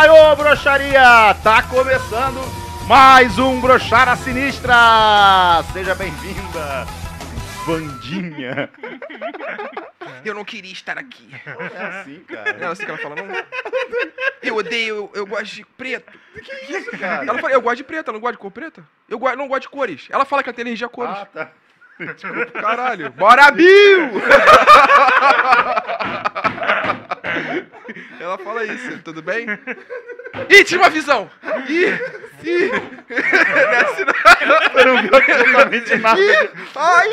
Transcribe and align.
Baiô 0.00 0.36
Broxaria! 0.36 1.34
Tá 1.42 1.60
começando 1.62 2.38
mais 2.86 3.36
um 3.36 3.60
Brochara 3.60 4.14
Sinistra! 4.14 4.76
Seja 5.72 5.92
bem-vinda, 5.96 6.86
Vandinha! 7.66 8.70
Eu 10.24 10.34
não 10.36 10.44
queria 10.44 10.72
estar 10.72 10.96
aqui. 10.98 11.28
É 11.74 11.84
assim, 11.86 12.20
cara. 12.20 12.50
Ela 12.50 12.72
assim 12.72 12.84
que 12.84 12.90
ela 12.92 13.00
fala, 13.00 13.16
não. 13.16 13.26
Eu 14.40 14.54
odeio, 14.54 14.94
eu, 14.96 15.10
eu 15.14 15.26
gosto 15.26 15.56
de 15.56 15.64
preto. 15.64 16.12
Que 16.44 16.76
isso, 16.76 16.96
cara? 16.96 17.24
Ela 17.26 17.38
fala, 17.40 17.52
eu 17.54 17.60
gosto 17.60 17.78
de 17.78 17.84
preto, 17.84 18.10
ela 18.10 18.18
não 18.18 18.20
gosta 18.20 18.36
de 18.36 18.38
cor 18.38 18.52
preta? 18.52 18.84
Eu 19.08 19.18
go- 19.18 19.34
não 19.34 19.48
gosto 19.48 19.62
de 19.62 19.68
cores. 19.68 20.06
Ela 20.10 20.24
fala 20.24 20.44
que 20.44 20.48
ela 20.48 20.54
tem 20.54 20.62
alergia 20.64 20.86
a 20.86 20.90
cores. 20.90 21.16
Ah, 21.16 21.26
tá. 21.26 21.48
Caralho. 22.60 23.10
Bora, 23.10 23.50
Bill! 23.50 24.10
ela 28.20 28.38
fala 28.38 28.64
isso, 28.64 28.98
tudo 29.02 29.22
bem? 29.22 29.46
Ih, 30.50 30.64
tinha 30.64 30.80
uma 30.80 30.90
visão! 30.90 31.30
Ih, 31.68 31.86
ih! 32.46 32.70
Desce 33.08 34.04
não. 34.06 34.72
Você 34.72 34.84
não 34.84 35.02
viu 35.02 35.10
absolutamente 35.14 35.96
nada. 35.96 36.20
Ih, 36.20 36.50
ai, 36.76 37.08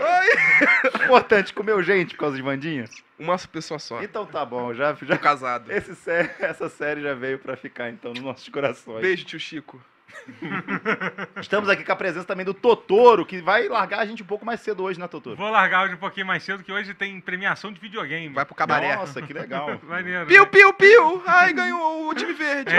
ai! 0.00 1.04
Importante, 1.04 1.52
comeu 1.54 1.82
gente 1.82 2.14
por 2.14 2.20
causa 2.20 2.36
de 2.36 2.42
Vandinha? 2.42 2.84
Uma 3.18 3.36
pessoa 3.38 3.78
só. 3.78 4.02
Então 4.02 4.24
tá 4.26 4.44
bom, 4.44 4.72
já, 4.74 4.94
já 5.02 5.16
Tô 5.16 5.22
casado. 5.22 5.72
esse 5.72 5.94
sé- 5.96 6.34
essa 6.38 6.68
série 6.68 7.00
já 7.02 7.14
veio 7.14 7.38
pra 7.38 7.56
ficar 7.56 7.88
então 7.90 8.12
nos 8.12 8.22
nossos 8.22 8.48
corações. 8.48 9.00
Beijo, 9.00 9.24
tio 9.24 9.40
Chico. 9.40 9.82
Estamos 11.40 11.68
aqui 11.68 11.84
com 11.84 11.92
a 11.92 11.96
presença 11.96 12.26
também 12.26 12.44
do 12.44 12.54
Totoro, 12.54 13.24
que 13.24 13.40
vai 13.40 13.68
largar 13.68 14.00
a 14.00 14.06
gente 14.06 14.22
um 14.22 14.26
pouco 14.26 14.44
mais 14.44 14.60
cedo 14.60 14.82
hoje, 14.82 14.98
né, 14.98 15.06
Totoro? 15.08 15.36
Vou 15.36 15.50
largar 15.50 15.84
hoje 15.84 15.94
um 15.94 15.98
pouquinho 15.98 16.26
mais 16.26 16.42
cedo, 16.42 16.62
que 16.62 16.72
hoje 16.72 16.94
tem 16.94 17.20
premiação 17.20 17.72
de 17.72 17.80
videogame. 17.80 18.28
Vai 18.34 18.44
pro 18.44 18.54
cabaré. 18.54 18.96
Nossa, 18.96 19.20
que 19.22 19.32
legal. 19.32 19.78
Maneiro. 19.84 20.26
Piu, 20.26 20.42
né? 20.44 20.48
piu, 20.50 20.72
piu! 20.72 21.22
Ai, 21.26 21.52
ganhou 21.52 22.08
o 22.08 22.14
time 22.14 22.32
verde. 22.32 22.72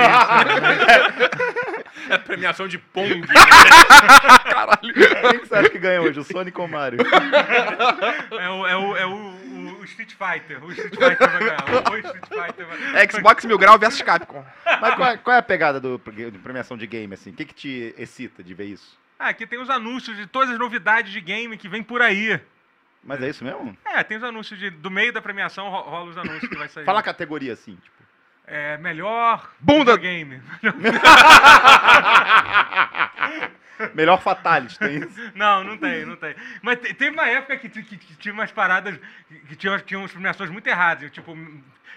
É 2.10 2.18
premiação 2.20 2.68
de 2.68 2.78
Pong. 2.78 3.22
Caralho. 4.44 4.80
Quem 4.94 5.40
que 5.40 5.48
você 5.48 5.56
acha 5.56 5.70
que 5.70 5.80
ganha 5.80 6.02
hoje, 6.02 6.20
o 6.20 6.24
Sonic 6.24 6.60
ou 6.60 6.66
o 6.66 6.70
Mario? 6.70 7.00
É 8.40 8.50
o, 8.50 8.68
é 8.68 8.78
o, 8.78 8.98
é 8.98 9.06
o- 9.06 9.40
o 9.80 9.84
Street 9.86 10.12
Fighter. 10.14 10.64
O 10.64 10.72
Street 10.72 10.94
Fighter 10.94 11.30
vai 11.30 11.40
ganhar. 11.40 11.92
O 11.92 11.98
Street 11.98 12.26
Fighter 12.28 12.66
vai 12.68 13.10
Xbox 13.10 13.46
Mil 13.46 13.58
Grau 13.58 13.78
versus 13.80 14.02
Capcom. 14.02 14.44
Mas 14.82 14.96
qual 14.96 15.10
é, 15.10 15.18
qual 15.18 15.36
é 15.36 15.40
a 15.40 15.44
pegada 15.44 15.80
do, 15.80 15.98
de 15.98 16.38
premiação 16.40 16.78
de 16.78 16.86
game, 16.88 17.14
assim? 17.20 17.32
O 17.32 17.34
que, 17.34 17.46
que 17.46 17.54
te 17.54 17.94
excita 17.98 18.44
de 18.44 18.54
ver 18.54 18.66
isso? 18.66 18.98
Ah, 19.18 19.30
aqui 19.30 19.46
tem 19.46 19.60
os 19.60 19.70
anúncios 19.70 20.16
de 20.16 20.26
todas 20.28 20.50
as 20.50 20.58
novidades 20.58 21.12
de 21.12 21.20
game 21.22 21.58
que 21.58 21.68
vem 21.68 21.84
por 21.84 22.02
aí. 22.02 22.40
Mas 23.04 23.22
é 23.22 23.30
isso 23.30 23.44
mesmo? 23.44 23.78
É, 23.86 24.04
tem 24.04 24.18
os 24.18 24.24
anúncios 24.24 24.60
de. 24.60 24.70
Do 24.70 24.92
meio 24.92 25.12
da 25.14 25.22
premiação 25.22 25.70
ro- 25.70 25.82
rola 25.90 26.10
os 26.10 26.18
anúncios 26.18 26.50
que 26.50 26.58
vai 26.58 26.68
sair. 26.68 26.84
Fala 26.86 27.00
a 27.00 27.04
categoria, 27.04 27.54
assim, 27.54 27.76
tipo. 27.76 27.98
É, 28.46 28.78
melhor 28.78 29.50
Bunda- 29.60 29.96
game. 29.98 30.42
Melhor 33.96 34.22
Fatality, 34.22 34.78
tem 34.80 34.98
isso. 35.00 35.32
Não, 35.36 35.64
não 35.64 35.78
tem, 35.78 36.06
não 36.06 36.16
tem. 36.16 36.36
Mas 36.62 36.80
te- 36.80 36.94
teve 36.94 37.12
uma 37.12 37.28
época 37.28 37.58
que, 37.58 37.70
que- 37.70 37.98
que 37.98 38.16
tinha 38.18 38.34
umas 38.34 38.52
paradas 38.52 39.00
que 39.48 39.56
tinham, 39.56 39.80
tinham 39.80 40.02
umas 40.02 40.12
premiações 40.12 40.50
muito 40.50 40.68
erradas. 40.68 41.10
Tipo, 41.12 41.38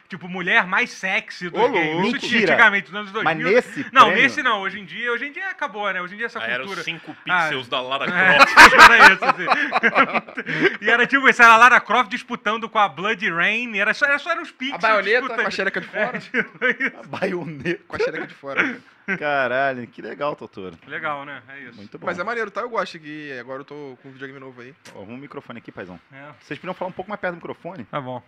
tipo 0.09 0.29
mulher 0.29 0.67
mais 0.67 0.91
sexy 0.91 1.49
do 1.49 1.59
Ô, 1.59 1.69
game. 1.71 2.09
Isso 2.11 2.19
tinha 2.29 2.43
antigamente, 2.43 2.87
nos 2.93 3.01
anos 3.01 3.13
2000. 3.13 3.25
Mas 3.25 3.55
nesse 3.55 3.87
Não, 3.93 4.07
prêmio- 4.07 4.23
nesse 4.23 4.43
não. 4.43 4.61
Hoje 4.61 4.79
em 4.81 4.85
dia, 4.85 5.11
hoje 5.13 5.27
em 5.27 5.33
dia 5.33 5.49
acabou, 5.49 5.91
né? 5.93 6.01
Hoje 6.03 6.15
em 6.15 6.17
dia 6.19 6.27
essa 6.27 6.39
Aí 6.43 6.51
eram 6.51 6.65
cultura. 6.67 6.81
os 6.81 6.85
5 6.85 7.17
pixels 7.25 7.69
da 7.69 7.81
Lara 7.81 8.05
É, 8.13 8.37
Croft. 8.37 8.55
era 8.93 9.13
isso, 9.15 9.25
assim. 9.25 10.79
e 10.81 10.91
era 10.91 11.07
tipo 11.07 11.29
isso, 11.29 11.43
era 11.43 11.53
a 11.53 11.57
Lara 11.57 11.81
Croft 11.81 12.11
disputando 12.11 12.69
com 12.69 12.79
a 12.79 12.89
Blood 12.89 13.29
Rain, 13.31 13.77
era 13.79 13.95
só, 13.95 14.07
era 14.07 14.19
só 14.19 14.31
eram 14.31 14.43
os 14.43 14.51
A 14.51 14.53
pixels 14.53 14.81
baioneta 14.83 15.11
disputando. 15.21 15.41
com 15.43 15.49
a 15.49 15.51
xereca 15.51 15.81
de 15.81 15.87
fora. 15.87 16.17
É, 16.17 16.21
tipo. 16.21 16.99
A 16.99 17.07
baioneta. 17.19 17.81
Com 17.89 17.97
a 17.97 17.99
xereca 17.99 18.27
de 18.27 18.35
fora. 18.35 18.77
Caralho, 19.19 19.87
que 19.87 20.01
legal, 20.03 20.37
Totoro. 20.37 20.77
Legal, 20.87 21.25
né? 21.25 21.43
É 21.49 21.61
isso. 21.61 21.77
Muito 21.77 21.99
bom. 21.99 22.07
Mas 22.07 22.19
é 22.19 22.25
maneiro, 22.25 22.51
tá? 22.51 22.61
Eu 22.61 22.71
gosto 22.71 22.99
que 22.99 23.33
agora 23.39 23.61
eu 23.61 23.65
tô 23.65 23.99
com 24.03 24.09
um 24.09 24.13
videogame 24.13 24.39
novo 24.41 24.61
aí. 24.61 24.75
Ó, 24.95 24.99
Arruma 25.01 25.15
o 25.15 25.19
microfone 25.19 25.59
aqui, 25.59 25.73
paizão. 25.73 26.01
É, 26.13 26.31
Vocês 26.41 26.59
podiam 26.59 26.75
falar 26.75 26.91
um 26.91 26.93
pouco 26.95 27.11
mais 27.11 27.21
perto 27.21 27.35
do 27.35 27.37
microfone? 27.37 27.85
tá 27.85 28.01
bom. 28.01 28.23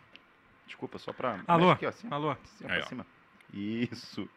Desculpa, 0.67 0.99
só 0.99 1.13
pra... 1.13 1.41
Alô? 1.47 1.71
Aqui, 1.71 1.87
ó, 1.87 1.91
assim. 1.91 2.09
Alô? 2.11 2.31
Assim, 2.31 2.65
Aí, 2.65 2.79
pra 2.79 2.87
cima. 2.87 3.07
Isso. 3.53 4.29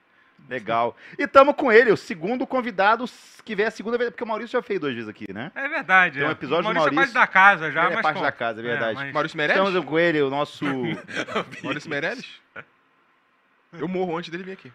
Legal. 0.50 0.96
E 1.18 1.26
tamo 1.26 1.54
com 1.54 1.72
ele, 1.72 1.92
o 1.92 1.98
segundo 1.98 2.46
convidado 2.46 3.06
que 3.44 3.56
vem 3.56 3.66
a 3.66 3.72
segunda 3.72 3.98
vez, 3.98 4.12
porque 4.12 4.24
o 4.24 4.28
Maurício 4.28 4.52
já 4.52 4.62
fez 4.62 4.80
duas 4.80 4.94
vezes 4.94 5.10
aqui, 5.10 5.32
né? 5.34 5.52
É 5.56 5.68
verdade. 5.68 6.20
Tem 6.20 6.28
um 6.28 6.30
é. 6.30 6.34
episódio 6.34 6.70
o 6.70 6.74
do 6.74 6.76
Maurício 6.76 6.90
é 6.90 6.96
Maurício. 6.96 7.14
parte 7.14 7.28
da 7.28 7.34
casa 7.34 7.72
já, 7.72 7.86
Ele 7.86 7.94
é 7.96 8.02
parte 8.02 8.22
da 8.22 8.32
casa, 8.32 8.60
é 8.60 8.64
verdade. 8.64 8.96
mas- 8.96 9.14
Maurício 9.14 9.38
Meirelles? 9.38 9.68
Estamos 9.68 9.90
com 9.90 9.98
ele, 10.00 10.22
o 10.22 10.30
nosso... 10.30 10.64
Maurício 11.64 11.90
Meirelles? 11.90 12.28
Eu 13.74 13.88
morro 13.88 14.16
antes 14.18 14.30
dele 14.30 14.44
vir 14.44 14.52
aqui. 14.54 14.72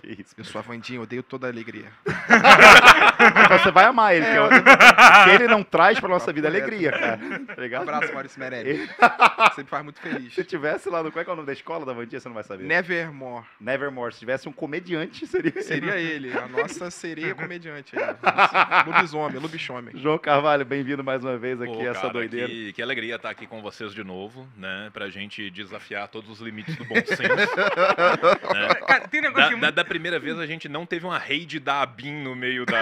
Que 0.00 0.20
isso. 0.20 0.34
Eu 0.36 0.44
sou 0.44 0.58
a 0.58 0.62
Vandinha, 0.62 0.98
eu 0.98 1.02
odeio 1.02 1.22
toda 1.22 1.46
a 1.46 1.50
alegria. 1.50 1.90
Então 3.44 3.58
você 3.58 3.70
vai 3.70 3.84
amar 3.84 4.14
ele, 4.14 4.24
que, 4.26 4.32
é 4.32 4.40
o- 4.42 4.48
que 5.24 5.30
ele 5.30 5.46
não 5.48 5.62
traz 5.62 5.98
pra 6.00 6.08
nossa 6.08 6.32
vida 6.32 6.50
Papo 6.50 6.60
alegria, 6.62 6.90
cara. 6.92 7.18
Tá 7.18 7.54
Um 7.58 7.60
ligado? 7.62 7.82
abraço, 7.82 8.12
Maurício 8.12 8.40
Meirelles. 8.40 8.88
Você 9.54 9.62
me 9.62 9.68
faz 9.68 9.84
muito 9.84 10.00
feliz. 10.00 10.34
Se 10.34 10.44
tivesse 10.44 10.88
lá 10.88 11.02
no. 11.02 11.10
Qual 11.12 11.20
é, 11.20 11.24
que 11.24 11.30
é 11.30 11.32
o 11.32 11.36
nome 11.36 11.46
da 11.46 11.52
escola 11.52 11.84
da 11.86 11.92
Vandinha, 11.92 12.20
você 12.20 12.28
não 12.28 12.34
vai 12.34 12.44
saber. 12.44 12.64
Nevermore. 12.64 13.44
Nevermore. 13.60 14.12
Se 14.14 14.20
tivesse 14.20 14.48
um 14.48 14.52
comediante, 14.52 15.26
seria. 15.26 15.62
Seria 15.62 15.96
ele, 15.96 16.32
a 16.36 16.46
nossa 16.48 16.90
sereia 16.90 17.34
comediante 17.36 17.96
aí. 17.98 18.04
Nossa, 18.22 18.84
Lobisomem, 18.86 19.38
lobisomem. 19.40 19.96
João 19.96 20.18
Carvalho, 20.18 20.64
bem-vindo 20.64 21.02
mais 21.04 21.22
uma 21.24 21.36
vez 21.36 21.60
aqui, 21.60 21.72
Pô, 21.72 21.82
essa 21.82 22.00
cara, 22.02 22.12
doideira. 22.12 22.48
Que, 22.48 22.72
que 22.72 22.82
alegria 22.82 23.16
estar 23.16 23.30
aqui 23.30 23.46
com 23.46 23.60
vocês 23.62 23.92
de 23.94 24.02
novo, 24.04 24.48
né? 24.56 24.90
Pra 24.92 25.08
gente 25.08 25.50
desafiar 25.50 26.08
todos 26.08 26.28
os 26.30 26.40
limites 26.40 26.76
do 26.76 26.84
bom 26.84 26.94
senso. 26.96 27.22
né? 27.22 27.46
Cara, 28.86 29.08
tem 29.08 29.20
um 29.20 29.24
negócio 29.24 29.42
Da, 29.42 29.48
que 29.48 29.54
da- 29.54 29.66
muito... 29.66 29.74
da 29.74 29.84
primeira 29.84 30.18
vez 30.18 30.38
a 30.38 30.46
gente 30.46 30.68
não 30.68 30.84
teve 30.86 31.06
uma 31.06 31.18
raid 31.18 31.58
da 31.60 31.82
ABIN 31.82 32.22
no 32.22 32.34
meio 32.34 32.64
da. 32.66 32.78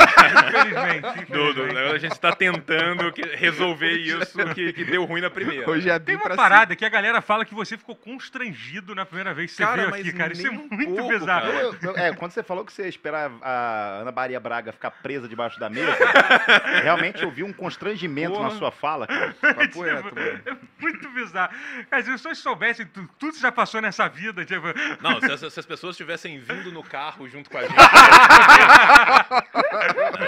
Infelizmente. 0.49 1.25
do- 1.33 1.51
infelizmente. 1.51 1.95
a 1.95 1.99
gente 1.99 2.13
está 2.13 2.33
tentando 2.33 3.13
resolver 3.35 3.93
isso 3.93 4.39
que, 4.55 4.73
que 4.73 4.85
deu 4.85 5.05
ruim 5.05 5.21
na 5.21 5.31
primeira. 5.31 5.69
Hoje 5.71 5.89
é 5.91 5.99
Tem 5.99 6.17
uma 6.17 6.31
parada 6.37 6.75
que 6.77 6.85
a 6.85 6.89
galera 6.89 7.21
fala 7.21 7.45
que 7.45 7.55
você 7.55 7.77
ficou 7.77 7.95
constrangido 7.97 8.95
na 8.95 9.05
primeira 9.07 9.33
vez 9.35 9.51
que 9.51 9.57
você 9.57 9.63
Cara, 9.65 9.77
veio 9.77 9.91
mas 9.91 10.01
aqui, 10.01 10.13
cara. 10.13 10.33
Isso 10.33 10.47
é 10.47 10.51
nem 10.51 10.59
muito 10.69 10.95
pouco. 10.95 11.13
Eu- 11.13 11.77
eu- 11.83 11.97
é, 11.97 12.13
quando 12.15 12.33
você 12.33 12.43
falou 12.43 12.65
que 12.65 12.73
você 12.73 12.89
esperava 12.89 13.35
a 13.43 14.01
Ana 14.03 14.13
Maria 14.13 14.41
Braga 14.41 14.73
ficar 14.73 14.91
presa 14.91 15.29
debaixo 15.29 15.59
da 15.61 15.69
mesa, 15.71 15.93
realmente 16.83 17.23
eu 17.23 17.31
vi 17.31 17.43
um 17.43 17.53
constrangimento 17.53 18.35
Porra. 18.35 18.45
na 18.51 18.51
sua 18.57 18.71
fala, 18.71 19.07
cara. 19.07 19.35
Tipo, 19.65 19.83
reto, 19.83 20.09
é 20.47 20.57
muito 20.81 21.09
bizarro. 21.11 21.53
Cara, 21.91 22.03
se 22.03 22.11
as 22.11 22.17
pessoas 22.17 22.39
soubessem 22.39 22.87
tu- 22.87 23.09
tudo 23.19 23.33
que 23.35 23.41
já 23.41 23.51
passou 23.53 23.81
nessa 23.81 24.09
vida, 24.09 24.45
tipo, 24.45 24.67
Não, 25.01 25.21
se 25.21 25.31
as, 25.33 25.53
se 25.53 25.61
as 25.61 25.67
pessoas 25.67 25.97
tivessem 25.97 26.39
vindo 26.39 26.71
no 26.73 26.83
carro 26.83 27.29
junto 27.29 27.49
com 27.51 27.59
a 27.59 27.63
gente. 27.63 27.75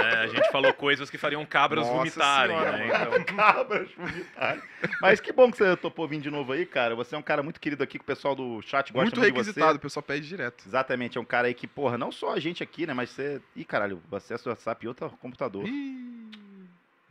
Né, 0.09 0.17
a 0.23 0.27
gente 0.27 0.51
falou 0.51 0.73
coisas 0.73 1.11
que 1.11 1.19
fariam 1.19 1.45
cabras 1.45 1.85
Nossa 1.85 1.97
vomitarem. 1.99 2.57
senhora, 2.57 2.73
né, 2.79 2.87
então- 2.87 3.25
Cabras 3.37 3.91
vomitarem. 3.97 4.63
Mas 5.01 5.21
que 5.21 5.33
bom 5.33 5.51
que 5.51 5.57
você 5.59 5.77
topou 5.77 6.07
vir 6.09 6.21
de 6.21 6.31
novo 6.31 6.53
aí, 6.53 6.65
cara. 6.65 6.95
Você 6.95 7.15
é 7.15 7.19
um 7.19 7.23
cara 7.23 7.43
muito 7.43 7.61
querido 7.61 7.83
aqui, 7.83 7.99
que 7.99 8.05
o 8.05 8.07
pessoal 8.07 8.35
do 8.35 8.61
chat 8.63 8.93
gosta 8.93 9.05
Muito 9.05 9.19
muito, 9.21 9.21
de 9.33 9.39
requisitado, 9.39 9.73
você. 9.73 9.77
o 9.79 9.81
pessoal 9.81 10.03
pede 10.03 10.27
direto. 10.29 10.65
Exatamente, 10.67 11.19
é 11.19 11.21
um 11.21 11.25
cara 11.25 11.49
aí 11.49 11.55
que, 11.55 11.67
porra, 11.67 11.97
não 11.99 12.11
só 12.13 12.33
a 12.33 12.41
gente 12.41 12.63
aqui, 12.63 12.87
né, 12.87 12.95
mas 12.95 13.11
você... 13.11 13.41
Ih, 13.55 13.65
caralho, 13.65 14.01
o 14.11 14.17
acesso 14.17 14.49
ao 14.49 14.53
WhatsApp 14.53 14.85
e 14.85 14.89
outro 14.89 15.11
computador. 15.21 15.65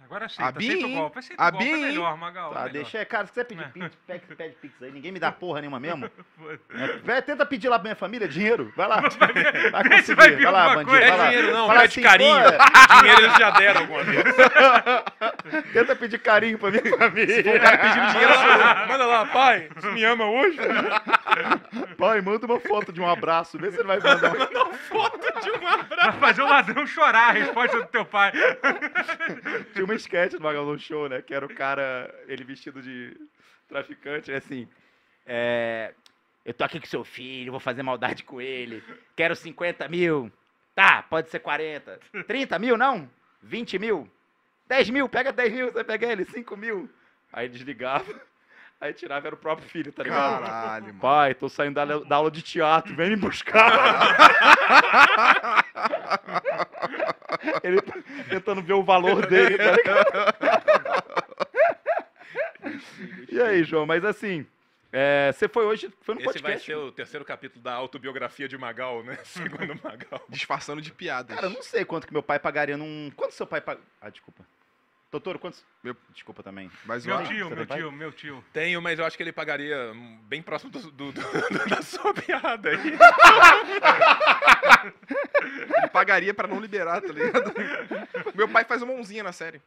Agora 0.06 0.26
aceita, 0.26 0.50
A 0.50 0.52
Bim, 0.52 0.68
aceita 0.70 0.88
o 0.88 0.92
golpe, 0.92 1.20
aceita 1.20 1.44
A 1.44 1.48
o 1.48 1.52
golpe, 1.52 1.66
é 1.66 1.68
Bim, 1.70 1.74
hein? 1.76 1.82
melhor, 1.88 2.18
Magal. 2.18 2.52
Tá, 2.52 2.60
é 2.60 2.64
melhor. 2.64 2.74
deixa 2.74 3.00
aí, 3.00 3.06
cara, 3.06 3.26
se 3.26 3.32
quiser 3.34 3.44
pedir 3.46 3.64
É. 3.64 3.68
pix, 3.68 3.96
pede, 4.08 4.36
pede 4.36 4.56
pix 4.62 4.84
aí, 4.84 4.92
ninguém 4.92 5.12
me 5.12 5.20
dá 5.20 5.32
porra 5.34 5.60
nenhuma 5.62 5.80
mesmo. 5.80 6.10
É, 7.08 7.22
tenta 7.22 7.46
pedir 7.46 7.68
lá 7.70 7.78
pra 7.80 7.84
minha 7.84 7.96
família 7.96 8.28
dinheiro, 8.28 8.72
vai 8.76 8.88
lá. 8.88 9.02
Vai 9.86 10.02
se 10.04 10.16
conseguir, 10.16 10.44
vai 10.44 10.44
vai, 10.44 10.52
lá, 10.52 10.76
bandido, 10.76 10.90
coisa. 10.92 11.08
vai 11.08 11.12
Não 11.12 11.18
lá. 11.18 11.26
é 11.26 11.30
dinheiro, 11.30 11.54
não, 11.54 11.68
Fala 11.68 11.82
é 11.82 11.86
assim, 11.86 12.02
de 12.02 12.08
carinho. 12.08 12.36
pô, 12.44 12.96
Dinheiro 13.02 13.22
eles 13.24 13.38
já 13.38 13.50
deram 13.52 13.82
alguma 13.82 14.04
vez. 14.04 14.24
Tenta 15.74 15.96
pedir 15.96 16.20
carinho 16.20 16.58
pra 16.58 16.72
minha 16.72 16.98
família. 16.98 17.36
pedindo 17.44 18.12
dinheiro, 18.12 18.34
manda 18.88 19.06
lá, 19.06 19.26
pai. 19.26 19.70
Você 19.76 19.92
me 19.92 20.04
ama 20.04 20.26
hoje? 20.26 20.58
Pai, 21.98 22.22
manda 22.22 22.46
uma 22.46 22.60
foto 22.60 22.92
de 22.94 23.02
um 23.02 23.10
abraço, 23.10 23.58
vê 23.58 23.72
se 23.72 23.78
ele 23.78 23.88
vai 23.88 24.00
mandar. 24.00 24.32
um- 24.36 24.74
Foto 24.74 25.20
de 25.42 25.52
um 25.52 25.68
abraço. 25.68 25.96
Vai 26.06 26.12
fazer 26.20 26.42
o 26.42 26.48
ladrão 26.48 26.88
chorar 26.88 27.30
a 27.30 27.32
resposta 27.32 27.78
do 27.80 27.86
teu 27.88 28.06
pai. 28.06 28.32
Tinha 29.74 29.86
uma 29.86 29.95
sketch 29.96 30.34
do 30.34 30.42
Magalhães 30.42 30.82
Show, 30.82 31.10
né? 31.10 31.22
Que 31.22 31.34
era 31.34 31.46
o 31.46 31.54
cara, 31.54 32.14
ele 32.28 32.44
vestido 32.44 32.82
de 32.82 33.16
traficante, 33.68 34.32
né? 34.32 34.38
Assim, 34.38 34.68
é... 35.26 35.94
Eu 36.46 36.54
tô 36.54 36.64
aqui 36.64 36.80
com 36.80 36.86
seu 36.86 37.04
filho, 37.04 37.52
vou 37.52 37.60
fazer 37.60 37.82
maldade 37.82 38.24
com 38.24 38.40
ele. 38.40 38.84
Quero 39.16 39.36
50 39.36 39.88
mil. 39.88 40.32
Tá, 40.76 41.02
pode 41.02 41.30
ser 41.32 41.40
40. 41.40 42.00
30 42.28 42.60
mil, 42.60 42.78
não? 42.78 43.10
20 43.42 43.80
mil? 43.80 44.08
10 44.68 44.90
mil, 44.92 45.10
pega 45.10 45.32
10 45.32 45.54
mil, 45.54 45.72
você 45.72 45.84
pega 45.84 46.12
ele, 46.12 46.26
5 46.26 46.58
mil. 46.58 46.90
Aí 47.32 47.50
desligava, 47.50 48.06
aí 48.80 48.94
tirava, 48.94 49.28
era 49.28 49.36
o 49.36 49.38
próprio 49.38 49.68
filho, 49.70 49.92
tá 49.92 50.04
ligado? 50.04 50.44
Caralho, 50.44 50.86
mano. 50.88 51.00
Pai, 51.00 51.34
tô 51.34 51.50
saindo 51.50 51.76
da, 51.76 51.86
da 51.86 52.16
aula 52.16 52.32
de 52.32 52.42
teatro, 52.42 52.96
vem 52.96 53.10
me 53.12 53.16
buscar. 53.16 53.72
Ele 57.64 57.82
tá 57.82 57.94
tentando 58.30 58.62
ver 58.62 58.74
o 58.74 58.84
valor 58.84 59.26
dele, 59.28 59.58
tá 59.58 59.72
ligado? 59.72 60.36
E 63.32 63.42
aí, 63.42 63.64
João, 63.64 63.86
mas 63.86 64.04
assim, 64.04 64.46
É, 64.92 65.32
você 65.34 65.48
foi 65.50 65.66
hoje, 65.66 65.92
foi 66.02 66.16
no 66.16 66.22
Esse 66.22 66.28
vai 66.42 66.54
podcast. 66.54 66.66
ser 66.66 66.76
o 66.78 66.90
terceiro 66.92 67.26
capítulo 67.26 67.62
da 67.62 67.74
autobiografia 67.74 68.48
de 68.48 68.58
Magal, 68.58 69.04
né? 69.04 69.18
Segundo 69.26 69.76
Magal. 69.84 70.22
Disfarçando 70.30 70.82
de 70.82 70.92
piadas. 70.92 71.36
Cara, 71.36 71.48
eu 71.48 71.52
não 71.52 71.62
sei 71.62 71.84
quanto 71.84 72.08
que 72.08 72.14
meu 72.14 72.24
pai 72.24 72.40
pagaria 72.40 72.78
num. 72.78 73.12
Quanto 73.16 73.34
seu 73.34 73.46
pai 73.46 73.60
paga. 73.60 73.82
Ah, 74.00 74.10
desculpa. 74.10 74.46
Doutor, 75.12 75.38
quantos. 75.40 75.64
Meu- 75.82 75.96
Desculpa 76.10 76.44
também. 76.44 76.70
Mas 76.84 77.06
Meu 77.06 77.24
tio, 77.24 77.50
meu 77.50 77.66
tio, 77.66 77.92
meu 77.92 78.12
tio. 78.12 78.44
Tenho, 78.52 78.82
mas 78.82 79.00
eu 79.00 79.06
acho 79.06 79.16
que 79.16 79.24
ele 79.24 79.32
pagaria 79.32 79.94
bem 80.24 80.42
próximo 80.42 80.70
do, 80.72 80.92
do- 80.92 81.12
do- 81.14 81.70
da 81.70 81.82
sua 81.82 82.14
piada 82.14 82.70
aí. 82.72 82.78
ele 85.78 85.88
pagaria 85.94 86.34
pra 86.34 86.48
não 86.48 86.60
liberar, 86.60 87.02
tá 87.02 87.14
ligado? 87.14 87.54
Meu 88.36 88.50
pai 88.50 88.66
faz 88.66 88.82
uma 88.82 88.94
mãozinha 88.94 89.24
na 89.24 89.32
série. 89.32 89.62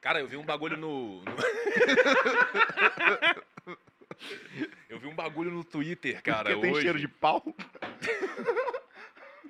Cara, 0.00 0.20
eu 0.20 0.26
vi 0.26 0.36
um 0.36 0.44
bagulho 0.44 0.76
no. 0.76 1.22
no- 1.22 1.24
eu 4.90 4.98
vi 4.98 5.06
um 5.06 5.14
bagulho 5.14 5.50
no 5.50 5.64
Twitter, 5.64 6.20
cara. 6.22 6.50
Porque 6.50 6.60
tem 6.60 6.72
hoje. 6.72 6.82
cheiro 6.82 6.98
de 6.98 7.08
pau. 7.08 7.42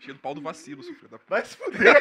Cheio 0.00 0.14
do 0.14 0.20
pau 0.20 0.34
do 0.34 0.40
vacilo, 0.42 0.82
filho 0.82 1.08
da. 1.08 1.18
Vai 1.28 1.44
se 1.44 1.56
fuder. 1.56 1.94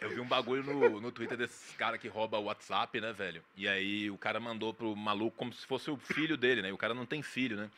Eu 0.00 0.10
vi 0.10 0.20
um 0.20 0.26
bagulho 0.26 0.62
no, 0.64 1.00
no 1.00 1.10
Twitter 1.12 1.36
desses 1.36 1.74
cara 1.76 1.98
que 1.98 2.08
rouba 2.08 2.38
o 2.38 2.44
WhatsApp, 2.44 3.00
né, 3.00 3.12
velho? 3.12 3.42
E 3.56 3.68
aí 3.68 4.10
o 4.10 4.18
cara 4.18 4.40
mandou 4.40 4.72
pro 4.74 4.94
maluco 4.96 5.36
como 5.36 5.52
se 5.52 5.66
fosse 5.66 5.90
o 5.90 5.96
filho 5.96 6.36
dele, 6.36 6.62
né? 6.62 6.68
E 6.68 6.72
o 6.72 6.76
cara 6.78 6.94
não 6.94 7.06
tem 7.06 7.22
filho, 7.22 7.56
né? 7.56 7.68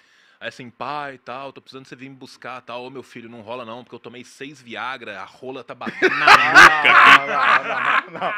Aí 0.40 0.48
assim, 0.48 0.68
pai 0.68 1.14
e 1.14 1.18
tal, 1.18 1.52
tô 1.52 1.60
precisando 1.60 1.86
você 1.86 1.94
vir 1.96 2.08
me 2.08 2.16
buscar 2.16 2.60
tal. 2.60 2.84
Ô 2.84 2.90
meu 2.90 3.02
filho, 3.02 3.28
não 3.30 3.40
rola 3.40 3.64
não, 3.64 3.82
porque 3.84 3.94
eu 3.94 4.00
tomei 4.00 4.24
seis 4.24 4.60
Viagra, 4.60 5.20
a 5.20 5.24
rola 5.24 5.62
tá 5.62 5.74
batendo 5.74 6.14
na 6.16 6.26
nuca. 6.26 8.10
Não, 8.10 8.20
não, 8.20 8.34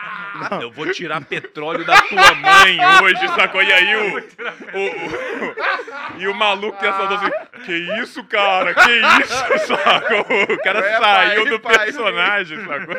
não. 0.50 0.62
Eu 0.62 0.70
vou 0.70 0.92
tirar 0.92 1.24
petróleo 1.24 1.84
da 1.84 2.00
tua 2.02 2.34
mãe 2.34 2.78
hoje, 3.02 3.26
sacou? 3.28 3.62
E 3.62 3.72
aí 3.72 3.96
o. 3.96 4.18
o- 4.18 4.20
o- 4.20 6.16
e 6.20 6.28
o 6.28 6.34
maluco 6.34 6.78
pensando 6.78 7.14
assim, 7.14 7.30
que 7.56 7.72
isso, 8.00 8.22
cara? 8.24 8.74
Que 8.74 8.90
isso, 9.22 9.66
sacou? 9.82 10.54
O 10.54 10.62
cara 10.62 10.78
É, 10.80 10.98
saiu 10.98 11.42
pai, 11.42 11.50
do 11.50 11.60
pai. 11.60 11.78
personagem, 11.84 12.58
sacou? 12.64 12.96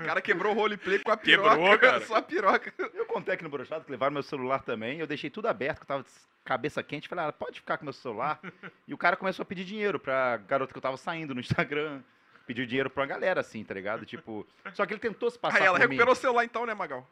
O 0.00 0.04
cara 0.04 0.20
quebrou 0.20 0.52
o 0.52 0.56
roleplay 0.56 0.98
com 0.98 1.12
a 1.12 1.16
Quebrou, 1.16 1.50
piroca. 1.54 1.78
cara. 1.78 2.00
Só 2.06 2.16
a 2.16 2.22
piroca. 2.22 2.72
Eu 2.92 3.06
contei 3.06 3.34
aqui 3.34 3.44
no 3.44 3.50
Brochado 3.50 3.84
que 3.84 3.90
levaram 3.90 4.12
meu 4.12 4.22
celular 4.22 4.62
também. 4.62 4.98
Eu 4.98 5.06
deixei 5.06 5.30
tudo 5.30 5.46
aberto, 5.46 5.76
que 5.78 5.82
eu 5.84 5.86
tava 5.86 6.02
de 6.02 6.08
cabeça 6.44 6.82
quente. 6.82 7.08
Falei, 7.08 7.24
ah, 7.26 7.32
pode 7.32 7.60
ficar 7.60 7.78
com 7.78 7.84
meu 7.84 7.92
celular. 7.92 8.40
E 8.88 8.92
o 8.92 8.98
cara 8.98 9.16
começou 9.16 9.44
a 9.44 9.46
pedir 9.46 9.64
dinheiro 9.64 10.00
pra 10.00 10.38
garota 10.38 10.72
que 10.72 10.78
eu 10.78 10.82
tava 10.82 10.96
saindo 10.96 11.34
no 11.34 11.40
Instagram. 11.40 12.00
Pediu 12.46 12.66
dinheiro 12.66 12.90
pra 12.90 13.02
uma 13.02 13.06
galera, 13.06 13.40
assim, 13.40 13.64
tá 13.64 13.72
ligado? 13.72 14.04
Tipo. 14.04 14.46
Só 14.74 14.84
que 14.84 14.92
ele 14.92 15.00
tentou 15.00 15.30
se 15.30 15.38
passar 15.38 15.58
Aí 15.60 15.66
ela 15.66 15.78
por 15.78 15.88
mim. 15.88 15.94
recuperou 15.94 16.12
o 16.12 16.16
celular 16.16 16.44
então, 16.44 16.66
né, 16.66 16.74
Magal? 16.74 17.08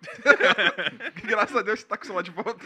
Graças 1.25 1.57
a 1.57 1.63
Deus 1.63 1.81
você 1.81 1.87
tá 1.87 1.97
com 1.97 2.03
o 2.03 2.07
celular 2.07 2.23
de 2.23 2.31
volta. 2.31 2.65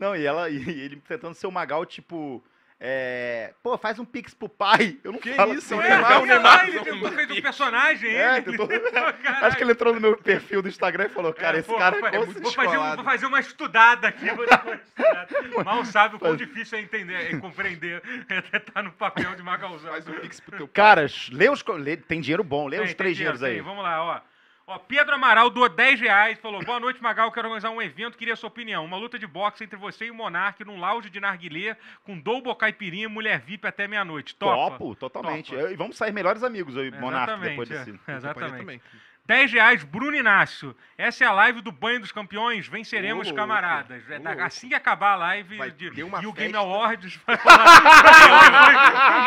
Não, 0.00 0.16
e 0.16 0.24
ela 0.26 0.50
e 0.50 0.56
ele 0.80 0.96
tentando 1.06 1.34
ser 1.34 1.46
o 1.46 1.52
Magal, 1.52 1.86
tipo. 1.86 2.42
É. 2.86 3.54
Pô, 3.62 3.78
faz 3.78 3.98
um 3.98 4.04
pix 4.04 4.34
pro 4.34 4.46
pai. 4.46 4.98
Eu 5.02 5.12
não 5.12 5.18
Que 5.18 5.32
falo 5.32 5.54
isso, 5.54 5.74
assim, 5.74 5.74
o 5.74 5.80
É, 5.80 5.88
Neymar, 5.88 6.22
o 6.22 6.26
Neymar. 6.26 6.68
ele 6.68 6.80
tentou 6.80 7.10
fez 7.12 7.30
um 7.30 7.40
personagem, 7.40 8.10
É, 8.14 8.36
ele. 8.36 8.42
tentou- 8.42 8.68
Caralho. 9.22 9.46
Acho 9.46 9.56
que 9.56 9.62
ele 9.62 9.72
entrou 9.72 9.94
no 9.94 10.00
meu 10.02 10.16
perfil 10.18 10.60
do 10.60 10.68
Instagram 10.68 11.06
e 11.06 11.08
falou, 11.08 11.32
cara, 11.32 11.56
É, 11.56 11.60
esse 11.60 11.68
pô, 11.68 11.78
cara 11.78 11.98
vou, 11.98 12.06
é 12.08 12.12
fa- 12.12 12.18
muito 12.26 12.42
vou 12.42 12.52
fazer, 12.52 12.76
um- 12.76 12.94
vou 12.96 13.04
fazer 13.04 13.24
uma 13.26 13.40
estudada 13.40 14.08
aqui. 14.08 14.30
Vou 14.32 14.46
dar 14.46 14.62
uma 14.66 14.74
estudada. 14.74 15.28
Mal 15.64 15.84
sabe 15.86 16.16
o 16.16 16.18
quão 16.18 16.36
difícil 16.36 16.76
é 16.76 16.82
entender, 16.82 17.34
é 17.34 17.36
compreender, 17.38 18.02
é 18.28 18.56
estar 18.58 18.82
no 18.82 18.92
papel 18.92 19.34
de 19.34 19.42
Magalzão. 19.42 19.90
Faz 19.90 20.06
um 20.06 20.12
pix 20.20 20.40
pro 20.40 20.56
teu 20.58 20.68
pai. 20.68 20.74
Cara, 20.74 21.06
lê 21.32 21.48
os. 21.48 21.64
lê- 21.78 21.96
tem 21.96 22.20
dinheiro 22.20 22.44
bom, 22.44 22.66
lê 22.66 22.76
Tem, 22.76 22.84
os 22.86 22.92
três 22.92 23.16
dinheiro, 23.16 23.38
dinheiros 23.38 23.42
aí. 23.42 23.62
tem. 23.62 23.62
Vamos 23.62 23.82
lá, 23.82 24.02
ó. 24.04 24.20
Ó, 24.66 24.78
Pedro 24.78 25.14
Amaral 25.14 25.50
doou 25.50 25.68
10 25.68 26.00
reais, 26.00 26.38
falou, 26.38 26.64
boa 26.64 26.80
noite, 26.80 27.02
Magal, 27.02 27.30
quero 27.30 27.48
organizar 27.48 27.68
um 27.68 27.82
evento, 27.82 28.16
queria 28.16 28.32
a 28.32 28.36
sua 28.36 28.48
opinião. 28.48 28.82
Uma 28.82 28.96
luta 28.96 29.18
de 29.18 29.26
boxe 29.26 29.62
entre 29.62 29.76
você 29.76 30.06
e 30.06 30.10
o 30.10 30.14
Monark 30.14 30.64
num 30.64 30.80
lounge 30.80 31.10
de 31.10 31.20
narguilé, 31.20 31.76
com 32.02 32.18
double 32.18 32.54
caipirinha 32.54 33.04
e 33.04 33.08
mulher 33.08 33.40
VIP 33.40 33.66
até 33.66 33.86
meia-noite. 33.86 34.34
Topa? 34.34 34.78
Topo, 34.78 34.94
totalmente. 34.94 35.50
Topa. 35.50 35.60
Eu- 35.60 35.70
E 35.72 35.76
vamos 35.76 35.98
sair 35.98 36.12
melhores 36.12 36.42
amigos, 36.42 36.76
eu 36.76 36.86
e 36.86 36.90
Monark, 36.92 37.38
depois 37.42 37.70
é. 37.70 37.84
desse. 37.84 38.00
Exatamente. 38.08 38.56
também. 38.56 38.80
10 39.26 39.52
reais, 39.52 39.82
Bruno 39.82 40.14
Inácio. 40.14 40.76
Essa 40.98 41.24
é 41.24 41.26
a 41.26 41.32
live 41.32 41.62
do 41.62 41.72
Banho 41.72 41.98
dos 41.98 42.12
Campeões. 42.12 42.68
Venceremos, 42.68 43.26
louco. 43.26 43.34
camaradas. 43.40 44.02
É 44.10 44.16
Ô, 44.16 44.20
da- 44.20 44.30
louco. 44.30 44.44
assim 44.44 44.68
que 44.68 44.74
acabar 44.74 45.12
a 45.12 45.16
live 45.16 45.56
Vai 45.56 45.70
de, 45.70 45.90
ter 45.90 46.02
uma 46.02 46.22
e 46.22 46.26
o 46.26 46.32
Game. 46.32 46.54
Awards, 46.54 47.18
vai 47.26 47.38
lá. 47.42 47.54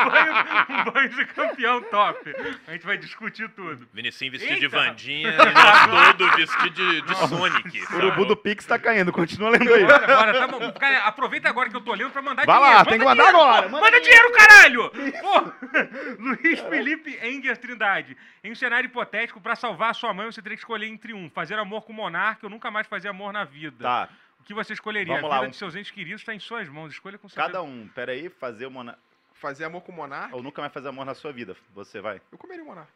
um, 0.06 0.10
banho, 0.10 0.82
um 0.82 0.92
banho 0.92 1.10
de 1.10 1.26
campeão 1.26 1.82
top. 1.82 2.36
A 2.68 2.72
gente 2.74 2.86
vai 2.86 2.98
discutir 3.00 3.50
tudo. 3.50 3.88
Vinicinho 3.92 4.32
vestido 4.32 4.56
de 4.60 4.66
Eita. 4.66 4.78
Vandinha 4.78 5.30
e 5.34 5.36
nós 5.92 6.16
todo 6.16 6.36
vestido 6.36 6.70
de, 6.70 7.02
de 7.02 7.16
Sonic. 7.28 7.94
O 7.94 7.98
urubu 7.98 8.26
do 8.26 8.38
Pix 8.38 8.66
tá 8.68 8.78
caindo, 8.78 9.12
continua 9.12 9.50
lendo 9.50 9.74
aí. 9.74 9.84
Bora, 9.84 10.08
bora, 10.08 10.48
tá. 10.48 10.72
Cara, 10.80 11.00
aproveita 11.06 11.50
agora 11.50 11.70
que 11.72 11.76
eu 11.76 11.82
tô 11.82 11.94
lendo 11.96 12.12
pra 12.12 12.22
mandar 12.22 12.46
Vai 12.46 12.56
dinheiro. 12.56 12.72
lá, 12.78 12.80
Manda 12.80 12.90
tem 12.92 13.00
que 13.00 13.06
mandar 13.06 13.24
dinheiro, 13.24 13.38
agora, 13.40 13.64
pô. 13.64 13.70
manda 13.70 13.86
Manda, 13.86 14.00
dinheiro, 14.02 14.32
caralho! 14.32 14.92
Pô. 15.22 15.54
Luiz 16.24 16.60
Felipe 16.62 17.20
Enger 17.24 17.58
Trindade. 17.58 18.16
Em 18.44 18.52
um 18.52 18.56
cenário 18.56 18.86
hipotético, 18.88 19.42
pra 19.42 19.56
salvar 19.56 19.87
a 19.90 19.94
sua 19.94 20.14
mãe, 20.14 20.26
você 20.26 20.42
teria 20.42 20.56
que 20.56 20.62
escolher 20.62 20.88
entre 20.88 21.14
um. 21.14 21.30
Fazer 21.30 21.58
amor 21.60 21.84
com 21.84 21.92
o 21.92 21.96
monarca 21.96 22.46
ou 22.46 22.50
nunca 22.50 22.70
mais 22.72 22.88
fazer 22.88 23.08
amor 23.10 23.32
na 23.34 23.44
vida. 23.44 23.84
Tá, 23.84 24.10
O 24.40 24.44
que 24.44 24.54
você 24.54 24.74
escolheria? 24.74 25.16
Vamos 25.16 25.30
a 25.30 25.34
vida 25.34 25.42
lá, 25.42 25.48
um- 25.48 25.50
de 25.52 25.58
seus 25.58 25.76
entes 25.76 25.92
queridos 25.92 26.22
está 26.22 26.34
em 26.34 26.40
suas 26.40 26.70
mãos. 26.70 26.94
Escolha 26.94 27.18
com 27.18 27.28
cada 27.30 27.62
um. 27.62 27.88
Pera 27.90 28.12
aí, 28.14 28.30
fazer 28.30 28.66
o 28.66 28.72
Monark. 28.72 29.00
Fazer 29.34 29.66
amor 29.66 29.82
com 29.82 29.92
o 29.92 29.96
Monark. 29.96 30.34
Ou 30.34 30.42
nunca 30.42 30.62
mais 30.62 30.72
fazer 30.74 30.88
amor 30.88 31.06
na 31.06 31.14
sua 31.14 31.32
vida. 31.34 31.56
Você 31.76 32.00
vai. 32.02 32.22
Eu 32.32 32.38
comeria 32.38 32.64
o 32.64 32.68
Monark. 32.68 32.90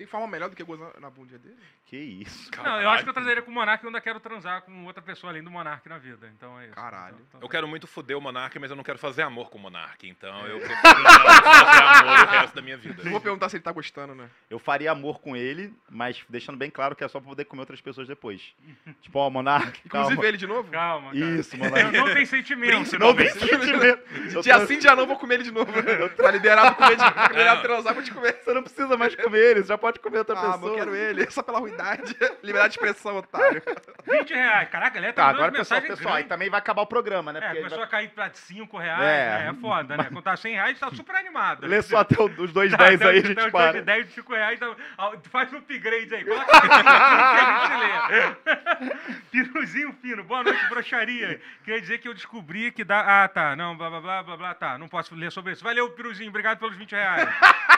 Tem 0.00 0.06
forma 0.06 0.26
melhor 0.26 0.48
do 0.48 0.56
que 0.56 0.64
gozar 0.64 0.98
na 0.98 1.10
bundinha 1.10 1.38
dele? 1.38 1.58
Que 1.84 1.94
isso. 1.98 2.50
Não, 2.56 2.80
eu 2.80 2.88
acho 2.88 3.04
que 3.04 3.10
eu 3.10 3.12
transaria 3.12 3.42
com 3.42 3.50
o 3.50 3.54
Monark 3.54 3.84
e 3.84 3.84
eu 3.84 3.90
ainda 3.90 4.00
quero 4.00 4.18
transar 4.18 4.62
com 4.62 4.86
outra 4.86 5.02
pessoa 5.02 5.30
além 5.30 5.42
do 5.44 5.50
Monark 5.50 5.86
na 5.90 5.98
vida. 5.98 6.26
Então 6.34 6.58
é 6.58 6.64
isso. 6.64 6.74
Caralho. 6.74 7.16
Então- 7.16 7.26
então 7.28 7.40
Eu 7.42 7.46
tá. 7.46 7.50
quero 7.52 7.68
muito 7.68 7.86
foder 7.86 8.16
o 8.16 8.20
Monark, 8.20 8.58
mas 8.58 8.70
eu 8.70 8.76
não 8.78 8.82
quero 8.82 8.98
fazer 8.98 9.20
amor 9.20 9.50
com 9.50 9.58
o 9.58 9.60
Monark. 9.60 10.08
Então 10.08 10.46
eu 10.46 10.58
prefiro 10.58 11.02
não 11.02 11.10
fazer 11.10 11.82
amor 11.82 12.12
o 12.28 12.30
resto 12.30 12.54
da 12.54 12.62
minha 12.62 12.78
vida. 12.78 13.10
Vou 13.10 13.20
perguntar 13.20 13.50
se 13.50 13.56
ele 13.56 13.62
tá 13.62 13.72
gostando, 13.72 14.14
né? 14.14 14.30
Eu 14.48 14.58
faria 14.58 14.90
amor 14.90 15.20
com 15.20 15.36
ele, 15.36 15.74
mas 15.90 16.24
deixando 16.30 16.56
bem 16.56 16.70
claro 16.70 16.96
que 16.96 17.04
é 17.04 17.08
só 17.08 17.20
pra 17.20 17.28
poder 17.28 17.44
comer 17.44 17.60
outras 17.60 17.82
pessoas 17.82 18.08
depois. 18.08 18.54
tipo, 19.02 19.18
ó, 19.18 19.28
Monark. 19.28 19.82
Inclusive 19.84 20.14
calma. 20.14 20.28
ele 20.28 20.38
de 20.38 20.46
novo? 20.46 20.70
Calma, 20.70 21.12
cara. 21.12 21.24
Isso, 21.38 21.58
Monark. 21.58 21.92
Não, 21.92 22.06
não 22.06 22.14
tem 22.14 22.24
sentimento. 22.24 22.98
Não 22.98 23.14
tem 23.14 23.28
sentimento. 23.28 24.02
Eu 24.34 24.40
Dia 24.40 24.66
sim, 24.66 24.78
dia 24.78 24.96
não, 24.96 25.06
vou 25.06 25.18
comer 25.18 25.34
ele 25.34 25.42
de 25.44 25.50
novo. 25.50 25.70
tá 26.16 26.30
liberado 26.30 26.74
pra 26.74 26.86
comer 26.86 26.96
de 26.96 27.12
tá 27.12 27.26
liberado 27.28 27.56
Não. 27.56 27.60
pra 27.60 27.74
transar, 27.74 27.92
vou 27.92 28.02
te 28.02 28.10
comer. 28.14 28.40
Você 28.42 28.54
não 28.54 28.62
precisa 28.62 28.96
mais 28.96 29.14
comer 29.14 29.38
ele, 29.50 29.60
você 29.62 29.68
já 29.68 29.76
pode 29.76 29.89
comer 29.98 30.18
outra 30.18 30.34
Ah, 30.36 30.40
pessoa. 30.40 30.58
mas 30.58 30.68
eu 30.70 30.74
quero 30.76 30.94
ele. 30.94 31.30
Só 31.30 31.42
pela 31.42 31.58
ruidade. 31.58 32.14
Liberdade 32.42 32.74
de 32.74 32.78
expressão, 32.78 33.16
otário. 33.16 33.62
20 34.06 34.30
reais. 34.34 34.68
Caraca, 34.68 34.94
galera 34.94 35.12
tá, 35.12 35.22
Tá, 35.22 35.26
mandando 35.28 35.44
agora 35.46 35.58
pessoal, 35.58 35.80
mensagem 35.80 35.96
pessoal, 35.96 36.14
aí 36.14 36.22
grande. 36.22 36.28
também 36.28 36.50
vai 36.50 36.58
acabar 36.60 36.82
o 36.82 36.86
programa, 36.86 37.32
né? 37.32 37.40
É, 37.42 37.54
começou 37.56 37.78
vai- 37.78 37.86
a 37.86 37.90
cair 37.90 38.08
pra 38.10 38.30
5 38.32 38.78
reais. 38.78 39.02
É. 39.02 39.46
É, 39.46 39.48
é 39.50 39.54
foda, 39.54 39.96
né? 39.96 40.04
Quando 40.04 40.22
tá 40.22 40.36
100 40.36 40.54
reais, 40.54 40.78
tá 40.78 40.90
super 40.94 41.16
animado. 41.16 41.66
Lê 41.66 41.82
só 41.82 41.98
até 41.98 42.20
os 42.22 42.52
dois 42.52 42.70
Tá, 42.70 42.76
10 42.78 43.00
até 43.00 43.10
aí, 43.10 43.16
a 43.16 43.20
os- 43.20 43.26
gente 43.28 43.38
até 43.38 43.46
os 43.46 43.52
para. 43.52 43.72
de 43.72 43.82
10, 43.82 44.06
de 44.06 44.12
5 44.12 44.32
reais, 44.34 44.60
ah, 44.62 45.12
faz 45.30 45.52
um 45.52 45.56
upgrade 45.58 46.14
aí. 46.14 46.24
Coloca 46.24 46.56
aqui, 46.56 46.68
que 46.70 46.88
a 46.88 47.68
gente 47.68 48.80
lê. 48.80 48.90
Piruzinho 49.30 49.92
fino, 50.00 50.22
boa 50.24 50.42
noite, 50.42 50.64
broxaria. 50.68 51.40
Queria 51.64 51.80
dizer 51.80 51.98
que 51.98 52.08
eu 52.08 52.14
descobri 52.14 52.70
que 52.72 52.84
dá. 52.84 53.24
Ah, 53.24 53.28
tá. 53.28 53.54
Não, 53.56 53.76
blá 53.76 53.88
blá 53.90 54.00
blá 54.00 54.22
blá 54.22 54.36
blá, 54.36 54.54
tá. 54.54 54.78
Não 54.78 54.88
posso 54.88 55.14
ler 55.14 55.30
sobre 55.32 55.52
isso. 55.52 55.62
Valeu, 55.64 55.90
Piruzinho, 55.90 56.28
obrigado 56.30 56.58
pelos 56.58 56.76
20 56.76 56.92
reais. 56.92 57.28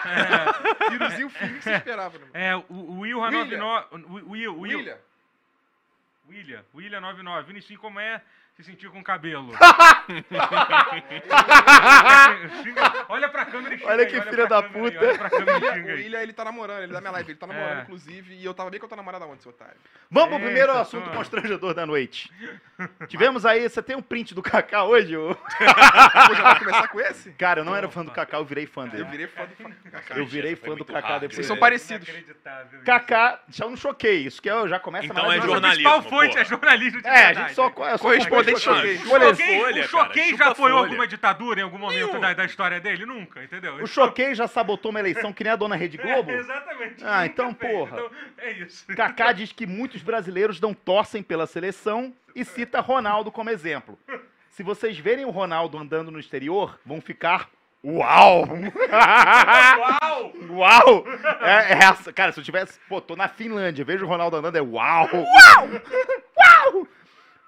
É, 0.04 0.88
Piruzinho 0.90 1.28
fino 1.30 1.54
que 1.54 1.62
você 1.64 1.74
esperava, 1.74 2.01
né? 2.10 2.28
é, 2.32 2.56
o, 2.56 2.64
o 2.68 3.00
Will 3.00 3.20
William. 3.20 3.30
99. 3.30 3.86
o 3.90 4.12
Will, 4.14 4.28
Will, 4.30 4.60
William. 4.60 4.98
William, 6.28 6.64
William 6.74 7.00
99. 7.00 7.46
Vinicius, 7.46 7.78
como 7.80 8.00
é 8.00 8.22
se 8.62 8.70
sentir 8.70 8.88
com 8.90 9.02
cabelo? 9.02 9.52
Xinga- 12.62 13.06
olha 13.08 13.28
pra 13.28 13.44
câmera 13.46 13.74
e 13.74 13.78
xinga 13.78 13.90
Olha 13.90 14.04
aí, 14.04 14.10
que 14.10 14.20
pra 14.20 14.30
filha 14.30 14.46
da 14.46 14.62
câmera 14.62 14.84
aí, 14.84 14.92
puta. 14.92 15.06
olha 15.06 15.18
pra 15.18 15.30
câmera 15.30 15.52
e 15.52 15.56
O 15.56 15.72
xinga 15.74 15.92
aí. 15.92 16.02
William, 16.02 16.20
ele 16.22 16.32
tá 16.32 16.44
namorando, 16.44 16.82
ele 16.82 16.92
dá 16.92 17.00
minha 17.00 17.12
live, 17.12 17.30
ele 17.30 17.38
tá 17.38 17.46
namorando, 17.46 17.78
É. 17.78 17.82
inclusive, 17.82 18.34
e 18.34 18.44
eu 18.44 18.54
tava 18.54 18.70
bem 18.70 18.80
com 18.80 18.86
a 18.86 18.88
tua 18.88 18.96
namorada 18.96 19.26
ontem, 19.26 19.42
seu 19.42 19.50
otário. 19.50 19.74
Vamos 20.10 20.28
pro 20.28 20.36
Eita, 20.38 20.46
primeiro 20.46 20.72
assunto 20.72 21.04
toma. 21.04 21.16
constrangedor 21.16 21.74
da 21.74 21.86
noite. 21.86 22.30
Tivemos 23.08 23.46
aí, 23.46 23.68
você 23.68 23.82
tem 23.82 23.96
um 23.96 24.02
print 24.02 24.34
do 24.34 24.42
Kaká 24.42 24.84
hoje? 24.84 25.16
ô? 25.16 25.34
Pô, 25.34 26.34
já 26.34 26.42
vai 26.42 26.58
começar 26.58 26.88
com 26.88 27.00
esse? 27.00 27.30
Cara, 27.32 27.60
eu 27.60 27.64
não 27.64 27.74
era 27.74 27.88
fã 27.88 28.04
do 28.04 28.10
Kaká, 28.10 28.36
eu 28.38 28.44
virei 28.44 28.66
fã 28.66 28.84
Eu 28.84 28.88
dele. 28.90 29.04
virei 29.04 29.26
fã 29.26 29.44
do 29.46 29.90
Kaká. 29.90 30.14
Eu 30.16 30.26
virei 30.26 30.56
fã 30.56 30.74
do 30.74 30.84
Kaká 30.84 31.18
depois. 31.18 31.34
Vocês 31.36 31.46
são 31.46 31.56
parecidos. 31.56 32.06
Inacreditável 32.08 32.78
isso. 32.78 32.84
Kaká, 32.86 33.40
já 33.48 33.64
não 33.66 33.76
choquei, 33.76 34.26
isso 34.26 34.40
que 34.42 34.50
eu 34.50 34.68
já 34.68 34.78
começa 34.78 35.06
Então 35.06 35.30
é 35.30 35.40
jornalismo, 35.40 35.90
principal 35.90 36.02
fonte 36.02 36.38
é 36.38 36.44
jornalismo 36.44 37.00
de 37.02 37.08
É, 37.08 37.10
a 37.10 37.14
verdade. 37.26 37.38
gente 37.48 37.54
só... 37.54 37.66
Eu 37.68 37.98
só 37.98 37.98
Correspondente 37.98 38.51
choquei. 38.58 38.98
choquei. 38.98 39.12
O 39.12 39.34
Choquei, 39.34 39.58
Folha, 39.58 39.84
o 39.84 39.88
cara, 39.88 39.88
Choquei 39.88 40.30
chupa 40.30 40.44
já 40.44 40.50
apoiou 40.50 40.78
alguma 40.78 41.06
ditadura 41.06 41.60
em 41.60 41.62
algum 41.62 41.78
momento 41.78 42.18
da, 42.18 42.32
da 42.34 42.44
história 42.44 42.80
dele? 42.80 43.06
Nunca, 43.06 43.42
entendeu? 43.42 43.76
O 43.76 43.86
Choquei 43.86 44.34
já 44.34 44.46
sabotou 44.46 44.90
uma 44.90 45.00
eleição 45.00 45.32
que 45.32 45.44
nem 45.44 45.52
a 45.52 45.56
dona 45.56 45.76
Rede 45.76 45.96
Globo? 45.98 46.30
É, 46.30 46.36
exatamente. 46.36 47.04
Ah, 47.04 47.26
então, 47.26 47.54
fez. 47.54 47.72
porra. 47.72 47.96
Então, 47.98 48.10
é 48.38 48.52
isso. 48.52 48.86
Kaká 48.94 49.32
diz 49.32 49.52
que 49.52 49.66
muitos 49.66 50.02
brasileiros 50.02 50.60
não 50.60 50.74
torcem 50.74 51.22
pela 51.22 51.46
seleção 51.46 52.12
e 52.34 52.44
cita 52.44 52.80
Ronaldo 52.80 53.30
como 53.30 53.50
exemplo. 53.50 53.98
Se 54.50 54.62
vocês 54.62 54.98
verem 54.98 55.24
o 55.24 55.30
Ronaldo 55.30 55.78
andando 55.78 56.10
no 56.10 56.18
exterior, 56.20 56.78
vão 56.84 57.00
ficar 57.00 57.48
Uau! 57.84 58.44
Uau! 58.46 60.32
Uau! 60.50 61.04
É, 61.40 61.72
é 61.72 61.78
essa, 61.82 62.12
cara, 62.12 62.30
se 62.30 62.38
eu 62.38 62.44
tivesse. 62.44 62.78
Pô, 62.88 63.00
tô 63.00 63.16
na 63.16 63.26
Finlândia, 63.26 63.84
vejo 63.84 64.04
o 64.04 64.08
Ronaldo 64.08 64.36
andando, 64.36 64.56
é! 64.56 64.62
Uau! 64.62 65.08
Uau! 65.12 65.68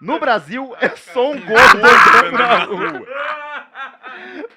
No 0.05 0.21
Brasil 0.21 0.77
é 0.83 0.91
só 0.91 1.31
um 1.31 1.41
gordo 1.41 1.79
andando 1.79 2.33
na 2.33 2.65
rua. 2.65 3.07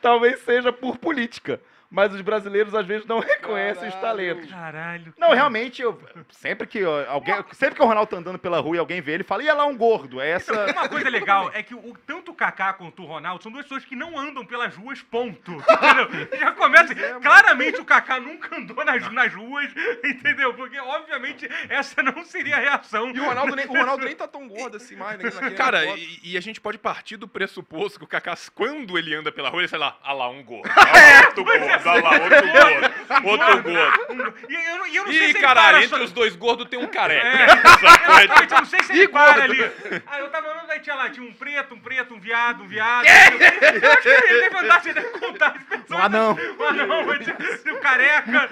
Talvez 0.01 0.41
seja 0.41 0.73
por 0.73 0.97
política. 0.97 1.61
Mas 1.89 2.13
os 2.13 2.21
brasileiros 2.21 2.75
às 2.75 2.85
vezes 2.85 3.05
não 3.05 3.19
reconhecem 3.21 3.87
os 3.87 3.95
talentos. 3.95 4.49
Caralho. 4.49 5.13
Não, 5.17 5.33
realmente, 5.33 5.81
eu, 5.81 5.99
sempre 6.31 6.67
que 6.67 6.83
ó, 6.83 7.05
alguém, 7.09 7.35
sempre 7.53 7.75
que 7.75 7.81
o 7.81 7.85
Ronaldo 7.85 8.09
tá 8.11 8.17
andando 8.17 8.39
pela 8.39 8.59
rua 8.59 8.75
e 8.75 8.79
alguém 8.79 9.01
vê 9.01 9.13
ele, 9.13 9.23
fala, 9.23 9.43
ia 9.43 9.53
lá 9.53 9.65
um 9.65 9.77
gordo. 9.77 10.19
É 10.19 10.29
essa. 10.29 10.71
Uma 10.71 10.89
coisa 10.89 11.09
legal 11.09 11.49
é 11.53 11.63
que 11.63 11.73
o, 11.73 11.93
tanto 12.05 12.31
o 12.31 12.35
Kaká 12.35 12.73
quanto 12.73 13.03
o 13.03 13.05
Ronaldo 13.05 13.41
são 13.41 13.51
duas 13.51 13.63
pessoas 13.63 13.85
que 13.85 13.95
não 13.95 14.17
andam 14.17 14.45
pelas 14.45 14.75
ruas, 14.75 15.01
ponto. 15.01 15.51
Entendeu? 16.07 16.39
Já 16.39 16.51
começa. 16.51 16.93
claramente 17.21 17.79
o 17.79 17.85
Kaká 17.85 18.19
nunca 18.19 18.55
andou 18.55 18.83
nas, 18.83 19.11
nas 19.11 19.33
ruas, 19.33 19.71
entendeu? 20.03 20.53
Porque, 20.53 20.79
obviamente, 20.79 21.47
essa 21.69 22.01
não 22.03 22.23
seria 22.23 22.57
a 22.57 22.59
reação. 22.59 23.11
E 23.11 23.19
o 23.19 23.25
Ronaldo, 23.25 23.55
nem, 23.55 23.65
o 23.65 23.73
Ronaldo 23.73 24.05
nem 24.05 24.15
tá 24.15 24.27
tão 24.27 24.47
gordo 24.47 24.77
assim 24.77 24.95
mais, 24.95 25.19
né? 25.19 25.31
Cara, 25.51 25.85
e, 25.97 26.19
e 26.23 26.37
a 26.37 26.41
gente 26.41 26.59
pode 26.59 26.77
partir 26.77 27.17
do 27.17 27.27
pressuposto 27.27 27.99
que 27.99 28.05
o 28.05 28.07
Kaká, 28.07 28.35
quando 28.53 28.97
ele 28.97 29.13
anda 29.15 29.31
pela 29.31 29.49
rua, 29.49 29.61
ele 29.61 29.67
fala, 29.67 29.97
ah 30.03 30.13
lá, 30.13 30.29
um 30.29 30.43
gordo. 30.43 30.69
Ah, 30.75 31.27
outro 31.27 31.43
gordo, 31.43 31.76
ah 31.85 31.93
lá, 32.01 32.11
outro 32.11 32.51
gordo. 32.51 33.27
Outro 33.29 33.63
gordo. 33.63 34.33
E 34.49 34.53
eu, 34.53 34.77
não- 34.77 34.87
e 34.87 34.95
eu 34.95 35.03
não 35.05 35.11
sei 35.11 35.19
se 35.21 35.25
Ih, 35.27 35.29
ele 35.31 35.39
caralho, 35.39 35.69
para 35.77 35.83
entre 35.85 35.97
só- 35.97 36.03
os 36.03 36.11
dois 36.11 36.35
gordos 36.35 36.67
tem 36.69 36.79
um 36.79 36.87
careca. 36.87 37.27
É. 37.27 37.45
Exatamente, 37.77 38.51
eu 38.53 38.57
não 38.59 38.65
sei 38.65 38.83
se 38.83 38.91
ele 38.93 39.07
para 39.07 39.43
ali. 39.43 39.71
Ah, 40.07 40.19
eu 40.19 40.29
tava 40.29 40.47
andando, 40.51 40.71
aí 40.71 40.79
tinha 40.79 40.95
lá, 40.95 41.09
tinha 41.09 41.25
um 41.27 41.33
preto, 41.33 41.73
um 41.73 41.79
preto, 41.79 42.13
um 42.13 42.19
viado, 42.19 42.63
um 42.63 42.67
viado. 42.67 43.05
Eu 43.05 43.91
acho 43.91 44.01
que 44.01 44.09
ele 44.09 44.41
deve 44.41 44.57
andar, 44.57 44.81
você 44.81 44.93
deve 44.93 45.09
contar 45.19 45.47
as 45.55 45.63
pessoas. 45.63 45.99
Um 45.99 46.03
anão. 46.03 46.37
Um 46.59 46.63
anão, 46.63 47.01
um 47.01 47.79
careca. 47.79 48.49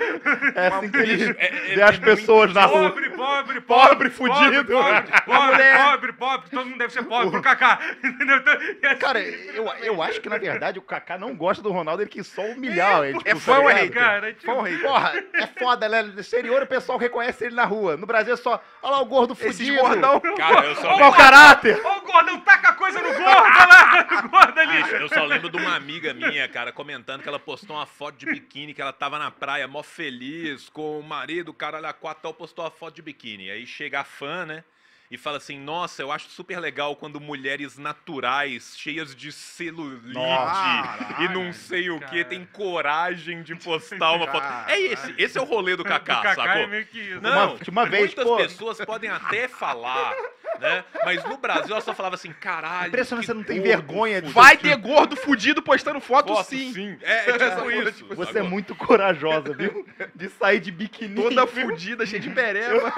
É 0.56 0.68
assim 0.68 0.90
que 0.92 0.98
ele 0.98 1.36
É- 1.38 1.46
é- 1.72 1.76
vê 1.76 1.82
as 1.82 1.96
é 1.96 2.00
pessoas 2.00 2.54
na 2.54 2.66
rua. 2.66 2.90
Pobre, 2.90 3.10
pobre, 3.12 3.62
Pobre, 3.62 3.62
pobre. 3.62 4.10
fudido. 4.10 4.66
Pobre, 4.66 5.12
pobre, 5.26 5.64
pobre, 5.78 6.14
pobre. 6.14 6.50
Todo 6.50 6.66
mundo 6.66 6.78
deve 6.78 6.94
ser 6.94 7.04
pobre 7.04 7.32
pro 7.32 7.42
Kaká. 7.42 7.80
Entendeu? 8.04 8.38
Então, 8.38 8.54
e 8.82 8.86
assim, 8.88 9.00
Cara, 9.00 9.20
eu, 9.20 9.68
eu 9.84 10.02
acho 10.02 10.20
que 10.22 10.30
na 10.30 10.38
verdade 10.38 10.80
o 10.80 10.82
Kaká 10.82 11.18
não 11.18 11.36
gosta 11.36 11.62
do 11.62 11.72
Ronaldo, 11.72 12.02
ele 12.02 12.10
quis 12.10 12.26
só 12.28 12.42
humilhar 12.44 13.04
ele. 13.04 13.15
É 13.24 13.30
tipo, 13.30 13.40
fã 13.40 13.60
ou 13.60 13.70
é 13.70 13.88
tá? 13.88 13.94
Cara, 13.94 14.34
tipo, 14.34 14.46
Fã 14.46 14.54
ou 14.54 14.62
hater? 14.64 14.82
Porra, 14.82 15.24
é 15.34 15.48
foda, 15.48 15.88
né? 15.90 16.02
No 16.02 16.20
exterior 16.20 16.62
o 16.64 16.68
pessoal 16.68 16.98
reconhece 16.98 17.46
ele 17.46 17.56
na 17.56 17.66
rua. 17.66 17.96
No 17.96 18.06
Brasil 18.06 18.34
é 18.34 18.38
só, 18.38 18.62
olha 18.82 18.92
lá 18.92 19.02
o 19.02 19.06
gordo 19.06 19.34
Esses 19.40 19.58
fudido. 19.58 19.78
gordão. 19.80 20.20
Cara, 20.38 20.66
eu 20.66 20.76
só 20.76 20.90
Mau 20.90 20.98
lembro, 20.98 21.14
caráter. 21.18 21.86
Ô, 21.86 22.02
gordão, 22.02 22.40
taca 22.42 22.70
a 22.70 22.74
coisa 22.74 23.00
no 23.02 23.08
gordo, 23.10 23.22
olha 23.24 23.66
lá. 23.66 24.08
O 24.26 24.30
gordo 24.30 24.60
ali. 24.60 24.84
bicho, 24.84 24.96
eu 24.96 25.10
só 25.10 25.24
lembro 25.24 25.50
de 25.50 25.58
uma 25.58 25.76
amiga 25.76 26.14
minha, 26.14 26.48
cara, 26.48 26.72
comentando 26.72 27.22
que 27.22 27.30
ela 27.30 27.40
postou 27.40 27.76
uma 27.76 27.86
foto 27.86 28.18
de 28.18 28.26
biquíni, 28.26 28.74
que 28.74 28.82
ela 28.82 28.94
tava 28.94 29.20
na 29.20 29.30
praia, 29.32 29.68
mó 29.68 29.84
feliz, 29.84 30.70
com 30.70 31.00
o 31.00 31.04
marido, 31.04 31.50
o 31.50 31.54
caralho 31.54 31.88
a 31.88 31.94
quatro, 31.94 32.24
tal, 32.24 32.34
postou 32.34 32.66
a 32.66 32.72
foto 32.72 32.96
de 32.96 33.02
biquíni. 33.02 33.50
Aí 33.52 33.66
chega 33.66 34.00
a 34.02 34.04
fã, 34.04 34.46
né? 34.46 34.64
E 35.10 35.18
fala 35.20 35.38
assim, 35.38 35.60
nossa, 35.60 36.02
eu 36.02 36.12
acho 36.12 36.30
super 36.30 36.60
legal 36.60 36.96
quando 36.96 37.22
mulheres 37.22 37.78
naturais, 37.78 38.74
cheias 38.76 39.16
de 39.16 39.32
celulite 39.32 40.14
Nossa, 40.14 41.22
e 41.24 41.28
não 41.30 41.54
sei 41.54 41.90
o 41.92 42.00
que, 42.00 42.24
tem 42.24 42.44
coragem 42.52 43.44
de 43.44 43.56
postar 43.56 44.14
uma 44.14 44.26
foto. 44.28 44.46
É 44.68 44.80
esse, 44.82 45.14
esse 45.18 45.38
é 45.38 45.42
o 45.42 45.46
rolê 45.46 45.76
do 45.76 45.84
Kaká, 45.84 46.20
O 46.20 46.24
Kaká 46.24 46.36
sacou? 46.36 46.62
é 46.62 46.68
meio 46.68 46.86
que 46.88 47.00
isso. 47.00 47.22
Não, 47.22 47.54
Uma- 47.54 47.60
uma 47.70 47.86
vez, 47.86 48.06
muitas 48.16 48.24
pô. 48.26 48.38
pessoas 48.38 48.78
podem 48.84 49.10
até 49.10 49.48
falar, 49.48 50.12
né? 50.60 50.84
Mas 51.04 51.24
no 51.24 51.38
Brasil 51.38 51.72
ela 51.72 51.82
só 51.82 51.94
falava 51.94 52.16
assim, 52.16 52.32
caralho. 52.34 52.88
Impressionante, 52.88 53.26
que 53.26 53.32
você 53.32 53.34
não 53.38 53.44
tem 53.44 53.62
vergonha 53.62 54.22
de- 54.22 54.28
fudido." 54.30 54.42
Vai 54.42 54.58
ter 54.58 54.76
gordo 54.78 55.16
fudido 55.16 55.62
postando 55.62 56.00
foto, 56.00 56.34
Foto, 56.34 56.48
sim. 56.50 56.98
É, 57.04 57.30
é 57.30 57.34
tipo 57.56 57.72
isso. 57.72 58.06
Você 58.16 58.32
é 58.32 58.34
sacou? 58.34 58.50
muito 58.50 58.76
corajosa, 58.76 59.54
viu? 59.54 59.86
De 60.16 60.30
sair 60.30 60.60
de 60.60 60.72
biquíni. 60.72 61.16
Toda 61.16 61.46
fudida, 61.46 62.06
cheia 62.08 62.20
de 62.22 62.30
pereba. 62.34 62.92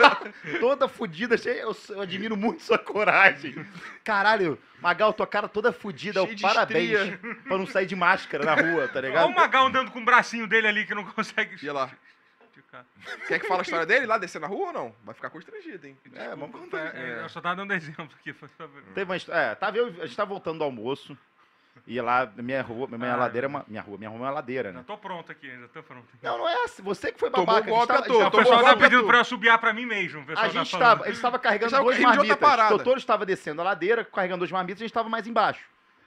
Toda 0.59 0.87
fudida, 0.87 1.37
cheia. 1.37 1.61
Eu, 1.61 1.75
eu 1.97 2.03
admiro 2.03 2.37
muito 2.37 2.61
sua 2.61 2.77
coragem. 2.77 3.55
Caralho, 4.03 4.57
Magal, 4.79 5.11
tua 5.13 5.27
cara 5.27 5.47
toda. 5.47 5.71
Cheio 5.73 6.35
de 6.35 6.41
Parabéns. 6.41 6.91
estria. 6.91 7.35
Pra 7.43 7.57
não 7.57 7.65
sair 7.65 7.85
de 7.85 7.95
máscara 7.95 8.45
na 8.45 8.53
rua, 8.53 8.87
tá 8.87 8.99
Olha 8.99 9.07
ligado? 9.07 9.27
o 9.29 9.35
Magal 9.35 9.67
andando 9.67 9.91
com 9.91 9.99
o 9.99 10.05
bracinho 10.05 10.47
dele 10.47 10.67
ali 10.67 10.85
que 10.85 10.93
não 10.95 11.03
consegue 11.03 11.57
E 11.65 11.69
lá. 11.69 11.91
Quer 13.27 13.39
que 13.39 13.47
fale 13.47 13.61
a 13.61 13.63
história 13.63 13.85
dele 13.85 14.05
lá, 14.05 14.17
descer 14.17 14.39
na 14.39 14.47
rua 14.47 14.67
ou 14.67 14.73
não? 14.73 14.95
Vai 15.03 15.15
ficar 15.15 15.29
constrangido, 15.29 15.87
hein? 15.87 15.97
É, 16.13 16.29
vamos 16.29 16.51
contar. 16.51 16.95
É, 16.95 17.21
Eu 17.23 17.29
só 17.29 17.41
tava 17.41 17.55
dando 17.55 17.73
exemplo 17.73 18.09
aqui. 18.19 18.33
Teve 18.93 19.11
uma 19.11 19.35
É, 19.35 19.55
tava 19.55 19.77
eu, 19.77 19.87
a 20.01 20.05
gente 20.05 20.15
tava 20.15 20.29
voltando 20.29 20.59
do 20.59 20.63
almoço. 20.63 21.17
E 21.85 21.99
lá, 22.01 22.31
minha 22.35 22.61
rua, 22.61 22.87
minha 22.87 23.13
Ah, 23.13 23.17
ladeira 23.17 23.47
é 23.47 23.49
uma. 23.49 23.65
Minha 23.67 23.81
rua, 23.81 23.97
minha 23.97 24.09
rua 24.09 24.19
é 24.19 24.21
uma 24.23 24.29
ladeira, 24.31 24.71
né? 24.71 24.83
tô 24.87 24.97
pronto 24.97 25.31
aqui, 25.31 25.49
já 25.49 25.67
tô 25.67 25.83
pronto. 25.83 26.05
Não, 26.23 26.37
não 26.37 26.47
é 26.49 26.63
assim. 26.63 26.81
Você 26.83 27.11
que 27.11 27.19
foi 27.19 27.29
Tomou 27.29 27.45
babaca. 27.45 27.65
a 27.65 27.67
gente 27.67 27.75
golpe 27.77 27.87
tava- 27.87 27.99
à 27.99 28.03
a 28.03 28.07
gente 28.07 28.15
O 28.15 28.19
tava- 28.31 28.37
pessoal 28.43 28.63
tá 28.63 28.75
pedindo 28.77 29.03
pra 29.05 29.17
eu 29.19 29.25
subiar 29.25 29.59
pra 29.59 29.73
mim 29.73 29.85
mesmo. 29.85 30.21
o 30.21 30.25
pessoal 30.25 30.45
A 30.45 30.49
tá 30.49 30.53
gente 30.59 30.71
falando. 30.71 30.87
tava, 30.87 31.03
a 31.03 31.07
gente 31.11 31.21
tava 31.21 31.39
carregando 31.39 31.71
dois 31.83 31.97
rindo 31.97 32.11
de 32.13 32.19
outra 32.19 32.37
marmitas. 32.47 32.65
O 32.71 32.75
doutor 32.77 32.97
estava 32.97 33.25
descendo 33.25 33.61
a 33.61 33.63
ladeira, 33.65 34.03
carregando 34.05 34.39
dois 34.39 34.51
marmitas, 34.51 34.81
a 34.81 34.85
gente 34.85 34.93
tava 34.93 35.09
mais 35.09 35.27
embaixo. 35.27 35.63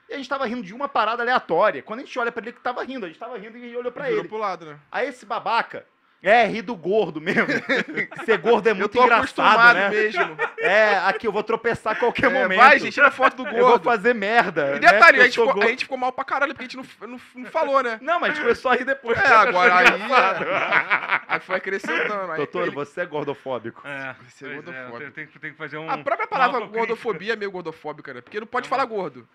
E 0.09 0.13
a 0.13 0.17
gente 0.17 0.27
tava 0.27 0.45
rindo 0.45 0.63
de 0.63 0.73
uma 0.73 0.89
parada 0.89 1.23
aleatória. 1.23 1.81
Quando 1.81 2.01
a 2.01 2.03
gente 2.03 2.19
olha 2.19 2.31
pra 2.31 2.43
ele, 2.43 2.51
que 2.51 2.59
tava 2.59 2.83
rindo, 2.83 3.05
a 3.05 3.07
gente 3.09 3.17
tava 3.19 3.37
rindo 3.37 3.57
e 3.57 3.77
olhou 3.77 3.91
pra 3.93 4.03
Virou 4.05 4.19
ele. 4.19 4.27
pro 4.27 4.37
lado, 4.37 4.65
né? 4.65 4.77
Aí 4.91 5.07
esse 5.07 5.25
babaca, 5.25 5.85
é, 6.23 6.45
ri 6.45 6.61
do 6.61 6.75
gordo 6.75 7.19
mesmo. 7.19 7.47
Ser 8.25 8.37
gordo 8.37 8.67
é 8.67 8.71
Eu 8.71 8.75
muito 8.75 8.91
tô 8.97 9.03
engraçado, 9.03 9.73
né? 9.73 9.89
mesmo. 9.89 10.37
É, 10.59 10.97
aqui 10.99 11.25
eu 11.25 11.31
vou 11.31 11.41
tropeçar 11.43 11.93
a 11.93 11.95
qualquer 11.95 12.29
É, 12.29 12.33
momento. 12.43 12.57
vai, 12.59 12.77
gente, 12.79 12.93
tira 12.93 13.09
foto 13.09 13.37
do 13.37 13.47
Eu 13.49 13.53
vou 13.57 13.69
gordo. 13.71 13.83
fazer 13.83 14.13
merda. 14.13 14.67
E 14.77 14.79
né, 14.79 14.79
detalhe, 14.79 14.99
porque 14.99 15.15
a, 15.15 15.19
eu 15.19 15.23
gente 15.25 15.31
ficou, 15.35 15.49
a 15.49 15.53
gordo. 15.53 15.69
gente 15.69 15.83
ficou 15.85 15.97
mal 15.97 16.11
pra 16.11 16.23
caralho, 16.23 16.53
porque 16.53 16.65
a 16.65 16.67
gente 16.67 16.77
não, 16.77 17.07
não, 17.09 17.19
não 17.35 17.45
falou, 17.49 17.81
né? 17.81 17.97
Não, 18.01 18.19
mas 18.19 18.31
a 18.31 18.33
gente 18.33 18.43
começou 18.43 18.71
a 18.71 18.75
rir 18.75 18.85
depois. 18.85 19.17
É, 19.17 19.27
agora 19.27 19.75
aí. 19.79 19.87
É. 19.87 21.21
Aí 21.27 21.39
foi 21.39 21.55
acrescentando. 21.55 22.35
Doutor, 22.35 22.61
ele- 22.67 22.71
você 22.75 23.01
é 23.01 23.05
gordofóbico. 23.05 23.81
É, 23.87 24.15
Você 24.27 24.45
é 24.45 24.49
pois 24.49 24.51
é, 24.51 24.55
gordofóbico. 24.71 25.03
eu 25.03 25.11
tenho, 25.11 25.27
que- 25.27 25.39
tenho 25.39 25.53
que 25.53 25.57
fazer 25.57 25.77
um. 25.77 25.89
A 25.89 25.97
própria 25.97 26.27
palavra 26.27 26.59
gordofobia 26.65 27.33
é 27.33 27.35
meio 27.35 27.51
gordofóbica, 27.51 28.13
né? 28.13 28.21
Porque 28.21 28.39
não 28.39 28.47
pode 28.47 28.67
É 28.67 28.69
falar 28.69 28.85
gordo. 28.85 29.27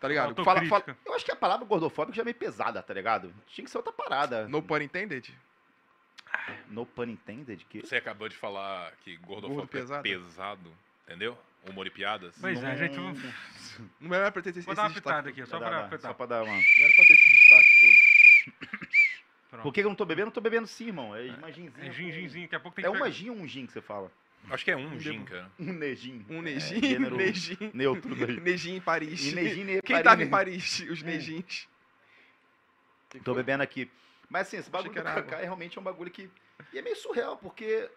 Tá 0.00 0.08
ligado? 0.08 0.44
Fala, 0.44 0.62
fala. 0.66 0.84
Eu 1.06 1.14
acho 1.14 1.24
que 1.24 1.30
a 1.32 1.36
palavra 1.36 1.64
gordofóbico 1.64 2.14
já 2.14 2.22
é 2.22 2.24
meio 2.24 2.34
pesada, 2.34 2.82
tá 2.82 2.92
ligado? 2.92 3.32
Tinha 3.46 3.64
que 3.64 3.70
ser 3.70 3.78
outra 3.78 3.92
parada. 3.92 4.46
no 4.48 4.60
pun 4.62 4.78
intended. 4.78 5.32
No 6.68 6.84
pun 6.86 7.04
intended? 7.04 7.64
Que... 7.68 7.80
Você 7.80 7.96
acabou 7.96 8.28
de 8.28 8.36
falar 8.36 8.92
que 9.02 9.16
gordofóbico 9.18 9.54
Gordo 9.54 9.68
pesado. 9.68 10.06
é 10.06 10.10
pesado, 10.10 10.72
entendeu? 11.06 11.38
Humor 11.68 11.86
e 11.86 11.90
piadas. 11.90 12.34
Pois 12.40 12.62
é, 12.62 12.76
gente. 12.76 12.96
Não- 12.96 13.14
Não 14.00 14.14
era 14.14 14.30
pra 14.30 14.42
ter 14.42 14.50
esse, 14.50 14.60
vou 14.60 14.72
esse 14.72 14.82
dar 14.82 14.88
uma 14.88 14.94
pitada 14.94 15.30
aqui, 15.30 15.46
só 15.46 15.58
pra 15.58 15.80
apertar. 15.86 16.08
Só 16.08 16.14
pra 16.14 16.26
dar 16.26 16.42
uma... 16.44 16.52
Não 16.52 16.84
era 16.84 16.94
pra 16.94 17.04
ter 17.04 17.12
esse 17.14 17.30
destaque 17.30 17.68
todo. 17.80 18.94
Pronto. 19.50 19.62
Por 19.62 19.72
que 19.72 19.80
eu 19.80 19.88
não 19.88 19.94
tô 19.94 20.04
bebendo? 20.04 20.28
Eu 20.28 20.32
tô 20.32 20.40
bebendo 20.40 20.66
sim, 20.66 20.88
irmão. 20.88 21.14
É 21.16 21.22
uma 21.36 21.50
ginzinha. 21.52 21.88
É 21.88 21.92
gin, 21.92 22.10
ginzinho, 22.12 22.44
daqui 22.44 22.56
a 22.56 22.60
pouco 22.60 22.74
tem 22.76 22.84
É 22.84 22.88
que 22.90 22.96
uma 22.96 23.04
pegar- 23.04 23.10
gin 23.16 23.30
ou 23.30 23.36
um 23.36 23.46
gin 23.48 23.66
que 23.66 23.72
você 23.72 23.80
fala? 23.80 24.10
Acho 24.50 24.62
que 24.64 24.70
é 24.70 24.76
um 24.76 24.98
gin, 25.00 25.24
cara. 25.24 25.50
Um 25.58 25.72
nejin. 25.72 26.26
Um 26.28 26.38
É, 26.40 26.42
Nejin, 26.42 26.82
gênero 26.82 27.16
Nejin. 27.16 27.56
neutro 27.72 28.14
daí. 28.14 28.40
Nejin 28.40 28.76
em 28.76 28.80
Paris. 28.80 29.24
E 29.32 29.34
nejin, 29.34 29.64
ne- 29.64 29.80
Quem 29.80 29.94
Paris, 29.96 30.04
tava 30.04 30.22
em 30.22 30.28
Paris? 30.28 30.80
Os 30.90 31.00
Hum. 31.02 31.06
Nejins. 31.06 31.66
Tô 33.24 33.34
bebendo 33.34 33.62
aqui. 33.62 33.90
Mas 34.34 34.48
assim, 34.48 34.56
esse 34.56 34.68
bagulho 34.68 34.92
que 34.92 34.98
do 34.98 35.04
Kaká 35.04 35.36
é 35.38 35.44
realmente 35.44 35.78
um 35.78 35.82
bagulho 35.82 36.10
que... 36.10 36.28
E 36.72 36.78
é 36.80 36.82
meio 36.82 36.96
surreal, 36.96 37.36
porque... 37.36 37.88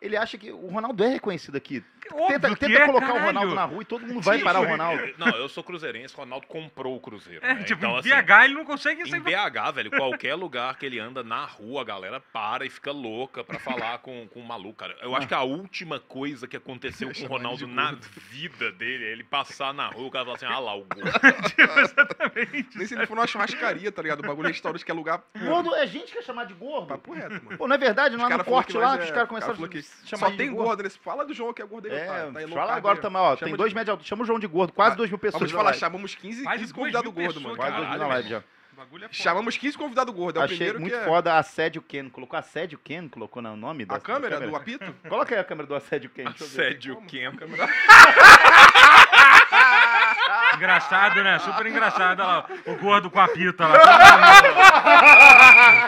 Ele 0.00 0.16
acha 0.16 0.38
que 0.38 0.50
o 0.50 0.68
Ronaldo 0.68 1.04
é 1.04 1.08
reconhecido 1.08 1.56
aqui. 1.56 1.84
Óbvio 2.12 2.40
Tenta, 2.40 2.48
que 2.48 2.56
tenta 2.56 2.78
é, 2.78 2.86
colocar 2.86 3.06
o 3.06 3.08
caralho. 3.12 3.26
Ronaldo 3.26 3.54
na 3.54 3.64
rua 3.66 3.82
e 3.82 3.84
todo 3.84 4.06
mundo 4.06 4.20
vai 4.22 4.38
Sim, 4.38 4.44
parar 4.44 4.60
o 4.60 4.66
Ronaldo. 4.66 5.02
Não, 5.18 5.28
eu 5.28 5.48
sou 5.48 5.62
cruzeirense, 5.62 6.14
Ronaldo 6.16 6.46
comprou 6.46 6.96
o 6.96 7.00
Cruzeiro. 7.00 7.44
É, 7.44 7.54
né? 7.54 7.62
tipo, 7.64 7.78
então, 7.84 7.96
em 7.96 7.98
assim, 7.98 8.08
BH 8.08 8.44
ele 8.44 8.54
não 8.54 8.64
consegue 8.64 9.02
Em 9.02 9.06
ser. 9.06 9.20
BH, 9.20 9.70
velho, 9.74 9.90
qualquer 9.90 10.34
lugar 10.34 10.76
que 10.78 10.86
ele 10.86 10.98
anda 10.98 11.22
na 11.22 11.44
rua, 11.44 11.82
a 11.82 11.84
galera 11.84 12.18
para 12.18 12.64
e 12.64 12.70
fica 12.70 12.90
louca 12.90 13.44
pra 13.44 13.58
falar 13.60 13.98
com, 13.98 14.26
com 14.28 14.40
o 14.40 14.44
maluco, 14.44 14.76
cara. 14.78 14.96
Eu 15.02 15.14
acho 15.14 15.28
que 15.28 15.34
a 15.34 15.42
última 15.42 16.00
coisa 16.00 16.48
que 16.48 16.56
aconteceu 16.56 17.12
com 17.14 17.24
o 17.24 17.28
Ronaldo 17.28 17.66
na 17.66 17.92
vida 18.30 18.72
dele 18.72 19.04
é 19.04 19.12
ele 19.12 19.22
passar 19.22 19.72
na 19.74 19.88
rua 19.88 20.04
e 20.04 20.08
o 20.08 20.10
cara 20.10 20.24
falar 20.24 20.36
assim, 20.36 20.46
ah 20.46 20.58
lá, 20.58 20.74
o 20.74 20.84
gordo. 20.84 21.10
Exatamente. 21.78 22.78
Nem 22.78 22.86
se 22.86 22.94
ele 22.94 23.06
for 23.06 23.14
numa 23.14 23.26
churrascaria, 23.26 23.92
tá 23.92 24.02
ligado? 24.02 24.20
O 24.20 24.22
bagulho 24.26 24.46
de 24.48 24.52
restaurante 24.54 24.84
que 24.84 24.90
é 24.90 24.94
lugar. 24.94 25.22
Gordo 25.38 25.74
é 25.74 25.86
gente 25.86 26.06
que 26.06 26.14
quer 26.14 26.22
chamar 26.22 26.44
de 26.44 26.54
gordo. 26.54 26.88
Papo 26.88 27.12
reto, 27.12 27.44
mano. 27.44 27.58
Pô, 27.58 27.68
não 27.68 27.74
é 27.74 27.78
verdade? 27.78 28.16
Não 28.16 28.26
é 28.26 28.36
no 28.36 28.44
corte 28.44 28.76
lá 28.76 28.96
que 28.96 29.04
os 29.04 29.10
é- 29.10 29.12
caras 29.12 29.20
cara 29.20 29.26
começaram 29.26 29.54
a 29.54 29.56
que 30.02 30.08
chamar 30.08 30.26
Só 30.26 30.30
de 30.32 30.36
tem 30.38 30.50
gordo. 30.50 30.64
gordo 30.66 30.82
nesse. 30.82 30.98
Fala 30.98 31.24
do 31.24 31.32
João 31.34 31.52
que 31.52 31.62
é 31.62 31.66
gordo 31.66 31.86
aí, 31.86 31.92
É, 31.94 32.04
otário. 32.04 32.32
Tá 32.32 32.54
fala 32.54 32.74
agora 32.74 32.98
também, 32.98 33.20
ó. 33.20 33.24
Chama 33.30 33.36
Tem 33.38 33.48
de- 33.52 33.56
dois 33.56 33.72
médios. 33.72 33.98
Chama 34.06 34.22
o 34.22 34.26
João 34.26 34.38
de 34.38 34.46
gordo. 34.46 34.72
Quase 34.72 34.90
Vai. 34.90 34.96
duas 34.98 35.10
mil 35.10 35.18
pessoas. 35.18 35.40
Vamos 35.50 35.52
falar, 35.52 35.72
chamamos 35.74 36.14
15, 36.14 36.42
Mais 36.42 36.58
de 36.60 36.66
15 36.66 36.72
duas 36.72 36.78
convidados 36.92 37.12
gordo, 37.12 37.40
mano. 37.40 37.56
Quase 37.56 37.76
duas 37.76 37.88
mil 37.90 37.98
na 37.98 38.06
live 38.06 38.28
já. 38.28 38.38
É. 38.38 38.42
Chamamos 39.10 39.58
15 39.58 39.76
convidados 39.76 40.14
gordo. 40.14 40.40
É 40.40 40.44
Achei 40.44 40.56
primeiro 40.56 40.80
muito 40.80 40.94
que 40.96 41.00
é. 41.00 41.04
foda 41.04 41.36
Assédio 41.38 41.82
Ken. 41.82 42.08
Colocou 42.08 42.38
Assédio 42.38 42.78
Ken? 42.82 43.08
Colocou 43.08 43.42
no 43.42 43.54
nome 43.54 43.84
da 43.84 43.96
A 43.96 44.00
câmera 44.00 44.40
do 44.40 44.56
apito? 44.56 44.90
Coloca 45.06 45.34
aí 45.34 45.40
a 45.40 45.44
câmera 45.44 45.66
do 45.68 45.74
Assédio 45.74 46.08
Ken. 46.08 46.24
Assédio 46.26 46.96
Ken. 47.02 47.30
Engraçado, 50.56 51.22
né? 51.22 51.38
Super 51.38 51.66
engraçado. 51.66 52.20
Olha 52.20 52.28
lá, 52.28 52.46
o 52.66 52.74
gordo 52.76 53.10
com 53.10 53.20
a 53.20 53.28
pita 53.28 53.66
lá. 53.66 53.78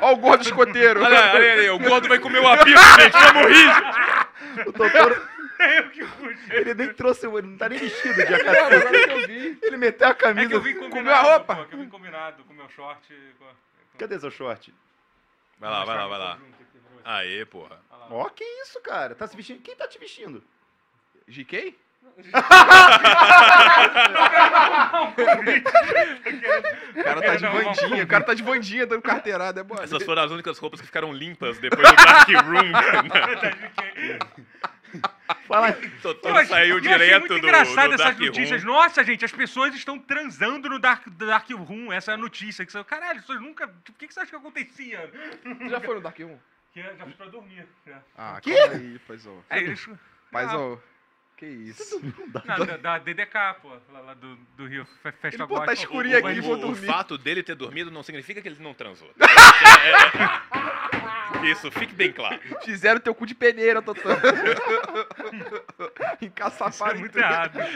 Ó, 0.02 0.12
o 0.12 0.16
gordo 0.16 0.42
escoteiro. 0.42 1.02
Olha, 1.02 1.32
olha 1.34 1.52
aí, 1.54 1.70
o 1.70 1.78
gordo 1.78 2.08
vai 2.08 2.18
comer 2.18 2.40
o 2.40 2.48
apito, 2.48 2.80
gente, 3.00 3.12
vamos 3.12 3.46
rir. 3.48 4.68
O 4.68 4.72
doutor, 4.72 5.28
eu 5.58 5.90
que 5.90 6.04
puxei. 6.04 6.36
ele 6.58 6.74
nem 6.74 6.92
trouxe, 6.94 7.26
ele 7.26 7.42
não 7.48 7.56
tá 7.56 7.68
nem 7.68 7.78
vestido 7.78 8.14
de 8.14 8.30
Não, 8.30 8.36
academia. 8.36 8.76
agora 8.78 8.90
que 9.08 9.10
eu 9.12 9.26
vi. 9.26 9.58
Ele 9.62 9.76
meteu 9.76 10.06
a 10.06 10.10
É 10.10 10.14
que 10.14 10.20
camisa. 10.20 10.52
eu 10.54 10.60
vim. 10.60 10.74
Comeu 10.90 11.14
a 11.14 11.20
roupa? 11.20 11.56
Pô, 11.56 11.64
que 11.64 11.74
eu 11.74 11.78
vim 11.78 11.88
combinado 11.88 12.44
com 12.44 12.52
o 12.52 12.56
meu 12.56 12.68
short. 12.70 13.14
com- 13.38 13.98
Cadê 13.98 14.18
seu 14.18 14.30
short? 14.30 14.72
Vai 15.58 15.70
lá, 15.70 15.84
vai 15.84 15.96
lá, 15.96 16.06
vai 16.06 16.18
lá. 16.18 16.38
Aê, 17.04 17.44
porra. 17.44 17.78
Ó, 18.10 18.28
que 18.28 18.44
isso, 18.62 18.80
cara? 18.80 19.14
Tá 19.14 19.26
se 19.26 19.36
vestindo? 19.36 19.60
Quem 19.62 19.74
tá 19.76 19.86
te 19.88 19.98
vestindo? 19.98 20.42
GK? 21.28 21.76
O 26.94 27.02
cara 27.02 27.22
tá 27.22 27.36
de 27.36 27.46
vandinha, 27.46 28.04
o 28.04 28.06
cara 28.06 28.24
tá 28.24 28.34
de 28.34 28.42
vandinha 28.42 28.86
dando 28.86 29.02
carteirada, 29.02 29.60
é 29.60 29.64
mole. 29.64 29.82
Essas 29.82 30.02
foram 30.02 30.22
as 30.22 30.30
únicas 30.30 30.58
roupas 30.58 30.80
que 30.80 30.86
ficaram 30.86 31.12
limpas 31.12 31.58
depois 31.58 31.88
do 31.88 31.96
Dark 31.96 32.28
Room. 32.28 32.72
Fala. 35.48 35.72
Totoro 36.02 36.46
saiu 36.46 36.76
eu 36.76 36.78
achei 36.78 36.92
direto 36.92 37.20
muito 37.20 37.32
do, 37.32 37.38
engraçado 37.38 37.88
do 37.88 37.94
essas 37.94 38.06
Dark 38.06 38.18
notícias. 38.18 38.62
Room. 38.62 38.72
Nossa, 38.72 39.02
gente, 39.04 39.24
as 39.24 39.32
pessoas 39.32 39.74
estão 39.74 39.98
transando 39.98 40.68
no 40.68 40.78
Dark, 40.78 41.08
Dark 41.08 41.48
Room. 41.50 41.90
Essa 41.92 42.10
é 42.12 42.14
a 42.14 42.18
notícia. 42.18 42.66
Que 42.66 42.72
você, 42.72 42.84
caralho, 42.84 43.18
as 43.18 43.22
pessoas 43.22 43.40
nunca. 43.40 43.66
Tipo, 43.66 43.92
o 43.92 43.94
que, 43.94 44.08
que 44.08 44.14
você 44.14 44.20
acha 44.20 44.30
que 44.30 44.36
acontecia? 44.36 45.10
Tu 45.42 45.68
já 45.68 45.80
foi 45.80 45.94
no 45.94 46.00
Dark 46.00 46.18
1? 46.18 46.38
Que 46.72 46.80
é, 46.80 46.94
já 46.96 47.04
fui 47.04 47.14
pra 47.14 47.26
dormir. 47.26 47.66
já. 47.86 47.98
Ah, 48.16 48.38
Quê? 48.42 48.54
calma 48.54 48.74
aí, 48.74 48.98
paizão. 49.06 49.44
É 49.50 49.60
isso. 49.62 49.98
Paizão, 50.30 50.80
que 51.42 51.46
isso. 51.46 52.00
Não, 52.46 52.66
da, 52.66 52.76
da 52.76 52.98
DDK, 52.98 53.56
pô, 53.60 53.70
lá, 53.92 54.00
lá 54.00 54.14
do, 54.14 54.36
do 54.56 54.66
Rio. 54.66 54.84
Fe- 55.02 55.10
Festa 55.12 55.42
Ele, 55.42 55.46
pô, 55.48 55.60
tá 55.60 55.72
escurinho 55.72 56.16
aqui, 56.18 56.38
O- 56.38 56.42
vou 56.42 56.54
O, 56.54 56.58
o 56.58 56.60
dormir. 56.60 56.86
fato 56.86 57.18
dele 57.18 57.42
ter 57.42 57.56
dormido 57.56 57.90
não 57.90 58.02
significa 58.02 58.40
que 58.40 58.48
ele 58.48 58.62
não 58.62 58.72
transou. 58.74 59.10
É, 59.18 59.24
é, 59.26 61.21
Isso, 61.44 61.70
fique 61.70 61.94
bem 61.94 62.12
claro. 62.12 62.38
Fizeram 62.64 63.00
teu 63.00 63.14
cu 63.14 63.26
de 63.26 63.34
peneira, 63.34 63.80
Totã. 63.82 64.10
Isso 65.32 66.02
é 66.20 66.24
Encaçaparam 66.26 66.98
muito 66.98 67.12
tudo. 67.12 67.22
errado. 67.22 67.58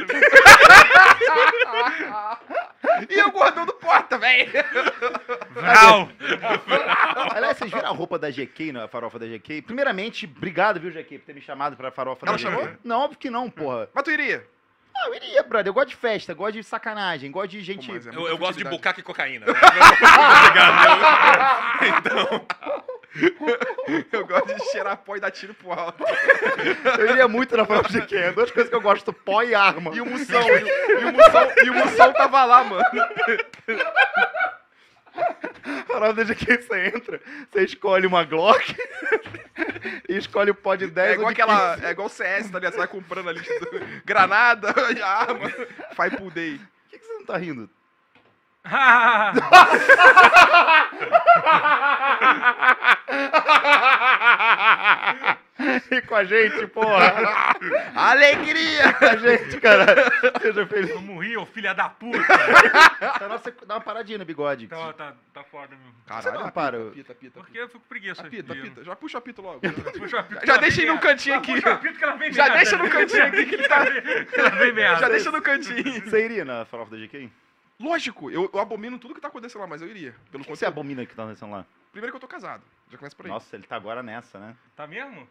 E 3.10 3.20
o 3.22 3.30
gordão 3.30 3.66
do 3.66 3.72
porta, 3.74 4.16
velho. 4.16 4.50
Vral! 5.50 6.08
Aliás, 7.34 7.58
vocês 7.58 7.70
viram 7.70 7.88
a 7.90 7.92
roupa 7.92 8.18
da 8.18 8.30
GK, 8.30 8.72
na 8.72 8.88
farofa 8.88 9.18
da 9.18 9.26
GK? 9.26 9.60
Primeiramente, 9.62 10.24
obrigado, 10.24 10.80
viu, 10.80 10.90
GK, 10.90 11.18
por 11.18 11.26
ter 11.26 11.34
me 11.34 11.40
chamado 11.42 11.76
pra 11.76 11.90
farofa 11.90 12.24
Ela 12.26 12.36
da 12.36 12.42
GK. 12.42 12.50
chamou? 12.50 12.68
Não, 12.84 13.00
óbvio 13.00 13.18
que 13.18 13.28
não, 13.30 13.50
porra. 13.50 13.88
Mas 13.92 14.04
tu 14.04 14.10
iria? 14.10 14.46
Ah, 14.96 15.08
eu 15.08 15.14
iria, 15.14 15.42
brother. 15.42 15.68
Eu 15.70 15.74
gosto 15.74 15.88
de 15.90 15.96
festa, 15.96 16.32
gosto 16.32 16.54
de 16.54 16.62
sacanagem, 16.64 17.30
gosto 17.30 17.50
de 17.50 17.60
gente. 17.60 17.86
Pô, 17.86 17.92
mas 17.92 18.06
é 18.06 18.10
Eu, 18.10 18.14
muita 18.14 18.30
eu 18.30 18.38
gosto 18.38 18.56
de 18.58 18.64
bucaque 18.64 19.00
e 19.00 19.02
cocaína. 19.02 19.44
né? 19.46 19.52
Obrigado. 19.52 20.86
Então, 21.98 22.46
Eu 24.12 24.26
gosto 24.26 24.54
de 24.54 24.70
cheirar 24.70 24.96
pó 24.98 25.16
e 25.16 25.20
dar 25.20 25.30
tiro 25.30 25.54
pro 25.54 25.72
alto. 25.72 26.04
Eu 26.98 27.10
iria 27.10 27.28
muito 27.28 27.56
na 27.56 27.64
da 27.64 27.82
GK. 27.82 28.16
É 28.16 28.32
duas 28.32 28.50
coisas 28.50 28.68
que 28.68 28.76
eu 28.76 28.80
gosto: 28.80 29.12
pó 29.12 29.42
e 29.42 29.54
arma. 29.54 29.94
E 29.94 30.00
o 30.00 30.06
Mussão, 30.06 30.42
e 30.42 31.04
o, 31.04 31.12
Mussão, 31.12 31.52
e 31.64 31.70
o 31.70 31.74
Mussão 31.74 32.12
tava 32.12 32.44
lá, 32.44 32.64
mano. 32.64 32.84
farofa 35.86 36.12
da 36.12 36.24
GK, 36.24 36.62
você 36.62 36.86
entra, 36.88 37.20
você 37.50 37.64
escolhe 37.64 38.06
uma 38.06 38.24
Glock 38.24 38.76
e 40.08 40.16
escolhe 40.16 40.50
o 40.50 40.54
pó 40.54 40.74
de 40.74 40.86
10 40.86 41.08
É 41.08 41.12
igual 41.14 41.28
ou 41.28 41.34
de 41.34 41.40
aquela. 41.40 41.78
É 41.82 41.90
igual 41.90 42.06
o 42.06 42.10
CS, 42.10 42.50
tá 42.50 42.58
ligado? 42.58 42.72
Você 42.72 42.78
vai 42.78 42.88
comprando 42.88 43.30
ali 43.30 43.40
granada, 44.04 44.68
arma, 45.02 45.50
faz 45.94 46.14
pull 46.14 46.30
day. 46.30 46.58
15. 46.58 46.66
Por 46.66 46.90
que, 46.90 46.98
que 46.98 47.06
você 47.06 47.12
não 47.14 47.24
tá 47.24 47.36
rindo? 47.36 47.70
E 55.90 56.02
com 56.02 56.14
a 56.14 56.22
gente, 56.24 56.66
porra. 56.66 57.14
Alegria! 57.94 58.92
Com 58.92 59.04
a 59.06 59.16
gente, 59.16 59.58
cara. 59.58 59.86
Seja 60.42 60.66
feliz. 60.66 60.90
Vamos 60.94 61.24
rir, 61.24 61.38
ô 61.38 61.46
filha 61.46 61.72
da 61.74 61.88
puta! 61.88 62.18
Tá, 63.18 63.26
nossa, 63.28 63.54
dá 63.66 63.74
uma 63.76 63.80
paradinha 63.80 64.18
no 64.18 64.24
bigode. 64.26 64.66
Tá, 64.68 64.92
tá, 64.92 65.14
tá 65.32 65.42
foda 65.44 65.68
mesmo. 65.74 65.94
Você 66.06 66.30
não 66.30 66.50
para. 66.50 66.78
Pita, 66.90 67.14
pita, 67.14 67.14
pita. 67.14 67.40
Porque 67.40 67.58
eu 67.58 67.68
fico 67.68 67.80
com 67.80 67.88
preguiça. 67.88 68.20
Apita, 68.22 68.52
de- 68.54 68.60
apita. 68.60 68.84
Já 68.84 68.94
puxa 68.96 69.16
o 69.16 69.18
apito 69.18 69.40
logo. 69.40 69.60
Puxa 69.98 70.20
apito 70.20 70.40
que 70.40 70.46
Já 70.46 70.56
deixa 70.58 70.82
ele 70.82 70.92
no 70.92 70.98
cantinho 70.98 71.36
aqui. 71.36 71.54
Puxa 71.54 71.68
o 71.68 71.72
apito 71.72 71.98
que 71.98 72.04
ela 72.04 72.16
vem 72.16 72.32
Já 72.32 72.42
merda. 72.44 72.56
deixa 72.58 72.76
no 72.76 72.90
cantinho 72.90 73.24
aqui 73.26 73.46
que 73.46 73.54
ele 73.54 73.68
tá. 73.68 73.76
Ela 74.36 74.50
vem 74.50 74.72
merda. 74.72 75.00
Já 75.00 75.08
deixa 75.08 75.30
no 75.30 75.40
cantinho. 75.42 76.02
Você 76.04 76.24
iria 76.24 76.44
na 76.44 76.64
farofa 76.66 76.90
da 76.96 76.98
GK? 76.98 77.30
Lógico, 77.78 78.30
eu, 78.30 78.50
eu 78.52 78.58
abomino 78.60 78.98
tudo 78.98 79.14
que 79.14 79.20
tá 79.20 79.28
acontecendo 79.28 79.60
lá, 79.60 79.66
mas 79.66 79.82
eu 79.82 79.88
iria. 79.88 80.14
Pelo 80.30 80.42
O 80.42 80.46
que 80.46 80.50
você 80.56 80.64
abomina 80.64 81.04
que 81.04 81.14
tá 81.14 81.22
acontecendo 81.24 81.50
lá? 81.52 81.66
Primeiro 81.92 82.12
que 82.12 82.16
eu 82.16 82.20
tô 82.20 82.28
casado. 82.28 82.62
Já 82.90 82.96
começa 82.98 83.14
por 83.16 83.26
aí. 83.26 83.32
Nossa, 83.32 83.54
ele 83.56 83.66
tá 83.66 83.76
agora 83.76 84.02
nessa, 84.02 84.38
né? 84.38 84.56
Tá 84.74 84.86
mesmo? 84.86 85.28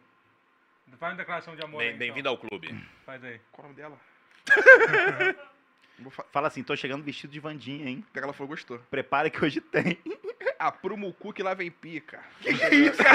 Faz 0.98 1.12
uma 1.12 1.18
declaração 1.18 1.56
de 1.56 1.64
amor 1.64 1.78
bem- 1.78 1.96
bem-vindo 1.96 2.20
então. 2.28 2.32
ao 2.32 2.38
clube. 2.38 2.86
Faz 3.04 3.22
aí. 3.24 3.40
Qual 3.50 3.64
o 3.66 3.68
nome 3.68 3.74
dela? 3.76 3.98
Fa- 6.10 6.24
Fala 6.30 6.48
assim, 6.48 6.62
tô 6.62 6.76
chegando 6.76 7.02
vestido 7.02 7.30
de 7.32 7.40
Vandinha, 7.40 7.88
hein? 7.88 8.04
Ela 8.14 8.32
falou, 8.32 8.48
gostou. 8.48 8.78
Prepara 8.90 9.30
que 9.30 9.42
hoje 9.44 9.60
tem. 9.60 9.98
Aprumo 10.58 11.08
o 11.08 11.12
cu 11.12 11.32
que 11.32 11.42
lá 11.42 11.54
vem 11.54 11.70
pica. 11.70 12.20
Que 12.40 12.54
que 12.54 12.64
é 12.64 12.74
isso? 12.74 13.02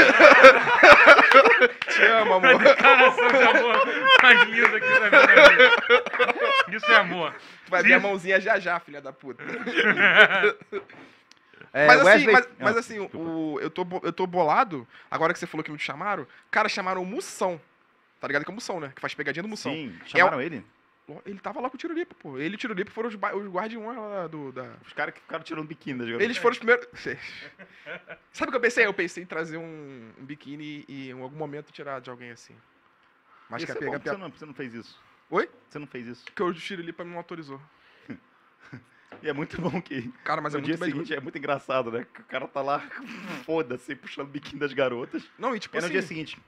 Te 1.89 2.04
amo, 2.06 2.34
amor. 2.36 2.60
Declaração 2.60 3.27
de 3.27 3.43
amor 3.43 3.75
mais 4.21 4.43
linda 4.49 4.80
que 4.80 4.88
você 4.88 4.99
vai 4.99 5.10
ver. 5.10 6.75
Isso 6.75 6.91
é 6.91 6.95
amor. 6.95 7.34
Tu 7.65 7.71
vai 7.71 7.84
ver 7.84 7.93
a 7.93 7.99
mãozinha 7.99 8.39
já 8.39 8.60
já, 8.60 8.80
filha 8.80 9.01
da 9.01 9.12
puta. 9.13 9.43
É, 11.73 11.88
mas 11.88 12.01
assim, 12.01 12.10
Wesley- 12.27 12.34
mas, 12.34 12.47
mas 12.60 12.75
Ah, 12.75 12.80
assim, 12.82 12.99
o, 12.99 13.58
eu, 13.62 13.69
tô, 13.69 13.88
eu 14.04 14.12
tô 14.12 14.27
bolado, 14.27 14.86
agora 15.10 15.32
que 15.32 15.39
você 15.39 15.47
falou 15.47 15.63
que 15.63 15.71
me 15.71 15.80
chamaram, 15.80 16.27
cara, 16.49 16.67
chamaram 16.67 17.01
o 17.01 17.06
Mussão. 17.06 17.62
Tá 18.19 18.27
ligado 18.27 18.43
que 18.43 18.49
é 18.49 18.51
o 18.51 18.56
Mussão, 18.56 18.82
né? 18.82 18.91
Que 18.93 18.99
faz 18.99 19.13
pegadinha 19.15 19.41
do 19.41 19.47
Mussão. 19.47 19.71
Sim, 19.71 19.97
chamaram 20.06 20.41
ele? 20.41 20.65
Ele 21.26 21.39
tava 21.39 21.60
lá 21.60 21.69
com 21.69 21.76
o 21.76 21.80
Tirolipa, 21.80 22.15
pô. 22.15 22.38
Ele 22.38 22.54
e 22.54 22.56
o 22.56 22.58
Tirolipa 22.58 22.91
foram 22.91 23.10
os, 23.10 23.15
os 23.15 23.47
guardiões 23.52 23.97
lá 23.97 24.28
do, 24.28 24.52
da... 24.52 24.76
Os 24.86 24.93
caras 24.93 25.13
que 25.13 25.21
ficaram 25.21 25.43
tirando 25.43 25.67
biquíni 25.67 26.00
das 26.00 26.21
Eles 26.21 26.38
foram 26.38 26.54
os 26.54 26.58
primeiros... 26.58 26.88
Sabe 28.32 28.50
o 28.50 28.52
que 28.52 28.58
eu 28.58 28.62
pensei? 28.62 28.86
Eu 28.86 28.93
pensei 28.93 29.24
em 29.24 29.26
trazer 29.26 29.58
um, 29.58 30.12
um 30.19 30.26
biquíni 30.26 30.86
e 30.88 31.10
em 31.10 31.21
algum 31.21 31.36
momento 31.36 31.71
tirar 31.71 32.00
de 32.00 32.10
alguém 32.10 32.32
assim. 32.32 32.56
Mas 33.50 33.65
que 33.65 33.71
é 33.71 33.76
pegar 33.76 34.00
você, 34.00 34.17
não, 34.17 34.30
você 34.30 34.45
não 34.45 34.54
fez 34.54 34.74
isso. 34.74 35.02
Oi? 35.30 35.50
Você 35.69 35.80
não 35.80 35.88
fez 35.88 36.08
isso. 36.08 36.26
Porque 36.26 36.43
o 36.43 36.54
Tirolipa 36.54 37.04
não 37.04 37.17
autorizou. 37.17 37.62
E 39.21 39.28
é 39.30 39.34
muito 39.34 39.62
bom 39.62 39.82
que 39.82 40.10
Cara, 40.24 40.41
mas 40.41 40.54
no 40.54 40.60
é 40.60 40.62
dia 40.62 40.78
muito 40.78 40.80
bem... 40.80 40.91
seguinte 40.91 41.13
é 41.13 41.19
muito 41.19 41.38
engraçado, 41.38 41.91
né? 41.91 42.08
Que 42.12 42.21
o 42.21 42.24
cara 42.24 42.47
tá 42.47 42.62
lá, 42.62 42.80
foda-se, 43.45 43.93
puxando 43.93 44.28
o 44.28 44.30
biquíni 44.30 44.60
das 44.60 44.74
garotas. 44.74 45.30
Não, 45.38 45.54
e 45.54 45.60
tipo 45.60 45.76
E 45.76 45.80
no 45.80 45.86
assim... 45.86 45.91
dia 45.91 46.02
seguinte, 46.02 46.39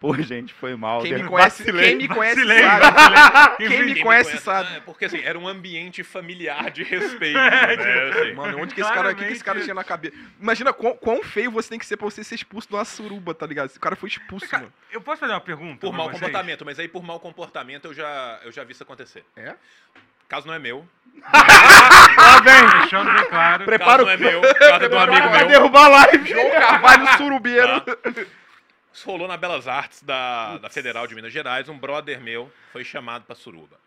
pô, 0.00 0.16
gente, 0.16 0.54
foi 0.54 0.74
mal. 0.74 1.02
Quem 1.02 1.12
me 1.12 1.22
né? 1.22 1.28
conhece, 1.28 1.62
Vacilei. 1.62 1.84
quem 1.88 1.96
me 1.96 2.08
conhece 2.08 2.36
Vacilei, 2.36 2.62
sabe. 2.62 2.80
vacilei. 2.80 3.68
Quem 3.68 3.84
me 3.84 4.02
conhece 4.02 4.38
sabe. 4.38 4.76
É, 4.76 4.80
porque 4.80 5.04
assim, 5.04 5.20
era 5.22 5.38
um 5.38 5.46
ambiente 5.46 6.02
familiar 6.02 6.70
de 6.70 6.82
respeito. 6.82 7.36
né? 7.38 8.10
assim. 8.10 8.32
Mano, 8.32 8.58
onde 8.62 8.74
que 8.74 8.80
esse 8.80 8.92
cara, 8.92 9.12
o 9.12 9.14
que, 9.14 9.26
que 9.26 9.32
esse 9.32 9.44
cara 9.44 9.60
tinha 9.60 9.74
na 9.74 9.84
cabeça? 9.84 10.16
Imagina 10.40 10.72
quão, 10.72 10.96
quão 10.96 11.22
feio 11.22 11.50
você 11.50 11.68
tem 11.68 11.78
que 11.78 11.84
ser 11.86 11.98
pra 11.98 12.06
você 12.06 12.24
ser 12.24 12.34
expulso 12.34 12.66
de 12.66 12.74
uma 12.74 12.84
suruba, 12.84 13.34
tá 13.34 13.46
ligado? 13.46 13.66
Esse 13.66 13.78
cara 13.78 13.94
foi 13.94 14.08
expulso, 14.08 14.48
Cara, 14.48 14.62
mano. 14.64 14.72
eu 14.90 15.00
posso 15.00 15.20
fazer 15.20 15.32
uma 15.34 15.40
pergunta? 15.40 15.86
Por 15.86 15.92
mau 15.92 16.06
vocês? 16.06 16.18
comportamento, 16.18 16.64
mas 16.64 16.78
aí 16.78 16.88
por 16.88 17.02
mau 17.02 17.20
comportamento 17.20 17.84
eu 17.84 17.94
já, 17.94 18.40
eu 18.42 18.50
já 18.50 18.64
vi 18.64 18.72
isso 18.72 18.82
acontecer. 18.82 19.22
É? 19.36 19.54
Caso 20.28 20.46
não 20.46 20.54
é 20.54 20.58
meu. 20.58 20.86
Lá 21.20 22.40
vem! 22.40 22.80
Deixando 22.80 23.12
bem 23.12 23.28
claro. 23.28 23.64
Prepara 23.64 24.04
Caso 24.04 24.04
não 24.04 24.12
é 24.12 24.16
meu. 24.16 24.40
Caso 24.54 24.84
é 24.84 24.88
do 24.88 24.98
amigo 24.98 25.28
Vai 25.28 25.40
meu. 25.40 25.48
derrubar 25.48 25.84
a 25.84 25.88
live! 25.88 26.30
João 26.30 26.50
Carvalho 26.52 27.06
Surubeiro. 27.18 27.80
Tá? 27.80 27.96
Isso 28.92 29.06
rolou 29.06 29.28
na 29.28 29.36
Belas 29.36 29.68
Artes 29.68 30.02
da, 30.02 30.58
da 30.58 30.68
Federal 30.68 31.06
de 31.06 31.14
Minas 31.14 31.32
Gerais. 31.32 31.68
Um 31.68 31.78
brother 31.78 32.20
meu 32.20 32.52
foi 32.72 32.84
chamado 32.84 33.24
pra 33.24 33.34
Suruba. 33.34 33.78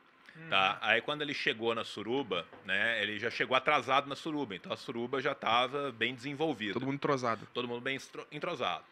Tá? 0.50 0.80
Aí 0.82 1.02
quando 1.02 1.22
ele 1.22 1.34
chegou 1.34 1.76
na 1.76 1.84
Suruba, 1.84 2.46
né? 2.66 3.02
Ele 3.02 3.20
já 3.20 3.30
chegou 3.30 3.56
atrasado 3.56 4.10
na 4.10 4.16
Suruba. 4.16 4.56
Então 4.56 4.72
a 4.72 4.78
Suruba 4.78 5.22
já 5.22 5.36
tava 5.36 5.92
bem 5.92 6.16
desenvolvida. 6.16 6.74
Todo 6.74 6.86
mundo 6.86 6.96
entrosado. 6.96 7.48
todo 7.54 7.68
mundo 7.68 7.82
bem 7.82 8.00
entrosado. 8.32 8.84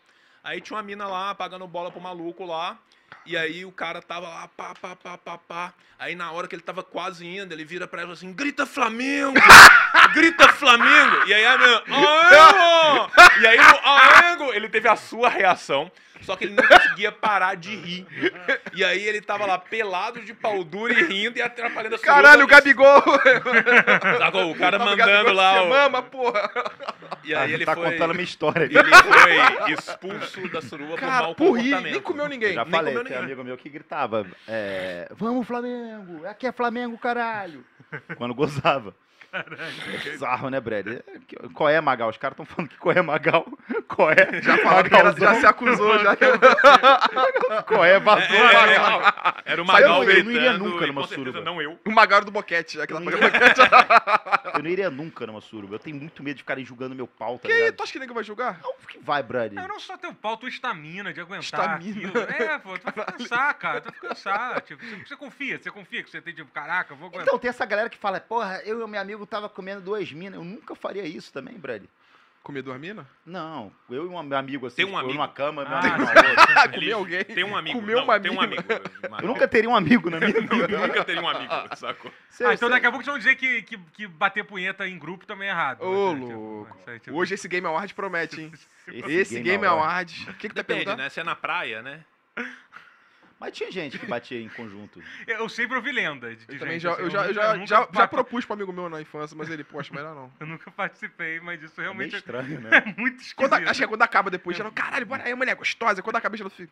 Aí 0.43 0.61
tinha 0.61 0.75
uma 0.77 0.83
mina 0.83 1.07
lá, 1.07 1.33
pagando 1.33 1.67
bola 1.67 1.91
pro 1.91 2.01
maluco 2.01 2.45
lá. 2.45 2.77
E 3.25 3.37
aí 3.37 3.65
o 3.65 3.71
cara 3.71 4.01
tava 4.01 4.27
lá, 4.27 4.47
pá, 4.47 4.73
pá, 4.73 4.95
pá, 4.95 5.17
pá, 5.17 5.37
pá. 5.37 5.73
Aí 5.99 6.15
na 6.15 6.31
hora 6.31 6.47
que 6.47 6.55
ele 6.55 6.63
tava 6.63 6.83
quase 6.83 7.25
indo, 7.27 7.53
ele 7.53 7.65
vira 7.65 7.87
pra 7.87 8.01
ela 8.01 8.13
assim, 8.13 8.33
grita 8.33 8.65
Flamengo! 8.65 9.37
grita 10.13 10.47
Flamengo! 10.49 11.27
E 11.27 11.33
aí 11.33 11.45
a 11.45 11.51
Aengo! 11.53 13.11
E 13.41 13.47
aí 13.47 13.57
no 13.57 13.89
Aengo, 13.89 14.53
ele 14.53 14.69
teve 14.69 14.87
a 14.87 14.95
sua 14.95 15.29
reação, 15.29 15.91
só 16.21 16.35
que 16.35 16.45
ele 16.45 16.53
não 16.53 16.67
conseguia 16.67 17.11
parar 17.11 17.55
de 17.55 17.75
rir. 17.75 18.05
E 18.73 18.83
aí 18.83 19.01
ele 19.07 19.21
tava 19.21 19.45
lá 19.45 19.57
pelado 19.57 20.21
de 20.21 20.33
pau 20.33 20.63
duro 20.63 20.93
e 20.93 21.03
rindo 21.03 21.37
e 21.37 21.41
atrapalhando 21.41 21.95
a 21.95 21.97
sua 21.97 22.05
Caralho, 22.05 22.43
o 22.43 22.47
Gabigol! 22.47 23.01
Sacou? 24.19 24.51
O 24.51 24.55
cara 24.55 24.77
mandando 24.79 24.97
Gabigol, 24.97 25.33
lá. 25.33 25.61
O- 25.63 25.69
mama, 25.69 26.01
porra! 26.03 26.49
E 27.23 27.35
aí 27.35 27.53
ele 27.53 27.65
tá 27.65 27.75
foi... 27.75 27.91
contando 27.91 28.11
a 28.11 28.13
minha 28.13 28.23
história. 28.23 28.63
Ele 28.65 28.73
foi 28.73 29.71
expulso 29.73 30.47
da 30.49 30.61
suruba 30.61 30.91
por 30.91 30.99
Cara, 30.99 31.23
mau 31.23 31.35
por 31.35 31.51
rir, 31.53 31.63
comportamento. 31.65 31.91
nem 31.93 32.01
comeu 32.01 32.27
ninguém. 32.27 32.53
Já 32.53 32.63
nem 32.63 32.71
falei, 32.71 32.93
comeu 32.93 33.03
tem 33.05 33.11
ninguém. 33.13 33.25
amigo 33.33 33.43
meu 33.43 33.57
que 33.57 33.69
gritava, 33.69 34.25
é, 34.47 35.07
vamos 35.15 35.45
Flamengo, 35.47 36.25
aqui 36.27 36.47
é 36.47 36.51
Flamengo, 36.51 36.97
caralho. 36.97 37.63
Quando 38.17 38.33
gozava. 38.33 38.95
É 39.33 39.97
bizarro, 40.09 40.49
né, 40.49 40.59
Brad? 40.59 40.87
É, 40.87 41.03
Qual 41.53 41.69
é, 41.69 41.79
Magal? 41.79 42.09
Os 42.09 42.17
caras 42.17 42.33
estão 42.33 42.45
falando 42.45 42.69
que 42.69 42.77
qual 42.77 42.95
é, 42.95 43.01
Magal? 43.01 43.45
Qual 43.87 44.11
é? 44.11 44.41
Já 44.41 44.57
falaram 44.57 44.89
que 44.89 44.95
era- 44.95 45.11
já 45.17 45.35
se 45.35 45.45
acusou, 45.45 45.97
já. 45.99 46.15
Qual 47.67 47.85
é? 47.85 47.99
Vazou, 47.99 48.35
É, 48.35 48.77
Magal. 48.77 49.01
Era 49.45 49.61
o 49.61 49.65
Saiu, 49.65 49.87
Magal 49.89 50.03
eu 50.03 50.23
não 50.23 50.31
iria 50.31 50.53
nunca 50.57 50.83
e 50.83 50.87
numa 50.87 51.07
suruba. 51.07 51.41
não 51.41 51.61
eu. 51.61 51.79
O 51.85 51.91
Magaro 51.91 52.25
do 52.25 52.31
Boquete, 52.31 52.77
já 52.77 52.85
que 52.87 52.93
ela 52.93 53.01
boquete. 53.01 53.61
Eu 54.55 54.63
não 54.63 54.69
iria 54.69 54.89
nunca 54.89 55.25
numa 55.25 55.41
suruba. 55.41 55.75
Eu 55.75 55.79
tenho 55.79 55.95
muito 55.95 56.21
medo 56.23 56.35
de 56.35 56.43
ficarem 56.43 56.65
julgando 56.65 56.95
meu 56.95 57.07
pau, 57.07 57.37
tá 57.39 57.47
Que 57.47 57.53
ligado? 57.53 57.75
tu 57.75 57.83
acha 57.83 57.93
que 57.93 57.99
nego 57.99 58.13
vai 58.13 58.23
julgar? 58.23 58.59
Não, 58.61 58.73
que 58.87 58.99
vai, 58.99 59.23
Brad. 59.23 59.53
Eu 59.53 59.67
não 59.67 59.79
só 59.79 59.97
teu 59.97 60.13
pau, 60.13 60.37
tua 60.37 60.49
estamina 60.49 61.13
de 61.13 61.21
aguentar 61.21 61.41
Estamina. 61.43 62.09
aquilo. 62.09 62.19
É, 62.43 62.57
pô, 62.59 62.77
tu 62.77 62.83
vai 62.83 63.05
cansar, 63.05 63.53
cara. 63.55 63.81
Tu 63.81 63.91
vai 63.91 64.09
cansar. 64.09 64.61
Tipo, 64.61 64.83
você, 64.85 64.95
você 65.05 65.15
confia, 65.15 65.57
você 65.61 65.71
confia 65.71 66.03
que 66.03 66.09
você 66.09 66.21
tem, 66.21 66.33
tipo, 66.33 66.51
caraca, 66.51 66.93
eu 66.93 66.97
vou 66.97 67.07
aguentar. 67.07 67.27
Então, 67.27 67.39
tem 67.39 67.49
essa 67.49 67.65
galera 67.65 67.89
que 67.89 67.97
fala, 67.97 68.19
porra, 68.19 68.61
eu 68.65 68.79
e 68.79 68.83
o 68.83 68.87
meu 68.87 68.99
amigo 69.01 69.20
tava 69.25 69.49
comendo 69.49 69.81
duas 69.81 70.11
minas. 70.11 70.35
Eu 70.39 70.43
nunca 70.43 70.75
faria 70.75 71.05
isso 71.05 71.31
também, 71.33 71.55
Brad. 71.57 71.83
Comer 72.43 72.63
duas 72.63 72.79
minas? 72.79 73.05
Não, 73.23 73.71
eu 73.87 74.05
e 74.05 74.07
um 74.09 74.23
meu 74.23 74.35
amigo 74.35 74.65
assim, 74.65 74.77
Tem 74.77 74.85
um 74.85 74.87
tipo, 74.89 74.97
amigo? 74.99 75.13
numa 75.13 75.27
cama, 75.27 75.63
meu 75.63 75.77
Ah, 75.77 75.79
amigo 75.79 76.01
outra. 76.01 76.69
Comer 76.73 76.91
alguém? 76.93 77.23
Tem 77.23 77.43
um 77.43 77.55
amigo. 77.55 77.79
Comeu 77.79 77.97
não, 77.97 78.03
uma 78.03 78.19
tem 78.19 78.31
um 78.31 78.41
amigo. 78.41 78.63
Eu 79.21 79.27
nunca 79.27 79.47
teria 79.47 79.69
um 79.69 79.75
amigo 79.75 80.09
na 80.09 80.17
minha 80.19 80.31
vida. 80.31 80.55
Eu 80.55 80.87
nunca 80.87 81.05
teria 81.05 81.21
um 81.21 81.29
amigo, 81.29 81.53
sacou? 81.77 82.11
Cê- 82.31 82.43
Ah, 82.45 82.53
então 82.55 82.67
cê- 82.67 82.73
daqui 82.73 82.87
a 82.87 82.89
pouco 82.89 83.05
vocês 83.05 83.13
vão 83.13 83.19
dizer 83.19 83.35
que, 83.35 83.61
que, 83.61 83.77
que 83.93 84.07
bater 84.07 84.43
punheta 84.43 84.87
em 84.87 84.97
grupo 84.97 85.23
também 85.27 85.49
é 85.49 85.51
errado. 85.51 85.83
Ô, 85.83 86.13
Né? 86.15 86.19
Louco. 86.33 86.77
aí, 86.87 86.99
tipo, 86.99 87.15
Hoje 87.15 87.35
esse 87.35 87.47
Game 87.47 87.67
Award 87.67 87.93
promete, 87.93 88.41
hein? 88.41 88.51
Esse 88.87 89.11
Esse 89.11 89.33
Game 89.35 89.47
Game 89.47 89.65
Award. 89.67 90.15
Award. 90.15 90.29
O 90.31 90.33
que 90.33 90.49
que 90.49 90.55
tá 90.55 90.61
Depende, 90.61 90.79
perguntando? 90.85 91.03
né? 91.03 91.09
Se 91.09 91.19
é 91.19 91.23
na 91.23 91.35
praia, 91.35 91.83
né? 91.83 92.03
Mas 93.41 93.57
tinha 93.57 93.71
gente 93.71 93.97
que 93.97 94.05
batia 94.05 94.39
em 94.39 94.47
conjunto. 94.47 95.01
Eu 95.25 95.49
sempre 95.49 95.75
ouvi 95.75 95.91
lenda. 95.91 96.35
De, 96.35 96.45
Eu 96.47 96.59
também 96.59 96.79
gente, 96.79 96.83
já, 96.83 96.93
assim, 96.93 97.01
eu 97.01 97.09
já, 97.09 97.25
eu 97.25 97.33
já, 97.33 97.53
nunca 97.55 97.65
já, 97.65 97.87
já 97.91 98.07
propus 98.07 98.47
um 98.47 98.53
amigo 98.53 98.71
meu 98.71 98.87
na 98.87 99.01
infância, 99.01 99.35
mas 99.35 99.49
ele, 99.49 99.63
poxa, 99.63 99.91
melhor 99.91 100.13
não. 100.13 100.31
Eu 100.39 100.45
nunca 100.45 100.69
participei, 100.69 101.39
mas 101.39 101.59
isso 101.59 101.73
É 101.81 101.85
meio 101.85 101.91
realmente 101.91 102.17
estranho, 102.17 102.61
né? 102.61 102.69
é 102.71 102.93
muito 103.01 103.15
esquisito. 103.15 103.35
Quando, 103.35 103.53
acho 103.55 103.79
que 103.79 103.83
é 103.83 103.87
quando 103.87 104.01
acaba 104.03 104.29
depois, 104.29 104.55
geral, 104.55 104.71
caralho, 104.71 105.07
bora 105.07 105.23
aí, 105.23 105.33
mulher 105.33 105.55
gostosa. 105.55 106.03
Quando 106.03 106.17
acaba, 106.17 106.37
geral 106.37 106.51
fica. 106.51 106.71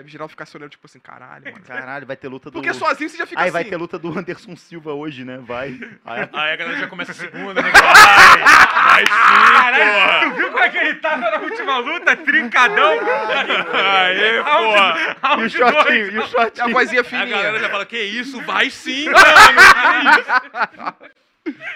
Deve 0.00 0.08
geral 0.10 0.28
ficar 0.30 0.46
se 0.46 0.56
olhando, 0.56 0.70
tipo 0.70 0.86
assim, 0.86 0.98
caralho, 0.98 1.44
mano. 1.44 1.62
Caralho, 1.62 2.06
vai 2.06 2.16
ter 2.16 2.26
luta 2.26 2.50
do... 2.50 2.54
Porque 2.54 2.72
sozinho 2.72 3.10
você 3.10 3.18
já 3.18 3.26
fica 3.26 3.38
Aí 3.38 3.48
assim. 3.48 3.52
vai 3.52 3.64
ter 3.64 3.76
luta 3.76 3.98
do 3.98 4.18
Anderson 4.18 4.56
Silva 4.56 4.94
hoje, 4.94 5.26
né? 5.26 5.36
Vai. 5.42 5.78
Aí- 6.06 6.26
Aí 6.32 6.52
a 6.52 6.56
galera 6.56 6.78
já 6.78 6.86
começa 6.86 7.12
a 7.12 7.14
segunda, 7.14 7.60
né? 7.60 7.70
Vai! 7.70 7.82
Vai 7.82 9.00
sim, 9.04 9.52
Caralho, 9.52 10.30
tu 10.30 10.36
viu 10.36 10.46
como 10.52 10.58
é 10.64 10.68
que 10.70 10.78
ele 10.78 10.94
tava 11.00 11.30
na 11.30 11.36
última 11.38 11.78
luta? 11.80 12.16
Trincadão. 12.16 12.92
Aê, 13.74 14.42
porra! 14.42 15.16
Round- 15.22 15.42
E 15.42 15.46
o 15.46 15.50
shortinho, 15.50 16.10
e 16.12 16.18
o 16.18 16.22
A 16.22 16.26
shortinho. 16.28 16.72
vozinha 16.72 17.02
Aí 17.02 17.08
a 17.08 17.26
galera 17.26 17.42
fininha. 17.48 17.58
já 17.60 17.68
fala, 17.68 17.84
que 17.84 18.00
isso? 18.02 18.40
Vai 18.40 18.70
sim, 18.70 19.04
mano! 19.12 20.96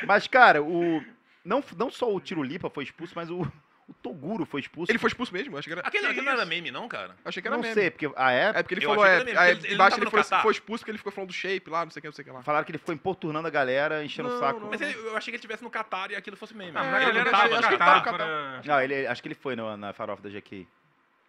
Mas, 0.06 0.26
cara, 0.26 0.62
o... 0.62 1.04
Não, 1.44 1.62
não 1.76 1.90
só 1.90 2.10
o 2.10 2.20
Tirulipa 2.20 2.70
foi 2.70 2.84
expulso, 2.84 3.12
mas 3.14 3.28
o, 3.30 3.46
o 3.88 3.92
Toguro 3.94 4.44
foi 4.46 4.60
expulso. 4.60 4.90
Ele 4.90 4.98
foi 4.98 5.08
expulso 5.08 5.32
mesmo? 5.32 5.56
Acho 5.58 5.66
que 5.68 5.72
era, 5.72 5.82
Aquele, 5.86 6.14
Que 6.14 6.20
não 6.22 6.32
era 6.32 6.44
meme, 6.46 6.70
não, 6.70 6.88
cara? 6.88 7.14
achei 7.24 7.42
que 7.42 7.48
era 7.48 7.56
Não 7.56 7.62
meme. 7.62 7.74
sei, 7.74 7.90
porque 7.90 8.10
a 8.16 8.30
época 8.32 8.58
É 8.58 8.62
porque 8.62 8.74
ele 8.74 8.84
Eu 8.84 8.88
falou, 8.90 9.06
é, 9.06 9.18
meme, 9.18 9.30
ele- 9.30 9.38
ele 9.66 9.74
embaixo 9.74 9.96
não 9.98 10.04
ele 10.04 10.10
tava 10.10 10.24
foi, 10.24 10.42
foi 10.42 10.52
expulso 10.52 10.80
porque 10.82 10.90
ele 10.90 10.98
ficou 10.98 11.12
falando 11.12 11.28
do 11.28 11.34
shape 11.34 11.68
lá, 11.70 11.84
não 11.84 11.90
sei 11.90 12.00
o 12.00 12.02
que, 12.02 12.08
não 12.08 12.12
sei 12.14 12.22
o 12.22 12.26
que 12.26 12.30
lá. 12.32 12.42
falaram 12.42 12.64
que 12.64 12.70
ele 12.70 12.78
ficou 12.78 12.94
importunando 12.94 13.46
a 13.46 13.50
galera, 13.50 14.04
enchendo 14.04 14.28
o 14.28 14.32
Não, 14.32 14.38
saco. 14.40 14.60
não. 14.60 14.70
Mas 14.70 14.80
ele- 14.80 14.94
eu 14.94 15.16
achei 15.16 15.24
que 15.24 15.30
ele 15.30 15.36
estivesse 15.36 15.62
no 15.62 15.70
Qatar 15.70 16.10
e 16.10 16.16
aquilo 16.16 16.36
fosse 16.36 16.54
meme. 16.56 16.72
Ah, 16.74 16.82
mas 16.84 16.86
É, 16.86 16.96
a 16.96 17.02
ele 17.02 17.06
galera 17.06 17.30
tava- 17.30 17.42
tava 17.42 17.54
acho 17.58 17.68
que 17.68 17.74
ele 17.74 17.78
Catar 17.78 18.00
tava 18.04 18.10
no 18.12 18.16
pra- 18.62 18.62
Não, 18.64 18.80
ele, 18.80 19.06
acho 19.06 19.22
que 19.22 19.28
ele 19.28 19.34
foi 19.34 19.54
no- 19.56 19.76
na 19.76 19.92
farofa 19.92 20.22
da 20.22 20.30
GK. 20.30 20.66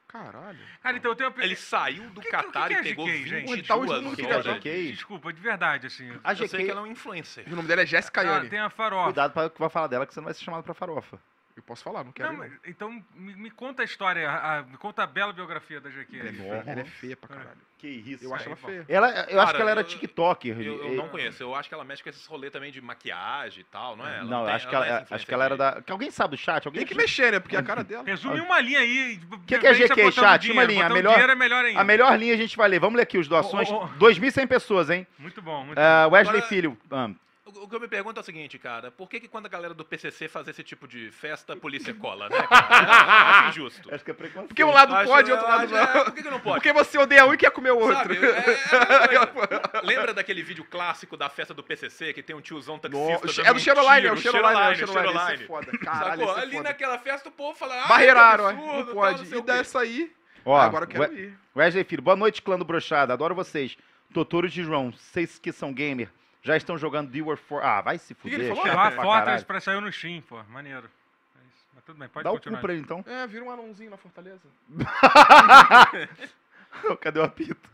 Caralho. 0.08 0.60
Cara, 0.82 0.96
então 0.96 1.12
eu 1.12 1.16
tenho 1.16 1.30
uma 1.30 1.44
Ele 1.44 1.56
saiu 1.58 2.04
do 2.12 2.22
que- 2.22 2.28
o 2.30 2.32
que 2.32 2.38
Qatar 2.38 2.68
que 2.70 2.74
é 2.76 2.80
e 2.80 2.84
pegou 2.84 3.06
GK, 3.06 3.18
gente? 3.28 3.46
22 3.56 3.68
Tá, 3.68 3.76
o 3.76 3.82
O 3.82 3.86
Não 4.02 4.10
que 4.12 4.16
queria 4.16 4.16
que 4.16 4.22
é 4.22 4.44
não. 4.44 4.52
horas. 4.52 4.64
GK? 4.64 4.92
Desculpa, 4.94 5.34
de 5.34 5.42
verdade, 5.42 5.88
assim. 5.88 6.10
A 6.24 6.32
Eu 6.32 6.38
sei 6.38 6.48
que 6.48 6.58
GK... 6.58 6.72
ela 6.72 6.80
é 6.80 6.84
um 6.84 6.88
influencer. 6.88 7.44
O 7.48 7.56
nome 7.56 7.68
dela 7.68 7.82
é 7.82 7.86
Jéssica 7.86 8.22
Ah, 8.22 8.24
Yane. 8.24 8.50
tem 8.50 8.60
a 8.60 8.70
farofa. 8.70 9.04
Cuidado 9.06 9.34
para 9.34 9.48
o 9.48 9.50
que 9.50 9.60
vai 9.60 9.70
falar 9.70 9.88
dela, 9.88 10.06
que 10.06 10.14
você 10.14 10.20
não 10.22 10.26
vai 10.26 10.34
ser 10.34 10.44
chamado 10.44 10.64
pra 10.64 10.74
farofa. 10.74 11.20
Eu 11.56 11.64
posso 11.64 11.84
falar, 11.84 12.04
não 12.04 12.12
quero. 12.12 12.32
Não, 12.34 12.40
mas- 12.40 12.52
então 12.66 12.92
me, 13.16 13.34
me 13.34 13.50
conta 13.50 13.82
a 13.82 13.86
história, 13.86 14.30
a- 14.30 14.58
a- 14.60 14.64
me 14.64 14.76
conta 14.78 15.04
a 15.04 15.08
bela 15.08 15.32
biografia 15.32 15.80
da 15.80 15.90
GQ. 15.90 16.20
ela, 16.20 16.28
é 16.30 16.34
feia, 16.34 16.64
ela 16.68 16.82
é 16.82 16.84
feia 16.86 17.16
pra 17.16 17.30
caralho. 17.30 17.58
Que 17.78 17.88
isso. 17.88 18.26
Eu 18.26 18.34
acho 18.36 18.44
aí, 18.44 18.48
ela 18.50 18.56
feia. 18.58 18.86
Ela, 18.90 19.08
eu 19.08 19.14
acho 19.40 19.46
Cara, 19.46 19.56
que 19.56 19.62
ela 19.62 19.72
era 19.72 19.80
eu- 19.80 19.84
TikToker. 19.86 20.60
Eu, 20.62 20.84
eu 20.90 20.96
não 20.96 21.08
conheço. 21.08 21.42
Eu 21.42 21.56
acho 21.56 21.70
que 21.70 21.74
ela 21.76 21.86
mexe 21.86 22.04
com 22.04 22.10
esses 22.10 22.26
rolês 22.26 22.52
também 22.52 22.74
de 22.74 22.82
maquiagem 22.82 23.62
e 23.62 23.64
tal, 23.64 23.96
não 23.96 24.06
é? 24.06 24.18
Ela 24.18 24.26
Não, 24.26 24.46
tem- 24.46 24.54
acho, 24.54 24.68
que 24.68 24.76
ela, 24.76 24.86
é 24.86 25.02
essa 25.02 25.16
acho 25.16 25.26
que 25.26 25.34
ela 25.34 25.46
era 25.46 25.56
da. 25.56 25.82
que 25.82 25.92
Alguém 25.94 26.12
sabe 26.12 26.36
do 26.36 26.38
chat? 26.38 26.66
Alguém 26.66 26.80
Tem 26.86 26.88
que 26.88 26.96
mexer, 27.02 27.32
né? 27.32 27.40
Porque 27.40 27.56
a 27.56 27.64
cara 27.64 27.86
dela. 27.86 28.04
Resume 28.04 28.42
uma 28.42 28.60
linha 28.60 28.80
aí. 28.80 29.18
Que 29.48 29.58
que 29.58 29.68
é 29.68 29.74
GQ, 29.74 30.12
chat? 30.12 30.52
Uma 30.52 30.64
linha, 30.66 30.88
a 30.88 30.90
melhor- 30.90 31.14
dinheiro 31.14 31.32
é 31.32 31.36
melhor 31.36 31.64
ainda. 31.64 31.80
A 31.80 31.84
melhor 31.86 32.20
linha 32.20 32.34
a 32.34 32.38
gente 32.38 32.58
vai 32.58 32.68
ler. 32.68 32.80
Vamos 32.80 32.98
ler 32.98 33.04
aqui 33.04 33.18
os 33.18 33.28
doações. 33.30 33.70
Ô, 33.70 33.84
ô. 33.86 33.88
2.100 33.98 34.46
pessoas, 34.48 34.90
hein? 34.90 35.08
Muito 35.18 35.42
bom, 35.42 35.64
muito 35.64 35.78
Ah, 35.80 36.08
Wesley 36.12 36.38
Agora- 36.40 36.50
Filho. 36.50 36.78
ah, 36.92 37.10
O 37.56 37.68
que 37.70 37.76
eu 37.76 37.80
me 37.80 37.88
pergunto 37.88 38.20
é 38.20 38.22
o 38.22 38.26
seguinte, 38.26 38.60
cara. 38.60 38.92
Por 38.92 39.08
que, 39.10 39.20
que 39.20 39.28
quando 39.28 39.46
a 39.46 39.50
galera 39.50 39.74
do 39.74 39.86
PCC 39.86 40.28
faz 40.28 40.48
esse 40.48 40.62
tipo 40.64 40.88
de 40.88 41.10
festa, 41.12 41.54
a 41.54 41.56
polícia 41.56 41.94
cola, 41.94 42.28
né, 42.30 42.38
cara? 42.48 43.40
Acho 43.48 43.50
injusto. 43.60 43.94
acho 43.94 44.04
que 44.04 44.12
é 44.12 44.14
preconceito. 44.14 44.48
Porque 44.50 44.64
um 44.64 44.72
lado 44.72 44.94
Acho- 44.96 45.10
pode 45.10 45.30
e 45.30 45.34
outro 45.34 45.48
lado 45.48 45.64
acho- 45.64 45.76
é, 45.76 45.96
não. 45.96 46.04
Por 46.06 46.14
que, 46.14 46.24
que 46.24 46.30
não 46.30 46.40
pode? 46.40 46.56
Porque 46.56 46.74
você 46.74 46.98
odeia 46.98 47.26
um 47.26 47.34
e 47.34 47.38
quer 47.38 47.52
comer 47.52 47.72
o 47.72 47.80
outro. 47.80 47.96
Sabe, 47.98 48.18
é- 48.18 49.06
é 49.06 49.08
mesma 49.10 49.28
coisa. 49.28 49.62
Lembra 49.84 50.14
daquele 50.14 50.44
vídeo 50.44 50.66
clássico 50.66 51.16
da 51.16 51.30
festa 51.30 51.54
do 51.54 51.64
PCC 51.64 52.14
que 52.14 52.22
tem 52.22 52.36
um 52.36 52.42
tiozão 52.42 52.78
taxista? 52.78 53.42
No- 53.44 53.48
É 53.50 53.54
do 53.54 53.60
Cheroline, 53.60 54.08
é 54.08 54.12
o 54.12 54.18
Cheroline, 54.18 54.60
é 54.62 54.72
o 54.72 54.76
Cheroline, 54.88 55.44
é 55.44 55.48
foda. 55.48 55.78
Caralho, 55.78 56.10
Sacou? 56.20 56.26
isso 56.32 56.40
é 56.40 56.42
Ali 56.42 56.52
foda. 56.58 56.64
naquela 56.70 56.98
festa 57.00 57.30
o 57.30 57.32
povo 57.32 57.58
fala. 57.58 57.84
Ah, 57.84 57.88
Barreiraram, 57.88 58.48
é. 58.50 58.52
absurdo, 58.54 58.76
Não 58.78 58.86
tal, 58.86 58.94
pode. 58.96 59.26
sei 59.28 59.40
E 59.40 59.42
dessa 59.42 59.80
aí. 59.80 60.12
Ó, 60.44 60.58
agora 60.58 60.84
eu 60.84 60.90
quero 60.90 61.04
We- 61.04 61.20
ir. 61.20 61.38
Wesley 61.56 61.84
Filho. 61.84 62.02
Boa 62.04 62.16
noite, 62.16 62.42
clã 62.42 62.58
do 62.60 62.66
Brochada. 62.66 63.14
Adoro 63.14 63.34
vocês. 63.34 63.78
Totoro 64.14 64.48
de 64.50 64.62
João. 64.64 64.92
Vocês 64.92 65.40
que 65.40 65.52
são 65.52 65.74
gamer. 65.74 66.10
Já 66.46 66.56
estão 66.56 66.78
jogando 66.78 67.12
The 67.12 67.22
War 67.22 67.38
for. 67.38 67.64
Ah, 67.64 67.82
vai 67.82 67.98
se 67.98 68.14
que 68.14 68.22
fuder. 68.22 68.40
ele 68.40 68.50
falou? 68.50 68.64
chato 68.66 68.76
Lá, 68.76 68.92
pra 68.92 69.02
Fortress 69.04 69.44
pra 69.46 69.60
sair 69.60 69.82
no 69.82 69.92
Steam, 69.92 70.22
pô. 70.22 70.42
Maneiro. 70.44 70.86
É. 70.86 71.40
Mas 71.74 71.84
tudo 71.84 71.98
bem, 71.98 72.08
pode 72.08 72.24
Dá 72.24 72.30
o 72.32 72.36
continuar. 72.36 72.60
cu 72.60 72.66
pra 72.68 72.74
ele 72.74 72.84
então. 72.84 73.04
É, 73.08 73.26
vira 73.26 73.44
um 73.44 73.50
anãozinho 73.50 73.90
na 73.90 73.98
Fortaleza. 73.98 74.42
Cadê 77.02 77.20
o 77.20 77.24
apito? 77.24 77.70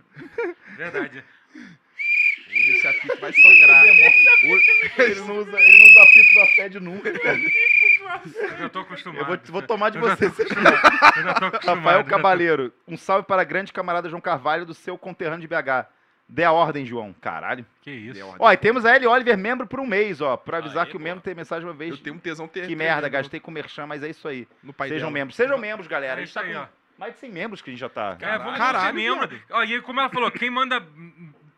Verdade. 0.78 1.22
Hoje 1.54 2.72
esse 2.72 2.88
apito 2.88 3.20
vai 3.20 3.34
sangrar. 3.34 3.86
Ele 3.86 5.16
não 5.22 5.38
usa, 5.38 5.60
ele 5.60 5.80
não 5.80 5.88
usa 5.88 6.04
apito 6.04 6.34
da 6.36 6.48
Fed 6.48 6.80
nunca, 6.80 7.20
cara. 7.20 7.38
Eu 7.40 8.58
já 8.58 8.70
tô 8.70 8.80
acostumado. 8.80 9.20
Eu 9.22 9.26
vou, 9.26 9.38
vou 9.46 9.62
tomar 9.62 9.90
de 9.90 9.98
Eu 9.98 10.08
já 10.08 10.16
você. 10.16 10.26
acostumado. 10.28 10.78
Eu 11.18 11.24
já 11.24 11.34
tô 11.34 11.46
acostumado. 11.46 11.78
Rafael 11.78 11.98
já 12.00 12.04
Cabaleiro, 12.10 12.74
um 12.88 12.98
salve 12.98 13.28
para 13.28 13.44
grande 13.44 13.74
camarada 13.74 14.10
João 14.10 14.22
Carvalho 14.22 14.66
do 14.66 14.74
seu 14.74 14.98
conterrâneo 14.98 15.42
de 15.42 15.48
BH. 15.48 15.88
Dê 16.34 16.46
a 16.46 16.52
ordem, 16.54 16.86
João. 16.86 17.14
Caralho. 17.20 17.66
Que 17.82 17.92
isso. 17.92 18.36
Ó, 18.40 18.52
e 18.54 18.56
temos 18.56 18.86
a 18.86 18.96
L. 18.96 19.06
Oliver, 19.06 19.38
membro 19.38 19.68
por 19.68 19.82
um 19.82 19.86
mês, 19.86 20.22
ó. 20.22 20.38
Pra 20.38 20.60
avisar 20.60 20.86
Aí, 20.86 20.90
que 20.92 20.96
o 20.96 21.00
membro 21.00 21.22
tem 21.22 21.36
mensagem 21.36 21.68
uma 21.68 21.74
vez. 21.74 21.92
Eu 21.92 21.98
tenho 21.98 22.16
um 22.16 22.20
tesão 22.20 22.48
ter. 22.48 22.68
Que 22.68 22.76
merda, 22.76 23.10
gastei 23.10 23.38
com 23.40 23.52
merchan, 23.52 23.86
mas 23.86 24.02
é 24.02 24.10
isso 24.10 24.26
aí. 24.30 24.48
No 24.64 24.72
pai 24.72 24.88
Sejam 24.88 25.10
dela. 25.10 25.12
membros. 25.12 25.36
Sejam 25.36 25.58
membros, 25.58 25.88
galera. 25.88 26.22
É 26.22 26.24
a 26.24 26.26
gente 26.26 26.34
tá 26.34 26.40
aí, 26.42 26.54
com 26.54 26.60
ó. 26.62 26.68
mais 26.98 27.14
de 27.16 27.20
100 27.20 27.32
membros 27.34 27.62
que 27.62 27.70
a 27.70 27.74
gente 27.74 27.82
já 27.82 27.90
tá. 27.90 28.16
É, 28.18 28.56
Caralho, 28.58 28.86
ser 28.88 28.94
membro. 28.94 29.28
viado. 29.28 29.44
Ó, 29.52 29.64
e 29.64 29.74
aí, 29.74 29.82
como 29.82 30.00
ela 30.00 30.10
falou, 30.10 30.32
quem 30.32 30.50
manda. 30.50 30.82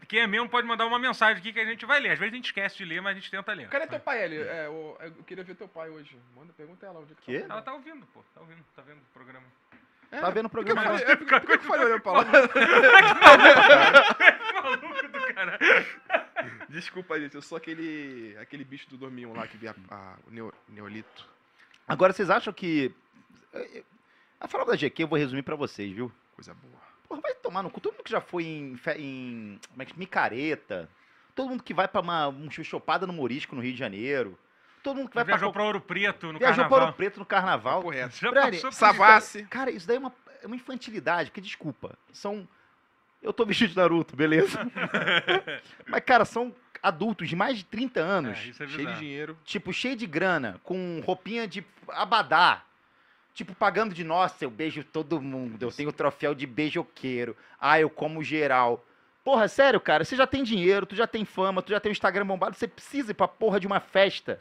Quem 0.08 0.22
é 0.22 0.28
membro 0.28 0.50
pode 0.50 0.68
mandar 0.68 0.86
uma 0.88 1.00
mensagem 1.00 1.38
aqui 1.38 1.54
que 1.54 1.60
a 1.60 1.66
gente 1.66 1.86
vai 1.86 2.00
ler. 2.00 2.12
Às 2.12 2.20
vezes 2.20 2.34
a 2.34 2.36
gente 2.36 2.46
esquece 2.46 2.78
de 2.78 2.86
ler, 2.86 3.02
mas 3.02 3.12
a 3.16 3.20
gente 3.20 3.30
tenta 3.32 3.54
ler. 3.54 3.68
Cadê 3.70 3.86
teu 3.88 4.00
pai, 4.00 4.24
Eli? 4.26 4.38
É, 4.38 4.68
o- 4.70 4.96
eu 5.02 5.12
queria 5.24 5.44
ver 5.44 5.56
teu 5.56 5.68
pai 5.68 5.90
hoje. 5.90 6.18
Manda, 6.36 6.52
pergunta 6.54 6.86
ela 6.86 7.00
onde 7.00 7.14
é 7.14 7.16
que 7.16 7.22
Quê? 7.32 7.40
tá. 7.42 7.54
Ela 7.54 7.62
tá 7.62 7.74
ouvindo, 7.74 8.06
pô. 8.14 8.22
Tá 8.34 8.42
ouvindo, 8.42 8.60
tá 8.76 8.82
vendo 8.82 8.98
o 8.98 9.14
programa. 9.14 9.46
Tá 10.22 10.30
vendo 10.30 10.46
o 10.46 10.50
Por 10.50 10.64
que 10.64 10.72
eu 10.72 10.76
programa? 10.76 11.00
falei, 11.00 11.14
é, 11.14 11.16
por 11.16 11.28
que- 11.28 11.40
por 11.40 11.46
que 11.48 11.54
eu 11.54 11.60
falei 11.62 11.86
olhando 11.86 12.02
pra 12.02 12.12
lá? 12.12 12.24
Maluco 14.64 15.08
do 15.08 15.34
cara. 15.34 15.60
Desculpa, 16.70 17.20
gente. 17.20 17.36
Eu 17.36 17.42
sou 17.42 17.58
aquele, 17.58 18.36
aquele 18.40 18.64
bicho 18.64 18.90
do 18.90 18.98
dormiam 18.98 19.34
lá 19.34 19.48
que 19.48 19.58
via 19.58 19.76
a- 19.90 20.16
o 20.28 20.32
neo- 20.32 20.54
neolito. 20.70 21.28
Agora, 21.88 22.14
vocês 22.14 22.30
acham 22.30 22.54
que. 22.54 22.94
A 24.40 24.48
farofa 24.48 24.72
da 24.72 24.78
GQ 24.78 25.04
eu 25.04 25.08
vou 25.08 25.18
resumir 25.18 25.44
pra 25.44 25.56
vocês, 25.56 25.92
viu? 25.94 26.12
Coisa 26.36 26.54
boa. 26.54 26.82
Porra, 27.08 27.22
vai 27.22 27.34
tomar 27.36 27.64
no 27.64 27.70
cu. 27.70 27.80
Todo 27.80 27.94
mundo 27.94 28.04
que 28.04 28.12
já 28.12 28.22
foi 28.22 28.44
em. 28.46 28.80
em 28.98 29.60
como 29.70 29.82
é 29.82 29.86
que 29.86 29.98
micareta. 29.98 30.90
Todo 31.36 31.50
mundo 31.50 31.64
que 31.64 31.74
vai 31.74 31.88
pra 31.88 32.02
uma 32.02 32.28
um 32.28 32.50
chopada 32.52 33.08
no 33.08 33.14
Morisco, 33.14 33.56
no 33.56 33.62
Rio 33.62 33.74
de 33.74 33.80
Janeiro. 33.80 34.38
Todo 34.84 34.98
mundo 34.98 35.10
que 35.10 35.16
vai 35.16 35.24
Viajou 35.24 35.52
pra. 35.52 35.60
pra 35.62 35.66
Ouro 35.66 35.82
Preto 35.82 36.34
no 36.34 36.38
viajou 36.40 36.56
pra 36.56 36.64
carnaval. 36.66 36.82
Ouro 36.82 36.94
Preto 36.98 37.20
no 37.20 37.26
carnaval. 37.26 37.82
Correto. 37.82 38.16
Já 38.18 38.30
Brani, 38.30 38.52
passou 38.58 38.70
por 38.70 38.76
Savassi. 38.76 39.44
Cara, 39.46 39.72
isso 39.72 39.88
daí 39.88 39.96
é 39.96 40.00
uma, 40.00 40.14
é 40.44 40.46
uma 40.46 40.56
infantilidade, 40.56 41.30
porque 41.32 41.42
desculpa, 41.42 41.98
são. 42.12 42.48
Eu 43.22 43.32
tô 43.32 43.46
vestido 43.46 43.70
de 43.70 43.78
Naruto, 43.78 44.16
beleza? 44.18 44.60
Mas, 45.88 46.04
cara, 46.04 46.26
são 46.26 46.54
adultos 46.82 47.30
de 47.30 47.36
mais 47.36 47.58
de 47.58 47.64
30 47.64 48.02
anos, 48.02 48.38
É, 48.38 48.48
isso 48.50 48.64
é 48.64 48.68
Cheio 48.68 48.88
de 48.88 49.00
dinheiro. 49.00 49.38
tipo, 49.46 49.72
cheio 49.72 49.96
de 49.96 50.06
grana, 50.06 50.60
com 50.64 51.02
roupinha 51.06 51.48
de 51.48 51.66
abadá. 51.88 52.62
Tipo, 53.34 53.56
pagando 53.56 53.96
de, 53.96 54.04
nossa, 54.04 54.44
eu 54.44 54.52
beijo 54.52 54.84
todo 54.84 55.20
mundo, 55.22 55.64
eu 55.64 55.72
tenho 55.72 55.90
o 55.90 55.94
troféu 55.94 56.36
de 56.36 56.46
beijoqueiro. 56.46 57.36
Ah, 57.60 57.80
eu 57.80 57.90
como 57.90 58.22
geral. 58.22 58.86
Porra, 59.24 59.48
sério, 59.48 59.80
cara, 59.80 60.04
você 60.04 60.16
já 60.18 60.28
tem 60.28 60.44
dinheiro, 60.44 60.86
tu 60.86 60.94
já 60.96 61.08
tem 61.08 61.24
fama, 61.24 61.62
tu 61.62 61.70
já 61.72 61.80
tem 61.80 61.90
o 61.90 61.94
Instagram 61.94 62.26
bombado, 62.28 62.56
você 62.58 62.68
precisa 62.68 63.12
ir 63.12 63.14
pra 63.16 63.28
porra 63.28 63.60
de 63.60 63.66
uma 63.66 63.80
festa. 63.80 64.38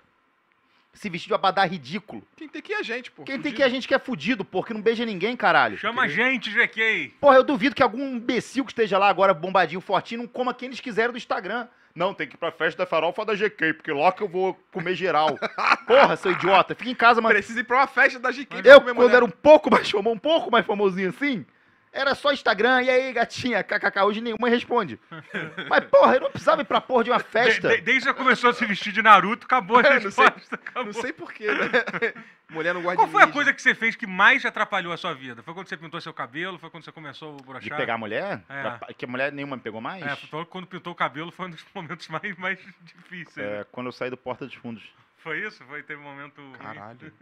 Se 0.93 1.09
vestir 1.09 1.29
de 1.29 1.35
abadá 1.35 1.65
ridículo. 1.65 2.23
Quem 2.37 2.49
tem 2.49 2.61
que 2.61 2.73
ir 2.73 2.77
a 2.77 2.83
gente, 2.83 3.11
pô. 3.11 3.25
Quem 3.25 3.37
tem 3.37 3.43
fudido. 3.45 3.57
que 3.57 3.63
ir 3.63 3.65
a 3.65 3.69
gente 3.69 3.89
que 3.89 3.95
é 3.95 3.99
fudido, 3.99 4.45
pô, 4.45 4.63
que 4.63 4.75
não 4.75 4.83
beija 4.83 5.07
ninguém, 5.07 5.35
caralho. 5.35 5.79
Chama 5.79 6.03
a 6.03 6.09
gente, 6.09 6.51
GK. 6.51 7.15
Porra, 7.21 7.37
eu 7.37 7.43
duvido 7.43 7.75
que 7.75 7.83
algum 7.83 8.07
imbecil 8.17 8.65
que 8.65 8.73
esteja 8.73 8.99
lá 8.99 9.09
agora, 9.09 9.33
bombadinho, 9.33 9.81
fortinho, 9.81 10.21
não 10.23 10.29
coma 10.29 10.53
quem 10.53 10.67
eles 10.67 10.81
quiserem 10.81 11.13
do 11.13 11.17
Instagram. 11.19 11.67
Não, 11.95 12.15
tem 12.15 12.27
que 12.27 12.35
ir 12.37 12.39
pra 12.39 12.51
festa 12.51 12.85
da 12.85 12.87
farofa 12.87 13.25
da 13.25 13.35
GK, 13.35 13.75
porque 13.75 13.93
lá 13.93 14.13
que 14.13 14.23
eu 14.23 14.29
vou 14.29 14.55
comer 14.71 14.95
geral. 14.95 15.39
Porra, 15.87 16.17
seu 16.17 16.33
idiota. 16.33 16.75
Fica 16.75 16.91
em 16.91 16.95
casa, 16.95 17.21
mano. 17.21 17.35
Precisa 17.35 17.61
ir 17.61 17.65
pra 17.65 17.79
uma 17.79 17.87
festa 17.87 18.19
da 18.19 18.31
GK 18.31 18.47
pra 18.47 18.59
Eu, 18.61 18.81
comer 18.81 18.95
quando 18.95 18.97
mulher. 19.07 19.17
era 19.17 19.25
um 19.25 19.31
pouco 19.31 19.71
mais 19.71 19.91
famoso, 19.91 20.15
um 20.17 20.19
pouco 20.19 20.51
mais 20.51 20.65
famosinho 20.65 21.09
assim, 21.11 21.45
era 21.93 22.15
só 22.15 22.33
Instagram, 22.33 22.83
e 22.83 22.89
aí, 22.91 23.13
gatinha, 23.13 23.63
kkk, 23.63 24.01
hoje 24.01 24.21
nenhuma 24.21 24.49
responde. 24.49 24.99
Mas, 25.69 25.85
porra, 25.85 26.15
eu 26.15 26.21
não 26.23 26.31
precisava 26.31 26.63
ir 26.63 26.65
pra 26.65 26.81
porra 26.81 27.05
de 27.05 27.11
uma 27.11 27.21
festa. 27.21 27.69
De- 27.69 27.77
de- 27.77 27.83
desde 27.83 28.09
que 28.09 28.15
começou 28.15 28.51
a 28.51 28.55
se 28.55 28.65
vestir 28.65 28.93
de 28.93 29.03
Naruto, 29.03 29.45
acabou 29.45 29.79
a 29.79 29.81
É, 29.87 30.01
não 30.01 30.11
sei- 30.11 30.25
resposta. 30.25 30.55
acabou. 30.55 30.85
Não 30.87 30.93
sei 30.95 31.13
porquê, 31.13 31.47
né? 31.53 31.69
Mulher 32.51 32.75
não 32.75 32.83
gosta 32.83 32.97
Qual 32.99 33.09
foi 33.09 33.23
a 33.23 33.27
coisa 33.33 33.51
que 33.53 33.63
você 33.63 33.75
fez 33.75 33.97
que 33.97 34.07
mais 34.07 34.45
atrapalhou 34.45 34.93
a 34.93 34.97
sua 34.99 35.15
vida? 35.15 35.43
Foi 35.43 35.55
quando 35.55 35.69
você 35.69 35.77
pintou 35.77 35.99
seu 36.03 36.13
cabelo? 36.13 36.59
Foi 36.59 36.69
quando 36.69 36.85
você 36.85 36.93
começou 36.93 37.37
a 37.39 37.43
brochar? 37.43 37.63
De 37.63 37.71
pegar 37.71 37.95
a 37.95 37.99
mulher? 37.99 38.43
É. 38.49 38.63
Pra- 38.63 38.89
Que 38.95 39.05
a 39.07 39.09
mulher 39.09 39.33
nenhuma 39.33 39.57
me 39.57 39.63
pegou 39.63 39.81
mais? 39.81 40.03
É, 40.05 40.45
quando 40.51 40.67
pintou 40.67 40.93
o 40.93 40.97
cabelo 40.97 41.31
foi 41.33 41.47
um 41.47 41.51
dos 41.51 41.65
momentos 41.75 42.09
mais, 42.09 42.37
mais 42.37 42.59
difíceis. 42.83 43.37
né? 43.37 43.61
É, 43.61 43.65
quando 43.73 43.87
eu 43.87 43.93
saí 43.93 44.11
do 44.11 44.17
Porta 44.19 44.45
dos 44.45 44.55
Fundos. 44.55 44.83
Foi 45.19 45.39
isso? 45.47 45.65
Foi, 45.65 45.83
teve 45.83 46.01
um 46.01 46.05
momento. 46.05 46.41
ruim? 46.43 46.59
Caralho. 46.59 47.13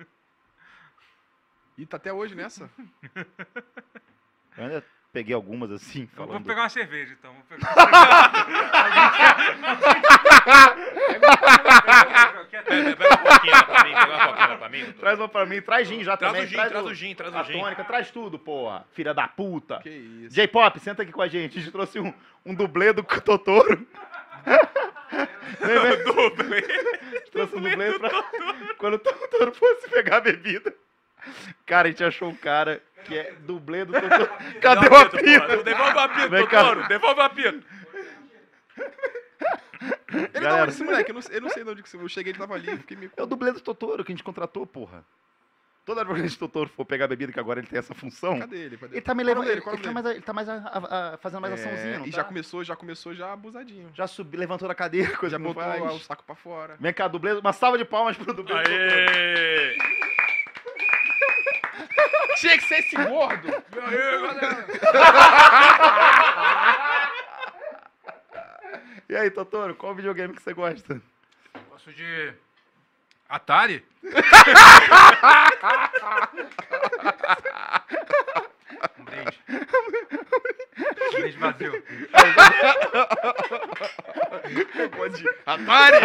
E 1.79 1.87
tá 1.87 1.97
até 1.97 2.13
hoje 2.13 2.35
nessa. 2.35 2.69
Eu 4.61 4.67
ainda 4.67 4.85
peguei 5.13 5.35
algumas 5.35 5.71
assim, 5.73 6.03
Eu 6.13 6.19
vou 6.19 6.27
falando. 6.27 6.45
pegar 6.47 6.63
uma 6.63 6.69
cerveja, 6.69 7.17
então. 7.19 7.33
Vou 7.33 7.43
pegar... 7.45 7.75
Pega, 12.67 12.97
pega 12.97 13.15
uma 13.15 13.19
coquinha 13.19 13.63
pra 13.65 13.85
mim, 13.85 13.91
pega 13.95 14.07
uma 14.17 14.27
coquinha 14.29 14.57
pra 14.59 14.69
mim. 14.69 14.79
doutor. 14.85 15.01
Traz 15.01 15.19
uma 15.19 15.29
pra 15.29 15.47
mim, 15.47 15.61
traz 15.63 15.89
gin 15.89 16.05
já 16.05 16.17
Traz 16.17 16.33
também. 16.33 16.47
o 16.47 16.49
gin, 16.49 16.57
traz 16.69 16.85
o 16.87 16.95
gin, 16.95 17.15
traz 17.15 17.35
o 17.35 17.45
gin. 17.45 17.59
tônica, 17.61 17.85
traz 17.85 18.11
tudo, 18.11 18.39
porra. 18.39 18.85
Filha 18.93 19.13
da 19.15 19.27
puta. 19.29 19.81
Que 19.83 19.89
isso. 19.89 20.35
J-Pop, 20.35 20.79
senta 20.81 21.03
aqui 21.03 21.13
com 21.13 21.23
a 21.23 21.29
gente. 21.29 21.59
A 21.59 21.61
gente 21.63 21.73
trouxe 21.73 21.99
um, 22.01 22.13
um 22.45 22.55
dublê 22.55 22.93
do 22.93 23.03
Totoro. 23.23 23.87
Vem, 25.61 25.79
vem. 25.81 26.05
Dublê. 26.05 26.63
Trouxe 27.33 27.57
um 27.57 27.61
dublê 27.61 27.99
pra... 27.99 28.11
Quando 28.79 28.95
o 28.95 28.99
Totoro 28.99 29.53
fosse 29.55 29.89
pegar 29.91 30.19
a 30.19 30.21
bebida. 30.21 30.75
Cara, 31.67 31.89
a 31.89 31.91
gente 31.91 32.05
achou 32.05 32.29
um 32.29 32.35
cara 32.35 32.83
que 33.05 33.17
é 33.17 33.33
dublê 33.41 33.85
do 33.85 33.93
Totoro. 33.99 34.31
Cadê 34.61 34.89
o 34.89 34.97
apito? 34.97 35.63
Devolve 35.65 35.95
o 35.95 35.99
apito. 36.01 36.29
Totoro. 36.31 36.89
Devolve 36.89 37.21
o 37.21 37.23
apito. 37.23 37.65
Ele 40.13 40.29
não, 40.35 40.41
Galera. 40.41 40.71
esse 40.71 40.83
moleque, 40.85 41.11
eu 41.11 41.15
não, 41.15 41.23
eu 41.31 41.41
não 41.41 41.49
sei 41.51 41.65
de 41.65 41.71
onde 41.71 41.83
que 41.83 41.89
você... 41.89 41.97
Eu 41.97 42.09
cheguei, 42.09 42.33
ele 42.33 42.39
tava 42.39 42.55
ali, 42.55 42.77
fiquei 42.79 42.97
meio... 42.97 43.13
É 43.17 43.23
o 43.23 43.27
dublê 43.27 43.53
do 43.53 43.61
Totoro 43.61 44.05
que 44.05 44.13
a 44.13 44.15
gente 44.15 44.25
contratou, 44.25 44.67
porra. 44.67 45.05
Toda 45.87 46.05
vez 46.05 46.33
que 46.33 46.45
o 46.45 46.47
Totoro 46.49 46.69
for 46.69 46.85
pegar 46.85 47.07
a 47.07 47.09
bebida, 47.09 47.33
que 47.33 47.41
agora 47.41 47.59
ele 47.61 47.67
tem 47.67 47.79
essa 47.79 47.95
função, 47.95 48.39
Cadê 48.39 48.57
ele? 48.59 48.77
Cadê 48.77 48.95
ele 48.97 49.01
tá 49.01 49.15
me 49.15 49.23
levando. 49.25 49.49
Ele, 49.49 49.61
o 49.61 49.71
ele 49.73 49.83
tá 49.83 49.93
mais, 49.93 50.07
ele 50.07 50.21
tá 50.21 50.33
mais 50.33 50.49
a- 50.49 50.55
a- 50.57 51.15
a- 51.15 51.19
fazendo 51.19 51.41
mais 51.41 51.53
É, 51.53 51.55
açãozinha, 51.65 51.99
não 52.01 52.07
E 52.07 52.11
tá? 52.11 52.17
já 52.19 52.25
começou, 52.25 52.63
já 52.63 52.77
começou 52.77 53.15
já 53.15 53.33
abusadinho. 53.33 53.91
Já 53.95 54.07
subi, 54.07 54.37
levantou 54.37 54.69
da 54.69 54.75
cadeira, 54.75 55.11
coisa 55.17 55.39
Já 55.39 55.43
botou 55.43 55.63
o 55.95 55.99
saco 56.01 56.23
pra 56.25 56.35
fora. 56.35 56.77
Vem 56.79 56.93
cá, 56.93 57.09
dublê, 57.09 57.33
uma 57.33 57.53
salva 57.53 57.79
de 57.79 57.85
palmas 57.85 58.17
pro 58.17 58.27
dublê 58.35 58.55
do 58.57 58.63
Totoro. 58.63 60.10
Tinha 62.41 62.57
que 62.57 62.65
ser 62.65 62.79
esse 62.79 62.97
gordo! 62.97 63.49
E 69.11 69.17
aí, 69.17 69.31
Totoro, 69.31 69.75
qual 69.75 69.95
videogame 69.95 70.35
que 70.35 70.43
você 70.43 70.55
gosta? 70.55 71.03
Gosto 71.69 71.93
de. 71.93 72.33
Atari? 73.29 73.85
um 78.99 79.05
brinde. 79.05 79.39
Um 79.51 81.21
brinde 81.21 81.39
vazio. 81.39 81.85
Pode. 84.97 85.29
Atari! 85.45 85.97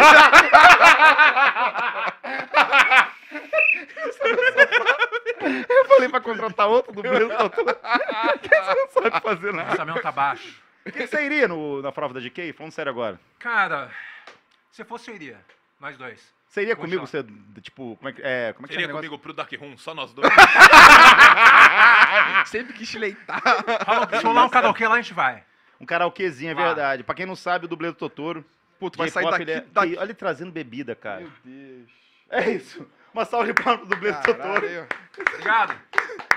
Eu 5.40 5.84
falei 5.88 6.08
pra 6.08 6.20
contratar 6.20 6.66
outro 6.68 6.92
dublê 6.92 7.18
do 7.20 7.28
Totoro. 7.28 7.76
que 8.42 8.48
você 8.48 8.74
não 8.74 8.88
sabe 8.90 9.20
fazer 9.20 9.50
O 9.50 9.52
nada. 9.52 9.70
orçamento 9.70 10.02
tá 10.02 10.12
baixo. 10.12 10.60
Quem 10.92 11.06
você 11.06 11.24
iria 11.26 11.48
no, 11.48 11.82
na 11.82 11.90
prova 11.92 12.14
da 12.14 12.20
GK? 12.20 12.52
Falando 12.52 12.72
sério 12.72 12.90
agora. 12.90 13.20
Cara, 13.38 13.90
se 14.70 14.84
fosse, 14.84 15.10
eu 15.10 15.14
iria. 15.16 15.38
Nós 15.80 15.96
dois. 15.96 16.34
Você 16.48 16.62
iria 16.62 16.76
comigo? 16.76 17.06
Você, 17.06 17.24
tipo, 17.60 17.96
como 17.96 18.08
é 18.08 18.12
que 18.12 18.22
é? 18.22 18.52
Como 18.54 18.66
é 18.66 18.68
que 18.68 18.74
Seria 18.74 18.86
chama 18.88 18.98
o 18.98 19.02
negócio? 19.02 19.10
comigo 19.10 19.18
pro 19.18 19.32
Dark 19.32 19.52
Room, 19.60 19.76
só 19.76 19.94
nós 19.94 20.12
dois. 20.14 20.28
Sempre 22.46 22.72
quis 22.72 22.94
leitar. 22.94 23.42
Fala, 23.84 24.06
deixa 24.06 24.26
eu 24.26 24.32
lá 24.32 24.44
um 24.44 24.48
karaokê 24.48 24.86
lá, 24.86 24.94
a 24.94 25.00
gente 25.00 25.12
vai. 25.12 25.42
Um 25.80 25.84
karaokezinho, 25.84 26.52
é 26.52 26.54
Lá. 26.54 26.66
verdade. 26.66 27.02
Pra 27.04 27.14
quem 27.14 27.26
não 27.26 27.36
sabe, 27.36 27.66
o 27.66 27.68
dublê 27.68 27.88
do 27.88 27.94
Totoro. 27.94 28.44
Pô, 28.78 28.90
tu 28.90 28.98
vai 28.98 29.08
sair 29.08 29.24
J-pop, 29.24 29.38
daqui, 29.44 29.50
ele 29.50 29.60
é- 29.60 29.64
daqui. 29.72 29.96
Olha 29.98 30.04
ele 30.06 30.14
trazendo 30.14 30.52
bebida, 30.52 30.94
cara. 30.94 31.20
Meu 31.20 31.30
Deus. 31.44 31.88
É 32.30 32.50
isso. 32.50 32.86
Uma 33.16 33.24
salva 33.24 33.46
de 33.46 33.54
palmas 33.54 33.80
pro 33.80 33.88
dublê 33.96 34.12
do 34.12 34.20
Totoro. 34.20 34.60
Caralho. 34.60 34.86
Obrigado. 35.18 35.80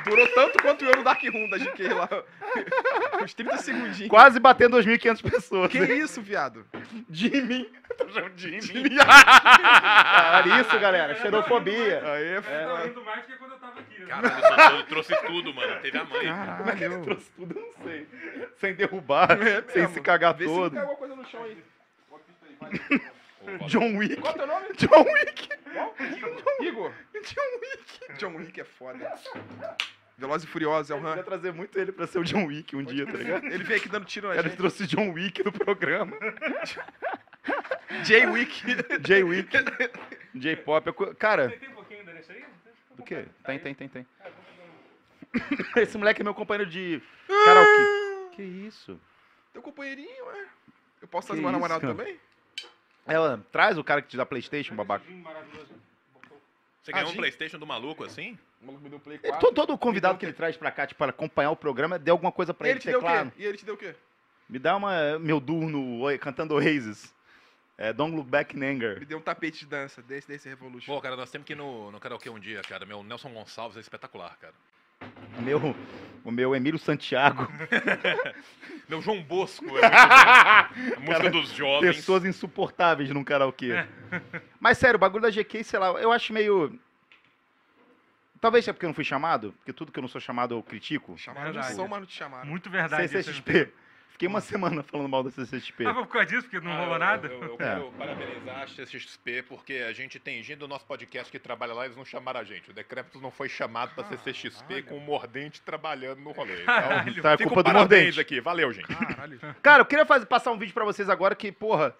Durou 0.05 0.27
tanto 0.29 0.63
quanto 0.63 0.85
eu 0.85 0.95
no 0.95 1.03
Dark 1.03 1.21
Room 1.23 1.49
da 1.49 1.57
GK 1.57 1.89
lá. 1.89 2.07
Uns 3.21 3.33
30 3.33 3.57
segundinhos. 3.57 4.09
Quase 4.09 4.39
batendo 4.39 4.77
2.500 4.77 5.29
pessoas. 5.29 5.69
Que 5.69 5.77
isso, 5.79 6.21
viado? 6.21 6.65
Jimmy. 7.11 7.69
Tô 7.97 8.07
chamando 8.07 8.33
de 8.33 8.61
Jimmy. 8.61 8.95
Caralho, 8.95 10.55
isso, 10.61 10.79
galera. 10.79 11.15
Xerofobia. 11.15 12.01
Aí 12.13 12.27
é 12.27 12.41
Tá 12.41 12.85
indo 12.87 13.03
mais 13.03 13.25
que 13.25 13.33
quando 13.33 13.51
eu 13.51 13.57
tava 13.57 13.79
aqui. 13.81 13.99
né? 13.99 14.07
Caralho, 14.07 14.37
o 14.37 14.41
Totoro 14.41 14.83
trouxe 14.83 15.15
tudo, 15.27 15.53
mano. 15.53 15.81
Teve 15.81 15.97
a 15.97 16.03
mãe. 16.05 16.27
Como 16.59 16.69
é 16.69 16.75
que 16.77 16.83
ele 16.85 16.89
Caralho. 16.93 17.03
trouxe 17.03 17.31
tudo? 17.35 17.59
Eu 17.59 17.61
não 17.61 17.83
sei. 17.83 18.07
Sem 18.61 18.73
derrubar, 18.75 19.31
É 19.45 19.61
sem 19.73 19.85
se 19.89 19.99
cagar 19.99 20.33
Vê 20.33 20.45
se 20.45 20.49
não 20.49 20.57
todo. 20.61 20.71
cai 20.75 20.81
alguma 20.81 20.97
coisa 20.97 21.15
no 21.17 21.25
chão 21.27 21.43
aí. 21.43 21.57
John 23.67 23.97
Wick. 23.97 24.15
Qual 24.21 24.33
é 24.33 24.37
teu 24.37 24.47
nome? 24.47 24.65
John 24.77 25.03
Wick. 25.13 25.49
Igor. 26.61 26.91
John 27.13 27.59
Wick. 27.61 28.13
John 28.17 28.35
Wick 28.37 28.61
é 28.61 28.63
foda. 28.63 29.13
Veloz 30.17 30.43
e 30.43 30.47
Furioso 30.47 30.91
é 30.91 30.95
o 30.95 30.99
Eu 30.99 31.05
ia 31.07 31.13
Han. 31.21 31.23
trazer 31.23 31.53
muito 31.53 31.79
ele 31.79 31.91
pra 31.91 32.05
ser 32.05 32.19
o 32.19 32.23
John 32.23 32.45
Wick 32.45 32.75
um 32.75 32.83
dia, 32.83 33.05
tá 33.05 33.13
ligado? 33.17 33.45
Ele 33.45 33.63
veio 33.63 33.79
aqui 33.79 33.87
dando 33.87 34.05
tiro 34.05 34.27
na 34.27 34.35
Cara, 34.35 34.47
ele 34.47 34.49
gente. 34.49 34.57
trouxe 34.57 34.85
John 34.87 35.11
Wick 35.13 35.43
no 35.43 35.51
programa. 35.51 36.17
Jay 38.03 38.25
Wick. 38.25 38.63
J 39.01 39.23
Wick. 39.23 39.49
J-pop. 40.35 40.89
é 40.89 40.91
co- 40.91 41.15
Cara, 41.15 41.49
Tem 41.49 41.69
um 41.69 41.73
pouquinho 41.73 41.99
ainda 42.01 42.13
nesse 42.13 42.31
aí? 42.31 42.43
do 42.95 43.03
quê? 43.03 43.25
Tem, 43.45 43.59
tem, 43.59 43.73
tem, 43.73 43.87
tem. 43.87 44.07
Esse 45.77 45.97
moleque 45.97 46.21
é 46.21 46.23
meu 46.23 46.33
companheiro 46.33 46.69
de 46.69 47.01
karaokê. 47.45 48.35
Que 48.35 48.41
isso? 48.43 48.99
Teu 49.53 49.61
companheirinho, 49.61 50.29
é. 50.31 50.45
Eu 51.01 51.07
posso 51.07 51.27
Que 51.27 51.33
trazer 51.33 51.41
uma 51.41 51.51
namorada 51.51 51.79
também? 51.87 52.19
Ela 53.09 53.43
traz 53.51 53.77
o 53.77 53.83
cara 53.83 54.01
que 54.01 54.07
te 54.07 54.17
dá 54.17 54.25
Playstation, 54.25 54.75
babaca. 54.75 55.03
Maravilhoso. 55.09 55.67
Você 56.81 56.91
ganhou 56.91 57.05
Ah, 57.05 57.09
um 57.09 57.11
gente. 57.11 57.17
Playstation 57.19 57.59
do 57.59 57.67
maluco 57.67 58.03
assim? 58.03 58.37
O 58.61 58.65
maluco 58.65 58.83
me 58.83 58.89
deu 58.89 58.99
play 58.99 59.19
É, 59.23 59.29
4. 59.29 59.47
to- 59.47 59.53
Todo 59.53 59.77
convidado 59.77 60.17
que 60.17 60.25
ele 60.25 60.33
traz 60.33 60.55
pra 60.57 60.71
cá, 60.71 60.85
tipo, 60.87 60.97
para 60.97 61.09
acompanhar 61.11 61.51
o 61.51 61.55
programa, 61.55 61.97
deu 61.99 62.13
alguma 62.13 62.31
coisa 62.31 62.53
pra 62.53 62.67
E 62.67 62.71
ele, 62.71 62.73
ele 62.77 62.81
te 62.81 62.87
deu 62.87 62.99
o 62.99 63.01
teclado. 63.01 63.31
E 63.37 63.45
ele 63.45 63.57
te 63.57 63.65
deu 63.65 63.75
o 63.75 63.77
quê? 63.77 63.95
Me 64.49 64.57
dá 64.59 64.75
uma 64.75 65.19
meu 65.19 65.39
durno 65.39 66.01
cantando 66.19 66.55
Oasis. 66.55 67.13
É, 67.77 67.93
Don't 67.93 68.13
Look 68.15 68.27
Back 68.29 68.55
in 68.55 68.59
Me 68.59 68.67
Anger. 68.67 69.05
deu 69.05 69.17
um 69.19 69.21
tapete 69.21 69.59
de 69.59 69.65
dança, 69.67 70.01
desse, 70.01 70.27
desse 70.27 70.49
Revolution. 70.49 70.93
Pô, 70.93 70.99
cara, 70.99 71.15
nós 71.15 71.31
temos 71.31 71.45
que 71.45 71.53
ir 71.53 71.55
no, 71.55 71.89
no 71.91 71.99
karaokê 71.99 72.29
um 72.29 72.37
dia, 72.39 72.61
cara. 72.61 72.85
Meu 72.85 73.01
Nelson 73.03 73.31
Gonçalves 73.31 73.77
é 73.77 73.79
espetacular, 73.79 74.35
cara. 74.37 74.53
O 75.37 75.41
meu, 75.41 75.75
o 76.23 76.31
meu 76.31 76.55
Emílio 76.55 76.79
Santiago. 76.79 77.47
Meu 78.89 79.03
João 79.03 79.21
Bosco 79.21 79.77
é. 79.77 79.85
A 79.85 80.69
música 80.99 81.17
Cara, 81.17 81.29
dos 81.29 81.51
jovens. 81.51 81.97
Pessoas 81.97 82.25
insuportáveis 82.25 83.11
num 83.11 83.23
karaokê. 83.23 83.85
Mas 84.59 84.79
sério, 84.79 84.97
o 84.97 84.99
bagulho 84.99 85.21
da 85.21 85.29
GK, 85.29 85.63
sei 85.63 85.77
lá, 85.79 85.89
eu 86.01 86.11
acho 86.11 86.33
meio. 86.33 86.77
Talvez 88.41 88.65
seja 88.65 88.73
porque 88.73 88.87
eu 88.87 88.89
não 88.89 88.95
fui 88.95 89.03
chamado, 89.03 89.53
porque 89.59 89.71
tudo 89.71 89.91
que 89.91 89.99
eu 89.99 90.01
não 90.01 90.07
sou 90.07 90.19
chamado 90.19 90.55
eu 90.55 90.63
critico. 90.63 91.15
Chamaram 91.19 91.51
de 91.51 91.73
som, 91.75 91.87
mas 91.87 91.99
não 91.99 92.07
te 92.07 92.15
chamaram. 92.15 92.47
Muito 92.47 92.67
verdade. 92.67 93.07
CCXP. 93.09 93.71
Fiquei 94.19 94.27
uma 94.27 94.41
semana 94.41 94.83
falando 94.83 95.07
mal 95.07 95.23
da 95.23 95.31
CCXP. 95.31 95.85
Ah, 95.85 95.93
foi 95.93 96.03
por 96.05 96.11
causa 96.11 96.27
disso, 96.27 96.41
porque 96.43 96.59
não 96.59 96.73
Ah, 96.73 96.77
rolou 96.79 96.93
eu- 96.95 96.99
nada? 96.99 97.27
Eu, 97.29 97.41
eu 97.41 97.53
É. 97.55 97.57
quero 97.57 97.91
parabenizar 97.93 98.63
a 98.63 98.67
CCXP, 98.67 99.43
porque 99.47 99.73
a 99.87 99.93
gente 99.93 100.19
tem 100.19 100.43
gente 100.43 100.57
do 100.59 100.67
nosso 100.67 100.85
podcast 100.85 101.31
que 101.31 101.39
trabalha 101.39 101.73
lá, 101.73 101.85
eles 101.85 101.95
não 101.95 102.03
chamaram 102.03 102.41
a 102.41 102.43
gente. 102.43 102.69
O 102.69 102.73
Decrépito 102.73 103.21
não 103.21 103.31
foi 103.31 103.47
chamado 103.47 103.95
pra 103.95 104.03
CCXP 104.03 104.61
Caralho. 104.67 104.83
com 104.87 104.97
o 104.97 104.99
Mordente 104.99 105.61
trabalhando 105.61 106.19
no 106.19 106.31
rolê. 106.31 106.49
Então, 106.61 106.65
Caralho. 106.65 107.09
Então 107.17 107.31
é 107.31 107.37
culpa 107.37 107.63
do 107.63 107.71
Mordente. 107.71 108.19
aqui. 108.19 108.41
Valeu, 108.41 108.73
gente. 108.73 108.87
Caralho. 108.87 109.39
Cara, 109.63 109.81
eu 109.83 109.85
queria 109.85 110.05
fazer, 110.05 110.25
passar 110.25 110.51
um 110.51 110.57
vídeo 110.57 110.73
pra 110.73 110.83
vocês 110.83 111.09
agora 111.09 111.33
que, 111.33 111.49
porra, 111.49 111.95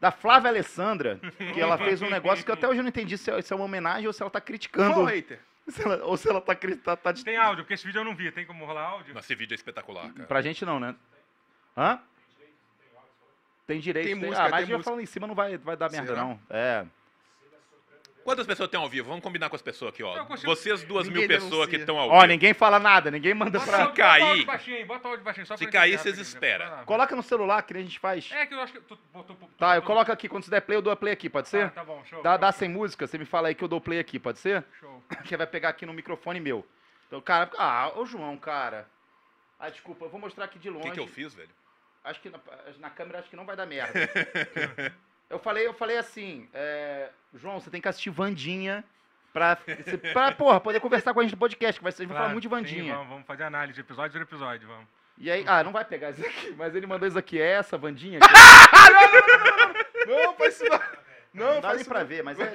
da 0.00 0.10
Flávia 0.10 0.48
Alessandra, 0.48 1.20
que 1.52 1.60
ela 1.60 1.76
fez 1.76 2.00
um 2.00 2.08
negócio 2.08 2.42
que 2.42 2.50
até 2.50 2.66
hoje 2.66 2.78
eu 2.80 2.82
não 2.82 2.88
entendi 2.88 3.18
se 3.18 3.30
é, 3.30 3.42
se 3.42 3.52
é 3.52 3.56
uma 3.56 3.66
homenagem 3.66 4.06
ou 4.06 4.14
se 4.14 4.22
ela 4.22 4.30
tá 4.30 4.40
criticando. 4.40 4.94
Qual 4.94 5.04
hater? 5.04 5.40
Se 5.68 5.82
ela- 5.82 6.02
ou 6.06 6.16
se 6.16 6.26
ela 6.26 6.40
tá, 6.40 6.54
tá, 6.82 6.96
tá 6.96 7.12
Tem 7.12 7.36
áudio, 7.36 7.64
porque 7.64 7.74
esse 7.74 7.84
vídeo 7.86 7.98
eu 8.00 8.04
não 8.04 8.14
vi. 8.16 8.32
Tem 8.32 8.46
como 8.46 8.64
rolar 8.64 8.84
áudio? 8.84 9.12
Nossa, 9.12 9.26
esse 9.26 9.34
vídeo 9.34 9.52
é 9.52 9.56
espetacular, 9.56 10.10
cara. 10.14 10.26
Pra 10.26 10.40
gente 10.40 10.64
não, 10.64 10.80
né? 10.80 10.94
Hã? 11.78 12.00
Tem 13.66 13.78
direito. 13.80 14.06
Tem 14.06 14.14
tem- 14.18 14.24
música, 14.28 14.46
ah, 14.46 14.48
mas 14.50 14.60
tem 14.60 14.66
já 14.66 14.72
música. 14.74 14.84
falando 14.90 15.02
em 15.02 15.06
cima 15.06 15.26
não 15.26 15.34
vai, 15.34 15.56
vai 15.58 15.76
dar 15.76 15.90
merda, 15.90 16.08
Será? 16.08 16.22
não. 16.22 16.40
É. 16.50 16.84
Quantas 18.24 18.46
pessoas 18.46 18.68
tem 18.68 18.78
ao 18.78 18.88
vivo? 18.90 19.08
Vamos 19.08 19.22
combinar 19.22 19.48
com 19.48 19.56
as 19.56 19.62
pessoas 19.62 19.90
aqui, 19.92 20.02
ó. 20.02 20.14
Eu 20.14 20.26
consigo- 20.26 20.54
Vocês 20.54 20.82
duas 20.84 21.06
Ninguém 21.06 21.20
mil 21.20 21.28
pessoas 21.28 21.50
denuncia. 21.50 21.68
que 21.70 21.76
estão 21.76 21.98
ao 21.98 22.10
Ó, 22.10 22.14
vivo. 22.20 22.26
ninguém 22.26 22.52
fala 22.52 22.78
nada, 22.78 23.10
ninguém 23.10 23.32
manda 23.32 23.58
Bota 23.58 23.70
pra. 23.70 23.78
o- 23.84 23.88
bota 23.88 24.00
o 24.02 24.04
áudio 24.04 24.24
cair- 24.26 24.44
baixinho 24.46 24.76
aí, 24.76 24.84
bota 24.84 25.08
o 25.08 25.10
áudio 25.12 25.24
baixinho, 25.24 25.46
só 25.46 25.56
Se 25.56 25.64
pra 25.64 25.72
cair, 25.72 25.92
vocês 25.92 26.14
rapidinho. 26.16 26.22
espera. 26.22 26.68
Lá. 26.68 26.84
Coloca 26.84 27.16
no 27.16 27.22
celular 27.22 27.62
que 27.62 27.74
a 27.74 27.80
gente 27.80 27.98
faz. 27.98 28.30
É 28.32 28.44
que 28.44 28.52
eu 28.54 28.60
acho 28.60 28.72
que 28.74 28.80
tu 28.80 28.98
botou... 29.14 29.34
Tá, 29.56 29.76
eu 29.76 29.82
coloco 29.82 30.12
aqui. 30.12 30.28
Quando 30.28 30.44
você 30.44 30.50
der 30.50 30.60
play, 30.60 30.76
eu 30.76 30.82
dou 30.82 30.92
a 30.92 30.96
play 30.96 31.12
aqui, 31.14 31.30
pode 31.30 31.48
ser? 31.48 31.66
Ah, 31.66 31.70
tá 31.70 31.84
bom, 31.84 32.04
show. 32.04 32.22
Dá, 32.22 32.32
show, 32.32 32.38
dá 32.38 32.52
show, 32.52 32.58
sem 32.58 32.68
música, 32.68 33.06
você 33.06 33.16
me 33.16 33.24
fala 33.24 33.48
aí 33.48 33.54
que 33.54 33.64
eu 33.64 33.68
dou 33.68 33.80
play 33.80 33.98
aqui, 33.98 34.18
pode 34.18 34.38
ser? 34.38 34.62
Show. 34.78 35.02
Que 35.24 35.34
vai 35.36 35.46
pegar 35.46 35.70
aqui 35.70 35.86
no 35.86 35.94
microfone 35.94 36.38
meu. 36.38 36.66
Então, 37.06 37.20
cara. 37.22 37.50
Ah, 37.56 37.90
ô 37.96 38.04
João, 38.04 38.36
cara. 38.36 38.86
Ah, 39.58 39.70
desculpa, 39.70 40.04
eu 40.04 40.10
vou 40.10 40.20
mostrar 40.20 40.44
aqui 40.44 40.58
de 40.58 40.68
O 40.68 40.74
longe. 40.74 40.88
que, 40.88 40.92
que 40.94 41.00
eu 41.00 41.06
fiz, 41.06 41.32
velho? 41.34 41.48
Acho 42.08 42.20
que 42.20 42.30
na, 42.30 42.38
na 42.78 42.90
câmera 42.90 43.18
acho 43.20 43.28
que 43.30 43.36
não 43.36 43.44
vai 43.46 43.56
dar 43.56 43.66
merda. 43.66 43.92
eu 45.30 45.38
falei, 45.38 45.66
eu 45.66 45.74
falei 45.74 45.96
assim, 45.98 46.48
é, 46.54 47.10
João, 47.34 47.60
você 47.60 47.70
tem 47.70 47.80
que 47.80 47.88
assistir 47.88 48.10
Vandinha 48.10 48.82
pra, 49.32 49.56
pra, 50.12 50.32
porra, 50.32 50.58
poder 50.60 50.80
conversar 50.80 51.12
com 51.14 51.20
a 51.20 51.22
gente 51.22 51.32
no 51.32 51.38
podcast, 51.38 51.78
que 51.78 51.84
vai, 51.84 51.92
a 51.92 51.96
gente 51.96 52.06
vai 52.06 52.16
falar 52.16 52.20
Claro, 52.20 52.32
muito 52.32 52.42
de 52.42 52.48
sim, 52.48 52.54
Vandinha. 52.54 52.94
vamos, 52.94 53.08
vamos 53.10 53.26
fazer 53.26 53.42
análise 53.44 53.80
episódio 53.80 54.12
por 54.12 54.22
episódio, 54.22 54.66
vamos. 54.68 54.86
E 55.18 55.30
aí, 55.30 55.44
ah, 55.48 55.64
não 55.64 55.72
vai 55.72 55.84
pegar 55.84 56.10
isso 56.10 56.24
aqui, 56.24 56.54
mas 56.56 56.74
ele 56.74 56.86
mandou 56.86 57.06
isso 57.08 57.18
aqui, 57.18 57.40
é 57.40 57.52
essa 57.52 57.76
Vandinha? 57.76 58.20
Não, 60.06 60.34
faz 60.34 60.54
isso 60.54 60.64
não. 60.64 60.80
Não, 61.34 61.54
Não 61.54 61.60
dá 61.60 61.74
nem 61.74 61.84
pra 61.84 62.00
não. 62.00 62.06
ver, 62.06 62.22
mas 62.22 62.38
é... 62.40 62.54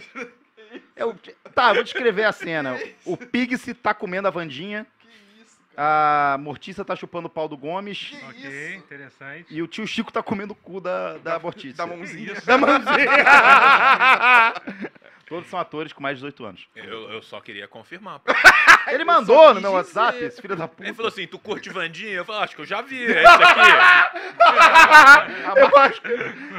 é 0.96 1.06
o- 1.06 1.14
tá, 1.54 1.70
eu 1.70 1.76
vou 1.76 1.84
descrever 1.84 2.24
a 2.24 2.32
cena. 2.32 2.78
O 3.06 3.16
Pigse 3.16 3.74
tá 3.74 3.94
comendo 3.94 4.28
a 4.28 4.32
Vandinha. 4.32 4.88
A 5.76 6.38
Mortícia 6.40 6.84
tá 6.86 6.96
chupando 6.96 7.28
o 7.28 7.30
pau 7.30 7.48
do 7.48 7.58
Gomes 7.58 8.10
Que 8.10 8.26
Ok, 8.26 8.70
isso? 8.70 8.78
interessante. 8.78 9.46
e 9.50 9.62
o 9.62 9.68
tio 9.68 9.86
Chico 9.88 10.12
tá 10.12 10.22
comendo 10.24 10.54
o 10.54 10.56
cu 10.56 10.80
da, 10.80 11.18
da 11.18 11.40
Mortícia. 11.40 11.78
Da 11.78 11.88
mãozinha. 11.88 12.34
Da 12.46 12.58
mãozinha. 12.58 13.12
Todos 15.26 15.50
são 15.50 15.58
atores 15.58 15.92
com 15.94 16.02
mais 16.04 16.18
de 16.18 16.22
18 16.26 16.46
anos. 16.46 16.68
Eu, 16.76 17.10
eu 17.12 17.22
só 17.24 17.40
queria 17.40 17.68
confirmar. 17.68 18.20
pô. 18.22 18.32
Ele 18.88 19.02
Eu 19.04 19.08
mandou 19.08 19.54
no 19.54 19.62
meu 19.62 19.72
WhatsApp, 19.72 20.22
esse 20.22 20.40
filho 20.42 20.56
da 20.56 20.68
puta. 20.68 20.84
Ele 20.84 20.94
falou 20.94 21.10
assim, 21.10 21.26
tu 21.26 21.40
curte 21.40 21.70
Vandinha? 21.70 22.12
Eu 22.12 22.26
falei, 22.26 22.44
acho 22.44 22.56
que 22.56 22.62
eu 22.62 22.66
já 22.66 22.82
vi. 22.82 23.02
É 23.04 23.24
esse 23.24 23.44
aqui. 23.44 23.72
Eu 25.60 25.78
acho 25.80 26.02
que 26.02 26.16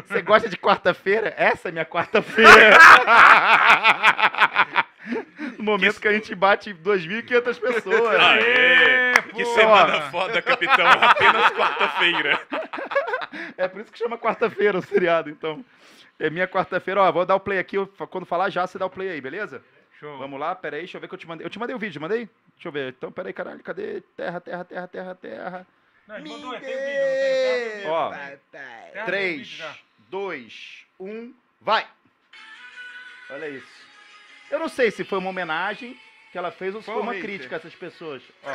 você 0.09 0.23
gosta 0.23 0.49
de 0.49 0.57
quarta-feira? 0.57 1.33
Essa 1.37 1.69
é 1.69 1.73
minha 1.73 1.85
quarta-feira. 1.85 2.79
No 5.59 5.65
momento 5.65 6.01
que 6.01 6.09
a 6.09 6.13
gente 6.13 6.35
bate 6.35 6.73
2.500 6.75 7.61
pessoas. 7.61 8.21
Aê! 8.21 9.13
Que 9.35 9.45
pô! 9.45 9.55
semana 9.55 10.01
foda, 10.11 10.41
capitão. 10.41 10.87
Apenas 10.87 11.51
quarta-feira. 11.53 12.41
É 13.57 13.69
por 13.69 13.81
isso 13.81 13.93
que 13.93 13.99
chama 13.99 14.17
quarta-feira 14.19 14.79
o 14.79 14.83
seriado, 14.83 15.29
então. 15.31 15.65
É 16.19 16.31
minha 16.31 16.49
quarta-feira. 16.49 17.03
Ó, 17.03 17.13
vou 17.13 17.27
dar 17.27 17.35
o 17.35 17.41
play 17.41 17.59
aqui. 17.59 17.77
Quando 18.11 18.25
falar 18.27 18.51
já, 18.51 18.67
você 18.67 18.79
dá 18.79 18.87
o 18.87 18.91
play 18.91 19.11
aí, 19.11 19.21
beleza? 19.21 19.63
Show. 19.99 20.19
Vamos 20.19 20.39
lá, 20.41 20.55
pera 20.55 20.77
aí, 20.77 20.83
deixa 20.83 20.97
eu 20.97 21.01
ver 21.01 21.09
que 21.09 21.15
eu 21.15 21.19
te 21.19 21.27
mandei. 21.27 21.47
Eu 21.47 21.51
te 21.51 21.59
mandei 21.59 21.75
o 21.75 21.79
vídeo, 21.79 22.01
mandei? 22.01 22.29
Deixa 22.55 22.69
eu 22.69 22.73
ver. 22.73 22.95
Então, 22.97 23.13
pera 23.13 23.29
aí, 23.29 23.33
caralho, 23.33 23.63
cadê? 23.63 24.01
Terra, 24.17 24.41
terra, 24.41 24.65
terra, 24.65 24.89
terra, 24.89 25.15
terra. 25.15 25.67
Não, 26.07 26.17
ele 26.17 26.29
mandou, 26.29 26.51
tem 26.61 26.61
o 26.61 26.79
vídeo, 26.79 27.01
não 27.01 27.71
tem? 27.71 27.81
Tem 27.81 27.91
Ó. 27.91 28.11
vídeo. 28.11 28.41
Tem 28.93 29.03
o 29.03 29.07
3, 29.07 29.37
vídeo 29.39 29.57
já. 29.57 29.77
2, 30.11 30.87
1, 31.01 31.35
vai! 31.61 31.87
Olha 33.31 33.49
isso. 33.49 33.94
Eu 34.55 34.61
não 34.61 34.69
sei 34.69 34.91
se 34.93 35.03
foi 35.03 35.19
uma 35.19 35.31
homenagem 35.31 35.99
que 36.31 36.39
ela 36.39 36.53
fez 36.53 36.75
ou 36.77 36.81
se 36.81 36.87
Foi 36.87 36.95
foi 36.95 37.03
um 37.03 37.07
uma 37.07 37.13
hater. 37.13 37.29
crítica 37.29 37.57
a 37.57 37.59
essas 37.59 37.75
pessoas. 37.75 38.23
Ó. 38.45 38.53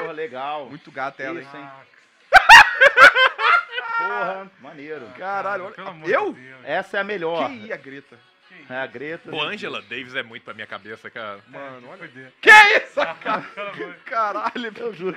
Porra, 0.00 0.12
legal. 0.12 0.66
Muito 0.68 0.90
gata 0.90 1.22
ela, 1.22 1.38
hein? 1.40 1.46
Isso, 1.46 1.56
hein? 1.56 1.68
Porra, 3.98 4.50
maneiro. 4.60 5.06
Caralho, 5.16 5.70
pelo 5.70 5.86
olha. 5.86 5.90
amor 5.96 6.08
Eu? 6.10 6.32
de 6.32 6.40
Deus. 6.40 6.60
Essa 6.64 6.96
é 6.96 7.00
a 7.00 7.04
melhor. 7.04 7.46
Que 7.48 7.52
ia, 7.66 7.76
Greta? 7.76 8.18
É 8.68 8.76
a 8.76 8.86
Greta. 8.86 9.30
Pô, 9.30 9.42
Angela 9.42 9.82
Davis 9.82 10.14
é 10.14 10.22
muito 10.22 10.42
pra 10.44 10.54
minha 10.54 10.66
cabeça, 10.66 11.10
cara. 11.10 11.40
Mano, 11.48 11.88
olha. 11.88 12.08
Que 12.40 12.50
isso, 12.50 13.00
Ah, 13.00 13.14
cara? 13.14 13.44
Caralho, 14.06 14.72
Eu 14.78 14.94
juro. 14.94 15.16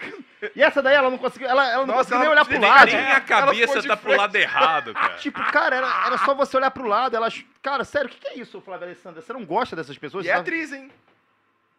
E 0.56 0.62
essa 0.62 0.82
daí 0.82 0.96
ela 0.96 1.10
não 1.10 1.18
conseguiu. 1.18 1.48
Ela, 1.48 1.66
ela 1.72 1.86
não 1.86 1.96
Nossa, 1.96 2.16
conseguiu 2.16 2.20
nem 2.22 2.30
olhar 2.30 2.46
nem- 2.48 2.60
pro 2.60 2.68
lado. 2.70 2.86
Nem 2.88 2.96
a 2.98 3.10
Ela 3.12 3.22
cabeça 3.22 3.84
tá 3.84 3.96
pro 3.98 4.16
lado 4.16 4.36
errado, 4.36 4.94
cara. 4.96 5.16
Tipo, 5.16 5.44
cara, 5.52 5.76
era, 5.78 6.06
era 6.08 6.18
só 6.20 6.34
você 6.34 6.58
olhar 6.58 6.72
pro 6.72 6.88
lado. 6.88 7.16
Ela. 7.16 7.30
Cara, 7.62 7.84
sério, 7.84 8.08
o 8.08 8.12
que, 8.12 8.20
que 8.20 8.28
é 8.28 8.40
isso, 8.40 8.60
Flávia 8.62 8.88
Alessandra? 8.88 9.22
Você 9.22 9.32
não 9.34 9.46
gosta 9.46 9.76
dessas 9.76 9.98
pessoas? 9.98 10.26
E 10.26 10.30
é 10.30 10.34
atriz, 10.34 10.72
hein? 10.74 10.92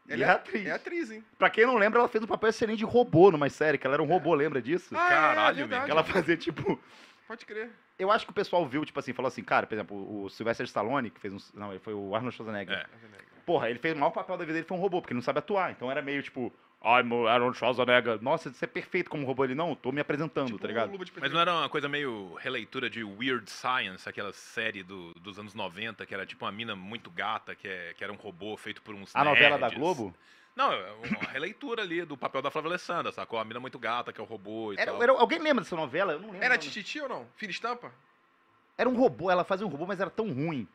E 0.09 0.13
Ela 0.13 0.25
é 0.25 0.29
atriz. 0.31 0.67
É 0.67 0.71
atriz, 0.71 1.11
hein? 1.11 1.25
Pra 1.39 1.51
quem 1.51 1.67
não 1.67 1.77
lembra, 1.77 1.99
ela 1.99 2.09
fez 2.09 2.23
um 2.23 2.29
papel 2.29 2.49
excelente 2.51 2.79
de 2.79 2.85
robô 2.85 3.31
numa 3.31 3.49
série, 3.51 3.77
que 3.77 3.87
ela 3.87 3.97
era 3.97 4.03
um 4.03 4.07
robô, 4.07 4.35
lembra 4.35 4.63
disso? 4.63 4.95
Ah, 4.97 5.09
Caralho, 5.09 5.55
é 5.55 5.59
verdade. 5.63 5.85
Que 5.87 5.91
ela 5.91 6.05
fazia, 6.05 6.37
tipo. 6.37 6.81
Pode 7.27 7.45
crer. 7.45 7.71
Eu 7.99 8.11
acho 8.11 8.25
que 8.27 8.31
o 8.31 8.35
pessoal 8.35 8.65
viu, 8.67 8.85
tipo 8.85 8.99
assim, 8.99 9.13
falou 9.13 9.29
assim, 9.29 9.43
cara, 9.43 9.67
por 9.67 9.75
exemplo, 9.75 10.25
o 10.25 10.29
Sylvester 10.29 10.65
Stallone, 10.67 11.11
que 11.11 11.21
fez 11.21 11.33
um. 11.33 11.39
Não, 11.59 11.71
ele 11.71 11.79
foi 11.81 11.95
o 11.95 12.15
Arnold 12.15 12.37
Schwarzenegger. 12.37 12.77
É. 12.77 12.87
Porra, 13.47 13.71
ele 13.71 13.79
fez 13.79 13.95
o 13.95 13.99
maior 13.99 14.11
papel 14.11 14.37
da 14.37 14.45
vida 14.45 14.55
dele, 14.55 14.67
foi 14.67 14.77
um 14.77 14.81
robô, 14.81 15.01
porque 15.01 15.13
ele 15.13 15.19
não 15.19 15.23
sabe 15.25 15.39
atuar. 15.39 15.71
Então 15.71 15.91
era 15.91 16.03
meio 16.03 16.23
tipo, 16.23 16.53
I'm 16.85 17.27
Arnold 17.29 17.57
Schwarzenegger. 17.57 18.21
Nossa, 18.21 18.53
você 18.53 18.65
é 18.65 18.69
perfeito 18.69 19.09
como 19.09 19.25
robô. 19.25 19.45
Ele, 19.45 19.55
não, 19.55 19.75
tô 19.75 19.93
me 19.93 20.01
apresentando, 20.01 20.49
Tipo, 20.49 20.59
tá 20.59 20.67
ligado? 20.69 20.91
Mas 21.21 21.33
não 21.33 21.41
era 21.41 21.53
uma 21.55 21.69
coisa 21.69 21.89
meio 21.89 22.35
releitura 22.35 22.91
de 22.91 23.03
Weird 23.03 23.49
Science, 23.51 24.07
aquela 24.09 24.33
série 24.33 24.83
do- 24.83 25.15
dos 25.15 25.39
anos 25.39 25.55
90, 25.55 26.05
que 26.05 26.13
era 26.13 26.27
tipo 26.27 26.45
uma 26.45 26.53
mina 26.53 26.75
muito 26.77 27.09
gata, 27.11 27.55
que, 27.55 27.67
é- 27.69 27.95
que 27.97 28.03
era 28.05 28.13
um 28.13 28.17
robô 28.17 28.57
feito 28.57 28.83
por 28.83 28.95
uns 28.95 29.15
A 29.15 29.25
novela 29.25 29.57
da 29.59 29.69
nerds. 29.69 29.79
Globo? 29.79 30.15
Não, 30.57 30.73
é 30.73 30.93
uma 30.93 31.31
releitura 31.31 31.83
ali 31.83 32.03
do 32.05 32.17
papel 32.17 32.41
da 32.41 32.51
Flávia 32.51 32.71
Alessandra, 32.71 33.13
sacou? 33.13 33.39
A 33.39 33.45
mina 33.45 33.61
muito 33.61 33.79
gata, 33.79 34.11
que 34.13 34.21
é 34.21 34.25
o 34.25 34.27
robô 34.27 34.73
e 34.73 34.77
Era, 34.79 34.93
tal. 34.93 35.03
era- 35.03 35.13
alguém 35.13 35.39
lembra 35.39 35.63
dessa 35.63 35.77
novela? 35.77 36.15
Eu 36.15 36.19
não 36.21 36.31
lembro. 36.31 36.45
Era 36.45 36.55
o. 36.55 36.59
Tititi 36.59 36.99
ou 37.01 37.09
não? 37.09 37.27
Filha 37.37 37.51
estampa? 37.51 37.93
Era 38.79 38.89
um 38.89 38.97
robô, 38.97 39.31
ela 39.31 39.45
fazia 39.45 39.67
um 39.67 39.71
robô, 39.71 39.87
mas 39.87 40.01
era 40.01 40.09
tão 40.11 40.33
ruim. 40.33 40.67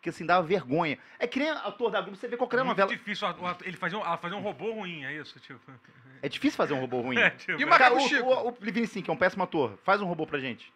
Que 0.00 0.10
assim, 0.10 0.24
dava 0.24 0.46
vergonha. 0.46 0.98
É 1.18 1.26
que 1.26 1.40
nem 1.40 1.50
ator 1.50 1.90
da 1.90 2.00
Globo, 2.00 2.16
você 2.16 2.28
vê 2.28 2.36
qualquer 2.36 2.58
É 2.60 2.62
muito 2.62 2.78
novela. 2.78 2.96
difícil 2.96 3.26
o 3.26 3.46
ato- 3.46 3.64
ele 3.66 3.76
fazer 3.76 3.96
um, 3.96 4.00
ela 4.00 4.16
fazer 4.16 4.36
um 4.36 4.40
robô 4.40 4.72
ruim, 4.72 5.04
é 5.04 5.12
isso? 5.14 5.38
Tipo. 5.40 5.58
É 6.22 6.28
difícil 6.28 6.56
fazer 6.56 6.74
um 6.74 6.80
robô 6.80 7.00
ruim. 7.00 7.16
É, 7.18 7.30
tipo, 7.30 7.60
E 7.60 7.64
o 7.64 7.68
Macaco 7.68 7.96
o, 7.96 8.00
Chico? 8.00 8.24
o, 8.28 8.48
o 8.50 8.52
Vinicius, 8.60 9.04
que 9.04 9.10
é 9.10 9.12
um 9.12 9.16
péssimo 9.16 9.42
ator, 9.42 9.76
faz 9.82 10.00
um 10.00 10.06
robô 10.06 10.24
pra 10.24 10.38
gente. 10.38 10.72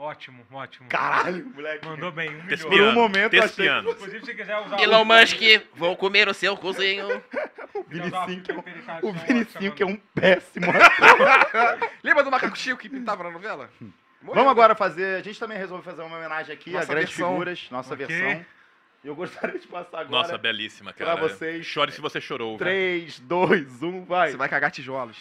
Ótimo, 0.00 0.46
ótimo. 0.50 0.88
Caralho, 0.88 1.44
moleque. 1.54 1.86
Mandou 1.86 2.10
bem, 2.10 2.30
um 2.30 2.42
milhão. 2.44 2.68
Por 2.70 2.80
um 2.80 2.92
momento 2.92 3.34
eu 3.34 3.42
achei. 3.42 3.68
Inclusive, 3.68 4.24
se 4.24 4.34
quiser 4.34 4.56
usar 4.56 4.80
Elon 4.80 5.04
Musk, 5.04 5.38
vou 5.74 5.94
comer 5.94 6.26
o 6.26 6.32
seu 6.32 6.56
cozinho. 6.56 7.06
o 7.76 7.84
que 7.84 8.50
é 8.50 8.54
um, 8.54 9.08
o 9.10 9.12
Vinicius, 9.12 9.74
que 9.74 9.82
é 9.82 9.86
um 9.86 9.96
péssimo 10.14 10.70
ator. 10.70 11.90
Lembra 12.02 12.24
do 12.24 12.30
Macaco 12.30 12.56
Chico 12.56 12.78
que 12.80 12.88
pintava 12.88 13.24
na 13.24 13.30
novela? 13.30 13.68
Morreu, 13.78 13.92
Vamos 14.22 14.44
né? 14.44 14.50
agora 14.50 14.74
fazer. 14.74 15.20
A 15.20 15.22
gente 15.22 15.38
também 15.38 15.58
resolveu 15.58 15.84
fazer 15.84 16.00
uma 16.00 16.16
homenagem 16.16 16.54
aqui 16.54 16.70
Nossa 16.70 16.84
a 16.84 16.94
grandes 16.94 17.10
versão. 17.10 17.32
figuras, 17.32 17.68
nossa 17.70 17.92
Ok. 17.92 18.06
versão. 18.06 18.46
E 19.04 19.06
eu 19.06 19.14
gostaria 19.14 19.58
de 19.58 19.66
passar 19.66 20.00
agora. 20.00 20.08
Nossa, 20.08 20.38
belíssima, 20.38 20.94
pra 20.94 21.08
cara. 21.08 21.20
vocês. 21.20 21.66
Chore 21.66 21.92
se 21.92 22.00
você 22.00 22.22
chorou. 22.22 22.56
3, 22.56 23.20
2, 23.20 23.82
1, 23.82 24.04
vai. 24.06 24.30
Você 24.30 24.36
vai 24.38 24.48
cagar 24.48 24.70
tijolos. 24.70 25.18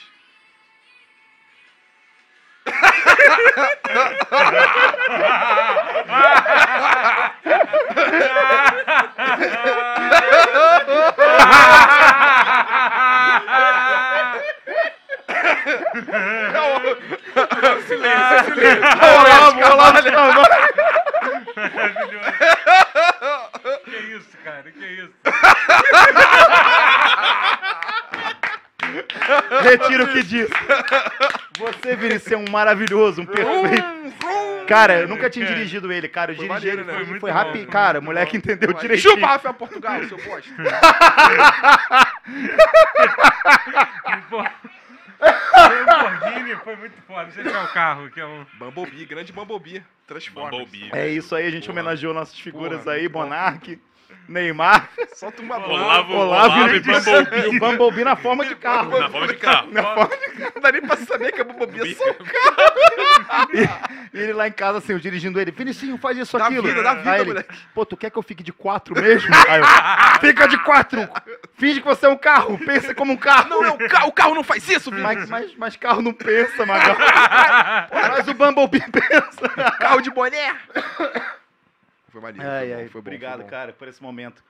Silêncio, 17.87 18.53
silêncio. 18.53 18.83
Olá, 19.01 19.73
olá. 19.73 19.93
Maravilhoso. 21.55 22.29
que 23.85 23.97
isso, 23.97 24.37
cara? 24.43 24.71
Que 24.71 24.85
isso? 24.85 25.13
Retiro 29.63 30.03
o 30.05 30.07
que 30.13 30.23
disse. 30.23 30.51
Você, 31.57 31.95
Vinicius, 31.95 32.31
é 32.31 32.37
um 32.37 32.49
maravilhoso, 32.49 33.21
um 33.21 33.25
perfeito. 33.25 33.99
Cara, 34.67 34.99
eu 35.01 35.07
nunca 35.07 35.29
tinha 35.29 35.45
dirigido 35.47 35.91
ele, 35.91 36.07
cara. 36.07 36.31
Eu 36.31 36.35
Foi 36.37 36.47
dirigi 36.47 36.67
maneiro, 36.67 36.81
ele, 36.81 36.87
né? 36.87 36.93
foi, 36.93 37.05
Foi 37.05 37.19
foi 37.19 37.31
muito 37.31 37.33
rápido. 37.45 37.65
bom, 37.65 37.71
Cara, 37.71 37.99
o 37.99 38.03
moleque 38.03 38.33
bom. 38.33 38.37
entendeu 38.37 38.73
direitinho. 38.73 39.13
Chupa, 39.15 39.25
Rafael 39.27 39.53
Portugal, 39.55 40.03
seu 40.05 40.17
bosta. 40.17 40.53
Lamborghini 45.19 46.55
foi 46.63 46.75
muito 46.75 46.95
foda. 47.07 47.23
Não 47.25 47.31
sei 47.31 47.43
se 47.43 47.49
é 47.49 47.63
o 47.63 47.67
carro, 47.69 48.09
que 48.09 48.19
é 48.19 48.25
um. 48.25 48.45
Bumblebee, 48.57 49.05
grande 49.05 49.31
Bumblebee. 49.33 49.83
Bumblebee. 50.33 50.89
É 50.93 51.07
isso 51.07 51.35
aí, 51.35 51.47
a 51.47 51.51
gente 51.51 51.67
Porra. 51.67 51.81
homenageou 51.81 52.13
nossas 52.13 52.39
figuras 52.39 52.83
Porra, 52.83 52.95
aí. 52.95 53.09
Monark. 53.09 53.79
Neymar, 54.29 54.89
Solta 55.15 55.41
uma 55.41 55.59
bola. 55.59 55.73
Olavo, 55.83 56.13
Olavo, 56.13 56.53
Olavo 56.59 56.69
e 56.69 56.77
e 56.77 56.79
Bumblebee. 56.79 57.47
o 57.47 57.59
Bumblebee 57.59 58.03
na 58.03 58.15
forma 58.15 58.45
de 58.45 58.55
carro. 58.55 58.97
Na 58.99 59.09
forma 59.09 59.27
de 59.27 59.33
carro. 59.35 59.71
Na 59.71 59.83
forma 59.83 60.09
Não 60.55 60.61
dá 60.61 60.71
nem 60.71 60.81
pra 60.81 60.95
saber 60.97 61.31
que 61.31 61.41
a 61.41 61.43
Bumblebee 61.43 61.91
é 61.91 61.95
só 61.95 62.05
E 64.13 64.17
ele 64.19 64.33
lá 64.33 64.47
em 64.47 64.51
casa, 64.51 64.77
assim, 64.77 64.93
eu 64.93 64.99
dirigindo 64.99 65.39
ele, 65.41 65.51
Vinicinho, 65.51 65.97
faz 65.97 66.17
isso, 66.17 66.37
Dá 66.37 66.45
aquilo. 66.45 66.63
vida, 66.67 66.81
dá 66.83 66.93
vida, 66.93 67.11
Aí 67.11 67.21
ele, 67.21 67.29
moleque. 67.29 67.57
pô, 67.73 67.85
tu 67.85 67.97
quer 67.97 68.09
que 68.11 68.17
eu 68.17 68.23
fique 68.23 68.43
de 68.43 68.53
quatro 68.53 68.93
mesmo? 68.93 69.29
Aí 69.47 69.59
eu, 69.61 70.19
fica 70.21 70.47
de 70.47 70.57
quatro! 70.63 71.09
Finge 71.57 71.81
que 71.81 71.87
você 71.87 72.05
é 72.05 72.09
um 72.09 72.17
carro, 72.17 72.57
pensa 72.65 72.93
como 72.93 73.13
um 73.13 73.17
carro. 73.17 73.49
Não, 73.49 73.61
não, 73.63 73.75
o 73.75 73.89
carro, 73.89 74.07
o 74.07 74.11
carro 74.13 74.35
não 74.35 74.43
faz 74.43 74.67
isso, 74.69 74.89
Vini. 74.91 75.01
Mas, 75.03 75.27
mas, 75.29 75.55
mas 75.57 75.75
carro 75.75 76.01
não 76.01 76.13
pensa, 76.13 76.65
Magal. 76.65 76.95
Mas 77.91 78.27
o 78.27 78.33
Bumblebee 78.33 78.83
pensa. 78.91 79.49
Carro 79.79 80.01
de 80.01 80.09
boné. 80.11 80.55
Foi 82.19 82.31
maneiro. 82.31 82.51
Ai, 82.51 82.67
foi 82.67 82.73
ai, 82.75 82.87
foi 82.87 83.01
bom, 83.01 83.07
obrigado, 83.07 83.41
bom. 83.43 83.47
cara, 83.47 83.73
por 83.73 83.87
esse 83.87 84.01
momento. 84.01 84.43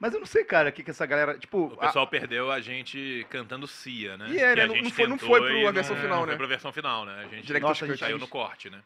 Mas 0.00 0.14
eu 0.14 0.20
não 0.20 0.26
sei, 0.26 0.44
cara, 0.44 0.68
o 0.68 0.72
que 0.72 0.84
que 0.84 0.90
essa 0.92 1.04
galera, 1.04 1.36
tipo... 1.36 1.66
O 1.66 1.76
pessoal 1.76 2.06
perdeu 2.06 2.52
a 2.52 2.60
gente 2.60 3.26
cantando 3.30 3.66
Cia, 3.66 4.16
né? 4.16 4.26
E 4.30 4.38
é, 4.38 4.54
né? 4.54 4.62
a 4.62 4.66
Não- 4.68 4.74
gente 4.76 4.84
não 4.84 4.90
foi- 4.92 5.06
não 5.08 5.18
foi 5.18 5.40
pro 5.40 5.68
a 5.68 5.72
versão 5.72 5.94
não- 5.96 6.02
final, 6.02 6.18
não 6.20 6.26
né? 6.26 6.32
Foi 6.32 6.38
pra 6.38 6.46
versão 6.46 6.72
final, 6.72 7.04
né? 7.04 7.14
A 7.24 7.28
gente 7.34 7.52
Nossa, 7.60 7.84
a 7.84 7.88
gente- 7.88 7.98
caiu 7.98 8.18
no 8.18 8.28
corte, 8.28 8.70
né? 8.70 8.80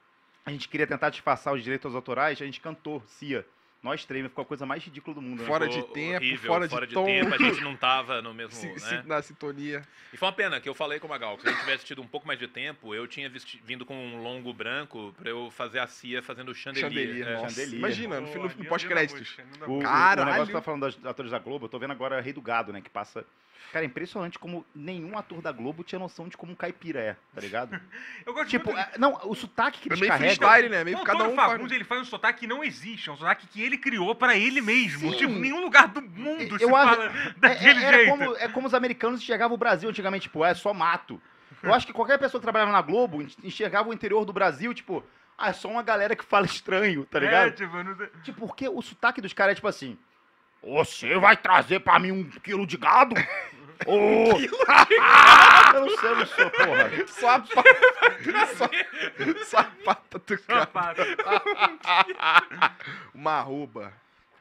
a 0.46 0.50
gente 0.50 0.68
queria 0.68 0.86
tentar 0.86 1.10
disfarçar 1.10 1.52
os 1.54 1.62
direitos 1.62 1.94
autorais, 1.94 2.40
a 2.40 2.44
gente 2.44 2.60
cantou, 2.60 3.00
Cia. 3.06 3.46
Nós 3.82 4.04
três, 4.04 4.24
ficou 4.24 4.42
a 4.42 4.46
coisa 4.46 4.64
mais 4.64 4.80
ridícula 4.84 5.12
do 5.16 5.20
mundo, 5.20 5.40
né? 5.40 5.46
Fora 5.48 5.66
de 5.68 5.74
Ficou 5.74 5.92
tempo, 5.92 6.16
horrível, 6.18 6.52
fora 6.52 6.68
de 6.68 6.70
fora 6.74 6.86
de 6.86 6.94
tom. 6.94 7.04
tempo, 7.04 7.34
a 7.34 7.38
gente 7.38 7.60
não 7.64 7.76
tava 7.76 8.22
no 8.22 8.32
mesmo, 8.32 8.52
Se- 8.52 8.68
né? 8.94 9.02
na 9.04 9.20
sintonia. 9.20 9.82
E 10.12 10.16
foi 10.16 10.26
uma 10.28 10.32
pena 10.32 10.60
que 10.60 10.68
eu 10.68 10.74
falei 10.74 11.00
com 11.00 11.08
o 11.08 11.10
Magal, 11.10 11.36
que 11.36 11.42
se 11.42 11.48
a 11.48 11.50
gente 11.50 11.60
tivesse 11.62 11.84
tido 11.84 12.00
um 12.00 12.06
pouco 12.06 12.24
mais 12.24 12.38
de 12.38 12.46
tempo, 12.46 12.94
eu 12.94 13.08
tinha 13.08 13.28
vesti- 13.28 13.60
vindo 13.64 13.84
com 13.84 13.96
um 13.96 14.22
longo 14.22 14.52
branco 14.54 15.12
pra 15.18 15.30
eu 15.30 15.50
fazer 15.50 15.80
a 15.80 15.88
Cia 15.88 16.22
fazendo 16.22 16.54
chandelier. 16.54 16.90
Chandelier, 16.92 17.28
É. 17.28 17.48
Chandelier. 17.48 17.78
Imagina, 17.78 18.20
no, 18.20 18.26
no, 18.28 18.42
no 18.42 18.46
eu 18.64 18.64
pós-créditos. 18.68 19.36
O, 19.66 19.72
o- 19.72 19.78
negócio 19.80 20.46
que 20.46 20.52
tá 20.52 20.62
falando 20.62 20.82
dos 20.82 21.04
atores 21.04 21.32
da 21.32 21.40
Globo, 21.40 21.64
eu 21.64 21.68
tô 21.68 21.78
vendo 21.80 21.90
agora 21.92 22.20
Rei 22.20 22.32
do 22.32 22.40
Gado, 22.40 22.72
né? 22.72 22.80
Que 22.80 22.90
passa. 22.90 23.24
Cara, 23.72 23.84
é 23.84 23.86
impressionante 23.86 24.38
como 24.38 24.64
nenhum 24.74 25.16
ator 25.16 25.40
da 25.40 25.50
Globo 25.52 25.82
tinha 25.82 25.98
noção 25.98 26.28
de 26.28 26.36
como 26.36 26.52
um 26.52 26.54
caipira 26.54 27.00
é, 27.00 27.16
tá 27.34 27.40
ligado? 27.40 27.80
Eu 28.26 28.34
gosto 28.34 28.48
tipo, 28.50 28.72
muito... 28.72 28.78
é- 28.78 28.98
não, 28.98 29.18
o 29.24 29.34
sotaque 29.34 29.80
que 29.80 29.88
É 29.88 29.90
eles 29.90 30.00
meio 30.00 30.12
carregam. 30.12 30.36
freestyle, 30.36 30.68
né? 30.68 30.84
Meio 30.84 30.98
O 30.98 31.04
cada 31.04 31.24
um 31.24 31.34
faz... 31.34 31.52
Fagundes, 31.52 31.72
ele 31.74 31.84
faz 31.84 32.00
um 32.02 32.04
sotaque 32.04 32.40
que 32.40 32.46
não 32.46 32.62
existe, 32.62 33.08
é 33.08 33.12
um 33.12 33.16
sotaque 33.16 33.46
que 33.46 33.62
ele 33.62 33.78
criou 33.78 34.14
pra 34.14 34.36
ele 34.36 34.60
mesmo. 34.60 35.10
Sim. 35.12 35.16
Tipo, 35.16 35.32
nenhum 35.32 35.60
lugar 35.62 35.88
do 35.88 36.02
mundo 36.02 36.58
se 36.58 36.64
Eu 36.64 36.76
acho- 36.76 36.96
fala 36.96 37.04
É, 37.06 37.32
daquele 37.38 37.80
é- 37.80 37.84
era 37.84 37.96
jeito. 37.98 38.10
como, 38.10 38.36
é 38.36 38.48
como 38.48 38.66
os 38.66 38.74
americanos 38.74 39.22
enxergavam 39.22 39.54
o 39.54 39.58
Brasil 39.58 39.88
antigamente, 39.88 40.24
tipo, 40.24 40.44
é 40.44 40.52
só 40.54 40.74
mato. 40.74 41.20
Eu 41.62 41.72
acho 41.72 41.86
que 41.86 41.92
qualquer 41.92 42.18
pessoa 42.18 42.40
que 42.40 42.44
trabalhava 42.44 42.72
na 42.72 42.82
Globo 42.82 43.22
enxergava 43.42 43.88
o 43.88 43.94
interior 43.94 44.24
do 44.24 44.32
Brasil, 44.32 44.74
tipo, 44.74 45.02
ah, 45.38 45.48
é 45.48 45.52
só 45.52 45.68
uma 45.68 45.82
galera 45.82 46.14
que 46.16 46.24
fala 46.24 46.44
estranho, 46.44 47.04
tá 47.06 47.18
ligado? 47.20 47.48
É, 47.48 47.50
tipo, 47.52 47.82
não. 47.82 47.96
Tipo, 48.22 48.46
porque 48.48 48.68
o 48.68 48.82
sotaque 48.82 49.20
dos 49.20 49.32
caras 49.32 49.52
é 49.52 49.54
tipo 49.54 49.68
assim. 49.68 49.96
Você 50.62 51.18
vai 51.18 51.36
trazer 51.36 51.80
pra 51.80 51.98
mim 51.98 52.12
um 52.12 52.24
quilo 52.24 52.66
de 52.66 52.76
gado? 52.76 53.14
Ô! 53.84 54.38
eu 55.74 55.80
não 55.80 55.98
sei, 55.98 56.08
eu 56.10 56.16
não 56.16 56.26
sou, 56.26 56.50
porra. 56.50 57.06
Só 57.08 57.30
a 57.30 57.40
pata. 57.40 57.70
só, 58.54 58.68
só 59.44 59.58
a 59.58 59.64
pata 59.64 60.18
do 60.20 60.38
cara. 60.38 60.68
Uma 63.12 63.32
arroba. 63.32 63.92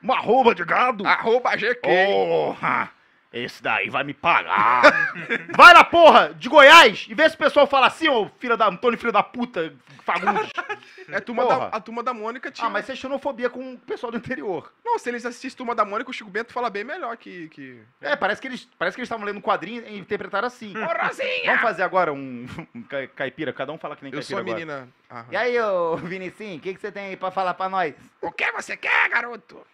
Uma 0.02 0.20
rouba 0.20 0.54
de 0.54 0.64
gado? 0.64 1.08
Arroba 1.08 1.56
GQ. 1.56 1.82
Porra! 1.82 2.92
Esse 3.34 3.64
daí 3.64 3.90
vai 3.90 4.04
me 4.04 4.14
pagar. 4.14 5.14
vai 5.56 5.74
na 5.74 5.86
porra 5.86 6.34
de 6.34 6.50
Goiás 6.50 7.08
e 7.10 7.14
vê 7.14 7.30
se 7.30 7.36
o 7.36 7.38
pessoal 7.38 7.66
fala 7.66 7.88
assim, 7.88 8.10
ô 8.10 8.28
filha 8.40 8.58
da 8.58 8.68
Antônio, 8.68 9.00
filho 9.00 9.12
da 9.14 9.24
puta, 9.24 9.74
Fagundes. 10.04 10.52
É 11.08 11.16
a 11.18 11.22
turma, 11.22 11.46
da, 11.46 11.68
a 11.68 11.80
turma 11.80 12.04
da 12.04 12.14
Mônica 12.14 12.52
tinha. 12.52 12.68
ah, 12.68 12.70
mas 12.70 12.84
isso 12.84 12.92
é 12.92 12.96
xenofobia 12.96 13.50
com 13.50 13.74
o 13.74 13.78
pessoal 13.78 14.12
do 14.12 14.18
interior. 14.18 14.74
Não, 14.84 15.00
se 15.00 15.10
eles 15.10 15.26
assistissem 15.26 15.56
Turma 15.58 15.74
da 15.74 15.86
Mônica, 15.86 16.10
o 16.10 16.14
Chico 16.14 16.30
Bento 16.30 16.52
fala 16.52 16.70
bem 16.70 16.84
melhor 16.84 17.16
que. 17.16 17.48
que... 17.50 17.82
É, 18.02 18.16
parece 18.18 18.42
que 18.42 18.48
eles 18.48 18.68
parece 18.78 18.96
que 18.96 19.02
eles 19.02 19.08
estavam 19.08 19.26
lendo 19.26 19.38
um 19.38 19.42
quadrinho 19.42 19.84
e 19.88 19.98
interpretaram 19.98 20.48
assim. 20.48 20.74
Ô, 20.76 20.86
Rosinha! 20.86 21.46
Vamos 21.46 21.62
fazer 21.62 21.84
agora 21.84 22.12
um, 22.12 22.46
um 22.76 22.82
ca- 22.84 23.08
caipira, 23.16 23.54
cada 23.54 23.72
um 23.72 23.78
fala 23.78 23.96
que 23.96 24.04
nem 24.04 24.12
Eu 24.12 24.20
caipira 24.20 24.28
sou 24.28 24.38
a 24.38 24.42
agora. 24.42 24.56
menina. 24.56 24.90
Aham. 25.10 25.26
E 25.32 25.38
aí, 25.38 25.60
ô 25.62 25.96
Vinicinho, 25.98 26.58
o 26.58 26.60
que, 26.60 26.74
que 26.74 26.82
você 26.82 26.92
tem 26.92 27.06
aí 27.08 27.16
pra 27.16 27.32
falar 27.32 27.54
pra 27.54 27.70
nós? 27.70 27.94
O 28.22 28.32
que 28.32 28.52
você 28.52 28.76
quer, 28.76 29.08
garoto? 29.10 29.66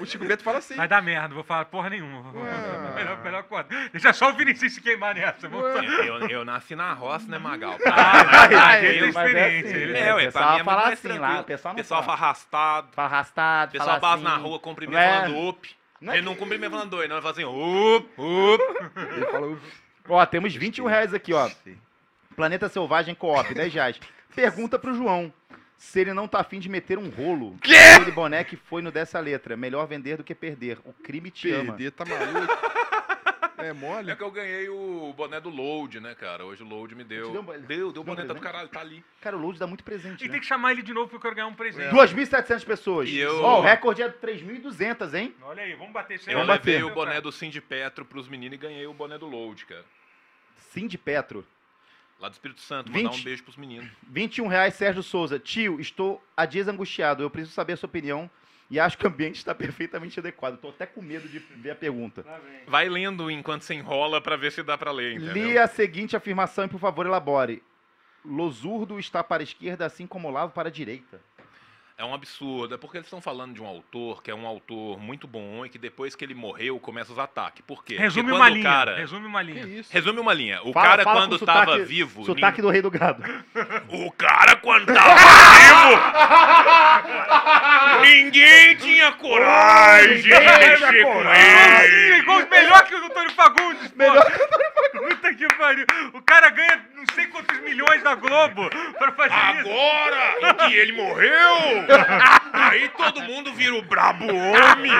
O 0.00 0.06
Chico 0.06 0.24
Bento 0.24 0.42
fala 0.42 0.58
assim. 0.58 0.74
vai 0.74 0.88
dar 0.88 1.02
merda, 1.02 1.28
não 1.28 1.34
vou 1.34 1.44
falar 1.44 1.66
porra 1.66 1.90
nenhuma. 1.90 2.32
Ué. 2.32 2.94
Melhor, 2.94 3.22
melhor 3.22 3.42
coisa. 3.44 3.68
Deixa 3.92 4.12
só 4.12 4.30
o 4.30 4.34
Vinicius 4.34 4.72
se 4.74 4.80
queimar 4.80 5.14
nessa. 5.14 5.46
Eu, 5.46 6.28
eu 6.28 6.44
nasci 6.44 6.74
na 6.74 6.92
roça, 6.94 7.26
né, 7.28 7.38
Magal? 7.38 7.76
Ah, 7.86 8.78
ele 8.78 8.98
tem 8.98 9.02
é 9.02 9.08
experiência. 9.08 9.70
assim, 9.70 9.82
ele- 9.82 9.92
né? 9.92 10.08
É, 10.08 10.14
ué, 10.14 10.24
pessoal 10.26 10.54
mim 10.54 10.60
é 10.60 10.64
fala 10.64 10.88
assim 10.92 11.08
lá, 11.18 11.40
o 11.40 11.44
pessoal 11.44 11.72
não 11.74 11.76
pessoal 11.76 12.02
fala. 12.02 12.12
arrastado, 12.16 12.88
Fala 12.92 13.08
arrastado, 13.08 13.68
o 13.68 13.72
pessoal 13.72 13.88
fala 13.88 14.00
passa 14.00 14.14
assim. 14.14 14.24
na 14.24 14.36
rua, 14.36 14.58
cumprimenta 14.58 14.98
É. 15.00 15.20
falando 15.20 15.48
up. 15.48 15.76
Não 16.00 16.12
é 16.12 16.16
Ele 16.16 16.24
não 16.26 16.34
cumprimenta 16.34 16.70
falando 16.70 16.94
oi, 16.94 17.06
não, 17.08 17.16
ele 17.16 17.22
fala 17.22 17.32
assim, 17.32 17.44
up, 17.44 18.08
up. 18.18 18.64
Ele 19.16 19.26
fala. 19.26 19.58
Ó, 20.08 20.26
temos 20.26 20.54
21 20.54 20.86
reais 20.86 21.14
aqui, 21.14 21.32
ó. 21.32 21.48
Planeta 22.34 22.68
Selvagem 22.68 23.14
Co-op, 23.14 23.54
10 23.54 23.72
reais. 23.74 24.00
Pergunta 24.34 24.78
pro 24.78 24.94
João. 24.94 25.32
Se 25.82 25.98
ele 26.00 26.14
não 26.14 26.28
tá 26.28 26.38
afim 26.40 26.60
de 26.60 26.68
meter 26.68 26.96
um 26.96 27.10
rolo. 27.10 27.58
Quê? 27.60 27.74
Aquele 27.74 28.12
boné 28.12 28.44
que 28.44 28.56
foi 28.56 28.80
no 28.80 28.92
dessa 28.92 29.18
letra. 29.18 29.56
Melhor 29.56 29.84
vender 29.86 30.16
do 30.16 30.22
que 30.24 30.32
perder. 30.34 30.78
O 30.84 30.92
crime 30.92 31.28
te 31.30 31.50
ama. 31.50 31.72
Perder, 31.74 31.90
tá 31.90 32.04
maluco? 32.04 32.52
É 33.58 33.66
É 33.68 33.72
mole? 33.72 34.14
que 34.16 34.22
eu 34.22 34.30
ganhei 34.30 34.68
o 34.68 35.12
boné 35.16 35.40
do 35.40 35.50
Load, 35.50 35.98
né, 36.00 36.14
cara? 36.14 36.44
Hoje 36.46 36.62
o 36.62 36.66
Load 36.66 36.94
me 36.94 37.02
deu. 37.04 37.30
Deu 37.32 37.42
Deu, 37.42 37.92
deu, 37.92 38.00
o 38.00 38.04
boné 38.04 38.24
tá 38.24 38.32
do 38.32 38.40
caralho, 38.40 38.68
tá 38.68 38.80
ali. 38.80 39.04
Cara, 39.20 39.36
o 39.36 39.40
Load 39.40 39.58
dá 39.58 39.66
muito 39.66 39.82
presente, 39.84 40.22
E 40.24 40.26
né? 40.28 40.32
tem 40.32 40.40
que 40.40 40.46
chamar 40.46 40.70
ele 40.72 40.82
de 40.82 40.94
novo 40.94 41.08
porque 41.08 41.16
eu 41.16 41.20
quero 41.20 41.34
ganhar 41.34 41.48
um 41.48 41.54
presente. 41.54 41.92
2.700 41.92 42.64
pessoas. 42.64 43.08
E 43.08 43.18
eu- 43.18 43.42
Ó, 43.42 43.58
o 43.58 43.62
recorde 43.62 44.02
é 44.02 44.08
3.200, 44.08 45.14
hein? 45.14 45.34
Olha 45.42 45.64
aí, 45.64 45.74
vamos 45.74 45.92
bater 45.92 46.14
isso 46.14 46.28
aí. 46.30 46.34
Eu 46.34 46.40
Vamos 46.40 46.54
levei 46.56 46.80
bater. 46.80 46.90
o 46.90 46.94
boné 46.94 47.20
do 47.20 47.30
Cindy 47.32 47.60
Petro 47.60 48.04
pros 48.04 48.28
meninos 48.28 48.54
e 48.54 48.58
ganhei 48.58 48.86
o 48.86 48.94
boné 48.94 49.18
do 49.18 49.26
Load, 49.26 49.66
cara. 49.66 49.84
Sim 50.70 50.86
de 50.86 50.96
Petro. 50.96 51.44
Lá 52.22 52.28
do 52.28 52.34
Espírito 52.34 52.60
Santo, 52.60 52.92
mandar 52.92 53.10
20. 53.10 53.20
um 53.20 53.24
beijo 53.24 53.42
pros 53.42 53.56
meninos. 53.56 53.90
21 54.08 54.46
reais, 54.46 54.74
Sérgio 54.74 55.02
Souza. 55.02 55.40
Tio, 55.40 55.80
estou 55.80 56.22
há 56.36 56.46
dias 56.46 56.68
angustiado. 56.68 57.20
Eu 57.20 57.28
preciso 57.28 57.52
saber 57.52 57.72
a 57.72 57.76
sua 57.76 57.88
opinião. 57.88 58.30
E 58.70 58.78
acho 58.78 58.96
que 58.96 59.04
o 59.04 59.08
ambiente 59.08 59.38
está 59.38 59.52
perfeitamente 59.56 60.20
adequado. 60.20 60.56
Tô 60.56 60.68
até 60.68 60.86
com 60.86 61.02
medo 61.02 61.28
de 61.28 61.40
ver 61.40 61.72
a 61.72 61.74
pergunta. 61.74 62.24
Vai 62.68 62.88
lendo 62.88 63.28
enquanto 63.28 63.62
você 63.62 63.74
enrola 63.74 64.20
pra 64.20 64.36
ver 64.36 64.52
se 64.52 64.62
dá 64.62 64.78
pra 64.78 64.92
ler, 64.92 65.16
entendeu? 65.16 65.34
Li 65.34 65.58
a 65.58 65.66
seguinte 65.66 66.16
afirmação 66.16 66.64
e, 66.64 66.68
por 66.68 66.78
favor, 66.78 67.06
elabore. 67.06 67.60
Losurdo 68.24 69.00
está 69.00 69.24
para 69.24 69.42
a 69.42 69.44
esquerda, 69.44 69.84
assim 69.84 70.06
como 70.06 70.28
Olavo 70.28 70.52
para 70.52 70.68
a 70.68 70.72
direita. 70.72 71.20
É 71.98 72.04
um 72.04 72.14
absurdo, 72.14 72.74
é 72.74 72.78
porque 72.78 72.96
eles 72.96 73.06
estão 73.06 73.20
falando 73.20 73.54
de 73.54 73.62
um 73.62 73.66
autor 73.66 74.22
que 74.22 74.30
é 74.30 74.34
um 74.34 74.46
autor 74.46 74.98
muito 74.98 75.28
bom 75.28 75.64
e 75.64 75.68
que 75.68 75.78
depois 75.78 76.16
que 76.16 76.24
ele 76.24 76.34
morreu 76.34 76.80
começa 76.80 77.12
os 77.12 77.18
ataques. 77.18 77.62
Por 77.66 77.84
quê? 77.84 77.96
Resume 77.96 78.32
uma 78.32 78.46
o 78.46 78.48
linha. 78.48 78.62
cara... 78.64 78.96
Resume 78.96 79.26
uma 79.26 79.44
Que 79.44 79.52
linha. 79.52 79.66
isso? 79.80 79.92
Resume 79.92 80.18
uma 80.18 80.32
linha. 80.34 80.60
O 80.64 80.72
Fala- 80.72 80.86
cara 80.88 81.04
fala 81.04 81.20
quando 81.20 81.38
com 81.38 81.44
tava 81.46 81.64
sotaque- 81.66 81.84
vivo... 81.84 82.24
Sotaque 82.24 82.62
do 82.62 82.70
rei 82.70 82.82
do 82.82 82.90
gado. 82.90 83.22
O 83.88 84.10
cara 84.12 84.56
quando 84.56 84.86
tava 84.86 85.14
vivo... 85.14 86.02
Ninguém 88.02 88.76
tinha 88.76 89.12
coragem 89.12 90.22
de 90.22 90.28
mexer 90.28 91.02
com 91.04 91.20
ele. 91.30 92.16
igual, 92.18 92.48
melhor 92.50 92.84
que 92.84 92.94
o 92.94 93.04
Antônio 93.04 93.30
Fagundes. 93.30 93.92
Melhor 93.94 94.24
Puta 94.30 94.71
que 95.48 95.54
pariu. 95.56 95.86
O 96.12 96.22
cara 96.22 96.50
ganha 96.50 96.84
não 96.94 97.04
sei 97.14 97.26
quantos 97.28 97.58
milhões 97.60 98.02
da 98.02 98.14
Globo 98.14 98.68
pra 98.98 99.12
fazer 99.12 99.60
isso. 99.60 99.70
Agora, 99.70 100.36
em 100.40 100.54
que 100.68 100.76
ele 100.76 100.92
morreu, 100.92 101.54
aí 102.52 102.88
todo 102.90 103.22
mundo 103.22 103.52
vira 103.54 103.74
o 103.74 103.82
brabo 103.82 104.24
homem. 104.26 104.92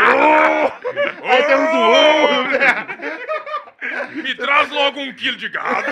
Aí 1.22 1.42
temos 1.44 1.70
o 1.70 1.78
ouro. 1.78 2.48
Me 4.22 4.34
traz 4.34 4.70
logo 4.70 5.00
um 5.00 5.12
quilo 5.12 5.36
de 5.36 5.48
gado. 5.48 5.86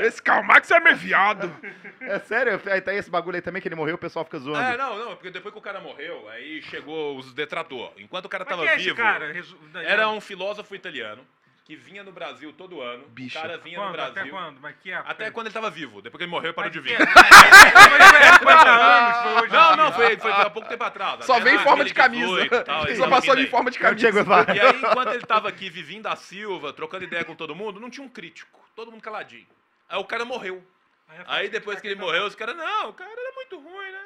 Esse 0.00 0.22
Calmax 0.22 0.70
é 0.70 0.80
meio 0.80 0.96
viado. 0.96 1.52
É 2.00 2.18
sério? 2.20 2.60
Aí 2.70 2.80
tá 2.80 2.92
esse 2.94 3.10
bagulho 3.10 3.36
aí 3.36 3.42
também 3.42 3.60
que 3.62 3.66
ele 3.68 3.74
morreu, 3.74 3.94
o 3.94 3.98
pessoal 3.98 4.24
fica 4.24 4.38
zoando. 4.38 4.60
É, 4.60 4.76
não, 4.76 4.98
não, 4.98 5.16
porque 5.16 5.30
depois 5.30 5.52
que 5.52 5.58
o 5.58 5.62
cara 5.62 5.80
morreu, 5.80 6.28
aí 6.30 6.62
chegou 6.62 7.16
os 7.16 7.32
detrator. 7.32 7.92
Enquanto 7.96 8.26
o 8.26 8.28
cara 8.28 8.44
Mas 8.44 8.50
tava 8.56 8.68
é 8.68 8.74
esse 8.76 8.84
vivo, 8.84 8.96
cara? 8.96 9.32
Resu- 9.32 9.58
era 9.84 10.08
um 10.08 10.20
filósofo 10.20 10.74
italiano 10.74 11.26
que 11.66 11.74
vinha 11.74 12.04
no 12.04 12.12
Brasil 12.12 12.52
todo 12.52 12.80
ano. 12.80 13.08
Bicha. 13.08 13.40
O 13.40 13.42
cara 13.42 13.58
vinha 13.58 13.76
no 13.76 13.86
Quando? 13.86 13.92
Brasil. 13.92 14.22
Até 14.22 14.30
quando? 14.30 14.60
Mas 14.60 14.76
que 14.80 14.92
época? 14.92 15.10
Até 15.10 15.30
quando 15.32 15.46
ele 15.48 15.52
tava 15.54 15.68
vivo. 15.68 16.00
Depois 16.00 16.16
que 16.18 16.22
ele 16.22 16.30
morreu, 16.30 16.50
ele 16.50 16.54
parou 16.54 16.70
de 16.70 16.78
vir. 16.78 16.96
Mas 16.96 17.08
foi 18.08 18.22
há 18.22 18.38
50 18.38 18.70
anos, 18.70 19.22
foi 19.22 19.32
hoje 19.34 19.46
em 19.46 19.52
Não, 19.52 19.76
não, 19.76 19.92
foi, 19.92 20.16
foi 20.16 20.30
há 20.30 20.48
pouco 20.48 20.68
tempo 20.68 20.84
atrás. 20.84 21.24
Só 21.24 21.40
vem 21.40 21.56
em 21.56 21.58
forma 21.58 21.84
de 21.84 21.92
2018 21.92 22.50
camisa. 22.50 22.64
tal, 22.64 22.84
ele 22.86 22.94
Só 22.94 23.08
passou 23.08 23.34
de 23.34 23.40
aí. 23.42 23.46
forma 23.48 23.68
de 23.72 23.78
É 23.78 23.80
camisa. 23.80 24.08
E 24.54 24.60
aí, 24.60 24.76
enquanto 24.78 25.12
ele 25.12 25.26
tava 25.26 25.48
aqui, 25.48 25.68
Vivim 25.68 26.00
da 26.00 26.14
Silva, 26.14 26.72
trocando 26.72 27.02
ideia 27.02 27.24
com 27.24 27.34
todo 27.34 27.52
mundo, 27.52 27.80
não 27.80 27.90
tinha 27.90 28.06
um 28.06 28.08
crítico. 28.08 28.60
Todo 28.76 28.92
mundo 28.92 29.02
caladinho. 29.02 29.48
Aí 29.88 29.98
o 29.98 30.04
cara 30.04 30.24
morreu. 30.24 30.64
Aí, 31.08 31.18
Aí 31.26 31.48
depois 31.48 31.80
que 31.80 31.88
ele 31.88 31.96
morreu, 32.00 32.26
os 32.26 32.36
caras, 32.36 32.56
não, 32.56 32.90
o 32.90 32.92
cara 32.92 33.10
era 33.10 33.32
muito 33.34 33.58
ruim, 33.58 33.90
né? 33.90 34.00